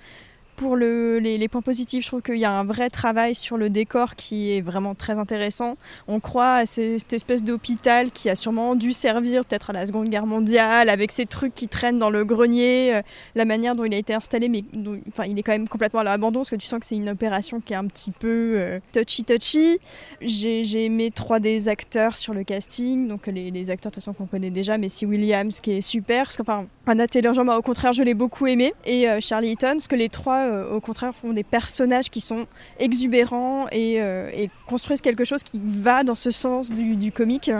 Pour 0.61 0.77
le- 0.77 1.21
les, 1.21 1.39
les 1.39 1.49
points 1.49 1.63
positifs, 1.63 2.03
je 2.03 2.09
trouve 2.09 2.21
qu'il 2.21 2.37
y 2.37 2.45
a 2.45 2.53
un 2.53 2.65
vrai 2.65 2.91
travail 2.91 3.35
sur 3.35 3.57
le 3.57 3.71
décor 3.71 4.15
qui 4.15 4.53
est 4.55 4.61
vraiment 4.61 4.95
très 4.95 5.15
intéressant. 5.15 5.79
On 6.07 6.21
croit 6.21 6.53
à 6.57 6.67
cette 6.67 7.15
espèce 7.15 7.43
d'hôpital 7.43 8.11
qui 8.11 8.29
a 8.29 8.37
sûrement 8.37 8.75
dû 8.75 8.93
servir 8.93 9.47
peut-être 9.47 9.71
à 9.71 9.73
la 9.73 9.87
Seconde 9.87 10.11
Guerre 10.11 10.27
mondiale, 10.27 10.91
avec 10.91 11.13
ces 11.13 11.25
trucs 11.25 11.55
qui 11.55 11.67
traînent 11.67 11.99
dans 11.99 12.11
le 12.11 12.27
grenier, 12.27 12.95
euh, 12.95 13.01
la 13.35 13.47
manière 13.47 13.75
dont 13.75 13.87
il 13.87 13.95
a 13.95 13.97
été 13.97 14.13
installé, 14.13 14.51
mais 14.51 14.63
enfin, 15.09 15.25
il 15.25 15.39
est 15.39 15.43
quand 15.43 15.53
même 15.53 15.67
complètement 15.67 16.01
à 16.01 16.05
l'abandon, 16.05 16.41
parce 16.41 16.51
que 16.51 16.57
tu 16.57 16.67
sens 16.67 16.79
que 16.79 16.85
c'est 16.85 16.97
une 16.97 17.09
opération 17.09 17.61
qui 17.61 17.73
est 17.73 17.77
un 17.77 17.87
petit 17.87 18.11
peu 18.11 18.79
touchy-touchy. 18.93 19.79
J'ai 20.21 20.65
j'ai 20.65 20.85
aimé 20.85 21.11
trois 21.11 21.41
des 21.41 21.69
acteurs 21.69 22.19
sur 22.19 22.35
le 22.35 22.45
casting, 22.45 23.09
donc 23.09 23.29
les, 23.29 23.51
les 23.51 23.71
acteurs 23.71 23.93
de 23.93 23.95
toute 23.95 24.05
façon 24.05 24.13
qu'on 24.13 24.27
connaît 24.27 24.51
déjà, 24.51 24.77
mais 24.77 24.91
si 24.91 25.07
Williams 25.07 25.61
qui 25.61 25.73
est 25.73 25.81
super, 25.81 26.25
parce 26.25 26.37
qu'enfin, 26.37 26.67
Anna 26.87 27.07
Taylor-Joy, 27.07 27.49
au 27.57 27.63
contraire, 27.63 27.95
je 27.95 28.03
l'ai 28.03 28.15
beaucoup 28.15 28.47
aimé, 28.47 28.75
et 28.85 29.09
euh, 29.09 29.21
Charlie 29.21 29.53
Eaton, 29.53 29.73
parce 29.75 29.89
que 29.89 29.97
les 29.97 30.09
trois, 30.11 30.50
euh, 30.51 30.71
au 30.71 30.81
contraire, 30.81 31.15
font 31.15 31.33
des 31.33 31.45
personnages 31.45 32.11
qui 32.11 32.21
sont 32.21 32.47
exubérants 32.79 33.67
et, 33.73 34.03
euh, 34.03 34.31
et 34.33 34.51
construisent 34.67 35.01
quelque 35.01 35.25
chose 35.25 35.43
qui 35.43 35.61
va 35.65 36.05
dans 36.05 36.15
ce 36.15 36.31
sens 36.31 36.71
du, 36.71 36.97
du 36.97 37.13
comique. 37.13 37.51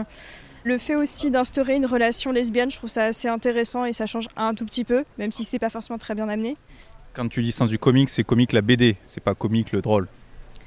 Le 0.65 0.77
fait 0.77 0.95
aussi 0.95 1.31
d'instaurer 1.31 1.77
une 1.77 1.87
relation 1.87 2.33
lesbienne, 2.33 2.71
je 2.71 2.77
trouve 2.77 2.91
ça 2.91 3.05
assez 3.05 3.29
intéressant 3.29 3.87
et 3.87 3.95
ça 3.95 4.07
change 4.07 4.29
un 4.37 4.55
tout 4.55 4.67
petit 4.67 4.85
peu, 4.85 5.05
même 5.19 5.33
si 5.33 5.45
c'est 5.45 5.59
pas 5.59 5.71
forcément 5.71 5.99
très 5.99 6.15
bien 6.15 6.29
amené. 6.29 6.57
Quand 7.15 7.29
tu 7.29 7.43
dis 7.43 7.53
sens 7.53 7.69
du 7.69 7.79
comique, 7.79 8.11
c'est 8.11 8.25
comique 8.25 8.53
la 8.53 8.61
BD, 8.61 8.97
c'est 9.07 9.23
pas 9.23 9.35
comique 9.35 9.73
le 9.73 9.81
drôle. 9.81 10.09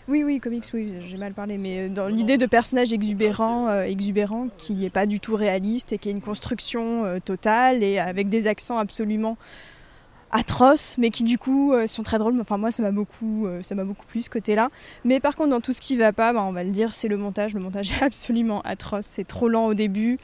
Oui, 0.09 0.23
oui, 0.25 0.39
comics, 0.39 0.65
oui, 0.73 0.95
j'ai 1.07 1.15
mal 1.15 1.33
parlé, 1.33 1.57
mais 1.57 1.85
euh, 1.85 1.89
dans 1.89 2.09
l'idée 2.09 2.37
de 2.37 2.45
personnages 2.45 2.91
exubérants, 2.91 3.69
euh, 3.69 3.83
exubérants 3.83 4.49
qui 4.57 4.73
n'est 4.73 4.89
pas 4.89 5.05
du 5.05 5.21
tout 5.21 5.35
réaliste 5.35 5.93
et 5.93 5.97
qui 5.97 6.09
est 6.09 6.11
une 6.11 6.19
construction 6.19 7.05
euh, 7.05 7.19
totale 7.19 7.83
et 7.83 7.99
avec 7.99 8.27
des 8.27 8.47
accents 8.47 8.77
absolument 8.77 9.37
atroces, 10.33 10.95
mais 10.97 11.11
qui 11.11 11.23
du 11.23 11.37
coup 11.37 11.73
euh, 11.73 11.87
sont 11.87 12.03
très 12.03 12.17
drôles. 12.17 12.37
Enfin, 12.41 12.57
moi, 12.57 12.71
ça 12.71 12.83
m'a 12.83 12.91
beaucoup, 12.91 13.45
euh, 13.45 13.61
ça 13.61 13.75
m'a 13.75 13.85
beaucoup 13.85 14.05
plu 14.05 14.21
ce 14.21 14.29
côté-là. 14.29 14.69
Mais 15.05 15.19
par 15.19 15.35
contre, 15.35 15.51
dans 15.51 15.61
tout 15.61 15.73
ce 15.73 15.79
qui 15.79 15.95
va 15.95 16.11
pas, 16.11 16.33
bah, 16.33 16.43
on 16.43 16.51
va 16.51 16.63
le 16.63 16.71
dire, 16.71 16.95
c'est 16.95 17.07
le 17.07 17.17
montage. 17.17 17.53
Le 17.53 17.59
montage 17.61 17.91
est 17.91 18.01
absolument 18.03 18.61
atroce. 18.63 19.05
C'est 19.07 19.27
trop 19.27 19.47
lent 19.47 19.67
au 19.67 19.73
début. 19.75 20.17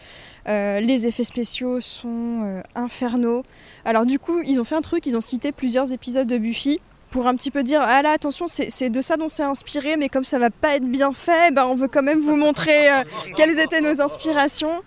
Euh, 0.47 0.80
les 0.80 1.07
effets 1.07 1.24
spéciaux 1.24 1.80
sont 1.80 2.62
infernaux. 2.76 3.43
Alors 3.86 4.05
du 4.05 4.20
coup, 4.20 4.41
ils 4.41 4.60
ont 4.60 4.64
fait 4.64 4.76
un 4.76 4.82
truc. 4.82 5.05
Ils 5.05 5.16
ont 5.16 5.22
cité 5.22 5.51
plusieurs 5.51 5.93
épisodes 5.93 6.28
de 6.28 6.38
Buffy 6.38 6.80
pour 7.12 7.28
un 7.28 7.36
petit 7.36 7.49
peu 7.49 7.64
dire 7.64 7.82
ah 7.82 8.03
là 8.03 8.12
attention 8.12 8.45
c'est 8.47 8.91
de 8.91 9.01
ça 9.01 9.18
dont 9.18 9.30
c'est 9.30 9.41
inspiré 9.41 9.97
mais 9.97 10.10
comme 10.10 10.26
ça 10.26 10.38
va 10.38 10.51
pas 10.51 10.76
être 10.76 10.86
bien 10.86 11.12
fait 11.12 11.51
ben 11.51 11.66
on 11.66 11.74
veut 11.74 11.88
quand 11.88 12.03
même 12.03 12.22
vous 12.22 12.36
montrer 12.36 12.88
quelles 13.36 13.57
étaient 13.57 13.82
nos 13.82 13.99
inspirations 13.99 14.84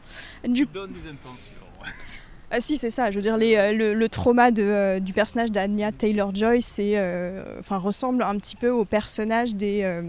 ah 2.55 2.61
si 2.61 2.76
c'est 2.76 2.90
ça 2.90 3.11
je 3.11 3.16
veux 3.16 3.22
dire 3.22 3.38
euh, 3.40 3.94
le, 3.94 4.09
trauma 4.11 4.50
euh, 4.59 5.00
du 5.00 5.14
personnage 5.14 5.50
d'Anya 5.50 5.90
Taylor 5.90 6.34
Joy 6.34 6.61
c'est 6.61 6.92
euh, 6.96 7.42
ressemble 7.70 8.22
un 8.22 8.38
petit 8.38 8.57
peu 8.57 8.68
au 8.68 8.84
personnage 8.84 9.55
des, 9.55 9.82
euh, 9.84 10.03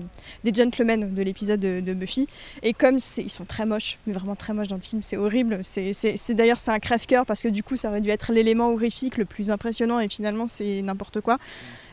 des 0.43 0.53
gentlemen 0.53 1.13
de 1.13 1.21
l'épisode 1.21 1.61
de, 1.61 1.93
Buffy. 1.93 2.27
Et 2.61 2.73
comme 2.73 2.99
ils 3.17 3.29
sont 3.29 3.45
très 3.45 3.65
moches 3.65 3.97
mais 4.05 4.13
vraiment 4.13 4.35
très 4.35 4.53
moches 4.53 4.67
dans 4.67 4.75
le 4.75 4.81
film 4.81 5.01
c'est 5.03 5.15
horrible. 5.15 5.59
C'est 5.63 6.33
d'ailleurs 6.33 6.59
c'est 6.59 6.71
un 6.71 6.79
crève-cœur 6.79 7.25
parce 7.25 7.41
que 7.41 7.47
du 7.47 7.63
coup 7.63 7.77
ça 7.77 7.89
aurait 7.89 8.01
dû 8.01 8.09
être 8.09 8.33
l'élément 8.33 8.71
horrifique 8.71 9.17
le 9.17 9.25
plus 9.25 9.49
impressionnant 9.49 10.01
et 10.01 10.09
finalement 10.09 10.47
c'est 10.47 10.81
n'importe 10.81 11.21
quoi. 11.21 11.37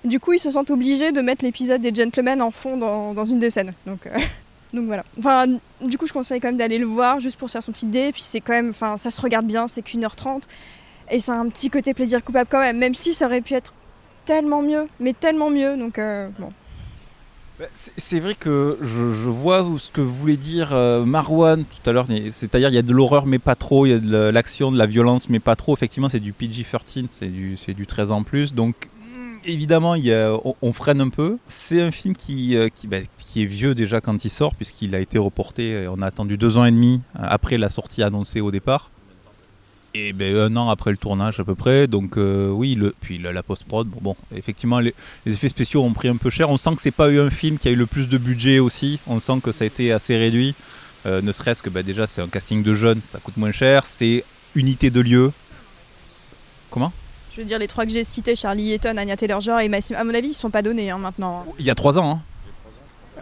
Du 0.04 0.18
coup, 0.18 0.32
ils 0.32 0.38
se 0.38 0.50
sentent 0.50 0.70
obligés 0.70 1.12
de 1.12 1.20
mettre 1.20 1.44
l'épisode 1.44 1.82
des 1.82 1.94
Gentlemen 1.94 2.40
en 2.40 2.50
fond 2.50 2.76
dans, 2.78 3.24
une 3.24 3.38
des 3.38 3.50
scènes. 3.50 3.74
Donc, 3.86 4.08
donc 4.72 4.86
voilà. 4.86 5.04
Enfin, 5.18 5.46
du 5.84 5.98
coup, 5.98 6.06
je 6.06 6.12
conseille 6.12 6.40
quand 6.40 6.48
même 6.48 6.56
d'aller 6.56 6.78
le 6.78 6.86
voir 6.86 7.20
juste 7.20 7.36
pour 7.36 7.50
faire 7.50 7.62
son 7.62 7.72
petit 7.72 7.86
dé. 7.86 8.10
Puis 8.12 8.22
c'est 8.22 8.40
quand 8.40 8.52
même, 8.52 8.70
enfin, 8.70 8.96
ça 8.98 9.10
se 9.10 9.20
regarde 9.20 9.46
bien, 9.46 9.68
c'est 9.68 9.82
qu'une 9.82 10.04
heure 10.04 10.16
trente. 10.16 10.46
Et 11.10 11.18
c'est 11.20 11.32
un 11.32 11.48
petit 11.48 11.70
côté 11.70 11.92
plaisir 11.94 12.22
coupable 12.24 12.48
quand 12.50 12.60
même, 12.60 12.78
même 12.78 12.94
si 12.94 13.14
ça 13.14 13.26
aurait 13.26 13.40
pu 13.40 13.54
être 13.54 13.72
tellement 14.24 14.62
mieux, 14.62 14.86
mais 15.00 15.12
tellement 15.12 15.50
mieux. 15.50 15.76
Donc 15.76 15.98
euh, 15.98 16.28
bon. 16.38 16.50
Bah, 17.58 17.66
C'est- 17.74 18.20
vrai 18.20 18.34
que 18.34 18.78
je, 18.80 19.02
vois 19.28 19.66
ce 19.78 19.90
que 19.90 20.00
voulait 20.00 20.36
dire 20.36 20.70
euh, 20.72 21.04
Marwan 21.04 21.64
tout 21.64 21.90
à 21.90 21.92
l'heure, 21.92 22.06
c'est-à-dire 22.30 22.68
il 22.68 22.74
y 22.74 22.78
a 22.78 22.82
de 22.82 22.92
l'horreur 22.92 23.26
mais 23.26 23.38
pas 23.38 23.54
trop, 23.54 23.86
il 23.86 23.90
y 23.90 23.92
a 23.92 23.98
de 23.98 24.10
la- 24.10 24.32
l'action, 24.32 24.70
de 24.72 24.78
la 24.78 24.86
violence 24.86 25.28
mais 25.28 25.40
pas 25.40 25.56
trop. 25.56 25.74
Effectivement, 25.74 26.08
c'est 26.08 26.20
du 26.20 26.32
PG-13, 26.32 27.06
c'est 27.10 27.26
du, 27.28 27.56
du 27.74 27.86
13 27.86 28.12
ans 28.12 28.22
plus, 28.22 28.54
donc 28.54 28.88
évidemment 29.44 29.94
on, 30.62 30.72
freine 30.72 31.00
un 31.00 31.08
peu. 31.08 31.38
C'est 31.48 31.80
un 31.80 31.90
film 31.90 32.14
qui, 32.14 32.56
euh, 32.56 32.68
bah, 32.86 32.98
qui 33.18 33.42
est 33.42 33.46
vieux 33.46 33.74
déjà 33.74 34.00
quand 34.00 34.24
il 34.24 34.30
sort, 34.30 34.54
puisqu'il 34.54 34.94
a 34.94 35.00
été 35.00 35.18
reporté, 35.18 35.74
euh, 35.74 35.90
on 35.90 36.02
a 36.02 36.06
attendu 36.06 36.36
deux 36.36 36.56
ans 36.56 36.64
et 36.64 36.70
demi 36.70 37.02
euh, 37.16 37.22
après 37.22 37.58
la 37.58 37.70
sortie 37.70 38.02
annoncée 38.02 38.40
au 38.40 38.50
départ. 38.50 38.90
Et 39.92 40.12
ben, 40.12 40.36
un 40.36 40.56
an 40.56 40.70
après 40.70 40.92
le 40.92 40.96
tournage 40.96 41.40
à 41.40 41.44
peu 41.44 41.56
près, 41.56 41.88
donc 41.88 42.16
oui, 42.16 42.78
puis 43.00 43.18
la, 43.18 43.42
post-prod, 43.42 43.88
bon, 43.88 44.14
effectivement 44.32 44.78
les, 44.78 44.94
effets 45.26 45.48
spéciaux 45.48 45.82
ont 45.82 45.92
pris 45.92 46.06
un 46.06 46.16
peu 46.16 46.30
cher. 46.30 46.48
On 46.48 46.56
sent 46.56 46.76
que 46.76 46.80
c'est 46.80 46.92
pas 46.92 47.10
eu 47.10 47.18
un 47.18 47.28
film 47.28 47.58
qui 47.58 47.66
a 47.66 47.72
eu 47.72 47.76
le 47.76 47.86
plus 47.86 48.08
de 48.08 48.16
budget 48.16 48.60
aussi, 48.60 49.00
on 49.08 49.18
sent 49.18 49.40
que 49.42 49.50
ça 49.50 49.64
a 49.64 49.66
été 49.66 49.90
assez 49.90 50.16
réduit, 50.16 50.54
ne 51.06 51.32
serait-ce 51.32 51.60
que 51.60 51.70
bah, 51.70 51.82
déjà 51.82 52.06
c'est 52.06 52.22
un 52.22 52.28
casting 52.28 52.62
de 52.62 52.72
jeunes, 52.72 53.00
ça 53.08 53.18
coûte 53.18 53.36
moins 53.36 53.50
cher, 53.50 53.84
c'est 53.84 54.22
unité 54.54 54.90
de 54.90 55.00
lieu. 55.00 55.32
Comment? 56.70 56.92
Veux 57.40 57.46
dire, 57.46 57.58
les 57.58 57.66
trois 57.66 57.84
que 57.84 57.90
j'ai 57.92 58.04
cités, 58.04 58.36
Charlie 58.36 58.72
Eaton, 58.74 58.96
Anya 58.96 59.16
Taylor-Joy 59.16 59.64
et 59.64 59.68
Maxime, 59.68 59.96
à 59.96 60.04
mon 60.04 60.14
avis, 60.14 60.28
ils 60.28 60.34
sont 60.34 60.50
pas 60.50 60.62
donnés 60.62 60.90
hein, 60.90 60.98
maintenant. 60.98 61.44
Il 61.58 61.64
y 61.64 61.70
a 61.70 61.74
trois 61.74 61.98
ans, 61.98 62.10
hein. 62.12 62.20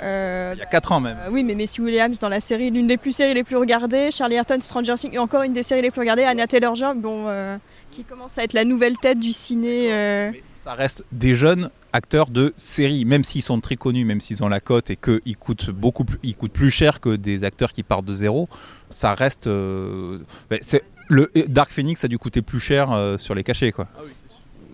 Euh, 0.01 0.53
Il 0.55 0.61
y 0.61 0.63
a 0.63 0.67
4 0.67 0.93
ans 0.93 1.01
même. 1.01 1.17
euh, 1.27 1.29
oui, 1.33 1.43
mais 1.43 1.57
Messi 1.57 1.81
Williams 1.81 2.21
dans 2.21 2.29
la 2.29 2.41
série, 2.41 2.71
l'une 2.71 2.87
des 2.87 2.97
plus 2.99 3.11
séries 3.11 3.35
les 3.35 3.43
plus 3.43 3.57
regardées, 3.57 4.11
Charlie 4.13 4.37
Ayrton, 4.37 4.61
Stranger 4.61 4.95
Things, 4.95 5.13
et 5.13 5.19
encore 5.19 5.43
une 5.43 5.53
des 5.53 5.65
séries 5.65 5.83
les 5.83 5.91
plus 5.91 6.01
regardées, 6.01 6.23
Anna 6.23 6.47
Taylor-Joy, 6.47 6.99
bon, 6.99 7.27
euh, 7.27 7.57
qui 7.91 8.05
commence 8.05 8.39
à 8.39 8.45
être 8.45 8.53
la 8.53 8.65
nouvelle 8.65 8.97
tête 8.97 9.19
du 9.19 9.33
ciné. 9.33 9.93
euh, 9.93 10.31
Ça 10.63 10.75
reste 10.75 11.03
des 11.11 11.35
jeunes 11.35 11.71
acteurs 11.93 12.29
de 12.29 12.55
série, 12.57 13.05
même 13.07 13.25
s'ils 13.25 13.43
sont 13.43 13.61
très 13.61 13.75
connus, 13.75 14.05
même 14.05 14.21
s'ils 14.21 14.45
ont 14.45 14.49
la 14.49 14.61
cote 14.61 14.89
et 14.91 14.97
qu'ils 14.97 15.37
coûtent 15.37 15.71
beaucoup 15.71 16.05
plus, 16.05 16.21
ils 16.23 16.37
coûtent 16.37 16.53
plus 16.53 16.71
cher 16.71 17.01
que 17.01 17.17
des 17.17 17.43
acteurs 17.43 17.73
qui 17.73 17.83
partent 17.83 18.05
de 18.05 18.15
zéro. 18.15 18.49
Ça 18.91 19.15
reste. 19.15 19.49
ben, 19.49 20.59
c'est 20.61 20.85
le 21.09 21.31
Dark 21.49 21.71
Phoenix 21.71 22.05
a 22.05 22.09
dû 22.09 22.19
coûter 22.19 22.43
plus 22.43 22.61
cher 22.61 22.93
euh, 22.93 23.19
sur 23.19 23.35
les 23.35 23.43
cachets 23.43 23.73
quoi. 23.73 23.87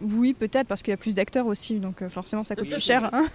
Oui, 0.03 0.35
peut-être, 0.35 0.67
parce 0.67 0.83
qu'il 0.83 0.91
y 0.91 0.95
a 0.95 0.99
plus 0.99 1.15
d'acteurs 1.15 1.47
aussi, 1.47 1.79
donc 1.79 2.03
euh, 2.03 2.09
forcément 2.09 2.45
ça 2.45 2.57
coûte 2.57 2.69
plus 2.69 2.83
cher. 2.83 3.09
hein. 3.13 3.27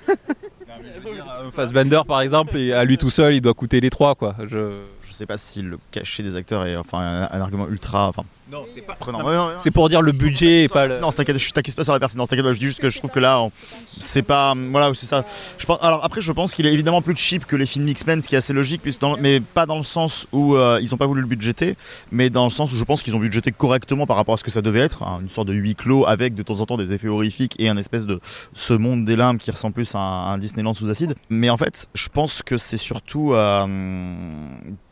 Euh, 0.70 1.52
Fassbender 1.52 2.02
par 2.08 2.22
exemple, 2.22 2.58
et 2.58 2.74
à 2.74 2.84
lui 2.84 2.98
tout 2.98 3.10
seul, 3.10 3.36
il 3.36 3.42
doit 3.42 3.54
coûter 3.54 3.80
les 3.80 3.90
trois 3.90 4.14
quoi. 4.16 4.36
Je... 4.46 4.84
Je 5.20 5.24
sais 5.24 5.28
pas 5.28 5.38
si 5.38 5.62
le 5.62 5.78
cachet 5.92 6.24
des 6.24 6.38
acteurs 6.38 6.66
est 6.66 6.78
enfin 6.78 7.00
un, 7.00 7.24
un 7.38 7.42
argument 7.42 7.68
ultra. 7.68 8.08
Enfin, 8.08 8.24
non, 8.50 8.64
c'est 8.74 8.80
pas. 8.80 8.94
prenant. 8.94 9.20
C'est 9.60 9.70
pour 9.70 9.90
dire 9.90 10.02
le 10.02 10.14
budget 10.14 10.64
et 10.64 10.68
pas 10.70 10.88
le. 10.88 10.98
Non, 10.98 11.12
t'inquiète, 11.12 11.38
je 11.38 11.52
t'accuse 11.52 11.76
pas 11.76 11.84
sur 11.84 11.92
la 11.92 12.00
pertinence. 12.00 12.30
T'inquiète 12.30 12.46
pas, 12.46 12.54
je 12.54 12.60
dis 12.60 12.68
juste 12.68 12.80
que 12.80 12.90
je 12.90 12.98
trouve 13.00 13.12
que 13.12 13.20
là, 13.20 13.42
on- 13.42 13.52
c'est 14.00 14.22
pas. 14.22 14.54
Voilà, 14.72 14.94
c'est 14.94 15.08
ça. 15.08 15.26
Je 15.58 15.66
pense, 15.66 15.78
alors 15.82 16.06
après, 16.06 16.22
je 16.22 16.32
pense 16.32 16.56
qu'il 16.56 16.66
est 16.66 16.74
évidemment 16.74 17.02
plus 17.02 17.18
cheap 17.18 17.46
que 17.46 17.58
les 17.58 17.66
films 17.66 17.86
X-Men, 17.90 18.22
ce 18.22 18.30
qui 18.30 18.36
est 18.36 18.38
assez 18.38 18.54
logique, 18.54 18.82
puisque 18.82 19.02
dans- 19.02 19.18
mais 19.18 19.42
pas 19.42 19.66
dans 19.66 19.78
le 19.78 19.84
sens 19.84 20.26
où 20.32 20.56
euh, 20.56 20.80
ils 20.82 20.94
ont 20.94 20.98
pas 20.98 21.06
voulu 21.06 21.20
le 21.20 21.28
budgéter, 21.28 21.76
mais 22.14 22.30
dans 22.30 22.46
le 22.46 22.50
sens 22.50 22.72
où 22.72 22.78
je 22.78 22.84
pense 22.86 23.04
qu'ils 23.04 23.16
ont 23.18 23.20
budgété 23.20 23.52
correctement 23.52 24.08
par 24.08 24.16
rapport 24.16 24.36
à 24.36 24.38
ce 24.38 24.44
que 24.46 24.52
ça 24.52 24.62
devait 24.62 24.80
être, 24.80 25.04
hein, 25.04 25.20
une 25.22 25.28
sorte 25.30 25.50
de 25.50 25.54
huis 25.54 25.76
clos 25.76 26.06
avec 26.08 26.34
de 26.34 26.44
temps 26.44 26.62
en 26.62 26.66
temps 26.66 26.78
des 26.78 26.94
effets 26.94 27.10
horrifiques 27.10 27.58
et 27.60 27.68
un 27.68 27.76
espèce 27.76 28.06
de 28.06 28.22
ce 28.54 28.72
monde 28.74 29.04
des 29.04 29.18
limbes 29.18 29.38
qui 29.38 29.52
ressemble 29.52 29.74
plus 29.74 29.94
à 29.96 30.00
un, 30.00 30.32
un 30.34 30.38
Disneyland 30.38 30.74
sous 30.74 30.90
acide. 30.90 31.16
Mais 31.30 31.50
en 31.50 31.58
fait, 31.58 31.88
je 31.94 32.08
pense 32.08 32.42
que 32.42 32.58
c'est 32.58 32.78
surtout. 32.78 33.34
euh, 33.34 33.66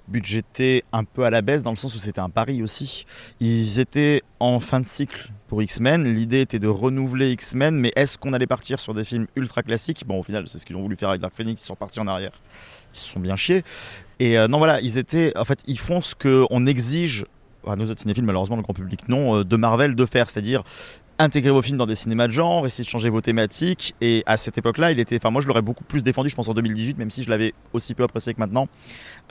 budgété 0.07 0.83
un 0.91 1.03
peu 1.03 1.25
à 1.25 1.29
la 1.29 1.41
baisse 1.41 1.63
dans 1.63 1.71
le 1.71 1.75
sens 1.75 1.95
où 1.95 1.99
c'était 1.99 2.19
un 2.19 2.29
pari 2.29 2.61
aussi. 2.63 3.05
Ils 3.39 3.79
étaient 3.79 4.23
en 4.39 4.59
fin 4.59 4.79
de 4.79 4.85
cycle 4.85 5.31
pour 5.47 5.61
X-Men. 5.61 6.03
L'idée 6.13 6.41
était 6.41 6.59
de 6.59 6.67
renouveler 6.67 7.31
X-Men, 7.31 7.75
mais 7.75 7.91
est-ce 7.95 8.17
qu'on 8.17 8.33
allait 8.33 8.47
partir 8.47 8.79
sur 8.79 8.93
des 8.93 9.03
films 9.03 9.27
ultra 9.35 9.63
classiques? 9.63 10.03
Bon, 10.05 10.19
au 10.19 10.23
final, 10.23 10.45
c'est 10.47 10.59
ce 10.59 10.65
qu'ils 10.65 10.75
ont 10.75 10.81
voulu 10.81 10.95
faire 10.95 11.09
avec 11.09 11.21
Dark 11.21 11.33
Phoenix. 11.35 11.61
Ils 11.61 11.65
sont 11.65 11.75
partis 11.75 11.99
en 11.99 12.07
arrière. 12.07 12.31
Ils 12.93 12.97
se 12.99 13.07
sont 13.07 13.19
bien 13.19 13.35
chiés. 13.35 13.63
Et 14.19 14.37
euh, 14.37 14.47
non, 14.47 14.57
voilà, 14.57 14.81
ils 14.81 14.97
étaient. 14.97 15.37
En 15.37 15.45
fait, 15.45 15.59
ils 15.67 15.79
font 15.79 16.01
ce 16.01 16.15
qu'on 16.15 16.65
exige. 16.65 17.25
À 17.65 17.75
nos 17.75 17.85
autres 17.91 17.99
cinéphiles, 17.99 18.23
malheureusement, 18.23 18.55
le 18.55 18.61
grand 18.61 18.73
public 18.73 19.09
non, 19.09 19.39
euh, 19.39 19.43
de 19.43 19.57
Marvel 19.57 19.93
de 19.93 20.05
faire, 20.05 20.29
c'est-à-dire 20.29 20.63
intégrer 21.19 21.51
vos 21.51 21.61
films 21.61 21.77
dans 21.77 21.85
des 21.85 21.95
cinémas 21.95 22.27
de 22.27 22.31
genre, 22.31 22.65
essayer 22.65 22.83
de 22.83 22.89
changer 22.89 23.09
vos 23.09 23.21
thématiques. 23.21 23.95
Et 24.01 24.23
à 24.25 24.37
cette 24.37 24.57
époque-là, 24.57 24.91
il 24.91 24.99
était. 24.99 25.15
Enfin, 25.17 25.29
moi, 25.31 25.41
je 25.41 25.47
l'aurais 25.47 25.61
beaucoup 25.61 25.83
plus 25.83 26.03
défendu, 26.03 26.29
je 26.29 26.35
pense, 26.35 26.47
en 26.47 26.53
2018, 26.53 26.97
même 26.97 27.09
si 27.09 27.23
je 27.23 27.29
l'avais 27.29 27.53
aussi 27.73 27.93
peu 27.93 28.03
apprécié 28.03 28.33
que 28.33 28.39
maintenant, 28.39 28.67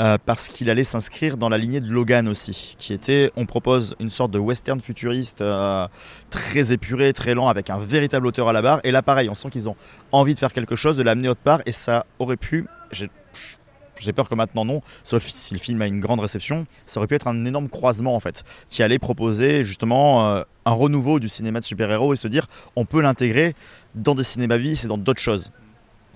euh, 0.01 0.18
parce 0.24 0.49
qu'il 0.49 0.68
allait 0.70 0.84
s'inscrire 0.84 1.37
dans 1.37 1.49
la 1.49 1.59
lignée 1.59 1.80
de 1.80 1.89
Logan 1.89 2.28
aussi, 2.28 2.74
qui 2.78 2.93
était. 2.93 3.30
On 3.37 3.47
propose 3.47 3.95
une 4.01 4.11
sorte 4.11 4.30
de 4.32 4.39
western 4.39 4.80
futuriste 4.80 5.41
euh, 5.43 5.87
très 6.30 6.72
épuré, 6.72 7.12
très 7.12 7.34
lent, 7.34 7.49
avec 7.49 7.70
un 7.70 7.78
véritable 7.78 8.26
auteur 8.26 8.49
à 8.49 8.53
la 8.53 8.62
barre. 8.62 8.80
Et 8.84 8.91
là, 8.91 9.03
pareil, 9.03 9.28
on 9.30 9.34
sent 9.34 9.51
qu'ils 9.51 9.68
ont 9.68 9.76
envie 10.12 10.34
de 10.34 10.39
faire 10.39 10.53
quelque 10.53 10.76
chose, 10.76 10.97
de 10.97 11.03
l'amener 11.03 11.28
autre 11.28 11.41
part, 11.43 11.61
et 11.66 11.72
ça 11.72 12.07
aurait 12.18 12.37
pu. 12.37 12.66
j'ai- 12.91 13.11
j'ai 14.01 14.12
peur 14.12 14.28
que 14.28 14.34
maintenant 14.34 14.64
non, 14.64 14.80
sauf 15.05 15.24
si 15.26 15.55
le 15.55 15.61
film 15.61 15.82
a 15.82 15.86
une 15.86 16.01
grande 16.01 16.20
réception, 16.20 16.66
ça 16.84 17.01
aurait 17.01 17.07
pu 17.07 17.14
être 17.14 17.28
un 17.28 17.44
énorme 17.44 17.68
croisement 17.68 18.14
en 18.14 18.20
fait, 18.20 18.44
qui 18.68 18.82
allait 18.82 18.99
proposer 18.99 19.62
justement 19.62 20.26
euh, 20.26 20.42
un 20.64 20.72
renouveau 20.72 21.20
du 21.20 21.28
cinéma 21.28 21.61
de 21.61 21.64
super-héros 21.64 22.14
et 22.14 22.16
se 22.16 22.28
dire 22.28 22.47
on 22.76 22.84
peut 22.84 23.01
l'intégrer 23.01 23.55
dans 23.94 24.14
des 24.14 24.24
cinémas 24.24 24.59
bis 24.59 24.84
et 24.84 24.88
dans 24.88 24.99
d'autres 24.99 25.20
choses. 25.20 25.51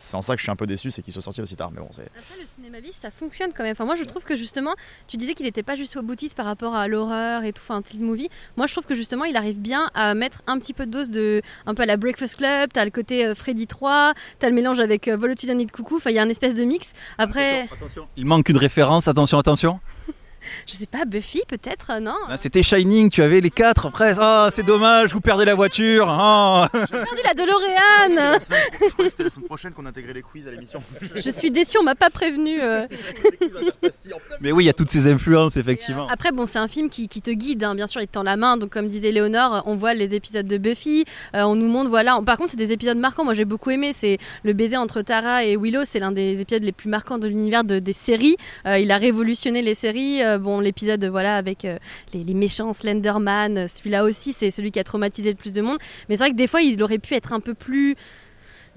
C'est 0.00 0.16
en 0.16 0.22
ça 0.22 0.34
que 0.34 0.38
je 0.38 0.44
suis 0.44 0.50
un 0.50 0.56
peu 0.56 0.66
déçu, 0.66 0.90
c'est 0.90 1.02
qu'il 1.02 1.12
soit 1.12 1.22
sorti 1.22 1.42
aussi 1.42 1.56
tard, 1.56 1.70
mais 1.72 1.80
bon, 1.80 1.88
c'est. 1.92 2.02
Après, 2.02 2.40
le 2.40 2.46
cinéma 2.56 2.80
bis, 2.80 2.92
ça 2.92 3.10
fonctionne 3.10 3.50
quand 3.54 3.62
même. 3.62 3.72
Enfin, 3.72 3.84
moi, 3.84 3.96
je 3.96 4.04
trouve 4.04 4.24
que 4.24 4.34
justement, 4.34 4.74
tu 5.08 5.18
disais 5.18 5.34
qu'il 5.34 5.44
n'était 5.44 5.62
pas 5.62 5.74
juste 5.74 5.96
au 5.96 6.02
boutiste 6.02 6.36
par 6.36 6.46
rapport 6.46 6.74
à 6.74 6.88
l'horreur 6.88 7.44
et 7.44 7.52
tout, 7.52 7.62
enfin, 7.62 7.76
un 7.76 7.98
movie. 7.98 8.30
Moi, 8.56 8.66
je 8.66 8.72
trouve 8.72 8.86
que 8.86 8.94
justement, 8.94 9.24
il 9.24 9.36
arrive 9.36 9.58
bien 9.60 9.90
à 9.94 10.14
mettre 10.14 10.42
un 10.46 10.58
petit 10.58 10.72
peu 10.72 10.86
de 10.86 10.90
dose 10.90 11.10
de. 11.10 11.42
un 11.66 11.74
peu 11.74 11.82
à 11.82 11.86
la 11.86 11.96
Breakfast 11.98 12.36
Club, 12.36 12.70
t'as 12.72 12.84
le 12.84 12.90
côté 12.90 13.26
euh, 13.26 13.34
Freddy 13.34 13.66
3, 13.66 14.14
t'as 14.38 14.48
le 14.48 14.54
mélange 14.54 14.80
avec 14.80 15.06
euh, 15.08 15.16
Vol 15.16 15.32
au-dessus 15.32 15.46
d'un 15.46 15.54
nid 15.54 15.66
de 15.66 15.70
coucou, 15.72 15.96
enfin, 15.96 16.10
il 16.10 16.16
y 16.16 16.18
a 16.18 16.22
un 16.22 16.28
espèce 16.28 16.54
de 16.54 16.64
mix. 16.64 16.92
Après, 17.18 17.68
Il 18.16 18.24
manque 18.24 18.48
une 18.48 18.56
référence, 18.56 19.06
attention, 19.06 19.38
attention. 19.38 19.80
Je 20.66 20.74
sais 20.74 20.86
pas, 20.86 21.04
Buffy 21.04 21.42
peut-être, 21.48 21.90
euh, 21.92 22.00
non 22.00 22.16
Ah, 22.28 22.36
C'était 22.36 22.62
Shining, 22.62 23.10
tu 23.10 23.22
avais 23.22 23.40
les 23.40 23.50
quatre 23.50 23.86
après. 23.86 24.14
Ah, 24.18 24.50
c'est 24.54 24.64
dommage, 24.64 25.12
vous 25.12 25.20
perdez 25.20 25.44
la 25.44 25.54
voiture. 25.54 26.06
Ah. 26.08 26.68
J'ai 26.74 26.86
perdu 26.86 27.22
la 27.24 27.34
DeLorean 27.34 28.38
Je 28.40 28.88
croyais 28.92 28.92
que 28.96 29.10
c'était 29.10 29.24
la 29.24 29.30
semaine 29.30 29.46
prochaine 29.46 29.72
qu'on 29.72 29.86
intégrait 29.86 30.12
les 30.14 30.22
quiz 30.22 30.46
à 30.48 30.50
l'émission. 30.50 30.82
Je 31.14 31.30
suis 31.30 31.50
déçue, 31.50 31.78
on 31.78 31.82
m'a 31.82 31.94
pas 31.94 32.10
prévenu. 32.10 32.60
euh. 32.62 32.86
Mais 34.40 34.52
oui, 34.52 34.64
il 34.64 34.66
y 34.66 34.70
a 34.70 34.72
toutes 34.72 34.88
ces 34.88 35.06
influences, 35.10 35.56
effectivement. 35.56 36.08
Après, 36.08 36.32
bon, 36.32 36.46
c'est 36.46 36.58
un 36.58 36.68
film 36.68 36.88
qui, 36.88 37.08
qui 37.08 37.20
te 37.22 37.30
guide, 37.30 37.64
hein. 37.64 37.74
bien 37.74 37.86
sûr, 37.86 38.00
il 38.00 38.06
te 38.06 38.12
tend 38.12 38.22
la 38.22 38.36
main. 38.36 38.56
Donc, 38.56 38.70
comme 38.70 38.88
disait 38.88 39.12
Léonore, 39.12 39.62
on 39.66 39.76
voit 39.76 39.94
les 39.94 40.14
épisodes 40.14 40.46
de 40.46 40.58
Buffy, 40.58 41.04
euh, 41.34 41.42
on 41.42 41.54
nous 41.54 41.68
montre, 41.68 41.90
voilà. 41.90 42.20
Par 42.24 42.36
contre, 42.36 42.50
c'est 42.50 42.56
des 42.56 42.72
épisodes 42.72 42.98
marquants. 42.98 43.24
Moi, 43.24 43.34
j'ai 43.34 43.44
beaucoup 43.44 43.70
aimé. 43.70 43.92
C'est 43.94 44.18
le 44.44 44.52
baiser 44.52 44.76
entre 44.76 45.02
Tara 45.02 45.44
et 45.44 45.56
Willow. 45.56 45.82
C'est 45.84 45.98
l'un 46.00 46.12
des 46.12 46.40
épisodes 46.40 46.62
les 46.62 46.72
plus 46.72 46.88
marquants 46.88 47.18
de 47.18 47.28
l'univers 47.28 47.64
de- 47.64 47.78
des 47.78 47.92
séries. 47.92 48.36
Euh, 48.66 48.78
il 48.78 48.90
a 48.90 48.98
révolutionné 48.98 49.62
les 49.62 49.74
séries. 49.74 50.22
Bon, 50.40 50.60
l'épisode, 50.60 51.04
voilà, 51.04 51.36
avec 51.36 51.64
euh, 51.64 51.78
les, 52.12 52.34
méchants 52.34 52.72
Slenderman, 52.72 53.58
euh, 53.58 53.66
celui-là 53.68 54.04
aussi, 54.04 54.32
c'est 54.32 54.50
celui 54.50 54.72
qui 54.72 54.78
a 54.78 54.84
traumatisé 54.84 55.30
le 55.30 55.36
plus 55.36 55.52
de 55.52 55.62
monde. 55.62 55.78
Mais 56.08 56.16
c'est 56.16 56.24
vrai 56.24 56.30
que 56.30 56.36
des 56.36 56.46
fois, 56.46 56.62
il 56.62 56.82
aurait 56.82 56.98
pu 56.98 57.14
être 57.14 57.32
un 57.32 57.40
peu 57.40 57.54
plus 57.54 57.96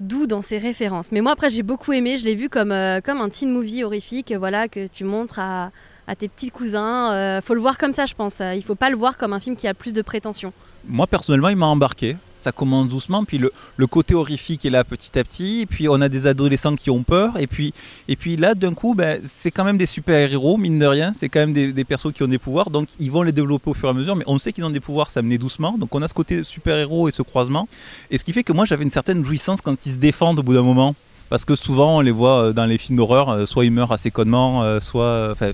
doux 0.00 0.26
dans 0.26 0.42
ses 0.42 0.58
références. 0.58 1.12
Mais 1.12 1.20
moi, 1.20 1.32
après, 1.32 1.50
j'ai 1.50 1.62
beaucoup 1.62 1.92
aimé. 1.92 2.18
Je 2.18 2.24
l'ai 2.24 2.34
vu 2.34 2.48
comme, 2.48 2.72
euh, 2.72 3.00
comme 3.00 3.20
un 3.20 3.28
teen 3.28 3.50
movie 3.50 3.84
horrifique, 3.84 4.32
voilà, 4.32 4.68
que 4.68 4.86
tu 4.86 5.04
montres 5.04 5.38
à, 5.38 5.70
tes 6.18 6.28
petits 6.28 6.50
cousins. 6.50 7.12
Euh, 7.12 7.40
faut 7.40 7.54
le 7.54 7.60
voir 7.60 7.78
comme 7.78 7.92
ça, 7.92 8.06
je 8.06 8.14
pense. 8.14 8.40
Il 8.54 8.62
faut 8.62 8.74
pas 8.74 8.90
le 8.90 8.96
voir 8.96 9.16
comme 9.16 9.32
un 9.32 9.40
film 9.40 9.56
qui 9.56 9.66
a 9.66 9.74
plus 9.74 9.92
de 9.92 10.02
prétention. 10.02 10.52
Moi, 10.86 11.06
personnellement, 11.06 11.48
il 11.48 11.56
m'a 11.56 11.66
embarqué. 11.66 12.16
Ça 12.44 12.52
commence 12.52 12.88
doucement, 12.88 13.24
puis 13.24 13.38
le, 13.38 13.54
le 13.78 13.86
côté 13.86 14.14
horrifique 14.14 14.66
est 14.66 14.70
là 14.70 14.84
petit 14.84 15.18
à 15.18 15.24
petit, 15.24 15.62
et 15.62 15.66
puis 15.66 15.88
on 15.88 15.98
a 16.02 16.10
des 16.10 16.26
adolescents 16.26 16.76
qui 16.76 16.90
ont 16.90 17.02
peur, 17.02 17.38
et 17.38 17.46
puis, 17.46 17.72
et 18.06 18.16
puis 18.16 18.36
là, 18.36 18.54
d'un 18.54 18.74
coup, 18.74 18.94
ben, 18.94 19.18
c'est 19.24 19.50
quand 19.50 19.64
même 19.64 19.78
des 19.78 19.86
super-héros, 19.86 20.58
mine 20.58 20.78
de 20.78 20.84
rien, 20.84 21.14
c'est 21.14 21.30
quand 21.30 21.40
même 21.40 21.54
des, 21.54 21.72
des 21.72 21.84
persos 21.84 22.12
qui 22.12 22.22
ont 22.22 22.28
des 22.28 22.38
pouvoirs, 22.38 22.68
donc 22.68 22.88
ils 23.00 23.10
vont 23.10 23.22
les 23.22 23.32
développer 23.32 23.70
au 23.70 23.72
fur 23.72 23.88
et 23.88 23.92
à 23.92 23.94
mesure, 23.94 24.14
mais 24.14 24.24
on 24.26 24.38
sait 24.38 24.52
qu'ils 24.52 24.66
ont 24.66 24.68
des 24.68 24.80
pouvoirs, 24.80 25.10
ça 25.10 25.22
menait 25.22 25.38
doucement, 25.38 25.78
donc 25.78 25.94
on 25.94 26.02
a 26.02 26.06
ce 26.06 26.12
côté 26.12 26.44
super-héros 26.44 27.08
et 27.08 27.12
ce 27.12 27.22
croisement, 27.22 27.66
et 28.10 28.18
ce 28.18 28.24
qui 28.24 28.34
fait 28.34 28.44
que 28.44 28.52
moi 28.52 28.66
j'avais 28.66 28.84
une 28.84 28.90
certaine 28.90 29.24
jouissance 29.24 29.62
quand 29.62 29.86
ils 29.86 29.92
se 29.92 29.98
défendent 29.98 30.38
au 30.40 30.42
bout 30.42 30.52
d'un 30.52 30.62
moment, 30.62 30.94
parce 31.30 31.46
que 31.46 31.54
souvent 31.54 31.96
on 31.96 32.00
les 32.00 32.12
voit 32.12 32.48
euh, 32.48 32.52
dans 32.52 32.66
les 32.66 32.76
films 32.76 32.98
d'horreur, 32.98 33.30
euh, 33.30 33.46
soit 33.46 33.64
ils 33.64 33.72
meurent 33.72 33.92
assez 33.92 34.10
connement, 34.10 34.64
euh, 34.64 34.80
soit... 34.80 35.30
enfin, 35.32 35.52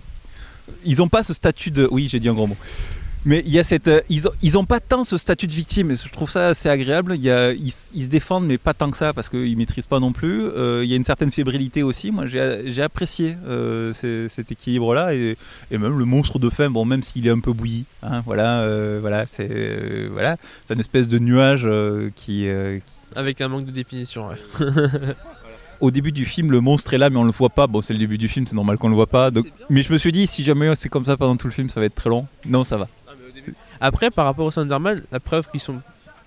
ils 0.84 0.98
n'ont 0.98 1.08
pas 1.08 1.22
ce 1.22 1.34
statut 1.34 1.70
de... 1.70 1.88
Oui, 1.90 2.08
j'ai 2.10 2.18
dit 2.18 2.28
un 2.28 2.34
gros 2.34 2.48
mot. 2.48 2.56
Mais 3.26 3.42
il 3.44 3.52
y 3.52 3.58
a 3.58 3.64
cette, 3.64 3.88
euh, 3.88 4.00
ils, 4.08 4.26
ont, 4.28 4.30
ils 4.40 4.56
ont 4.56 4.64
pas 4.64 4.80
tant 4.80 5.04
ce 5.04 5.18
statut 5.18 5.46
de 5.46 5.52
victime. 5.52 5.90
et 5.90 5.96
Je 5.96 6.08
trouve 6.08 6.30
ça 6.30 6.48
assez 6.48 6.70
agréable. 6.70 7.12
Il 7.16 7.20
y 7.20 7.30
a, 7.30 7.52
ils, 7.52 7.68
s- 7.68 7.90
ils 7.94 8.04
se 8.04 8.08
défendent, 8.08 8.46
mais 8.46 8.56
pas 8.56 8.72
tant 8.72 8.90
que 8.90 8.96
ça 8.96 9.12
parce 9.12 9.28
qu'ils 9.28 9.56
maîtrisent 9.58 9.86
pas 9.86 10.00
non 10.00 10.12
plus. 10.12 10.42
Euh, 10.44 10.80
il 10.84 10.90
y 10.90 10.94
a 10.94 10.96
une 10.96 11.04
certaine 11.04 11.30
fébrilité 11.30 11.82
aussi. 11.82 12.10
Moi, 12.12 12.24
j'ai 12.26 12.62
j'ai 12.72 12.80
apprécié 12.82 13.36
euh, 13.46 13.92
cet 14.30 14.50
équilibre-là 14.52 15.14
et, 15.14 15.36
et 15.70 15.76
même 15.78 15.98
le 15.98 16.04
monstre 16.06 16.38
de 16.38 16.48
fin. 16.48 16.70
Bon, 16.70 16.86
même 16.86 17.02
s'il 17.02 17.26
est 17.26 17.30
un 17.30 17.40
peu 17.40 17.52
bouilli, 17.52 17.84
hein, 18.02 18.22
voilà, 18.24 18.60
euh, 18.62 18.98
voilà, 19.02 19.26
c'est 19.28 19.48
euh, 19.50 20.08
voilà, 20.10 20.36
c'est 20.64 20.72
une 20.74 20.80
espèce 20.80 21.06
de 21.06 21.18
nuage 21.18 21.62
euh, 21.66 22.08
qui, 22.16 22.48
euh, 22.48 22.78
qui- 22.78 23.18
Avec 23.18 23.42
un 23.42 23.48
manque 23.48 23.66
de 23.66 23.70
définition, 23.70 24.28
ouais. 24.28 24.36
au 25.80 25.90
début 25.90 26.12
du 26.12 26.24
film, 26.26 26.50
le 26.52 26.60
monstre 26.60 26.92
est 26.94 26.98
là, 26.98 27.08
mais 27.10 27.16
on 27.16 27.24
le 27.24 27.30
voit 27.32 27.48
pas. 27.50 27.66
Bon, 27.66 27.80
c'est 27.80 27.92
le 27.94 27.98
début 27.98 28.18
du 28.18 28.28
film, 28.28 28.46
c'est 28.46 28.54
normal 28.56 28.76
qu'on 28.78 28.88
le 28.90 28.94
voit 28.94 29.06
pas. 29.06 29.30
Donc... 29.30 29.46
Mais 29.70 29.82
je 29.82 29.92
me 29.92 29.98
suis 29.98 30.12
dit, 30.12 30.26
si 30.26 30.44
jamais 30.44 30.74
c'est 30.76 30.88
comme 30.90 31.04
ça 31.06 31.16
pendant 31.16 31.36
tout 31.36 31.46
le 31.46 31.52
film, 31.52 31.68
ça 31.70 31.80
va 31.80 31.86
être 31.86 31.94
très 31.94 32.10
long. 32.10 32.26
Non, 32.46 32.64
ça 32.64 32.76
va. 32.76 32.86
Après, 33.80 34.10
par 34.10 34.24
rapport 34.24 34.46
au 34.46 34.50
Slenderman, 34.50 35.02
la 35.10 35.20
preuve 35.20 35.48
qu'ils 35.50 35.60
sont 35.60 35.80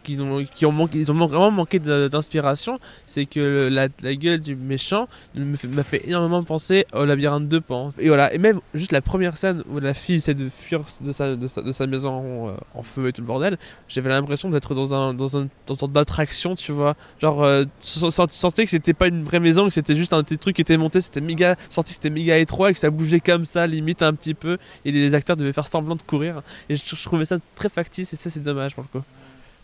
qui 0.04 0.18
ont, 0.66 0.72
manqué, 0.72 0.99
ils 0.99 1.12
ont 1.12 1.16
vraiment 1.16 1.51
manqué 1.51 1.80
d'inspiration, 1.80 2.78
c'est 3.06 3.26
que 3.26 3.70
la, 3.72 3.88
gueule 4.16 4.41
du 4.41 4.56
méchant 4.56 5.08
m'a 5.36 5.84
fait 5.84 6.08
énormément 6.08 6.43
penser 6.43 6.86
au 6.93 7.06
labyrinthe 7.06 7.47
de 7.47 7.60
Pan. 7.60 7.93
Et 7.97 8.08
voilà, 8.08 8.34
et 8.34 8.38
même 8.38 8.60
juste 8.74 8.91
la 8.91 9.01
première 9.01 9.38
scène 9.38 9.64
où 9.70 9.80
la 9.80 9.93
fille 9.93 10.16
essaie 10.16 10.34
de 10.34 10.49
fuir 10.49 10.82
de 11.01 11.12
sa, 11.12 11.88
maison 11.88 12.49
euh, 12.49 12.51
en 12.76 12.84
feu 12.84 13.08
et 13.08 13.14
tout 13.14 13.22
le 13.22 13.28
bordel, 13.28 13.58
j'avais 13.88 14.10
l'impression 14.10 14.49
d'être 14.49 14.76
dans 14.76 14.93
un 14.93 15.14
dans 15.14 15.38
un 15.38 15.47
dans 15.68 15.74
une 15.74 15.80
sorte 15.80 15.91
d'attraction, 15.91 16.56
tu 16.56 16.72
vois. 16.72 16.95
Genre, 17.20 17.43
euh, 17.43 17.64
tu 17.82 17.89
sentais 18.10 18.66
que 18.66 18.70
c'était 18.70 18.93
pas 18.93 19.08
une 19.08 19.24
vraie 19.24 19.39
maison, 19.39 19.68
que 19.68 19.74
c'était 19.74 19.95
juste 19.95 20.14
un 20.14 20.24
petit 20.24 20.38
truc 20.38 20.56
qui 20.56 20.62
était 20.62 20.78
monté, 20.78 21.01
c'était 21.01 21.22
méga, 21.22 21.56
senti 21.70 21.93
c'était 21.93 22.10
méga 22.10 22.38
étroit 22.38 22.70
et 22.70 22.74
que 22.74 22.80
ça 22.80 22.89
bougeait 22.89 23.20
comme 23.20 23.45
ça, 23.45 23.68
limite 23.68 24.01
un 24.01 24.14
petit 24.14 24.34
peu, 24.34 24.58
et 24.86 24.91
les 24.91 25.16
acteurs 25.16 25.38
devaient 25.38 25.54
faire 25.54 25.68
semblant 25.68 25.95
de 25.95 26.01
courir. 26.01 26.41
Et 26.70 26.76
je, 26.76 26.84
je 26.86 27.04
trouvais 27.04 27.26
ça 27.26 27.38
très 27.56 27.70
factice 27.70 28.14
et 28.14 28.16
ça 28.16 28.30
c'est 28.30 28.43
dommage 28.43 28.76
pour 28.76 28.84
le 28.84 28.99
coup. 28.99 29.06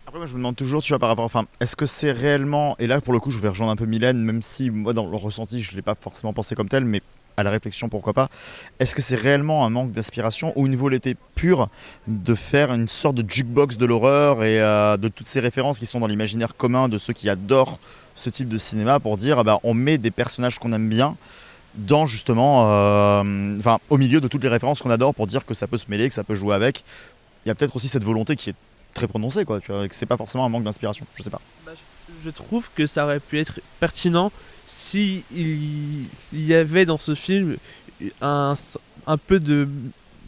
Après, 0.09 0.17
moi, 0.17 0.25
je 0.25 0.33
me 0.33 0.39
demande 0.39 0.55
toujours, 0.55 0.81
tu 0.81 0.91
vois, 0.91 0.97
par 0.97 1.09
rapport. 1.09 1.23
Enfin, 1.23 1.45
est-ce 1.59 1.75
que 1.75 1.85
c'est 1.85 2.11
réellement. 2.11 2.75
Et 2.79 2.87
là, 2.87 2.99
pour 2.99 3.13
le 3.13 3.19
coup, 3.19 3.29
je 3.29 3.37
vais 3.37 3.47
rejoindre 3.47 3.73
un 3.73 3.75
peu 3.75 3.85
Mylène, 3.85 4.17
même 4.17 4.41
si 4.41 4.71
moi, 4.71 4.91
dans 4.91 5.05
le 5.05 5.15
ressenti, 5.15 5.61
je 5.61 5.69
ne 5.69 5.75
l'ai 5.75 5.83
pas 5.83 5.93
forcément 5.93 6.33
pensé 6.33 6.55
comme 6.55 6.67
tel, 6.67 6.83
mais 6.83 7.03
à 7.37 7.43
la 7.43 7.51
réflexion, 7.51 7.89
pourquoi 7.89 8.13
pas. 8.13 8.27
Est-ce 8.79 8.95
que 8.95 9.03
c'est 9.03 9.17
réellement 9.17 9.67
un 9.67 9.69
manque 9.69 9.91
d'inspiration 9.91 10.51
ou 10.55 10.65
une 10.65 10.75
volonté 10.75 11.15
pure 11.35 11.69
de 12.07 12.33
faire 12.33 12.73
une 12.73 12.87
sorte 12.87 13.17
de 13.17 13.29
jukebox 13.29 13.77
de 13.77 13.85
l'horreur 13.85 14.43
et 14.43 14.59
euh, 14.59 14.97
de 14.97 15.09
toutes 15.09 15.27
ces 15.27 15.41
références 15.41 15.77
qui 15.77 15.85
sont 15.85 15.99
dans 15.99 16.07
l'imaginaire 16.07 16.55
commun 16.55 16.89
de 16.89 16.97
ceux 16.97 17.13
qui 17.13 17.29
adorent 17.29 17.77
ce 18.15 18.31
type 18.31 18.49
de 18.49 18.57
cinéma 18.57 18.99
pour 18.99 19.15
dire 19.15 19.37
ah 19.37 19.43
bah, 19.43 19.59
on 19.61 19.75
met 19.75 19.99
des 19.99 20.09
personnages 20.09 20.57
qu'on 20.57 20.73
aime 20.73 20.89
bien 20.89 21.17
dans 21.75 22.07
justement, 22.07 22.71
euh, 22.71 23.59
enfin 23.59 23.77
au 23.91 23.99
milieu 23.99 24.21
de 24.21 24.27
toutes 24.27 24.41
les 24.41 24.49
références 24.49 24.81
qu'on 24.81 24.89
adore 24.89 25.13
pour 25.13 25.27
dire 25.27 25.45
que 25.45 25.53
ça 25.53 25.67
peut 25.67 25.77
se 25.77 25.85
mêler, 25.87 26.09
que 26.09 26.15
ça 26.15 26.23
peut 26.23 26.33
jouer 26.33 26.55
avec. 26.55 26.83
Il 27.45 27.49
y 27.49 27.51
a 27.51 27.55
peut-être 27.55 27.75
aussi 27.75 27.87
cette 27.87 28.03
volonté 28.03 28.35
qui 28.35 28.49
est 28.49 28.55
très 28.99 29.07
prononcée, 29.07 29.45
quoi. 29.45 29.59
Tu 29.61 29.71
vois, 29.71 29.87
que 29.87 29.95
c'est 29.95 30.05
pas 30.05 30.17
forcément 30.17 30.45
un 30.45 30.49
manque 30.49 30.65
d'inspiration. 30.65 31.05
Je 31.15 31.23
sais 31.23 31.29
pas. 31.29 31.41
Je 32.23 32.29
trouve 32.29 32.69
que 32.75 32.85
ça 32.85 33.05
aurait 33.05 33.21
pu 33.21 33.39
être 33.39 33.61
pertinent 33.79 34.31
si 34.65 35.23
il, 35.33 36.05
il 36.33 36.45
y 36.45 36.53
avait 36.53 36.85
dans 36.85 36.97
ce 36.97 37.15
film 37.15 37.57
un, 38.21 38.55
un 39.07 39.17
peu 39.17 39.39
de, 39.39 39.67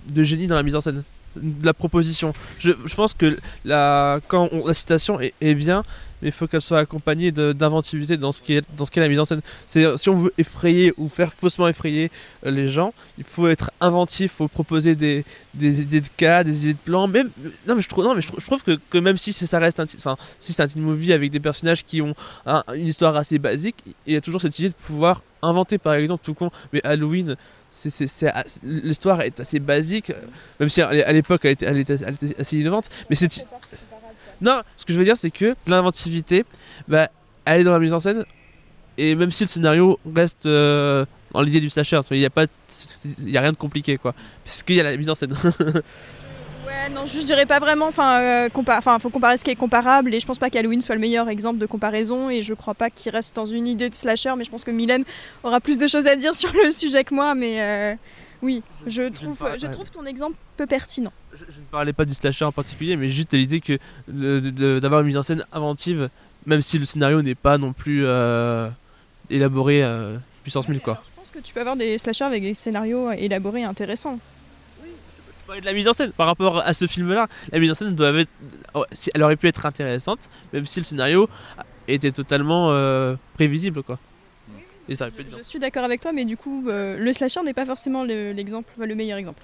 de 0.07 0.23
génie 0.23 0.47
dans 0.47 0.55
la 0.55 0.63
mise 0.63 0.75
en 0.75 0.81
scène 0.81 1.03
de 1.35 1.65
la 1.65 1.73
proposition. 1.73 2.33
Je, 2.59 2.71
je 2.85 2.95
pense 2.95 3.13
que 3.13 3.37
la, 3.65 4.19
quand 4.27 4.49
la 4.65 4.73
citation 4.73 5.19
est 5.19 5.55
bien, 5.55 5.83
mais 6.21 6.29
il 6.29 6.31
faut 6.31 6.47
qu'elle 6.47 6.61
soit 6.61 6.79
accompagnée 6.79 7.31
d'inventivité 7.31 8.17
dans 8.17 8.31
ce 8.31 8.41
qui 8.41 8.53
est 8.53 8.65
dans 8.77 8.85
ce 8.85 8.99
la 8.99 9.07
mise 9.09 9.19
en 9.19 9.25
scène. 9.25 9.41
Si 9.65 10.09
on 10.09 10.15
veut 10.15 10.33
effrayer 10.37 10.93
ou 10.97 11.07
faire 11.09 11.33
faussement 11.33 11.67
effrayer 11.67 12.11
euh, 12.45 12.51
les 12.51 12.69
gens, 12.69 12.93
il 13.17 13.23
faut 13.23 13.47
être 13.47 13.71
inventif, 13.79 14.33
faut 14.33 14.47
proposer 14.47 14.95
des, 14.95 15.25
idées 15.59 16.01
de 16.01 16.07
cas, 16.17 16.43
des 16.43 16.63
idées 16.65 16.73
de 16.73 16.79
plans. 16.83 17.07
Non 17.07 17.75
mais 17.75 17.81
je 17.81 17.87
trouve 18.45 18.63
que, 18.63 18.97
même 18.97 19.17
si 19.17 19.33
ça 19.33 19.59
reste 19.59 19.79
un, 19.79 19.85
enfin 19.97 20.17
si 20.39 20.53
c'est 20.53 20.61
un 20.63 20.67
teen 20.67 20.81
movie 20.81 21.13
avec 21.13 21.31
des 21.31 21.39
personnages 21.39 21.83
qui 21.83 22.01
ont 22.01 22.13
un- 22.45 22.63
une 22.75 22.87
histoire 22.87 23.15
assez 23.15 23.39
basique, 23.39 23.77
il 24.05 24.13
y 24.13 24.17
a 24.17 24.21
toujours 24.21 24.41
cette 24.41 24.57
idée 24.59 24.69
de 24.69 24.73
pouvoir 24.75 25.23
inventer 25.41 25.77
par 25.77 25.93
exemple 25.95 26.23
tout 26.23 26.33
con. 26.33 26.51
Mais 26.73 26.81
Halloween 26.85 27.35
as- 28.27 28.59
l'histoire 28.63 29.21
est 29.21 29.39
assez 29.39 29.59
basique, 29.59 30.09
euh, 30.11 30.21
même 30.59 30.69
si 30.69 30.81
à 30.81 31.13
l'époque 31.13 31.45
elle 31.45 31.77
était, 31.79 31.97
assez 32.39 32.57
innovante. 32.57 32.89
Non, 34.41 34.61
ce 34.77 34.85
que 34.85 34.93
je 34.93 34.97
veux 34.97 35.05
dire, 35.05 35.17
c'est 35.17 35.31
que 35.31 35.55
l'inventivité, 35.67 36.45
bah, 36.87 37.09
elle 37.45 37.61
est 37.61 37.63
dans 37.63 37.71
la 37.71 37.79
mise 37.79 37.93
en 37.93 37.99
scène, 37.99 38.23
et 38.97 39.15
même 39.15 39.31
si 39.31 39.43
le 39.43 39.47
scénario 39.47 39.99
reste 40.15 40.45
euh, 40.45 41.05
dans 41.33 41.41
l'idée 41.41 41.59
du 41.59 41.69
slasher, 41.69 42.01
il 42.11 42.19
n'y 42.19 43.37
a 43.37 43.41
rien 43.41 43.51
de 43.51 43.57
compliqué, 43.57 43.97
quoi, 43.97 44.13
parce 44.43 44.63
qu'il 44.63 44.75
y 44.75 44.79
a 44.79 44.83
la 44.83 44.97
mise 44.97 45.09
en 45.09 45.15
scène. 45.15 45.35
Ouais, 46.71 46.89
non, 46.89 47.05
je 47.05 47.19
dirais 47.19 47.45
pas 47.45 47.59
vraiment. 47.59 47.89
Euh, 47.99 48.49
enfin, 48.55 48.99
faut 48.99 49.09
comparer 49.09 49.37
ce 49.37 49.43
qui 49.43 49.51
est 49.51 49.55
comparable. 49.55 50.13
Et 50.13 50.19
je 50.19 50.25
pense 50.25 50.39
pas 50.39 50.49
qu'Halloween 50.49 50.81
soit 50.81 50.95
le 50.95 51.01
meilleur 51.01 51.27
exemple 51.27 51.57
de 51.59 51.65
comparaison. 51.65 52.29
Et 52.29 52.41
je 52.41 52.53
crois 52.53 52.75
pas 52.75 52.89
qu'il 52.89 53.11
reste 53.11 53.35
dans 53.35 53.45
une 53.45 53.67
idée 53.67 53.89
de 53.89 53.95
slasher. 53.95 54.31
Mais 54.37 54.45
je 54.45 54.51
pense 54.51 54.63
que 54.63 54.71
Mylène 54.71 55.03
aura 55.43 55.59
plus 55.59 55.77
de 55.77 55.87
choses 55.87 56.07
à 56.07 56.15
dire 56.15 56.33
sur 56.41 56.53
le 56.53 56.71
sujet 56.71 57.03
que 57.03 57.13
moi. 57.13 57.35
Mais 57.35 57.59
euh, 57.59 57.95
oui, 58.41 58.63
je 58.87 59.03
trouve, 59.09 59.37
je 59.57 59.67
trouve 59.67 59.89
ton 59.91 60.05
exemple 60.05 60.35
peu 60.57 60.65
pertinent. 60.65 61.13
je 61.35 61.59
ne 61.59 61.65
parlais 61.71 61.93
pas 61.93 62.05
du 62.05 62.13
slasher 62.13 62.45
en 62.45 62.51
particulier, 62.51 62.95
mais 62.95 63.09
juste 63.09 63.31
de 63.31 63.37
l'idée 63.37 63.59
que 63.61 63.77
d'avoir 64.79 65.01
une 65.01 65.07
mise 65.07 65.17
en 65.17 65.23
scène 65.23 65.45
inventive, 65.51 66.09
même 66.45 66.61
si 66.61 66.77
le 66.79 66.85
scénario 66.85 67.21
n'est 67.21 67.35
pas 67.35 67.57
non 67.57 67.71
plus 67.73 68.03
euh, 68.05 68.69
élaboré 69.29 69.83
euh, 69.83 70.17
puissance 70.43 70.67
1000, 70.67 70.79
quoi. 70.81 71.01
Je 71.05 71.09
pense 71.15 71.29
que 71.29 71.39
tu 71.39 71.53
peux 71.53 71.59
avoir 71.61 71.75
des 71.75 71.97
slashers 71.97 72.25
avec 72.25 72.41
des 72.43 72.53
scénarios 72.53 73.11
élaborés 73.11 73.61
et 73.61 73.65
intéressants. 73.65 74.19
Je 74.83 75.45
parlais 75.45 75.61
de 75.61 75.65
la 75.65 75.73
mise 75.73 75.87
en 75.87 75.93
scène 75.93 76.11
par 76.11 76.27
rapport 76.27 76.59
à 76.59 76.73
ce 76.73 76.87
film-là. 76.87 77.27
La 77.51 77.59
mise 77.59 77.71
en 77.71 77.75
scène 77.75 77.93
doit 77.95 78.11
être, 78.17 78.29
oh, 78.73 78.85
si- 78.91 79.11
elle 79.13 79.21
aurait 79.23 79.35
pu 79.35 79.47
être 79.47 79.65
intéressante, 79.65 80.29
même 80.53 80.65
si 80.65 80.79
le 80.79 80.85
scénario 80.85 81.29
était 81.87 82.11
totalement 82.11 82.71
euh, 82.71 83.15
prévisible, 83.35 83.83
quoi. 83.83 83.99
Et 84.89 84.95
ça 84.95 85.09
bien. 85.09 85.37
Je 85.37 85.43
suis 85.43 85.59
d'accord 85.59 85.83
avec 85.83 86.01
toi, 86.01 86.11
mais 86.11 86.25
du 86.25 86.37
coup, 86.37 86.65
euh, 86.67 86.97
le 86.97 87.13
slasher 87.13 87.41
n'est 87.43 87.53
pas 87.53 87.65
forcément 87.65 88.03
le- 88.03 88.31
l'exemple, 88.33 88.71
le 88.77 88.95
meilleur 88.95 89.17
exemple. 89.17 89.43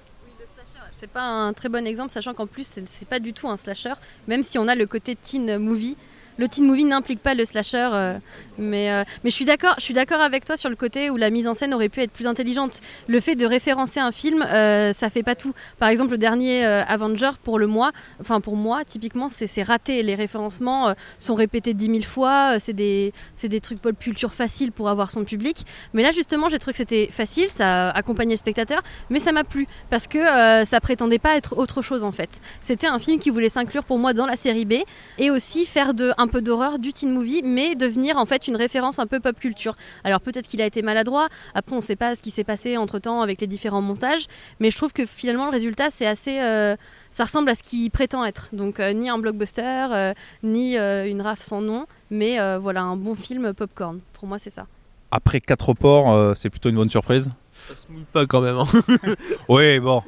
C'est 0.96 1.10
pas 1.10 1.22
un 1.22 1.52
très 1.52 1.68
bon 1.68 1.86
exemple, 1.86 2.10
sachant 2.10 2.34
qu'en 2.34 2.46
plus, 2.48 2.66
c'est 2.66 2.84
c'est 2.86 3.06
pas 3.08 3.20
du 3.20 3.32
tout 3.32 3.48
un 3.48 3.56
slasher, 3.56 3.92
même 4.26 4.42
si 4.42 4.58
on 4.58 4.66
a 4.66 4.74
le 4.74 4.84
côté 4.86 5.14
teen 5.14 5.56
movie. 5.58 5.96
Le 6.38 6.46
teen 6.46 6.64
movie 6.64 6.84
n'implique 6.84 7.20
pas 7.20 7.34
le 7.34 7.44
slasher, 7.44 7.90
euh, 7.92 8.18
mais, 8.58 8.92
euh, 8.92 9.02
mais 9.24 9.30
je 9.30 9.34
suis 9.34 9.44
d'accord 9.44 9.74
je 9.78 9.82
suis 9.82 9.94
d'accord 9.94 10.20
avec 10.20 10.44
toi 10.44 10.56
sur 10.56 10.70
le 10.70 10.76
côté 10.76 11.10
où 11.10 11.16
la 11.16 11.30
mise 11.30 11.48
en 11.48 11.54
scène 11.54 11.74
aurait 11.74 11.88
pu 11.88 12.00
être 12.00 12.12
plus 12.12 12.28
intelligente. 12.28 12.80
Le 13.08 13.18
fait 13.18 13.34
de 13.34 13.44
référencer 13.44 13.98
un 13.98 14.12
film, 14.12 14.42
euh, 14.42 14.92
ça 14.92 15.10
fait 15.10 15.24
pas 15.24 15.34
tout. 15.34 15.52
Par 15.78 15.88
exemple, 15.88 16.12
le 16.12 16.18
dernier 16.18 16.64
euh, 16.64 16.84
Avenger, 16.84 17.30
pour 17.42 17.58
le 17.58 17.66
moi, 17.66 17.90
enfin 18.20 18.40
pour 18.40 18.56
moi, 18.56 18.84
typiquement, 18.84 19.28
c'est 19.28 19.62
raté. 19.62 20.02
Les 20.04 20.14
référencements 20.14 20.94
sont 21.18 21.34
répétés 21.34 21.74
dix 21.74 21.88
mille 21.88 22.04
fois, 22.04 22.60
c'est 22.60 22.72
des, 22.72 23.12
c'est 23.34 23.48
des 23.48 23.60
trucs 23.60 23.80
pop 23.80 23.98
culture 23.98 24.32
faciles 24.32 24.70
pour 24.70 24.88
avoir 24.88 25.10
son 25.10 25.24
public. 25.24 25.64
Mais 25.92 26.02
là, 26.02 26.12
justement, 26.12 26.48
j'ai 26.48 26.58
trouvé 26.58 26.72
que 26.72 26.78
c'était 26.78 27.08
facile, 27.10 27.50
ça 27.50 27.90
accompagnait 27.90 28.34
le 28.34 28.38
spectateur, 28.38 28.82
mais 29.10 29.18
ça 29.18 29.32
m'a 29.32 29.44
plu 29.44 29.66
parce 29.90 30.06
que 30.06 30.18
ça 30.64 30.80
prétendait 30.80 31.18
pas 31.18 31.36
être 31.36 31.58
autre 31.58 31.82
chose 31.82 32.04
en 32.04 32.12
fait. 32.12 32.40
C'était 32.60 32.86
un 32.86 32.98
film 32.98 33.18
qui 33.18 33.30
voulait 33.30 33.48
s'inclure 33.48 33.84
pour 33.84 33.98
moi 33.98 34.12
dans 34.12 34.26
la 34.26 34.36
série 34.36 34.64
B 34.64 34.74
et 35.18 35.30
aussi 35.30 35.66
faire 35.66 35.94
de, 35.94 36.12
peu 36.28 36.40
d'horreur 36.40 36.78
du 36.78 36.92
teen 36.92 37.10
movie, 37.12 37.42
mais 37.44 37.74
devenir 37.74 38.16
en 38.18 38.26
fait 38.26 38.46
une 38.48 38.56
référence 38.56 38.98
un 38.98 39.06
peu 39.06 39.20
pop 39.20 39.38
culture. 39.38 39.76
Alors 40.04 40.20
peut-être 40.20 40.46
qu'il 40.46 40.60
a 40.62 40.66
été 40.66 40.82
maladroit, 40.82 41.28
après 41.54 41.74
on 41.74 41.80
sait 41.80 41.96
pas 41.96 42.14
ce 42.14 42.22
qui 42.22 42.30
s'est 42.30 42.44
passé 42.44 42.76
entre 42.76 42.98
temps 42.98 43.20
avec 43.22 43.40
les 43.40 43.46
différents 43.46 43.82
montages, 43.82 44.26
mais 44.60 44.70
je 44.70 44.76
trouve 44.76 44.92
que 44.92 45.06
finalement 45.06 45.46
le 45.46 45.50
résultat 45.50 45.90
c'est 45.90 46.06
assez. 46.06 46.38
euh, 46.40 46.76
ça 47.10 47.24
ressemble 47.24 47.48
à 47.50 47.54
ce 47.54 47.62
qu'il 47.62 47.90
prétend 47.90 48.24
être. 48.24 48.48
Donc 48.52 48.80
euh, 48.80 48.92
ni 48.92 49.08
un 49.08 49.18
blockbuster, 49.18 49.62
euh, 49.92 50.12
ni 50.42 50.76
euh, 50.78 51.08
une 51.08 51.22
raf 51.22 51.40
sans 51.40 51.60
nom, 51.60 51.86
mais 52.10 52.38
euh, 52.38 52.58
voilà 52.58 52.82
un 52.82 52.96
bon 52.96 53.14
film 53.14 53.52
popcorn. 53.54 54.00
Pour 54.12 54.28
moi 54.28 54.38
c'est 54.38 54.50
ça. 54.50 54.66
Après 55.10 55.40
4 55.40 55.72
ports, 55.72 56.12
euh, 56.12 56.34
c'est 56.36 56.50
plutôt 56.50 56.68
une 56.68 56.76
bonne 56.76 56.90
surprise. 56.90 57.30
Ça 57.50 57.74
se 57.74 57.90
mouille 57.90 58.04
pas 58.12 58.26
quand 58.26 58.42
même. 58.42 58.56
hein. 58.58 58.66
Oui, 59.48 59.80
bon. 59.80 60.02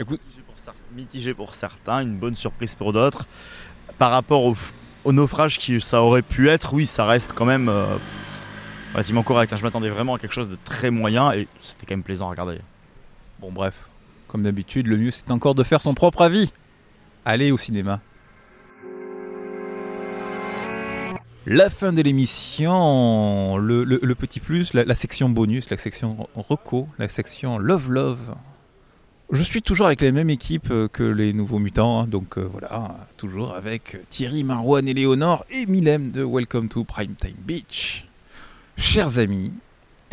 Écoute, 0.00 0.20
mitigé 0.96 1.34
pour 1.34 1.52
certains, 1.54 2.00
une 2.02 2.16
bonne 2.16 2.34
surprise 2.34 2.74
pour 2.74 2.92
d'autres. 2.92 3.26
Par 3.98 4.10
rapport 4.10 4.42
au, 4.44 4.54
au 5.04 5.12
naufrage 5.12 5.58
qui 5.58 5.80
ça 5.80 6.02
aurait 6.02 6.22
pu 6.22 6.48
être, 6.48 6.74
oui, 6.74 6.86
ça 6.86 7.04
reste 7.04 7.32
quand 7.34 7.44
même 7.44 7.68
euh, 7.68 7.96
relativement 8.92 9.22
correct. 9.22 9.52
hein. 9.52 9.56
Je 9.56 9.62
m'attendais 9.62 9.90
vraiment 9.90 10.14
à 10.14 10.18
quelque 10.18 10.32
chose 10.32 10.48
de 10.48 10.58
très 10.64 10.90
moyen 10.90 11.32
et 11.32 11.46
c'était 11.60 11.86
quand 11.86 11.94
même 11.94 12.02
plaisant 12.02 12.26
à 12.26 12.30
regarder. 12.30 12.58
bon 13.40 13.52
bref, 13.52 13.88
comme 14.28 14.42
d'habitude, 14.42 14.86
le 14.86 14.96
mieux 14.96 15.10
c'est 15.10 15.30
encore 15.30 15.54
de 15.54 15.62
faire 15.62 15.80
son 15.82 15.94
propre 15.94 16.22
avis. 16.22 16.52
Allez 17.24 17.52
au 17.52 17.58
cinéma. 17.58 18.00
La 21.46 21.68
fin 21.68 21.92
de 21.92 22.00
l'émission, 22.00 23.58
le, 23.58 24.14
petit 24.14 24.40
plus, 24.40 24.72
la, 24.72 24.84
la 24.84 24.94
section 24.94 25.28
bonus, 25.28 25.68
la 25.68 25.76
section 25.76 26.26
reco, 26.34 26.88
la 26.98 27.10
section 27.10 27.58
love 27.58 27.90
love. 27.90 28.34
Je 29.34 29.42
suis 29.42 29.62
toujours 29.62 29.86
avec 29.86 30.00
les 30.00 30.12
mêmes 30.12 30.30
équipes 30.30 30.70
euh, 30.70 30.86
que 30.86 31.02
les 31.02 31.32
nouveaux 31.32 31.58
mutants, 31.58 31.98
hein, 31.98 32.06
donc 32.06 32.38
euh, 32.38 32.48
voilà, 32.48 32.94
toujours 33.16 33.56
avec 33.56 33.98
Thierry, 34.08 34.44
Marwan, 34.44 34.86
Éléonore 34.86 35.44
et 35.50 35.66
Milem 35.66 36.12
de 36.12 36.22
Welcome 36.22 36.68
to 36.68 36.84
Primetime 36.84 37.34
Beach. 37.40 38.06
Chers 38.76 39.18
amis, 39.18 39.52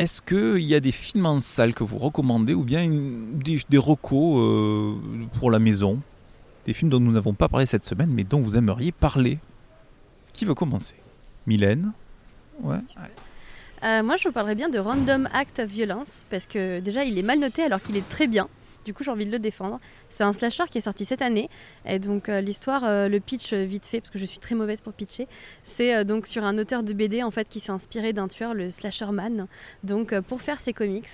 est-ce 0.00 0.22
qu'il 0.22 0.64
y 0.64 0.74
a 0.74 0.80
des 0.80 0.90
films 0.90 1.26
en 1.26 1.38
salle 1.38 1.72
que 1.72 1.84
vous 1.84 1.98
recommandez 1.98 2.52
ou 2.52 2.64
bien 2.64 2.90
des, 2.90 3.78
recos 3.78 4.40
euh, 4.40 4.94
pour 5.38 5.52
la 5.52 5.60
maison? 5.60 6.00
Des 6.66 6.72
films 6.72 6.90
dont 6.90 6.98
nous 6.98 7.12
n'avons 7.12 7.32
pas 7.32 7.48
parlé 7.48 7.66
cette 7.66 7.84
semaine 7.84 8.10
mais 8.10 8.24
dont 8.24 8.40
vous 8.40 8.56
aimeriez 8.56 8.90
parler 8.90 9.38
Qui 10.32 10.46
veut 10.46 10.54
commencer? 10.54 10.96
Mylène? 11.46 11.92
Ouais. 12.60 12.78
Euh, 13.84 14.02
moi, 14.02 14.16
je 14.16 14.26
vous 14.26 14.32
parlerais 14.32 14.56
bien 14.56 14.68
de 14.68 14.80
Random 14.80 15.28
Act 15.32 15.60
of 15.60 15.70
Violence 15.70 16.26
parce 16.28 16.46
que 16.48 16.80
déjà, 16.80 17.04
il 17.04 17.16
est 17.20 17.22
mal 17.22 17.38
noté 17.38 17.62
alors 17.62 17.80
qu'il 17.80 17.96
est 17.96 18.08
très 18.08 18.26
bien. 18.26 18.48
Du 18.84 18.94
coup, 18.94 19.04
j'ai 19.04 19.10
envie 19.10 19.26
de 19.26 19.30
le 19.30 19.38
défendre. 19.38 19.80
C'est 20.08 20.24
un 20.24 20.32
slasher 20.32 20.64
qui 20.70 20.78
est 20.78 20.82
sorti 20.82 21.04
cette 21.04 21.22
année. 21.22 21.48
Et 21.86 21.98
donc, 21.98 22.28
euh, 22.28 22.40
l'histoire, 22.40 22.84
euh, 22.84 23.08
le 23.08 23.20
pitch 23.20 23.52
euh, 23.52 23.64
vite 23.64 23.86
fait, 23.86 24.00
parce 24.00 24.10
que 24.10 24.18
je 24.18 24.24
suis 24.24 24.38
très 24.38 24.54
mauvaise 24.54 24.80
pour 24.80 24.92
pitcher, 24.92 25.28
c'est 25.62 26.04
donc 26.04 26.26
sur 26.26 26.44
un 26.44 26.58
auteur 26.58 26.82
de 26.82 26.92
BD 26.92 27.22
en 27.22 27.30
fait 27.30 27.48
qui 27.48 27.60
s'est 27.60 27.70
inspiré 27.70 28.12
d'un 28.12 28.28
tueur, 28.28 28.54
le 28.54 28.70
Slasher 28.70 29.06
Man, 29.12 29.46
donc 29.84 30.18
pour 30.20 30.40
faire 30.40 30.60
ses 30.60 30.72
comics 30.72 31.08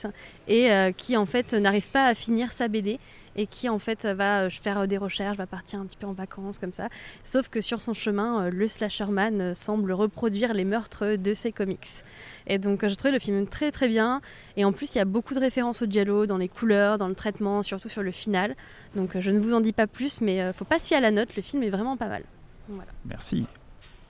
et 0.46 0.70
qui 0.96 1.16
en 1.16 1.26
fait 1.26 1.54
n'arrive 1.54 1.90
pas 1.90 2.06
à 2.06 2.14
finir 2.14 2.52
sa 2.52 2.68
BD 2.68 2.98
et 3.38 3.46
qui 3.46 3.68
en 3.68 3.78
fait 3.78 4.04
va 4.04 4.42
euh, 4.42 4.50
faire 4.50 4.80
euh, 4.80 4.86
des 4.86 4.98
recherches, 4.98 5.38
va 5.38 5.46
partir 5.46 5.78
un 5.78 5.86
petit 5.86 5.96
peu 5.96 6.06
en 6.06 6.12
vacances 6.12 6.58
comme 6.58 6.72
ça. 6.72 6.88
Sauf 7.22 7.48
que 7.48 7.60
sur 7.60 7.80
son 7.80 7.94
chemin, 7.94 8.46
euh, 8.46 8.50
le 8.50 8.66
Slasherman 8.66 9.54
semble 9.54 9.92
reproduire 9.92 10.52
les 10.52 10.64
meurtres 10.64 11.14
de 11.14 11.32
ses 11.32 11.52
comics. 11.52 11.86
Et 12.48 12.58
donc 12.58 12.86
j'ai 12.86 12.96
trouvé 12.96 13.12
le 13.12 13.20
film 13.20 13.46
très 13.46 13.70
très 13.70 13.88
bien. 13.88 14.20
Et 14.56 14.64
en 14.64 14.72
plus, 14.72 14.94
il 14.94 14.98
y 14.98 15.00
a 15.00 15.04
beaucoup 15.04 15.34
de 15.34 15.40
références 15.40 15.82
au 15.82 15.86
giallo 15.86 16.26
dans 16.26 16.36
les 16.36 16.48
couleurs, 16.48 16.98
dans 16.98 17.08
le 17.08 17.14
traitement, 17.14 17.62
surtout 17.62 17.88
sur 17.88 18.02
le 18.02 18.10
final. 18.10 18.56
Donc 18.96 19.18
je 19.18 19.30
ne 19.30 19.38
vous 19.38 19.54
en 19.54 19.60
dis 19.60 19.72
pas 19.72 19.86
plus, 19.86 20.20
mais 20.20 20.52
faut 20.52 20.64
pas 20.64 20.80
se 20.80 20.88
fier 20.88 20.96
à 20.96 21.00
la 21.00 21.12
note, 21.12 21.36
le 21.36 21.42
film 21.42 21.62
est 21.62 21.70
vraiment 21.70 21.96
pas 21.96 22.08
mal. 22.08 22.24
Merci. 23.04 23.46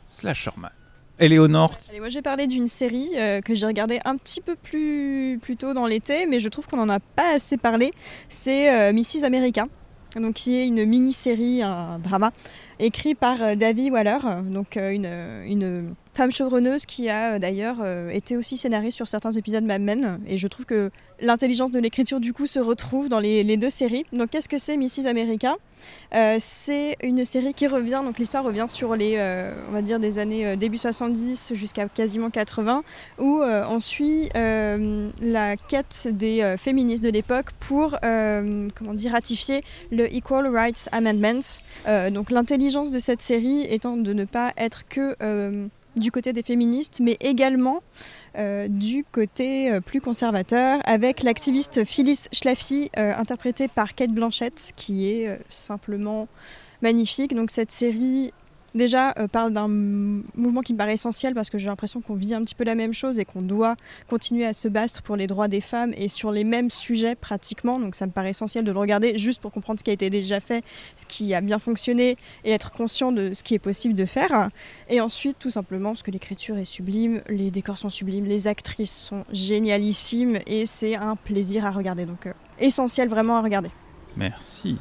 Slasherman. 0.07 0.73
Éléonore, 1.21 1.75
Allez, 1.91 1.99
moi 1.99 2.09
j'ai 2.09 2.23
parlé 2.23 2.47
d'une 2.47 2.69
série 2.69 3.11
euh, 3.17 3.41
que 3.41 3.55
j'ai 3.55 3.67
regardée 3.67 3.99
un 4.05 4.17
petit 4.17 4.41
peu 4.41 4.55
plus, 4.55 5.39
plus 5.43 5.57
tôt 5.57 5.75
dans 5.75 5.87
l'été, 5.87 6.27
mais 6.27 6.39
je 6.39 6.49
trouve 6.49 6.67
qu'on 6.67 6.77
n'en 6.77 6.89
a 6.89 7.01
pas 7.01 7.35
assez 7.35 7.57
parlé. 7.57 7.91
C'est 8.29 8.73
euh, 8.73 8.93
Mrs. 8.93 9.25
America, 9.25 9.67
donc 10.15 10.35
qui 10.35 10.57
est 10.57 10.67
une 10.67 10.85
mini-série, 10.85 11.63
un 11.63 11.99
drama, 11.99 12.33
écrit 12.79 13.15
par 13.15 13.43
euh, 13.43 13.55
Davy 13.55 13.91
Waller, 13.91 14.19
donc 14.45 14.77
euh, 14.77 14.91
une, 14.91 15.09
une 15.47 15.95
femme 16.15 16.33
chevronneuse 16.33 16.85
qui 16.85 17.09
a 17.09 17.35
euh, 17.35 17.39
d'ailleurs 17.39 17.77
euh, 17.81 18.11
été 18.11 18.37
aussi 18.37 18.57
scénariste 18.57 18.97
sur 18.97 19.07
certains 19.07 19.31
épisodes 19.31 19.63
Mad 19.65 19.81
Men. 19.81 20.21
Et 20.27 20.37
je 20.37 20.49
trouve 20.49 20.65
que 20.65 20.91
l'intelligence 21.21 21.71
de 21.71 21.79
l'écriture 21.79 22.19
du 22.19 22.33
coup 22.33 22.47
se 22.47 22.59
retrouve 22.59 23.09
dans 23.09 23.21
les, 23.21 23.57
deux 23.57 23.71
séries. 23.71 24.05
Donc 24.13 24.31
qu'est-ce 24.31 24.49
que 24.49 24.59
c'est 24.59 24.77
Mrs. 24.77 25.07
America? 25.07 25.57
Euh, 26.15 26.39
C'est 26.41 26.97
une 27.05 27.25
série 27.25 27.55
qui 27.55 27.69
revient, 27.69 28.01
donc 28.05 28.19
l'histoire 28.19 28.43
revient 28.43 28.67
sur 28.69 28.97
les, 28.97 29.15
euh, 29.17 29.53
on 29.69 29.73
va 29.73 29.83
dire 29.83 30.01
des 30.01 30.19
années 30.19 30.45
euh, 30.47 30.57
début 30.57 30.77
70 30.79 31.53
jusqu'à 31.55 31.89
quasiment 31.89 32.31
80, 32.31 32.83
où 33.19 33.41
euh, 33.41 33.65
on 33.69 33.79
suit 33.79 34.29
euh, 34.37 35.09
la 35.23 35.57
quête 35.57 36.09
des 36.11 36.43
euh, 36.43 36.57
féministes 36.57 37.03
de 37.03 37.11
l'époque 37.11 37.47
pour, 37.61 37.97
euh, 38.05 38.69
comment 38.77 38.95
dire, 38.95 39.13
ratifier 39.13 39.63
le 39.93 40.13
Equal 40.13 40.49
Rights 40.49 40.89
Amendment. 40.91 41.61
Euh, 41.87 42.11
donc 42.11 42.31
l'intelligence 42.31 42.68
de 42.69 42.99
cette 42.99 43.23
série 43.23 43.63
étant 43.63 43.97
de 43.97 44.13
ne 44.13 44.25
pas 44.25 44.53
être 44.59 44.87
que 44.89 45.17
euh, 45.23 45.69
du 45.97 46.13
côté 46.13 46.35
des 46.35 46.43
féministes, 46.43 47.01
mais 47.01 47.17
également 47.21 47.83
euh, 48.37 48.69
du 48.69 49.05
côté 49.11 49.73
euh, 49.73 49.81
plus 49.81 50.03
conservateur, 50.03 50.81
avec 50.85 51.23
l'activiste 51.23 51.85
Phyllis 51.85 52.27
Schlafly, 52.31 52.91
euh, 52.99 53.15
interprétée 53.17 53.69
par 53.69 53.95
Kate 53.95 54.11
Blanchett, 54.11 54.73
qui 54.77 55.11
est 55.11 55.39
simplement 55.49 56.29
magnifique. 56.83 57.35
Donc 57.35 57.51
cette 57.51 57.73
série 57.73 58.33
déjà 58.79 59.13
euh, 59.19 59.29
parle 59.29 59.53
d'un 59.53 59.69
mouvement 59.69 60.63
qui 60.63 60.73
me 60.73 60.79
paraît 60.79 60.95
essentiel 60.95 61.35
parce 61.35 61.51
que 61.51 61.59
j'ai 61.59 61.67
l'impression 61.67 62.01
qu'on 62.01 62.15
vit 62.15 62.33
un 62.33 62.43
petit 62.43 62.55
peu 62.55 62.65
la 62.65 62.75
même 62.75 62.95
chose 62.95 63.19
et 63.19 63.27
qu'on 63.27 63.43
doit 63.43 63.77
continuer 64.09 64.47
à 64.47 64.55
se 64.55 64.69
battre 64.69 65.03
pour 65.03 65.17
les 65.17 65.27
droits 65.27 65.49
des 65.49 65.61
femmes 65.61 65.93
et 65.97 66.09
sur 66.09 66.33
les 66.33 66.45
mêmes 66.45 66.71
sujets 66.71 67.15
pratiquement. 67.15 67.79
Donc 67.79 67.95
ça 67.95 68.07
me 68.07 68.13
paraît 68.13 68.31
essentiel 68.31 68.65
de 68.65 68.73
le 68.73 68.79
regarder 68.79 69.19
juste 69.19 69.43
pour 69.43 69.53
comprendre 69.53 69.79
ce 69.79 69.85
qui 69.85 69.91
a 69.91 69.93
été 69.93 70.09
déjà 70.09 70.41
fait, 70.41 70.65
ce 70.97 71.05
qui 71.05 71.35
a 71.35 71.43
bien 71.43 71.59
fonctionné 71.59 72.17
et 72.45 72.53
être 72.53 72.73
conscient 72.73 73.13
de 73.13 73.35
ce 73.35 73.43
qui 73.43 73.55
est 73.55 73.59
possible 73.59 73.95
de 73.95 74.07
faire. 74.07 74.49
Et 74.89 75.01
ensuite, 75.01 75.39
tout 75.39 75.51
simplement, 75.51 75.91
parce 75.91 76.03
que 76.03 76.11
l'écriture 76.11 76.57
est 76.57 76.65
sublime, 76.65 77.21
les 77.29 77.51
décors 77.51 77.77
sont 77.77 77.91
sublimes, 77.91 78.25
les 78.25 78.47
actrices 78.47 78.97
sont 78.97 79.25
génialissimes 79.33 80.39
et 80.47 80.65
c'est 80.65 80.97
un 80.97 81.17
plaisir 81.17 81.67
à 81.67 81.71
regarder. 81.71 82.07
Donc 82.07 82.27
euh, 82.27 82.33
essentiel 82.59 83.09
vraiment 83.09 83.37
à 83.37 83.43
regarder. 83.43 83.71
Merci. 84.17 84.79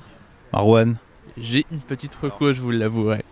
Marwan 0.54 0.96
J'ai 1.38 1.66
une 1.72 1.82
petite 1.82 2.16
reco, 2.16 2.54
je 2.54 2.62
vous 2.62 2.72
l'avouerai. 2.72 3.24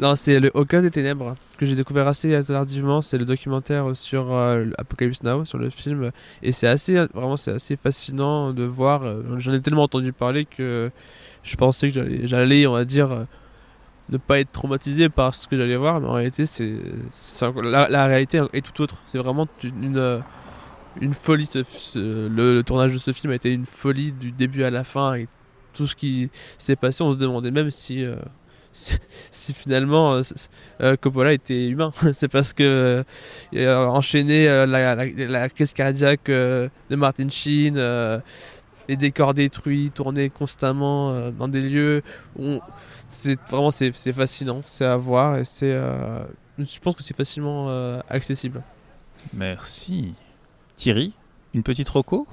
Non, 0.00 0.16
c'est 0.16 0.40
le 0.40 0.50
Au 0.54 0.64
des 0.64 0.90
ténèbres 0.90 1.36
que 1.58 1.66
j'ai 1.66 1.76
découvert 1.76 2.08
assez 2.08 2.42
tardivement. 2.44 3.02
C'est 3.02 3.18
le 3.18 3.24
documentaire 3.24 3.94
sur 3.94 4.32
euh, 4.32 4.66
Apocalypse 4.78 5.22
Now, 5.22 5.44
sur 5.44 5.58
le 5.58 5.70
film, 5.70 6.10
et 6.42 6.52
c'est 6.52 6.66
assez, 6.66 6.94
vraiment, 7.14 7.36
c'est 7.36 7.52
assez 7.52 7.76
fascinant 7.76 8.52
de 8.52 8.64
voir. 8.64 9.04
euh, 9.04 9.22
J'en 9.38 9.52
ai 9.52 9.60
tellement 9.60 9.84
entendu 9.84 10.12
parler 10.12 10.44
que 10.44 10.90
je 11.42 11.56
pensais 11.56 11.90
que 11.90 12.26
j'allais, 12.26 12.66
on 12.66 12.72
va 12.72 12.84
dire, 12.84 13.12
euh, 13.12 13.24
ne 14.08 14.16
pas 14.18 14.40
être 14.40 14.52
traumatisé 14.52 15.08
par 15.08 15.34
ce 15.34 15.46
que 15.46 15.56
j'allais 15.56 15.76
voir, 15.76 16.00
mais 16.00 16.08
en 16.08 16.12
réalité, 16.12 16.46
c'est, 16.46 16.74
la, 17.62 18.06
réalité 18.06 18.42
est 18.52 18.60
tout 18.60 18.82
autre. 18.82 19.00
C'est 19.06 19.18
vraiment 19.18 19.46
une, 19.62 20.22
une, 21.00 21.14
folie. 21.14 21.48
le, 21.94 22.62
tournage 22.62 22.92
de 22.92 22.98
ce 22.98 23.12
film 23.12 23.32
a 23.32 23.36
été 23.36 23.50
une 23.50 23.66
folie 23.66 24.12
du 24.12 24.32
début 24.32 24.64
à 24.64 24.70
la 24.70 24.84
fin 24.84 25.14
et 25.14 25.28
tout 25.74 25.86
ce 25.86 25.94
qui 25.94 26.30
s'est 26.58 26.76
passé. 26.76 27.02
On 27.02 27.12
se 27.12 27.16
demandait 27.16 27.50
même 27.50 27.70
si, 27.70 28.04
si, 28.72 29.52
finalement 29.54 30.14
euh, 30.14 30.22
euh, 30.80 30.96
Coppola 30.96 31.32
était 31.32 31.66
humain. 31.66 31.92
C'est 32.12 32.28
parce 32.28 32.52
que 32.52 32.62
euh, 32.62 33.04
euh, 33.56 34.66
la, 34.66 34.94
la, 34.94 35.04
la 35.06 35.48
crise 35.48 35.72
cardiaque 35.72 36.28
euh, 36.28 36.68
de 36.90 36.96
Martin 36.96 37.28
Sheen. 37.28 37.76
euh, 37.76 38.18
les 38.88 38.96
décors 38.96 39.32
détruits, 39.32 39.92
tournés 39.94 40.28
constamment 40.28 41.12
euh, 41.12 41.30
dans 41.30 41.46
des 41.46 41.60
lieux 41.62 42.02
où 42.36 42.44
on- 42.46 42.60
c'est 43.08 43.38
vraiment 43.48 43.70
c'est 43.70 43.94
c'est 43.94 44.12
fascinant, 44.12 44.60
c'est 44.66 44.84
à 44.84 44.96
voir 44.96 45.38
et 45.38 45.44
c'est 45.44 45.72
euh, 45.72 46.24
je 46.58 46.80
pense 46.80 46.96
que 46.96 47.02
c'est 47.04 47.16
facilement 47.16 47.66
euh, 47.70 48.00
accessible. 48.08 48.60
Merci. 49.32 50.14
Thierry, 50.76 51.12
une 51.54 51.62
petite 51.62 51.88
roco 51.88 52.26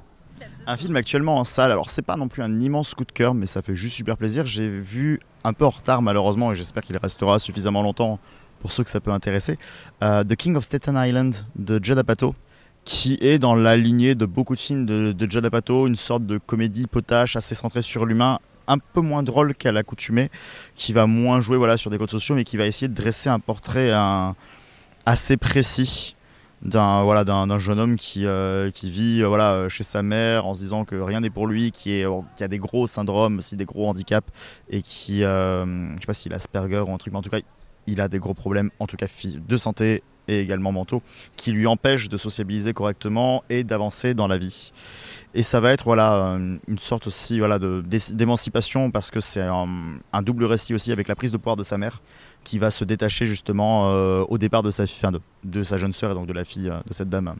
Un 0.66 0.76
film 0.76 0.96
actuellement 0.96 1.38
en 1.38 1.44
salle, 1.44 1.72
alors 1.72 1.90
c'est 1.92 2.02
pas 2.02 2.16
non 2.18 2.28
plus 2.28 2.42
un 2.42 2.60
immense 2.60 2.96
coup 2.96 3.06
de 3.06 3.12
cœur, 3.12 3.36
mais 3.36 3.46
ça 3.46 3.62
fait 3.62 3.76
juste 3.76 3.96
super 3.96 4.18
plaisir. 4.18 4.46
J'ai 4.48 4.70
vu 4.70 5.20
un 5.44 5.54
peu 5.54 5.66
en 5.66 5.70
retard 5.70 6.02
malheureusement, 6.02 6.52
et 6.52 6.56
j'espère 6.56 6.84
qu'il 6.84 6.98
restera 6.98 7.40
suffisamment 7.40 7.82
longtemps 7.82 8.20
pour 8.60 8.72
ceux 8.72 8.84
que 8.84 8.90
ça 8.90 9.00
peut 9.00 9.12
intéresser, 9.12 9.58
euh, 10.04 10.24
The 10.24 10.36
King 10.36 10.56
of 10.56 10.64
Staten 10.64 10.96
Island 10.98 11.34
de 11.56 11.80
Judd 11.82 11.98
Apatow, 11.98 12.36
qui 12.84 13.18
est 13.22 13.40
dans 13.40 13.56
la 13.56 13.78
lignée 13.78 14.16
de 14.16 14.26
beaucoup 14.26 14.56
de 14.56 14.60
films 14.60 14.86
de, 14.86 15.12
de 15.12 15.32
Judd 15.32 15.46
Apatow, 15.46 15.88
une 15.88 15.96
sorte 15.96 16.26
de 16.26 16.38
comédie 16.38 16.88
potache 16.88 17.36
assez 17.36 17.56
centrée 17.56 17.82
sur 17.82 18.06
l'humain, 18.06 18.40
un 18.68 18.78
peu 18.78 19.02
moins 19.02 19.24
drôle 19.24 19.56
qu'à 19.56 19.72
l'accoutumée, 19.72 20.30
qui 20.76 20.94
va 20.94 21.08
moins 21.08 21.42
jouer 21.42 21.58
voilà, 21.58 21.78
sur 21.78 21.90
des 21.90 21.98
codes 21.98 22.12
sociaux, 22.12 22.36
mais 22.36 22.44
qui 22.44 22.58
va 22.58 22.66
essayer 22.66 22.88
de 22.88 22.94
dresser 22.94 23.30
un 23.30 23.40
portrait 23.40 23.92
assez 25.06 25.38
précis 25.38 26.16
d'un 26.62 27.04
voilà 27.04 27.24
d'un 27.24 27.60
jeune 27.60 27.80
homme 27.80 27.96
qui 27.96 28.26
euh, 28.26 28.70
qui 28.72 28.90
vit 28.90 29.22
euh, 29.22 29.28
voilà 29.28 29.54
euh, 29.54 29.70
chez 29.70 29.84
sa 29.84 30.04
mère 30.04 30.46
en 30.46 30.54
se 30.54 30.60
disant 30.60 30.84
que 30.84 30.96
rien 30.96 31.22
n'est 31.22 31.30
pour 31.30 31.48
lui 31.48 31.72
qui 31.72 31.92
est 31.94 32.06
qui 32.36 32.44
a 32.44 32.48
des 32.48 32.60
gros 32.60 32.86
syndromes 32.86 33.40
aussi 33.40 33.56
des 33.56 33.66
gros 33.66 33.88
handicaps 33.88 34.28
et 34.70 34.82
qui 34.82 35.24
euh, 35.24 35.66
je 35.96 36.02
sais 36.02 36.08
pas 36.08 36.14
s'il 36.14 36.34
a 36.34 36.36
Asperger 36.36 36.80
ou 36.80 36.92
un 36.92 36.98
truc 36.98 37.14
mais 37.14 37.20
en 37.20 37.22
tout 37.22 37.30
cas 37.30 37.40
il 37.88 38.02
a 38.02 38.08
des 38.08 38.20
gros 38.20 38.34
problèmes 38.34 38.72
en 38.80 38.88
tout 38.88 38.98
cas 38.98 39.08
de 39.24 39.58
santé 39.58 40.04
et 40.30 40.40
également 40.42 40.72
mentaux 40.72 41.02
qui 41.36 41.52
lui 41.52 41.66
empêchent 41.68 42.08
de 42.08 42.18
sociabiliser 42.18 42.74
correctement 42.74 43.44
et 43.50 43.64
d'avancer 43.64 44.14
dans 44.14 44.28
la 44.28 44.38
vie. 44.38 44.72
Et 45.34 45.44
ça 45.44 45.60
va 45.60 45.72
être 45.72 45.86
voilà 45.86 46.38
une 46.68 46.80
sorte 46.80 47.08
aussi 47.08 47.40
voilà 47.40 47.58
d'émancipation 47.60 48.92
parce 48.92 49.10
que 49.10 49.20
c'est 49.20 49.42
un, 49.42 49.98
un 50.14 50.22
double 50.22 50.46
récit 50.46 50.74
aussi 50.74 50.92
avec 50.92 51.08
la 51.08 51.16
prise 51.16 51.32
de 51.32 51.38
pouvoir 51.38 51.56
de 51.56 51.64
sa 51.64 51.78
mère 51.78 52.02
qui 52.44 52.60
va 52.60 52.72
se 52.72 52.84
détacher 52.84 53.26
justement 53.26 53.92
euh, 53.92 54.24
au 54.28 54.38
départ 54.38 54.64
de 54.64 54.72
sa 54.72 54.86
de, 55.44 55.64
sa 55.64 55.78
jeune 55.78 55.94
sœur 55.94 56.12
et 56.12 56.14
donc 56.14 56.28
de 56.28 56.34
la 56.34 56.46
fille 56.46 56.70
euh, 56.70 56.80
de 56.88 56.94
cette 56.94 57.10
dame 57.10 57.36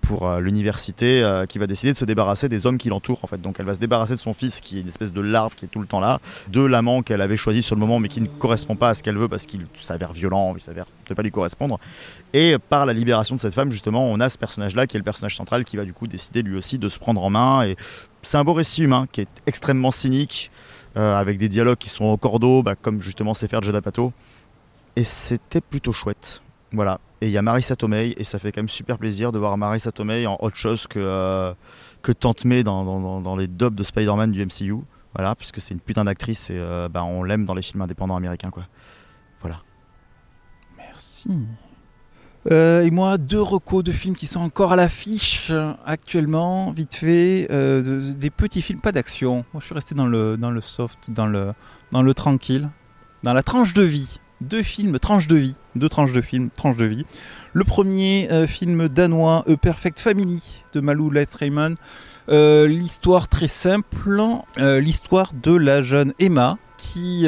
pour 0.00 0.28
euh, 0.28 0.40
l'université 0.40 1.24
qui 1.48 1.58
va 1.58 1.66
décider 1.66 1.92
de 1.92 1.96
se 1.96 2.04
débarrasser 2.04 2.48
des 2.48 2.64
hommes 2.64 2.78
qui 2.78 2.88
l'entourent 2.88 3.18
en 3.22 3.26
fait. 3.26 3.40
Donc 3.40 3.56
elle 3.58 3.66
va 3.66 3.74
se 3.74 3.80
débarrasser 3.80 4.14
de 4.14 4.20
son 4.20 4.34
fils 4.34 4.60
qui 4.60 4.78
est 4.78 4.80
une 4.82 4.88
espèce 4.88 5.12
de 5.12 5.20
larve 5.20 5.54
qui 5.56 5.64
est 5.64 5.68
tout 5.68 5.80
le 5.80 5.86
temps 5.86 6.00
là, 6.00 6.20
de 6.48 6.60
l'amant 6.60 7.02
qu'elle 7.02 7.20
avait 7.20 7.36
choisi 7.36 7.62
sur 7.62 7.74
le 7.74 7.80
moment 7.80 7.98
mais 7.98 8.08
qui 8.08 8.20
ne 8.20 8.28
correspond 8.28 8.76
pas 8.76 8.90
à 8.90 8.94
ce 8.94 9.02
qu'elle 9.02 9.18
veut 9.18 9.28
parce 9.28 9.46
qu'il 9.46 9.66
s'avère 9.74 10.12
violent, 10.12 10.54
il 10.56 10.62
s'avère 10.62 10.86
ne 11.10 11.14
pas 11.14 11.22
lui 11.22 11.32
correspondre. 11.32 11.80
Et 12.32 12.56
par 12.68 12.86
la 12.86 12.92
libération 12.92 13.34
de 13.34 13.40
cette 13.40 13.54
femme 13.54 13.72
justement, 13.72 14.04
on 14.06 14.20
a 14.20 14.28
ce 14.28 14.38
personnage 14.38 14.76
là 14.76 14.86
qui 14.86 14.96
est 14.96 15.00
le 15.00 15.04
personnage 15.04 15.36
central 15.36 15.64
qui 15.64 15.76
va 15.76 15.84
du 15.84 15.92
coup 15.92 16.06
décider 16.06 16.42
lui 16.42 16.56
aussi 16.56 16.78
de 16.78 16.88
se 16.88 16.98
prendre 16.98 17.22
en 17.22 17.30
main 17.30 17.64
et 17.64 17.76
c'est 18.22 18.38
un 18.38 18.44
beau 18.44 18.54
récit 18.54 18.82
humain 18.82 19.06
qui 19.10 19.22
est 19.22 19.28
extrêmement 19.46 19.90
cynique 19.90 20.50
avec 20.96 21.38
des 21.38 21.48
dialogues 21.48 21.78
qui 21.78 21.88
sont 21.88 22.06
au 22.06 22.16
cordeau 22.16 22.62
bah, 22.62 22.74
comme 22.74 23.00
justement 23.00 23.34
sait 23.34 23.48
faire 23.48 23.62
Judd 23.62 23.74
Apatow 23.74 24.12
et 24.96 25.04
c'était 25.04 25.60
plutôt 25.60 25.92
chouette. 25.92 26.42
Voilà. 26.72 27.00
Et 27.20 27.26
il 27.26 27.32
y 27.32 27.38
a 27.38 27.42
Marissa 27.42 27.76
Tomei, 27.76 28.14
et 28.16 28.24
ça 28.24 28.38
fait 28.38 28.50
quand 28.50 28.60
même 28.60 28.68
super 28.68 28.98
plaisir 28.98 29.30
de 29.30 29.38
voir 29.38 29.56
Marissa 29.56 29.92
Tomei 29.92 30.26
en 30.26 30.36
autre 30.40 30.56
chose 30.56 30.86
que, 30.86 30.98
euh, 30.98 31.54
Tante 32.18 32.44
May 32.44 32.62
dans, 32.62 33.36
les 33.36 33.46
dubs 33.46 33.74
de 33.74 33.84
Spider-Man 33.84 34.32
du 34.32 34.44
MCU. 34.44 34.76
Voilà, 35.14 35.34
puisque 35.34 35.60
c'est 35.60 35.72
une 35.72 35.80
putain 35.80 36.04
d'actrice 36.04 36.50
et 36.50 36.58
euh, 36.58 36.88
bah, 36.88 37.04
on 37.04 37.22
l'aime 37.22 37.46
dans 37.46 37.54
les 37.54 37.62
films 37.62 37.82
indépendants 37.82 38.16
américains, 38.16 38.50
quoi. 38.50 38.64
Voilà. 39.40 39.62
Merci. 40.76 41.30
Euh, 42.52 42.82
et 42.82 42.90
moi, 42.92 43.18
deux 43.18 43.40
recos 43.42 43.82
de 43.82 43.90
films 43.92 44.14
qui 44.14 44.26
sont 44.28 44.40
encore 44.40 44.72
à 44.72 44.76
l'affiche 44.76 45.50
actuellement, 45.84 46.70
vite 46.70 46.94
fait. 46.94 47.48
euh, 47.50 47.82
de- 47.82 48.12
des 48.12 48.30
petits 48.30 48.62
films, 48.62 48.80
pas 48.80 48.92
d'action. 48.92 49.44
Moi, 49.52 49.60
je 49.60 49.64
suis 49.66 49.74
resté 49.74 49.94
dans 49.96 50.06
le, 50.06 50.36
dans 50.36 50.50
le 50.50 50.60
soft, 50.60 51.10
dans 51.10 51.26
le, 51.26 51.52
dans 51.92 52.02
le 52.02 52.14
tranquille, 52.14 52.68
dans 53.24 53.32
la 53.32 53.42
tranche 53.42 53.74
de 53.74 53.82
vie. 53.82 54.20
Deux 54.40 54.62
films, 54.62 54.98
tranche 55.00 55.26
de 55.26 55.34
vie. 55.36 55.56
Deux 55.74 55.88
tranches 55.88 56.12
de 56.12 56.20
films, 56.20 56.50
tranche 56.54 56.76
de 56.76 56.84
vie. 56.84 57.04
Le 57.52 57.64
premier 57.64 58.28
euh, 58.30 58.46
film 58.46 58.88
danois, 58.88 59.44
A 59.48 59.56
Perfect 59.56 59.98
Family, 59.98 60.62
de 60.72 60.80
Malou. 60.80 61.10
Euh, 62.28 62.66
l'histoire 62.68 63.28
très 63.28 63.48
simple, 63.48 63.96
l'histoire 64.56 65.32
de 65.32 65.54
la 65.56 65.82
jeune 65.82 66.12
Emma 66.18 66.58
qui, 66.76 67.26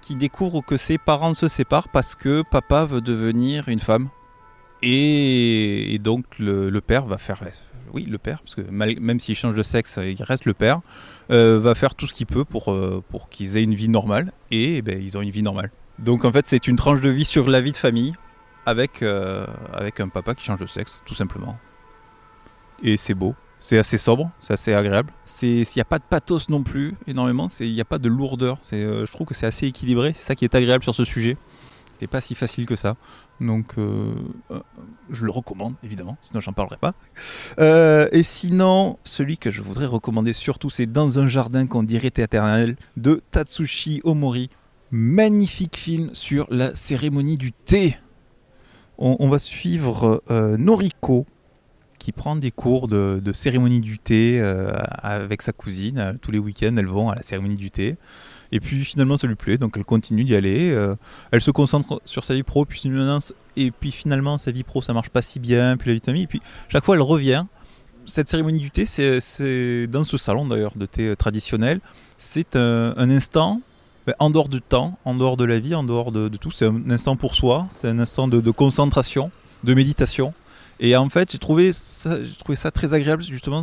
qui 0.00 0.16
découvre 0.16 0.62
que 0.64 0.76
ses 0.76 0.96
parents 0.98 1.34
se 1.34 1.48
séparent 1.48 1.88
parce 1.88 2.14
que 2.14 2.42
papa 2.48 2.84
veut 2.86 3.00
devenir 3.02 3.68
une 3.68 3.80
femme. 3.80 4.08
Et, 4.82 5.98
donc 6.02 6.24
le, 6.38 6.70
père 6.80 7.04
va 7.06 7.18
faire, 7.18 7.40
oui 7.92 8.06
le 8.08 8.18
père, 8.18 8.40
parce 8.42 8.54
que 8.54 8.62
même 8.62 9.20
s'il 9.20 9.36
change 9.36 9.54
de 9.54 9.62
sexe, 9.62 9.98
il 10.02 10.22
reste 10.22 10.46
le 10.46 10.54
père, 10.54 10.80
euh, 11.30 11.60
va 11.60 11.74
faire 11.74 11.94
tout 11.94 12.06
ce 12.06 12.14
qu'il 12.14 12.26
peut 12.26 12.44
pour, 12.44 12.72
euh, 12.72 13.02
pour 13.08 13.28
qu'ils 13.28 13.56
aient 13.56 13.62
une 13.62 13.74
vie 13.74 13.88
normale. 13.88 14.32
Et, 14.50 14.76
eh 14.76 14.82
ben, 14.82 15.00
ils 15.00 15.16
ont 15.16 15.22
une 15.22 15.30
vie 15.30 15.42
normale. 15.42 15.70
Donc 15.98 16.24
en 16.24 16.32
fait 16.32 16.46
c'est 16.46 16.66
une 16.66 16.76
tranche 16.76 17.00
de 17.00 17.10
vie 17.10 17.24
sur 17.24 17.48
la 17.48 17.60
vie 17.60 17.72
de 17.72 17.76
famille 17.76 18.14
avec, 18.66 19.02
euh, 19.02 19.46
avec 19.72 20.00
un 20.00 20.08
papa 20.08 20.34
qui 20.34 20.44
change 20.44 20.60
de 20.60 20.66
sexe, 20.66 21.00
tout 21.04 21.14
simplement. 21.14 21.58
Et 22.82 22.96
c'est 22.96 23.14
beau. 23.14 23.34
C'est 23.62 23.76
assez 23.76 23.98
sobre, 23.98 24.30
c'est 24.38 24.54
assez 24.54 24.72
agréable. 24.72 25.12
Il 25.42 25.66
n'y 25.76 25.82
a 25.82 25.84
pas 25.84 25.98
de 25.98 26.04
pathos 26.08 26.48
non 26.48 26.62
plus, 26.62 26.94
énormément. 27.06 27.48
Il 27.60 27.74
n'y 27.74 27.80
a 27.82 27.84
pas 27.84 27.98
de 27.98 28.08
lourdeur. 28.08 28.56
Je 28.72 29.12
trouve 29.12 29.26
que 29.26 29.34
c'est 29.34 29.44
assez 29.44 29.66
équilibré. 29.66 30.12
C'est 30.14 30.24
ça 30.24 30.34
qui 30.34 30.46
est 30.46 30.54
agréable 30.54 30.82
sur 30.82 30.94
ce 30.94 31.04
sujet. 31.04 31.36
Pas 32.06 32.20
si 32.20 32.34
facile 32.34 32.66
que 32.66 32.76
ça. 32.76 32.96
Donc, 33.40 33.78
euh, 33.78 34.14
euh, 34.50 34.60
je 35.10 35.24
le 35.24 35.30
recommande, 35.30 35.74
évidemment. 35.82 36.16
Sinon, 36.20 36.40
j'en 36.40 36.52
parlerai 36.52 36.76
pas. 36.76 36.94
Euh, 37.58 38.08
et 38.12 38.22
sinon, 38.22 38.98
celui 39.04 39.38
que 39.38 39.50
je 39.50 39.62
voudrais 39.62 39.86
recommander 39.86 40.32
surtout, 40.32 40.70
c'est 40.70 40.86
Dans 40.86 41.18
un 41.18 41.26
jardin 41.26 41.66
qu'on 41.66 41.82
dirait 41.82 42.08
éternel 42.08 42.76
de 42.96 43.22
Tatsushi 43.30 44.00
Omori. 44.04 44.50
Magnifique 44.90 45.76
film 45.76 46.10
sur 46.14 46.46
la 46.50 46.74
cérémonie 46.74 47.36
du 47.36 47.52
thé. 47.52 47.96
On, 48.98 49.28
va 49.28 49.38
suivre 49.38 50.22
Noriko 50.58 51.26
qui 51.98 52.12
prend 52.12 52.36
des 52.36 52.50
cours 52.50 52.86
de, 52.86 53.22
cérémonie 53.32 53.80
du 53.80 53.98
thé 53.98 54.40
avec 54.42 55.42
sa 55.42 55.52
cousine. 55.52 56.18
Tous 56.20 56.32
les 56.32 56.40
week-ends, 56.40 56.76
elles 56.76 56.86
vont 56.86 57.08
à 57.08 57.14
la 57.14 57.22
cérémonie 57.22 57.54
du 57.54 57.70
thé. 57.70 57.96
Et 58.52 58.60
puis 58.60 58.84
finalement, 58.84 59.16
ça 59.16 59.26
lui 59.26 59.36
plaît, 59.36 59.58
donc 59.58 59.74
elle 59.76 59.84
continue 59.84 60.24
d'y 60.24 60.34
aller. 60.34 60.70
Euh, 60.70 60.96
elle 61.30 61.40
se 61.40 61.50
concentre 61.50 62.00
sur 62.04 62.24
sa 62.24 62.34
vie 62.34 62.42
pro, 62.42 62.64
puis 62.64 62.80
finalement, 62.80 63.18
et 63.56 63.70
puis 63.70 63.92
finalement, 63.92 64.38
sa 64.38 64.50
vie 64.50 64.64
pro, 64.64 64.82
ça 64.82 64.92
marche 64.92 65.10
pas 65.10 65.22
si 65.22 65.38
bien, 65.38 65.76
puis 65.76 65.88
la 65.88 65.94
vie 65.94 66.00
de 66.00 66.04
famille. 66.06 66.22
Et 66.24 66.26
puis 66.26 66.42
chaque 66.68 66.84
fois, 66.84 66.96
elle 66.96 67.02
revient. 67.02 67.44
Cette 68.06 68.28
cérémonie 68.28 68.58
du 68.58 68.70
thé, 68.70 68.86
c'est- 68.86 69.86
dans 69.86 70.02
ce 70.04 70.16
salon 70.16 70.46
d'ailleurs 70.48 70.72
de 70.76 70.86
thé 70.86 71.14
traditionnel. 71.16 71.80
C'est 72.18 72.56
un, 72.56 72.94
un 72.96 73.10
instant 73.10 73.60
ben, 74.06 74.14
en 74.18 74.30
dehors 74.30 74.48
du 74.48 74.62
temps, 74.62 74.98
en 75.04 75.14
dehors 75.14 75.36
de 75.36 75.44
la 75.44 75.58
vie, 75.58 75.74
en 75.74 75.84
dehors 75.84 76.10
de, 76.10 76.28
tout. 76.28 76.50
C'est 76.50 76.66
un 76.66 76.90
instant 76.90 77.16
pour 77.16 77.34
soi, 77.34 77.66
c'est 77.70 77.88
un 77.88 77.98
instant 77.98 78.26
de, 78.28 78.50
concentration, 78.50 79.30
de 79.62 79.74
méditation. 79.74 80.32
Et 80.80 80.96
en 80.96 81.08
fait, 81.10 81.30
j'ai 81.32 81.38
trouvé, 81.38 81.72
ça- 81.74 82.18
très 82.72 82.94
agréable, 82.94 83.22
justement, 83.22 83.62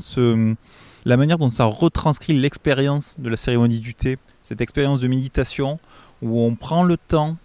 la 1.06 1.18
manière 1.18 1.38
dont 1.40 1.50
ça 1.50 1.66
retranscrit 1.66 2.34
l'expérience 2.40 3.16
de 3.18 3.30
la 3.30 3.38
cérémonie 3.38 3.80
du 3.80 3.96
thé, 3.96 4.18
cette 4.48 4.62
expérience 4.62 5.02
de 5.02 5.10
méditation 5.10 5.78
où 6.22 6.40
on 6.40 6.56
prend 6.56 6.84
le 6.84 6.96
temps, 6.96 7.36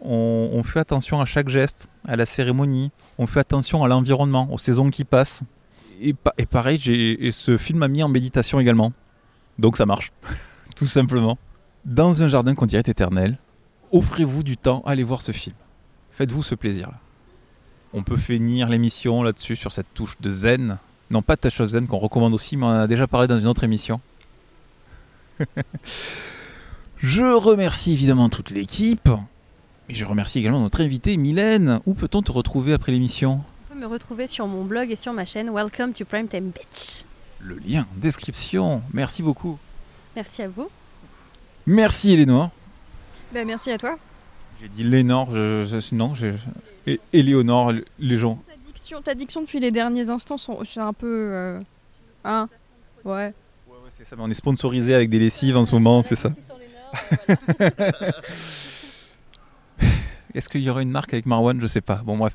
on, 0.00 0.62
fait 0.64 0.80
attention 0.80 1.20
à 1.20 1.26
chaque 1.26 1.50
geste, 1.50 1.88
à 2.06 2.16
la 2.16 2.24
cérémonie, 2.24 2.90
on 3.18 3.26
fait 3.26 3.40
attention 3.40 3.84
à 3.84 3.88
l'environnement, 3.88 4.48
aux 4.50 4.56
saisons 4.56 4.88
qui 4.88 5.04
passent. 5.04 5.42
Et, 6.00 6.14
pa- 6.14 6.32
et 6.38 6.46
pareil, 6.46 6.80
et 6.86 7.32
ce 7.32 7.58
film 7.58 7.80
m'a 7.80 7.88
mis 7.88 8.02
en 8.02 8.08
méditation 8.08 8.60
également. 8.60 8.92
Donc 9.58 9.76
ça 9.76 9.84
marche, 9.84 10.10
tout 10.76 10.86
simplement. 10.86 11.36
Dans 11.84 12.22
un 12.22 12.28
jardin 12.28 12.54
qu'on 12.54 12.64
dirait 12.66 12.82
éternel, 12.86 13.36
offrez-vous 13.92 14.42
du 14.42 14.56
temps, 14.56 14.82
allez 14.86 15.04
voir 15.04 15.20
ce 15.20 15.32
film. 15.32 15.56
Faites-vous 16.12 16.42
ce 16.42 16.54
plaisir-là. 16.54 16.98
On 17.92 18.02
peut 18.02 18.16
finir 18.16 18.68
l'émission 18.70 19.22
là-dessus 19.22 19.56
sur 19.56 19.72
cette 19.72 19.92
touche 19.92 20.16
de 20.20 20.30
zen. 20.30 20.78
Non, 21.10 21.20
pas 21.20 21.36
de 21.36 21.40
touche 21.42 21.60
of 21.60 21.68
zen 21.68 21.86
qu'on 21.86 21.98
recommande 21.98 22.32
aussi, 22.32 22.56
mais 22.56 22.64
on 22.64 22.70
en 22.70 22.80
a 22.80 22.86
déjà 22.86 23.06
parlé 23.06 23.26
dans 23.26 23.38
une 23.38 23.46
autre 23.48 23.64
émission. 23.64 24.00
je 26.98 27.22
remercie 27.24 27.92
évidemment 27.92 28.28
toute 28.28 28.50
l'équipe. 28.50 29.08
Et 29.88 29.94
je 29.94 30.04
remercie 30.04 30.38
également 30.40 30.60
notre 30.60 30.82
invité 30.82 31.16
Mylène. 31.16 31.80
Où 31.86 31.94
peut-on 31.94 32.22
te 32.22 32.30
retrouver 32.32 32.72
après 32.74 32.92
l'émission? 32.92 33.40
On 33.70 33.74
peut 33.74 33.80
me 33.80 33.86
retrouver 33.86 34.26
sur 34.26 34.46
mon 34.46 34.64
blog 34.64 34.90
et 34.90 34.96
sur 34.96 35.12
ma 35.12 35.24
chaîne 35.24 35.50
Welcome 35.50 35.92
to 35.94 36.04
Primetime 36.04 36.50
Bitch. 36.50 37.04
Le 37.40 37.56
lien 37.58 37.82
en 37.94 37.98
description. 38.00 38.82
Merci 38.92 39.22
beaucoup. 39.22 39.58
Merci 40.14 40.42
à 40.42 40.48
vous. 40.48 40.68
Merci 41.66 42.12
Elénor. 42.12 42.50
Bah, 43.32 43.44
merci 43.44 43.70
à 43.70 43.78
toi. 43.78 43.96
J'ai 44.60 44.68
dit 44.68 44.82
Lénore, 44.82 45.30
je, 45.32 45.64
je- 45.80 45.94
non, 45.94 46.14
j'ai- 46.14 46.34
et 46.86 46.98
Éléonore, 47.12 47.72
les 47.98 48.18
gens. 48.18 48.42
Ta 48.48 48.54
diction, 48.72 49.02
ta 49.02 49.14
diction 49.14 49.40
depuis 49.42 49.60
les 49.60 49.70
derniers 49.70 50.08
instants 50.08 50.38
sont 50.38 50.58
c'est 50.64 50.80
un 50.80 50.92
peu. 50.92 51.28
euh, 51.32 51.60
Hein? 52.24 52.48
Ouais. 53.04 53.32
C'est 53.96 54.06
ça, 54.06 54.16
mais 54.16 54.22
on 54.22 54.30
est 54.30 54.34
sponsorisé 54.34 54.94
avec 54.94 55.10
des 55.10 55.18
lessives 55.18 55.56
en 55.56 55.64
ce 55.64 55.72
moment, 55.74 56.02
c'est 56.02 56.16
ça. 56.16 56.30
Est-ce 60.34 60.48
qu'il 60.48 60.62
y 60.62 60.70
aura 60.70 60.82
une 60.82 60.90
marque 60.90 61.12
avec 61.12 61.26
Marwan? 61.26 61.60
Je 61.60 61.66
sais 61.66 61.80
pas. 61.80 61.96
Bon, 61.96 62.16
bref. 62.16 62.34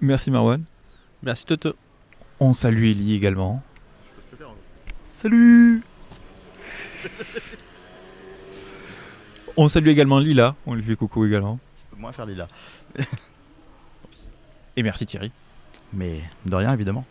Merci 0.00 0.30
Marwan. 0.30 0.64
Merci 1.22 1.44
Toto. 1.46 1.74
On 2.40 2.54
salue 2.54 2.86
Ellie 2.86 3.14
également. 3.14 3.62
Salut 5.08 5.82
On 9.56 9.68
salue 9.68 9.88
également 9.88 10.18
Lila. 10.18 10.56
On 10.66 10.74
lui 10.74 10.82
fait 10.82 10.96
coucou 10.96 11.26
également. 11.26 11.58
Je 11.90 11.94
peux 11.94 12.00
moins 12.00 12.12
faire 12.12 12.26
Lila. 12.26 12.48
Et 14.76 14.82
merci 14.82 15.04
Thierry. 15.04 15.30
Mais 15.92 16.22
de 16.46 16.56
rien, 16.56 16.72
évidemment. 16.72 17.04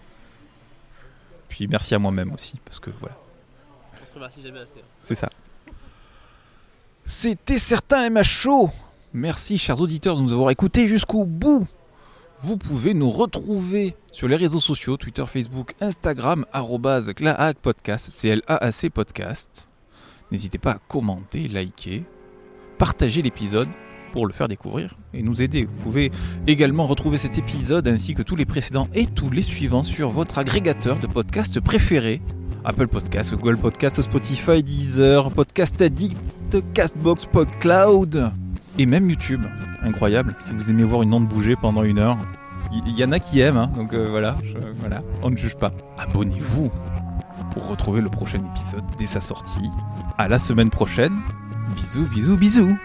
Puis 1.47 1.67
merci 1.67 1.93
à 1.93 1.99
moi-même 1.99 2.33
aussi, 2.33 2.59
parce 2.65 2.79
que 2.79 2.89
voilà. 2.99 3.15
On 4.01 4.05
se 4.05 4.13
remercie 4.13 4.41
jamais 4.41 4.61
assez. 4.61 4.81
C'est 5.01 5.15
ça. 5.15 5.29
C'était 7.13 7.59
certain 7.59 8.09
MHO. 8.09 8.69
Merci 9.13 9.57
chers 9.57 9.81
auditeurs 9.81 10.15
de 10.15 10.21
nous 10.21 10.31
avoir 10.31 10.49
écoutés 10.49 10.87
jusqu'au 10.87 11.25
bout. 11.25 11.67
Vous 12.41 12.55
pouvez 12.55 12.93
nous 12.93 13.09
retrouver 13.09 13.95
sur 14.13 14.29
les 14.29 14.37
réseaux 14.37 14.61
sociaux, 14.61 14.95
Twitter, 14.95 15.25
Facebook, 15.27 15.73
Instagram, 15.81 16.45
claac 17.13 17.57
podcast, 17.57 18.09
C-L-A-A-C 18.09 18.89
podcast. 18.91 19.67
N'hésitez 20.31 20.57
pas 20.57 20.71
à 20.71 20.79
commenter, 20.87 21.49
liker, 21.49 22.05
partager 22.77 23.21
l'épisode 23.21 23.67
pour 24.13 24.25
le 24.25 24.31
faire 24.31 24.47
découvrir 24.47 24.97
et 25.13 25.21
nous 25.21 25.41
aider. 25.41 25.65
Vous 25.65 25.83
pouvez 25.83 26.11
également 26.47 26.87
retrouver 26.87 27.17
cet 27.17 27.37
épisode 27.37 27.89
ainsi 27.89 28.15
que 28.15 28.23
tous 28.23 28.37
les 28.37 28.45
précédents 28.45 28.87
et 28.93 29.05
tous 29.05 29.31
les 29.31 29.43
suivants 29.43 29.83
sur 29.83 30.11
votre 30.11 30.37
agrégateur 30.37 30.97
de 30.97 31.07
podcasts 31.07 31.59
préféré. 31.59 32.21
Apple 32.63 32.87
Podcast, 32.87 33.33
Google 33.33 33.57
Podcast, 33.57 34.01
Spotify, 34.01 34.61
Deezer, 34.61 35.31
Podcast 35.31 35.81
Addict, 35.81 36.57
Castbox, 36.73 37.25
PodCloud 37.25 38.31
et 38.77 38.85
même 38.85 39.09
YouTube. 39.09 39.43
Incroyable, 39.81 40.35
si 40.39 40.53
vous 40.53 40.69
aimez 40.69 40.83
voir 40.83 41.01
une 41.01 41.13
onde 41.13 41.27
bouger 41.27 41.55
pendant 41.55 41.83
une 41.83 41.99
heure. 41.99 42.17
Il 42.87 42.97
y, 42.97 43.03
en 43.03 43.11
a 43.11 43.19
qui 43.19 43.41
aiment, 43.41 43.57
hein, 43.57 43.69
donc 43.75 43.93
euh, 43.93 44.07
voilà, 44.09 44.37
voilà, 44.79 45.03
on 45.23 45.29
ne 45.29 45.35
juge 45.35 45.55
pas. 45.55 45.71
Abonnez-vous 45.97 46.71
pour 47.51 47.67
retrouver 47.67 47.99
le 47.99 48.09
prochain 48.09 48.39
épisode 48.55 48.83
dès 48.97 49.07
sa 49.07 49.19
sortie. 49.19 49.69
À 50.17 50.29
la 50.29 50.37
semaine 50.37 50.69
prochaine. 50.69 51.19
Bisous, 51.75 52.07
bisous, 52.07 52.37
bisous. 52.37 52.77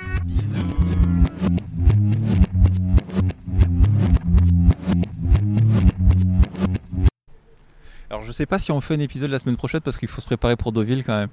Alors 8.11 8.23
je 8.23 8.33
sais 8.33 8.47
pas 8.47 8.59
si 8.59 8.70
on 8.73 8.81
fait 8.81 8.95
un 8.95 9.01
épisode 9.01 9.31
la 9.31 9.39
semaine 9.39 9.57
prochaine 9.57 9.81
parce 9.81 9.97
qu'il 9.97 10.09
faut 10.09 10.20
se 10.20 10.27
préparer 10.27 10.57
pour 10.57 10.73
Deauville 10.73 11.05
quand 11.05 11.16
même. 11.16 11.28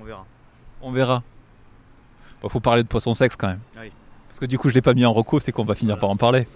On 0.00 0.04
verra. 0.04 0.26
On 0.80 0.90
verra. 0.92 1.22
Bon, 2.42 2.48
faut 2.48 2.60
parler 2.60 2.82
de 2.82 2.88
poisson 2.88 3.14
sexe 3.14 3.36
quand 3.36 3.48
même. 3.48 3.60
Oui. 3.78 3.92
Parce 4.28 4.40
que 4.40 4.46
du 4.46 4.58
coup 4.58 4.68
je 4.70 4.74
l'ai 4.74 4.82
pas 4.82 4.94
mis 4.94 5.04
en 5.04 5.12
reco, 5.12 5.38
c'est 5.40 5.52
qu'on 5.52 5.64
va 5.64 5.74
finir 5.74 5.98
par 5.98 6.10
en 6.10 6.16
parler. 6.16 6.46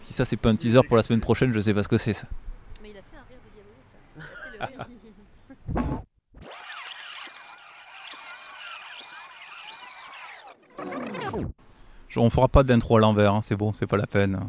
si 0.00 0.12
ça 0.12 0.24
c'est 0.24 0.36
pas 0.36 0.50
un 0.50 0.56
teaser 0.56 0.80
pour 0.86 0.96
la 0.96 1.02
semaine 1.02 1.20
prochaine, 1.20 1.52
je 1.52 1.60
sais 1.60 1.72
pas 1.74 1.82
ce 1.82 1.88
que 1.88 1.98
c'est 1.98 2.14
ça. 2.14 2.26
Mais 2.82 2.90
il 2.90 2.96
a 2.96 3.00
fait 3.00 3.16
un 3.16 3.24
rire 3.28 3.38
de 4.58 4.58
diabolique. 4.60 6.06
Je- 12.08 12.18
on 12.18 12.30
fera 12.30 12.48
pas 12.48 12.62
d'intro 12.62 12.96
à 12.96 13.00
l'envers, 13.00 13.34
hein, 13.34 13.40
c'est 13.42 13.56
bon, 13.56 13.72
c'est 13.72 13.86
pas 13.86 13.96
la 13.96 14.06
peine. 14.06 14.40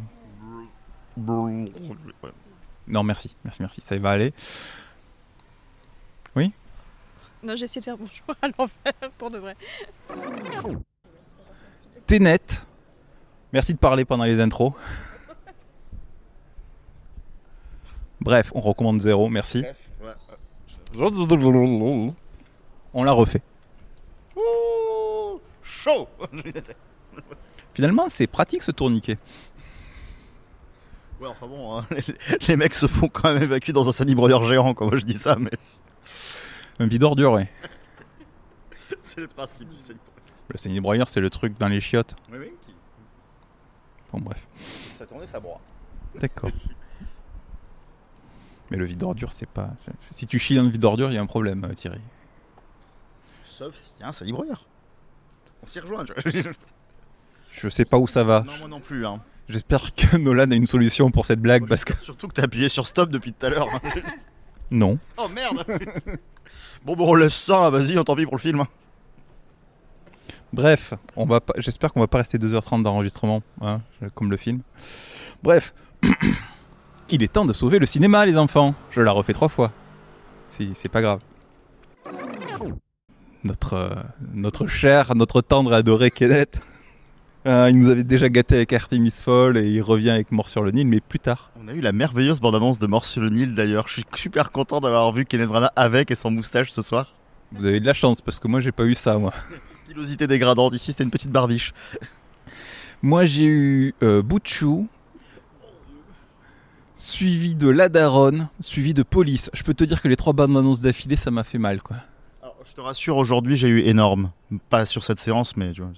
Non 2.88 3.03
merci, 3.03 3.35
merci, 3.43 3.61
merci, 3.61 3.81
ça 3.81 3.97
va 3.97 4.11
aller. 4.11 4.33
Oui? 6.35 6.53
Non, 7.43 7.55
j'ai 7.55 7.65
essayé 7.65 7.81
de 7.81 7.85
faire 7.85 7.97
bonjour 7.97 8.25
à 8.41 8.47
l'envers 8.47 9.11
pour 9.17 9.31
de 9.31 9.39
vrai. 9.39 9.55
T'es 12.07 12.19
net. 12.19 12.65
Merci 13.53 13.73
de 13.73 13.79
parler 13.79 14.05
pendant 14.05 14.23
les 14.23 14.39
intros. 14.39 14.73
Bref, 18.21 18.51
on 18.53 18.61
recommande 18.61 19.01
zéro, 19.01 19.29
merci. 19.29 19.63
On 22.93 23.03
l'a 23.03 23.11
refait. 23.11 23.41
Chaud 25.63 26.07
Finalement, 27.73 28.09
c'est 28.09 28.27
pratique 28.27 28.61
ce 28.61 28.71
tourniquet. 28.71 29.17
Ouais, 31.22 31.27
enfin 31.27 31.48
bon, 31.48 31.77
hein, 31.77 31.85
les, 31.91 32.48
les 32.48 32.56
mecs 32.57 32.73
se 32.73 32.88
font 32.88 33.07
quand 33.07 33.31
même 33.34 33.43
évacuer 33.43 33.73
dans 33.73 33.88
un 33.88 33.91
sanibroyeur 33.91 34.43
géant, 34.43 34.73
quoi. 34.73 34.88
Moi 34.88 34.98
je 34.98 35.06
dis 35.06 35.18
ça, 35.18 35.35
mais 35.39 35.52
Un 36.80 36.88
vide 36.88 37.03
ordure, 37.03 37.34
ouais. 37.34 37.48
c'est 38.99 39.22
le 39.22 39.27
principe 39.27 39.69
du 39.69 39.77
sanibroyeur. 39.77 40.07
Le 40.49 40.57
saignée 40.57 40.81
broyeur, 40.81 41.07
c'est 41.10 41.22
le 41.22 41.30
truc 41.30 41.57
dans 41.60 41.68
les 41.68 41.80
chiottes. 41.80 42.15
Oui, 42.31 42.38
oui, 42.39 42.52
qui- 42.65 42.73
Bon, 44.11 44.19
bref. 44.19 44.45
ça 44.91 45.06
tournait, 45.06 45.26
ça 45.26 45.39
broie. 45.39 45.61
D'accord. 46.19 46.49
Mais 48.69 48.77
le 48.77 48.84
vide 48.85 48.98
d'ordure, 48.98 49.31
c'est 49.31 49.48
pas. 49.48 49.69
Si 50.10 50.27
tu 50.27 50.39
chies 50.39 50.56
dans 50.56 50.64
le 50.64 50.69
vide 50.69 50.81
d'ordure, 50.81 51.10
il 51.11 51.14
y 51.14 51.18
a 51.18 51.22
un 51.22 51.26
problème, 51.27 51.64
euh, 51.69 51.73
Thierry. 51.73 52.02
Sauf 53.45 53.76
s'il 53.76 53.93
y 54.02 54.03
a 54.03 54.07
un 54.07 54.11
sanibroyeur. 54.11 54.65
On 55.64 55.68
s'y 55.68 55.80
rejoint, 55.80 56.03
tu 56.03 56.14
vois. 56.14 56.52
Je 57.52 57.69
sais 57.69 57.85
pas 57.85 57.98
où 57.98 58.07
ça 58.07 58.23
va. 58.23 58.41
Non, 58.41 58.57
moi 58.60 58.68
non 58.68 58.80
plus, 58.80 59.06
hein. 59.06 59.22
J'espère 59.52 59.94
que 59.94 60.18
Nolan 60.22 60.49
a 60.52 60.56
une 60.56 60.65
solution 60.65 61.11
pour 61.11 61.26
cette 61.26 61.41
blague 61.41 61.68
parce 61.68 61.84
que. 61.84 61.94
Surtout 61.98 62.28
que 62.28 62.34
t'as 62.34 62.44
appuyé 62.44 62.69
sur 62.69 62.88
stop 62.88 63.10
depuis 63.10 63.34
tout 63.34 63.45
à 63.45 63.49
l'heure. 63.49 63.68
hein. 63.73 63.80
Non. 64.73 64.98
oh 65.18 65.28
merde 65.28 65.65
Bon, 66.86 66.95
bon, 66.95 67.10
on 67.10 67.15
laisse 67.15 67.36
ça, 67.36 67.69
vas-y, 67.69 67.98
on 67.99 68.06
tant 68.06 68.15
pis 68.15 68.23
pour 68.23 68.36
le 68.36 68.40
film. 68.41 68.64
Bref, 70.53 70.94
on 71.18 71.26
va 71.26 71.41
pas... 71.41 71.53
j'espère 71.57 71.91
qu'on 71.91 71.99
va 71.99 72.07
pas 72.07 72.19
rester 72.19 72.38
2h30 72.38 72.82
d'enregistrement, 72.84 73.44
hein, 73.60 73.82
comme 74.15 74.32
le 74.32 74.38
film. 74.38 74.61
Bref, 75.44 75.73
il 77.10 77.22
est 77.22 77.34
temps 77.34 77.44
de 77.45 77.52
sauver 77.53 77.80
le 77.80 77.86
cinéma, 77.86 78.26
les 78.26 78.38
enfants. 78.38 78.73
Je 78.91 79.02
la 79.02 79.11
refais 79.11 79.34
trois 79.34 79.49
fois. 79.49 79.73
Si, 80.45 80.72
c'est 80.73 80.90
pas 80.90 81.02
grave. 81.02 81.19
notre, 83.44 83.73
euh, 83.73 83.90
notre 84.34 84.68
cher, 84.68 85.14
notre 85.15 85.41
tendre 85.41 85.73
et 85.73 85.78
adoré 85.78 86.11
Kenneth. 86.11 86.61
Euh, 87.47 87.69
il 87.72 87.80
nous 87.80 87.89
avait 87.89 88.03
déjà 88.03 88.30
gâté 88.30 88.55
avec 88.55 88.72
Artemis 88.72 89.09
Fall 89.09 89.57
et 89.57 89.68
il 89.68 89.81
revient 89.81 90.11
avec 90.11 90.31
Mort 90.31 90.47
sur 90.47 90.61
le 90.61 90.69
Nil, 90.69 90.85
mais 90.85 90.99
plus 90.99 91.18
tard. 91.18 91.49
On 91.59 91.68
a 91.68 91.73
eu 91.73 91.81
la 91.81 91.91
merveilleuse 91.91 92.39
bande-annonce 92.39 92.77
de 92.77 92.85
Mort 92.85 93.03
sur 93.05 93.22
le 93.22 93.30
Nil 93.30 93.55
d'ailleurs. 93.55 93.88
Je 93.88 93.93
suis 93.93 94.05
super 94.15 94.51
content 94.51 94.80
d'avoir 94.80 95.11
vu 95.11 95.26
Kenneth 95.26 95.47
Branagh 95.47 95.72
avec 95.76 96.11
et 96.11 96.15
sans 96.15 96.30
moustache 96.30 96.69
ce 96.69 96.84
soir. 96.84 97.15
Vous 97.51 97.65
avez 97.65 97.80
de 97.80 97.85
la 97.85 97.93
chance 97.93 98.22
parce 98.22 98.38
que 98.38 98.47
moi 98.47 98.59
j'ai 98.59 98.72
pas 98.72 98.84
eu 98.84 98.93
ça 98.93 99.18
moi. 99.18 99.34
Pilosité 99.88 100.27
dégradante, 100.27 100.76
ici 100.76 100.91
c'était 100.91 101.03
une 101.03 101.09
petite 101.09 101.31
barbiche. 101.31 101.73
Moi 103.01 103.26
j'ai 103.26 103.45
eu 103.45 103.95
euh, 104.03 104.22
Butchou, 104.22 104.88
suivi 106.93 107.55
de 107.55 107.69
La 107.69 107.89
Daronne, 107.89 108.49
suivi 108.59 108.93
de 108.93 109.01
Police. 109.01 109.49
Je 109.53 109.63
peux 109.63 109.73
te 109.73 109.84
dire 109.84 109.99
que 110.03 110.07
les 110.07 110.15
trois 110.15 110.34
bandes 110.34 110.55
annonces 110.55 110.81
d'affilée 110.81 111.15
ça 111.15 111.31
m'a 111.31 111.43
fait 111.43 111.57
mal 111.57 111.81
quoi. 111.81 111.97
Alors, 112.43 112.55
je 112.69 112.73
te 112.73 112.81
rassure, 112.81 113.18
aujourd'hui 113.18 113.57
j'ai 113.57 113.68
eu 113.68 113.80
énorme. 113.80 114.30
Pas 114.69 114.85
sur 114.85 115.03
cette 115.03 115.19
séance, 115.19 115.57
mais 115.57 115.72
tu 115.72 115.81
vois. 115.81 115.91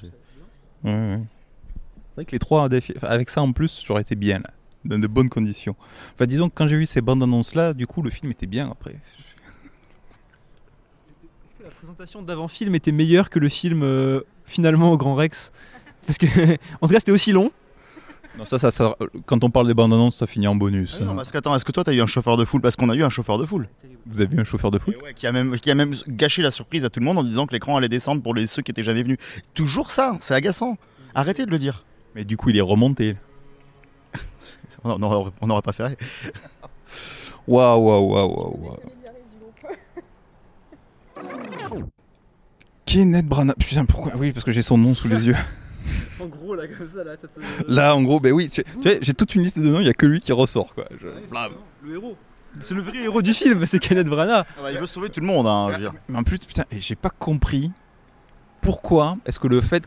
C'est 2.13 2.21
vrai 2.21 2.25
que 2.25 2.31
les 2.31 2.39
trois 2.39 2.67
enfin, 2.67 3.07
avec 3.07 3.29
ça 3.31 3.41
en 3.41 3.51
plus 3.53 3.83
j'aurais 3.87 4.01
été 4.03 4.13
bien 4.15 4.37
là, 4.37 4.51
dans 4.85 4.99
de 4.99 5.07
bonnes 5.07 5.29
conditions. 5.29 5.75
Enfin 6.13 6.27
disons 6.27 6.47
que 6.49 6.53
quand 6.55 6.67
j'ai 6.67 6.75
vu 6.77 6.85
ces 6.85 7.01
bandes 7.01 7.23
annonces 7.23 7.55
là, 7.55 7.73
du 7.73 7.87
coup 7.87 8.03
le 8.03 8.11
film 8.11 8.31
était 8.31 8.45
bien 8.45 8.69
après. 8.69 8.91
Est-ce 11.45 11.55
que 11.55 11.63
la 11.63 11.69
présentation 11.71 12.21
d'avant-film 12.21 12.75
était 12.75 12.91
meilleure 12.91 13.29
que 13.31 13.39
le 13.39 13.49
film 13.49 13.81
euh, 13.83 14.21
finalement 14.45 14.91
au 14.91 14.97
Grand 14.97 15.15
Rex? 15.15 15.51
Parce 16.05 16.17
que, 16.17 16.25
en 16.81 16.87
tout 16.87 16.93
cas, 16.93 16.99
c'était 16.99 17.11
aussi 17.11 17.31
long. 17.31 17.51
Non 18.37 18.45
ça, 18.45 18.57
ça, 18.59 18.71
ça- 18.71 18.95
quand 19.25 19.43
on 19.43 19.49
parle 19.51 19.67
des 19.67 19.73
bandes 19.75 19.93
annonces 19.93 20.17
ça 20.17 20.27
finit 20.27 20.47
en 20.47 20.55
bonus. 20.55 20.97
Ah 21.01 21.05
non, 21.05 21.15
parce 21.15 21.31
qu'attends, 21.31 21.55
est-ce 21.55 21.65
que 21.65 21.71
toi 21.71 21.83
t'as 21.83 21.93
eu 21.93 22.01
un 22.01 22.07
chauffeur 22.07 22.35
de 22.37 22.45
foule? 22.45 22.61
Parce 22.61 22.75
qu'on 22.75 22.89
a 22.89 22.95
eu 22.95 23.03
un 23.03 23.09
chauffeur 23.09 23.37
de 23.37 23.45
foule. 23.45 23.67
Vous 24.05 24.21
avez 24.21 24.35
eu 24.35 24.39
un 24.39 24.43
chauffeur 24.43 24.69
de 24.71 24.79
foot 24.79 24.95
Ouais, 25.03 25.13
qui, 25.13 25.25
a 25.27 25.31
même, 25.31 25.57
qui 25.59 25.71
a 25.71 25.75
même 25.75 25.95
gâché 26.07 26.41
la 26.41 26.51
surprise 26.51 26.83
à 26.83 26.89
tout 26.89 26.99
le 26.99 27.05
monde 27.05 27.17
en 27.19 27.23
disant 27.23 27.45
que 27.47 27.53
l'écran 27.53 27.77
allait 27.77 27.89
descendre 27.89 28.21
pour 28.21 28.33
les, 28.35 28.47
ceux 28.47 28.61
qui 28.61 28.71
étaient 28.71 28.83
jamais 28.83 29.03
venus. 29.03 29.17
Toujours 29.53 29.91
ça, 29.91 30.17
c'est 30.19 30.33
agaçant. 30.33 30.77
Arrêtez 31.15 31.45
de 31.45 31.51
le 31.51 31.57
dire. 31.59 31.85
Mais 32.15 32.23
du 32.25 32.37
coup 32.37 32.49
il 32.49 32.57
est 32.57 32.61
remonté. 32.61 33.15
On 34.83 34.97
n'aurait 34.99 35.61
pas 35.61 35.73
fait. 35.73 35.97
Waouh 37.47 37.79
waouh 37.79 38.13
waouh 38.13 38.57
waouh. 38.61 38.79
Kenneth 42.85 43.25
Branagh? 43.27 43.55
Putain, 43.57 43.85
pourquoi? 43.85 44.13
Oui, 44.15 44.31
parce 44.31 44.45
que 44.45 44.51
j'ai 44.51 44.61
son 44.61 44.77
nom 44.77 44.95
sous 44.95 45.07
les 45.07 45.27
yeux. 45.27 45.35
En 46.21 46.27
gros, 46.27 46.55
là, 46.55 46.67
comme 46.67 46.87
ça, 46.87 47.03
là, 47.03 47.15
ça 47.19 47.27
te. 47.27 47.39
Là, 47.67 47.95
en 47.95 48.01
gros, 48.03 48.19
ben 48.19 48.31
oui, 48.31 48.47
tu 48.47 48.63
tu 48.63 48.71
vois, 48.81 48.93
j'ai 49.01 49.13
toute 49.13 49.35
une 49.35 49.43
liste 49.43 49.59
de 49.59 49.67
noms, 49.67 49.79
il 49.79 49.85
y 49.87 49.89
a 49.89 49.93
que 49.93 50.05
lui 50.05 50.21
qui 50.21 50.31
ressort, 50.31 50.73
quoi. 50.73 50.85
Je-. 51.01 51.07
Le 51.83 51.93
héros. 51.95 52.15
C'est 52.61 52.75
le 52.75 52.81
vrai 52.81 52.99
héros 52.99 53.21
du 53.21 53.33
film, 53.33 53.65
c'est 53.65 53.79
Kenneth 53.79 54.07
Branagh. 54.07 54.45
Ah 54.57 54.61
bah, 54.61 54.71
il 54.71 54.77
veut 54.77 54.85
sauver 54.85 55.09
tout 55.09 55.19
le 55.19 55.25
monde, 55.25 55.47
hein, 55.47 55.67
je 55.71 55.75
veux 55.75 55.81
dire. 55.81 55.93
Mais 56.07 56.19
en 56.19 56.23
plus, 56.23 56.37
putain, 56.37 56.63
et 56.71 56.79
j'ai 56.79 56.95
pas 56.95 57.09
compris 57.09 57.71
pourquoi 58.63 59.17
est-ce 59.25 59.39
que 59.39 59.47
le 59.47 59.61
fait. 59.61 59.83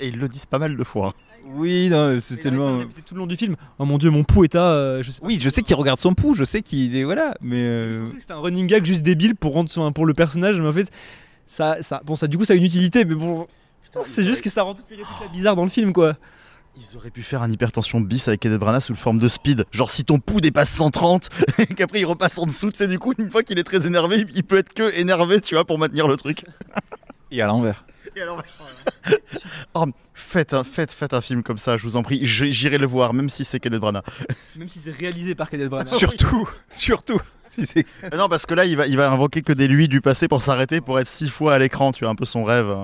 Et 0.00 0.08
ils 0.08 0.16
le 0.18 0.28
disent 0.28 0.46
pas 0.46 0.58
mal 0.58 0.76
de 0.76 0.84
fois. 0.84 1.14
Oui, 1.50 1.88
non, 1.88 2.18
c'est 2.20 2.36
tellement. 2.36 2.80
Tout 3.06 3.14
le 3.14 3.20
long 3.20 3.26
du 3.26 3.36
film. 3.36 3.56
Oh 3.78 3.84
mon 3.84 3.98
dieu, 3.98 4.10
mon 4.10 4.22
pouls 4.22 4.44
est 4.44 4.54
à. 4.54 4.62
euh, 4.62 5.02
je 5.02 5.10
sais- 5.10 5.20
Oui, 5.24 5.38
je 5.40 5.48
sais 5.50 5.62
qu'il 5.62 5.74
regarde 5.76 5.98
son 5.98 6.14
pouls, 6.14 6.34
je 6.34 6.44
sais 6.44 6.62
qu'il. 6.62 7.04
Voilà, 7.04 7.34
mais. 7.40 7.56
euh, 7.56 8.02
Je 8.04 8.10
sais 8.10 8.14
que 8.16 8.20
C'était 8.20 8.32
un 8.34 8.38
running 8.38 8.66
gag 8.66 8.84
juste 8.84 9.02
débile 9.02 9.34
pour 9.34 9.54
rendre 9.54 9.68
son- 9.70 9.90
pour 9.92 10.06
le 10.06 10.14
personnage, 10.14 10.60
mais 10.60 10.68
en 10.68 10.72
fait, 10.72 10.90
ça, 11.46 11.78
ça, 11.80 12.02
bon, 12.04 12.14
ça, 12.16 12.26
du 12.26 12.36
coup, 12.38 12.44
ça 12.44 12.52
a 12.52 12.56
une 12.56 12.62
utilité, 12.64 13.04
mais 13.04 13.14
bon, 13.14 13.46
c'est 14.04 14.24
juste 14.24 14.42
que 14.42 14.50
ça 14.50 14.62
rend 14.62 14.74
toutes 14.74 14.86
ces 14.88 14.96
répliques 14.96 15.32
bizarres 15.32 15.56
dans 15.56 15.64
le 15.64 15.70
film, 15.70 15.92
quoi. 15.92 16.16
Ils 16.80 16.96
auraient 16.96 17.10
pu 17.10 17.22
faire 17.22 17.42
un 17.42 17.50
hypertension 17.50 18.00
bis 18.00 18.28
avec 18.28 18.38
Kenneth 18.38 18.60
Branagh 18.60 18.80
sous 18.80 18.94
forme 18.94 19.18
de 19.18 19.26
speed. 19.26 19.64
Genre 19.72 19.90
si 19.90 20.04
ton 20.04 20.20
pouls 20.20 20.40
dépasse 20.40 20.70
130 20.70 21.28
et 21.58 21.66
qu'après 21.66 22.00
il 22.00 22.04
repasse 22.04 22.38
en 22.38 22.46
dessous, 22.46 22.70
tu 22.70 22.76
sais, 22.76 22.86
du 22.86 23.00
coup, 23.00 23.12
une 23.18 23.30
fois 23.30 23.42
qu'il 23.42 23.58
est 23.58 23.64
très 23.64 23.86
énervé, 23.86 24.26
il 24.32 24.44
peut 24.44 24.58
être 24.58 24.72
que 24.72 24.96
énervé, 24.96 25.40
tu 25.40 25.56
vois, 25.56 25.64
pour 25.64 25.78
maintenir 25.78 26.06
le 26.06 26.16
truc. 26.16 26.44
Et 27.32 27.42
à 27.42 27.46
l'envers. 27.46 27.84
Et 28.14 28.22
alors, 28.22 28.42
oh, 29.74 29.86
faites, 30.14 30.54
un, 30.54 30.62
faites, 30.62 30.92
faites 30.92 31.14
un 31.14 31.20
film 31.20 31.42
comme 31.42 31.58
ça, 31.58 31.76
je 31.76 31.82
vous 31.82 31.96
en 31.96 32.02
prie. 32.02 32.20
J'irai 32.22 32.78
le 32.78 32.86
voir, 32.86 33.12
même 33.12 33.28
si 33.28 33.44
c'est 33.44 33.58
Kenneth 33.58 33.80
Branagh. 33.80 34.04
Même 34.56 34.68
si 34.68 34.78
c'est 34.78 34.92
réalisé 34.92 35.34
par 35.34 35.50
Kenneth 35.50 35.68
Branagh. 35.68 35.88
Surtout, 35.88 36.48
surtout. 36.70 37.20
Si 37.48 37.66
c'est. 37.66 37.86
Euh, 38.04 38.16
Non, 38.16 38.28
parce 38.28 38.46
que 38.46 38.54
là, 38.54 38.64
il 38.64 38.76
va, 38.76 38.86
il 38.86 38.96
va 38.96 39.10
invoquer 39.10 39.42
que 39.42 39.52
des 39.52 39.66
lui 39.68 39.88
du 39.88 40.00
passé 40.00 40.28
pour 40.28 40.42
s'arrêter, 40.42 40.80
pour 40.80 40.98
être 41.00 41.08
six 41.08 41.28
fois 41.28 41.54
à 41.54 41.58
l'écran, 41.58 41.92
tu 41.92 42.04
vois, 42.04 42.12
un 42.12 42.14
peu 42.14 42.24
son 42.24 42.44
rêve. 42.44 42.74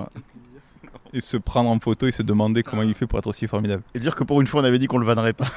Et 1.17 1.21
se 1.21 1.37
prendre 1.37 1.69
en 1.69 1.79
photo 1.79 2.07
et 2.07 2.11
se 2.11 2.21
demander 2.23 2.61
comment 2.61 2.81
il 2.81 2.93
fait 2.93 3.07
pour 3.07 3.17
être 3.19 3.27
aussi 3.27 3.47
formidable. 3.47 3.83
Et 3.93 3.99
dire 3.99 4.15
que 4.15 4.23
pour 4.25 4.41
une 4.41 4.47
fois, 4.47 4.59
on 4.61 4.63
avait 4.65 4.79
dit 4.79 4.87
qu'on 4.87 4.97
le 4.97 5.05
vannerait 5.05 5.31
pas. 5.33 5.47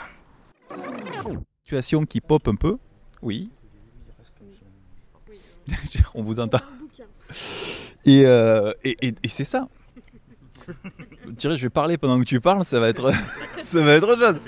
Situation 1.65 2.07
qui 2.07 2.21
pop 2.21 2.47
un 2.47 2.55
peu. 2.55 2.77
Oui. 3.23 3.51
On 6.15 6.23
vous 6.23 6.39
entend. 6.39 6.61
Et, 8.05 8.25
euh, 8.25 8.73
et, 8.85 8.97
et- 9.09 9.15
et 9.23 9.29
c'est 9.29 9.45
ça. 9.45 9.69
Thierry, 11.37 11.59
je 11.59 11.63
vais 11.67 11.71
parler 11.71 11.99
pendant 11.99 12.19
que 12.21 12.25
tu 12.25 12.41
parles, 12.41 12.65
ça 12.65 12.79
va 12.81 12.89
être, 12.89 13.13
ça 13.63 13.81
va 13.83 13.93
être 13.93 14.09
autre 14.09 14.21
chose. 14.21 14.41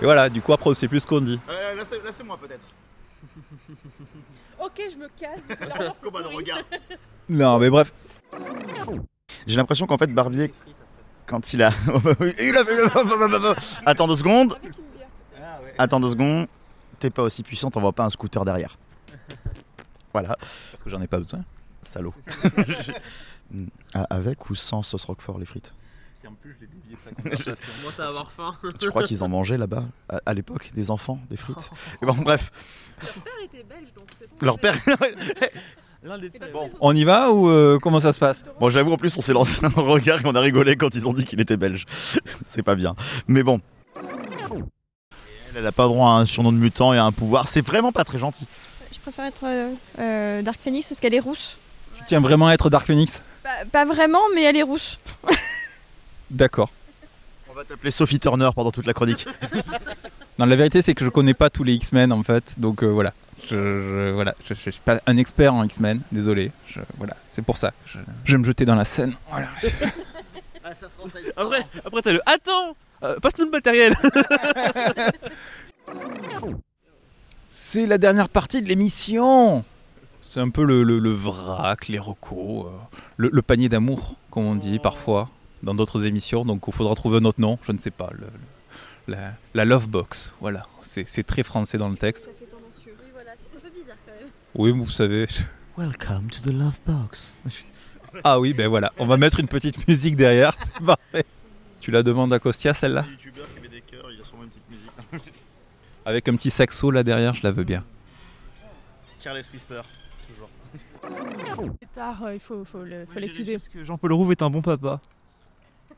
Et 0.00 0.04
voilà, 0.04 0.28
du 0.28 0.42
coup 0.42 0.52
après 0.52 0.68
on 0.70 0.74
sait 0.74 0.88
plus 0.88 1.00
ce 1.00 1.06
qu'on 1.06 1.20
dit. 1.22 1.40
là, 1.48 1.84
c'est 2.12 2.22
moi 2.24 2.36
peut-être. 2.38 2.60
Ok, 4.60 4.82
je 4.92 4.96
me 4.96 5.08
calme. 5.18 5.40
Regard 6.36 6.58
Non 7.28 7.58
mais 7.58 7.70
bref. 7.70 7.92
J'ai 9.46 9.56
l'impression 9.56 9.86
qu'en 9.86 9.98
fait, 9.98 10.12
Barbier, 10.12 10.52
quand 11.26 11.52
il 11.52 11.62
a. 11.62 11.70
il 12.40 12.56
a 12.56 12.64
fait. 12.64 13.76
Attends 13.86 14.08
deux 14.08 14.16
secondes. 14.16 14.58
Attends 15.78 16.00
deux 16.00 16.10
secondes. 16.10 16.48
T'es 16.98 17.10
pas 17.10 17.22
aussi 17.22 17.42
puissant, 17.42 17.70
t'envoies 17.70 17.92
pas 17.92 18.04
un 18.04 18.10
scooter 18.10 18.44
derrière. 18.44 18.78
Voilà. 20.12 20.36
Parce 20.70 20.82
que 20.82 20.90
j'en 20.90 21.00
ai 21.02 21.06
pas 21.06 21.18
besoin. 21.18 21.44
Salaud. 21.82 22.14
Avec 24.10 24.50
ou 24.50 24.54
sans 24.54 24.82
sauce 24.82 25.04
roquefort, 25.04 25.38
les 25.38 25.46
frites? 25.46 25.72
Moi, 27.24 27.36
ça 27.94 28.02
va 28.02 28.08
avoir 28.08 28.32
faim. 28.32 28.52
Tu 28.80 28.88
crois 28.88 29.04
qu'ils 29.04 29.22
en 29.22 29.28
mangeaient 29.28 29.58
là-bas, 29.58 29.84
à, 30.08 30.20
à 30.26 30.34
l'époque, 30.34 30.72
des 30.74 30.90
enfants, 30.90 31.20
des 31.30 31.36
frites? 31.36 31.70
Et 32.02 32.06
Bon, 32.06 32.14
bref. 32.14 32.50
Leur 33.02 33.12
père 33.22 33.32
était 33.44 33.62
belge, 33.62 33.92
donc 33.94 34.08
c'est 34.18 34.28
bon. 34.28 34.46
Leur 34.46 34.58
père. 34.58 34.76
On 36.80 36.94
y 36.94 37.04
va 37.04 37.32
ou 37.32 37.48
euh, 37.48 37.78
comment 37.80 38.00
ça 38.00 38.12
se 38.12 38.18
passe? 38.18 38.44
Bon, 38.60 38.70
j'avoue, 38.70 38.92
en 38.92 38.96
plus, 38.96 39.16
on 39.16 39.20
s'est 39.20 39.32
lancé 39.32 39.64
un 39.64 39.68
regard 39.68 40.20
et 40.20 40.26
on 40.26 40.34
a 40.34 40.40
rigolé 40.40 40.76
quand 40.76 40.94
ils 40.94 41.08
ont 41.08 41.12
dit 41.12 41.24
qu'il 41.24 41.40
était 41.40 41.56
belge. 41.56 41.84
C'est 42.44 42.62
pas 42.62 42.74
bien. 42.74 42.94
Mais 43.26 43.42
bon. 43.42 43.60
Elle, 43.96 45.56
elle 45.56 45.66
a 45.66 45.72
pas 45.72 45.86
droit 45.86 46.10
à 46.10 46.12
un 46.14 46.26
surnom 46.26 46.52
de 46.52 46.58
mutant 46.58 46.92
et 46.94 46.98
à 46.98 47.04
un 47.04 47.12
pouvoir. 47.12 47.48
C'est 47.48 47.64
vraiment 47.64 47.92
pas 47.92 48.04
très 48.04 48.18
gentil. 48.18 48.46
Je 48.92 48.98
préfère 49.00 49.24
être 49.24 49.44
euh, 49.44 49.72
euh, 49.98 50.42
Dark 50.42 50.58
Phoenix 50.62 50.88
parce 50.88 51.00
qu'elle 51.00 51.14
est 51.14 51.20
rousse. 51.20 51.58
Tu 51.96 52.04
tiens 52.06 52.20
vraiment 52.20 52.48
à 52.48 52.54
être 52.54 52.70
Dark 52.70 52.86
Phoenix? 52.86 53.22
Pas, 53.42 53.64
pas 53.70 53.84
vraiment, 53.84 54.22
mais 54.34 54.42
elle 54.42 54.56
est 54.56 54.62
rousse. 54.62 54.98
D'accord. 56.30 56.70
On 57.50 57.54
va 57.54 57.64
t'appeler 57.64 57.90
Sophie 57.90 58.18
Turner 58.18 58.50
pendant 58.54 58.70
toute 58.70 58.86
la 58.86 58.92
chronique. 58.92 59.26
Non, 60.38 60.44
la 60.44 60.56
vérité 60.56 60.82
c'est 60.82 60.94
que 60.94 61.02
je 61.02 61.08
connais 61.08 61.32
pas 61.32 61.48
tous 61.48 61.64
les 61.64 61.72
X-Men 61.72 62.12
en 62.12 62.22
fait, 62.22 62.60
donc 62.60 62.82
euh, 62.82 62.88
voilà. 62.88 63.14
Je, 63.42 63.48
je- 63.48 64.12
voilà, 64.12 64.34
je, 64.44 64.54
je 64.54 64.70
suis 64.70 64.80
pas 64.84 65.00
un 65.06 65.16
expert 65.16 65.52
en 65.54 65.62
X-Men, 65.64 66.00
désolé. 66.10 66.52
Je- 66.66 66.80
voilà, 66.98 67.14
c'est 67.30 67.42
pour 67.42 67.56
ça. 67.56 67.72
Je, 67.86 67.98
je 68.24 68.32
vais 68.32 68.38
me 68.38 68.44
jeter 68.44 68.64
dans 68.64 68.74
la 68.74 68.84
scène. 68.84 69.14
Voilà. 69.30 69.48
Après, 71.36 71.66
après 71.84 72.02
t'as 72.02 72.12
le 72.12 72.20
Attends 72.26 72.76
euh, 73.04 73.20
Passe-nous 73.20 73.44
le 73.44 73.50
matériel 73.52 73.94
C'est 77.50 77.86
la 77.86 77.98
dernière 77.98 78.28
partie 78.28 78.62
de 78.62 78.68
l'émission. 78.68 79.64
C'est 80.20 80.40
un 80.40 80.50
peu 80.50 80.64
le, 80.64 80.82
le- 80.82 80.98
le 80.98 81.12
vrac, 81.12 81.88
les 81.88 81.98
recos, 81.98 82.66
euh, 82.66 82.70
le, 83.16 83.30
le 83.32 83.42
panier 83.42 83.68
d'amour, 83.68 84.14
comme 84.30 84.44
on 84.44 84.54
dit 84.56 84.78
parfois 84.78 85.30
dans 85.62 85.74
d'autres 85.74 86.04
émissions. 86.04 86.44
Donc 86.44 86.64
il 86.66 86.72
faudra 86.72 86.94
trouver 86.94 87.18
un 87.18 87.24
autre 87.24 87.40
nom, 87.40 87.58
je 87.66 87.72
ne 87.72 87.78
sais 87.78 87.90
pas. 87.92 88.10
le- 88.12 88.26
le- 88.26 89.14
la, 89.14 89.32
la 89.54 89.64
love 89.64 89.86
box, 89.88 90.34
voilà. 90.40 90.66
C'est 90.82 91.08
c'est 91.08 91.22
très 91.22 91.44
français 91.44 91.78
dans 91.78 91.88
le 91.88 91.96
texte. 91.96 92.28
Oui, 92.28 92.92
voilà, 93.14 93.30
c'est 93.38 93.56
un 93.56 93.60
peu 93.60 93.70
bizarre 93.70 93.96
quand 94.04 94.12
même. 94.12 94.30
Oui, 94.56 94.70
vous 94.70 94.88
savez. 94.90 95.26
Welcome 95.76 96.28
to 96.30 96.40
the 96.50 96.52
Love 96.52 96.78
Box. 96.86 97.34
Ah 98.24 98.40
oui, 98.40 98.54
ben 98.54 98.68
voilà, 98.68 98.92
on 98.98 99.06
va 99.06 99.16
mettre 99.18 99.40
une 99.40 99.48
petite 99.48 99.86
musique 99.86 100.16
derrière, 100.16 100.56
c'est 100.74 100.82
parfait. 100.84 101.24
Tu 101.80 101.90
la 101.90 102.02
demandes 102.02 102.32
à 102.32 102.38
Costia 102.38 102.72
celle-là. 102.72 103.04
Avec 106.06 106.28
un 106.28 106.36
petit 106.36 106.50
saxo 106.50 106.90
là 106.90 107.02
derrière, 107.02 107.34
je 107.34 107.42
la 107.42 107.50
veux 107.50 107.64
bien. 107.64 107.84
Carles 109.22 109.42
Whisper, 109.52 109.82
toujours. 110.28 110.48
C'est 111.82 111.92
tard, 111.92 112.22
euh, 112.24 112.34
il 112.34 112.40
faut, 112.40 112.64
faut 112.64 112.82
le- 112.84 113.04
faut 113.06 113.18
l'excuser. 113.18 113.58
Parce 113.58 113.68
que 113.68 113.84
Jean-Paul 113.84 114.12
Rouve 114.12 114.30
est 114.32 114.40
un 114.42 114.48
bon 114.50 114.62
papa. 114.62 115.00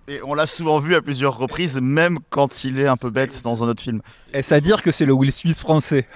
Et 0.09 0.21
on 0.23 0.35
l'a 0.35 0.47
souvent 0.47 0.81
vu 0.81 0.95
à 0.95 1.03
plusieurs 1.03 1.37
reprises, 1.37 1.79
même 1.81 2.19
quand 2.31 2.65
il 2.65 2.81
est 2.81 2.87
un 2.89 2.97
peu 2.97 3.11
bête 3.11 3.43
dans 3.45 3.63
un 3.63 3.69
autre 3.69 3.83
film. 3.83 4.01
Est-ce 4.33 4.55
à 4.55 4.61
dire 4.61 4.83
que 4.83 4.91
c'est 4.91 5.05
le 5.05 5.13
Will 5.13 5.31
Smith 5.31 5.59
français? 5.59 6.09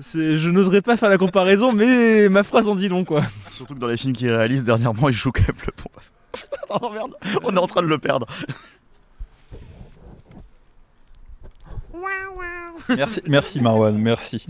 Je 0.00 0.48
n'oserais 0.50 0.80
pas 0.82 0.96
faire 0.96 1.10
la 1.10 1.18
comparaison, 1.18 1.72
mais 1.72 2.28
ma 2.28 2.42
phrase 2.42 2.68
en 2.68 2.74
dit 2.74 2.88
long, 2.88 3.04
quoi. 3.04 3.22
Surtout 3.50 3.74
que 3.74 3.78
dans 3.78 3.86
les 3.86 3.96
films 3.96 4.14
qu'il 4.14 4.30
réalise 4.30 4.64
dernièrement, 4.64 5.08
il 5.08 5.14
joue 5.14 5.30
quand 5.30 5.46
même 5.46 5.56
le 5.66 5.72
bon. 5.76 5.90
Putain, 6.32 6.80
non, 6.80 6.90
merde, 6.90 7.12
on 7.42 7.54
est 7.54 7.58
en 7.58 7.66
train 7.66 7.82
de 7.82 7.88
le 7.88 7.98
perdre. 7.98 8.26
Merci, 12.88 13.20
merci 13.26 13.60
Marwan, 13.60 13.96
merci. 13.96 14.46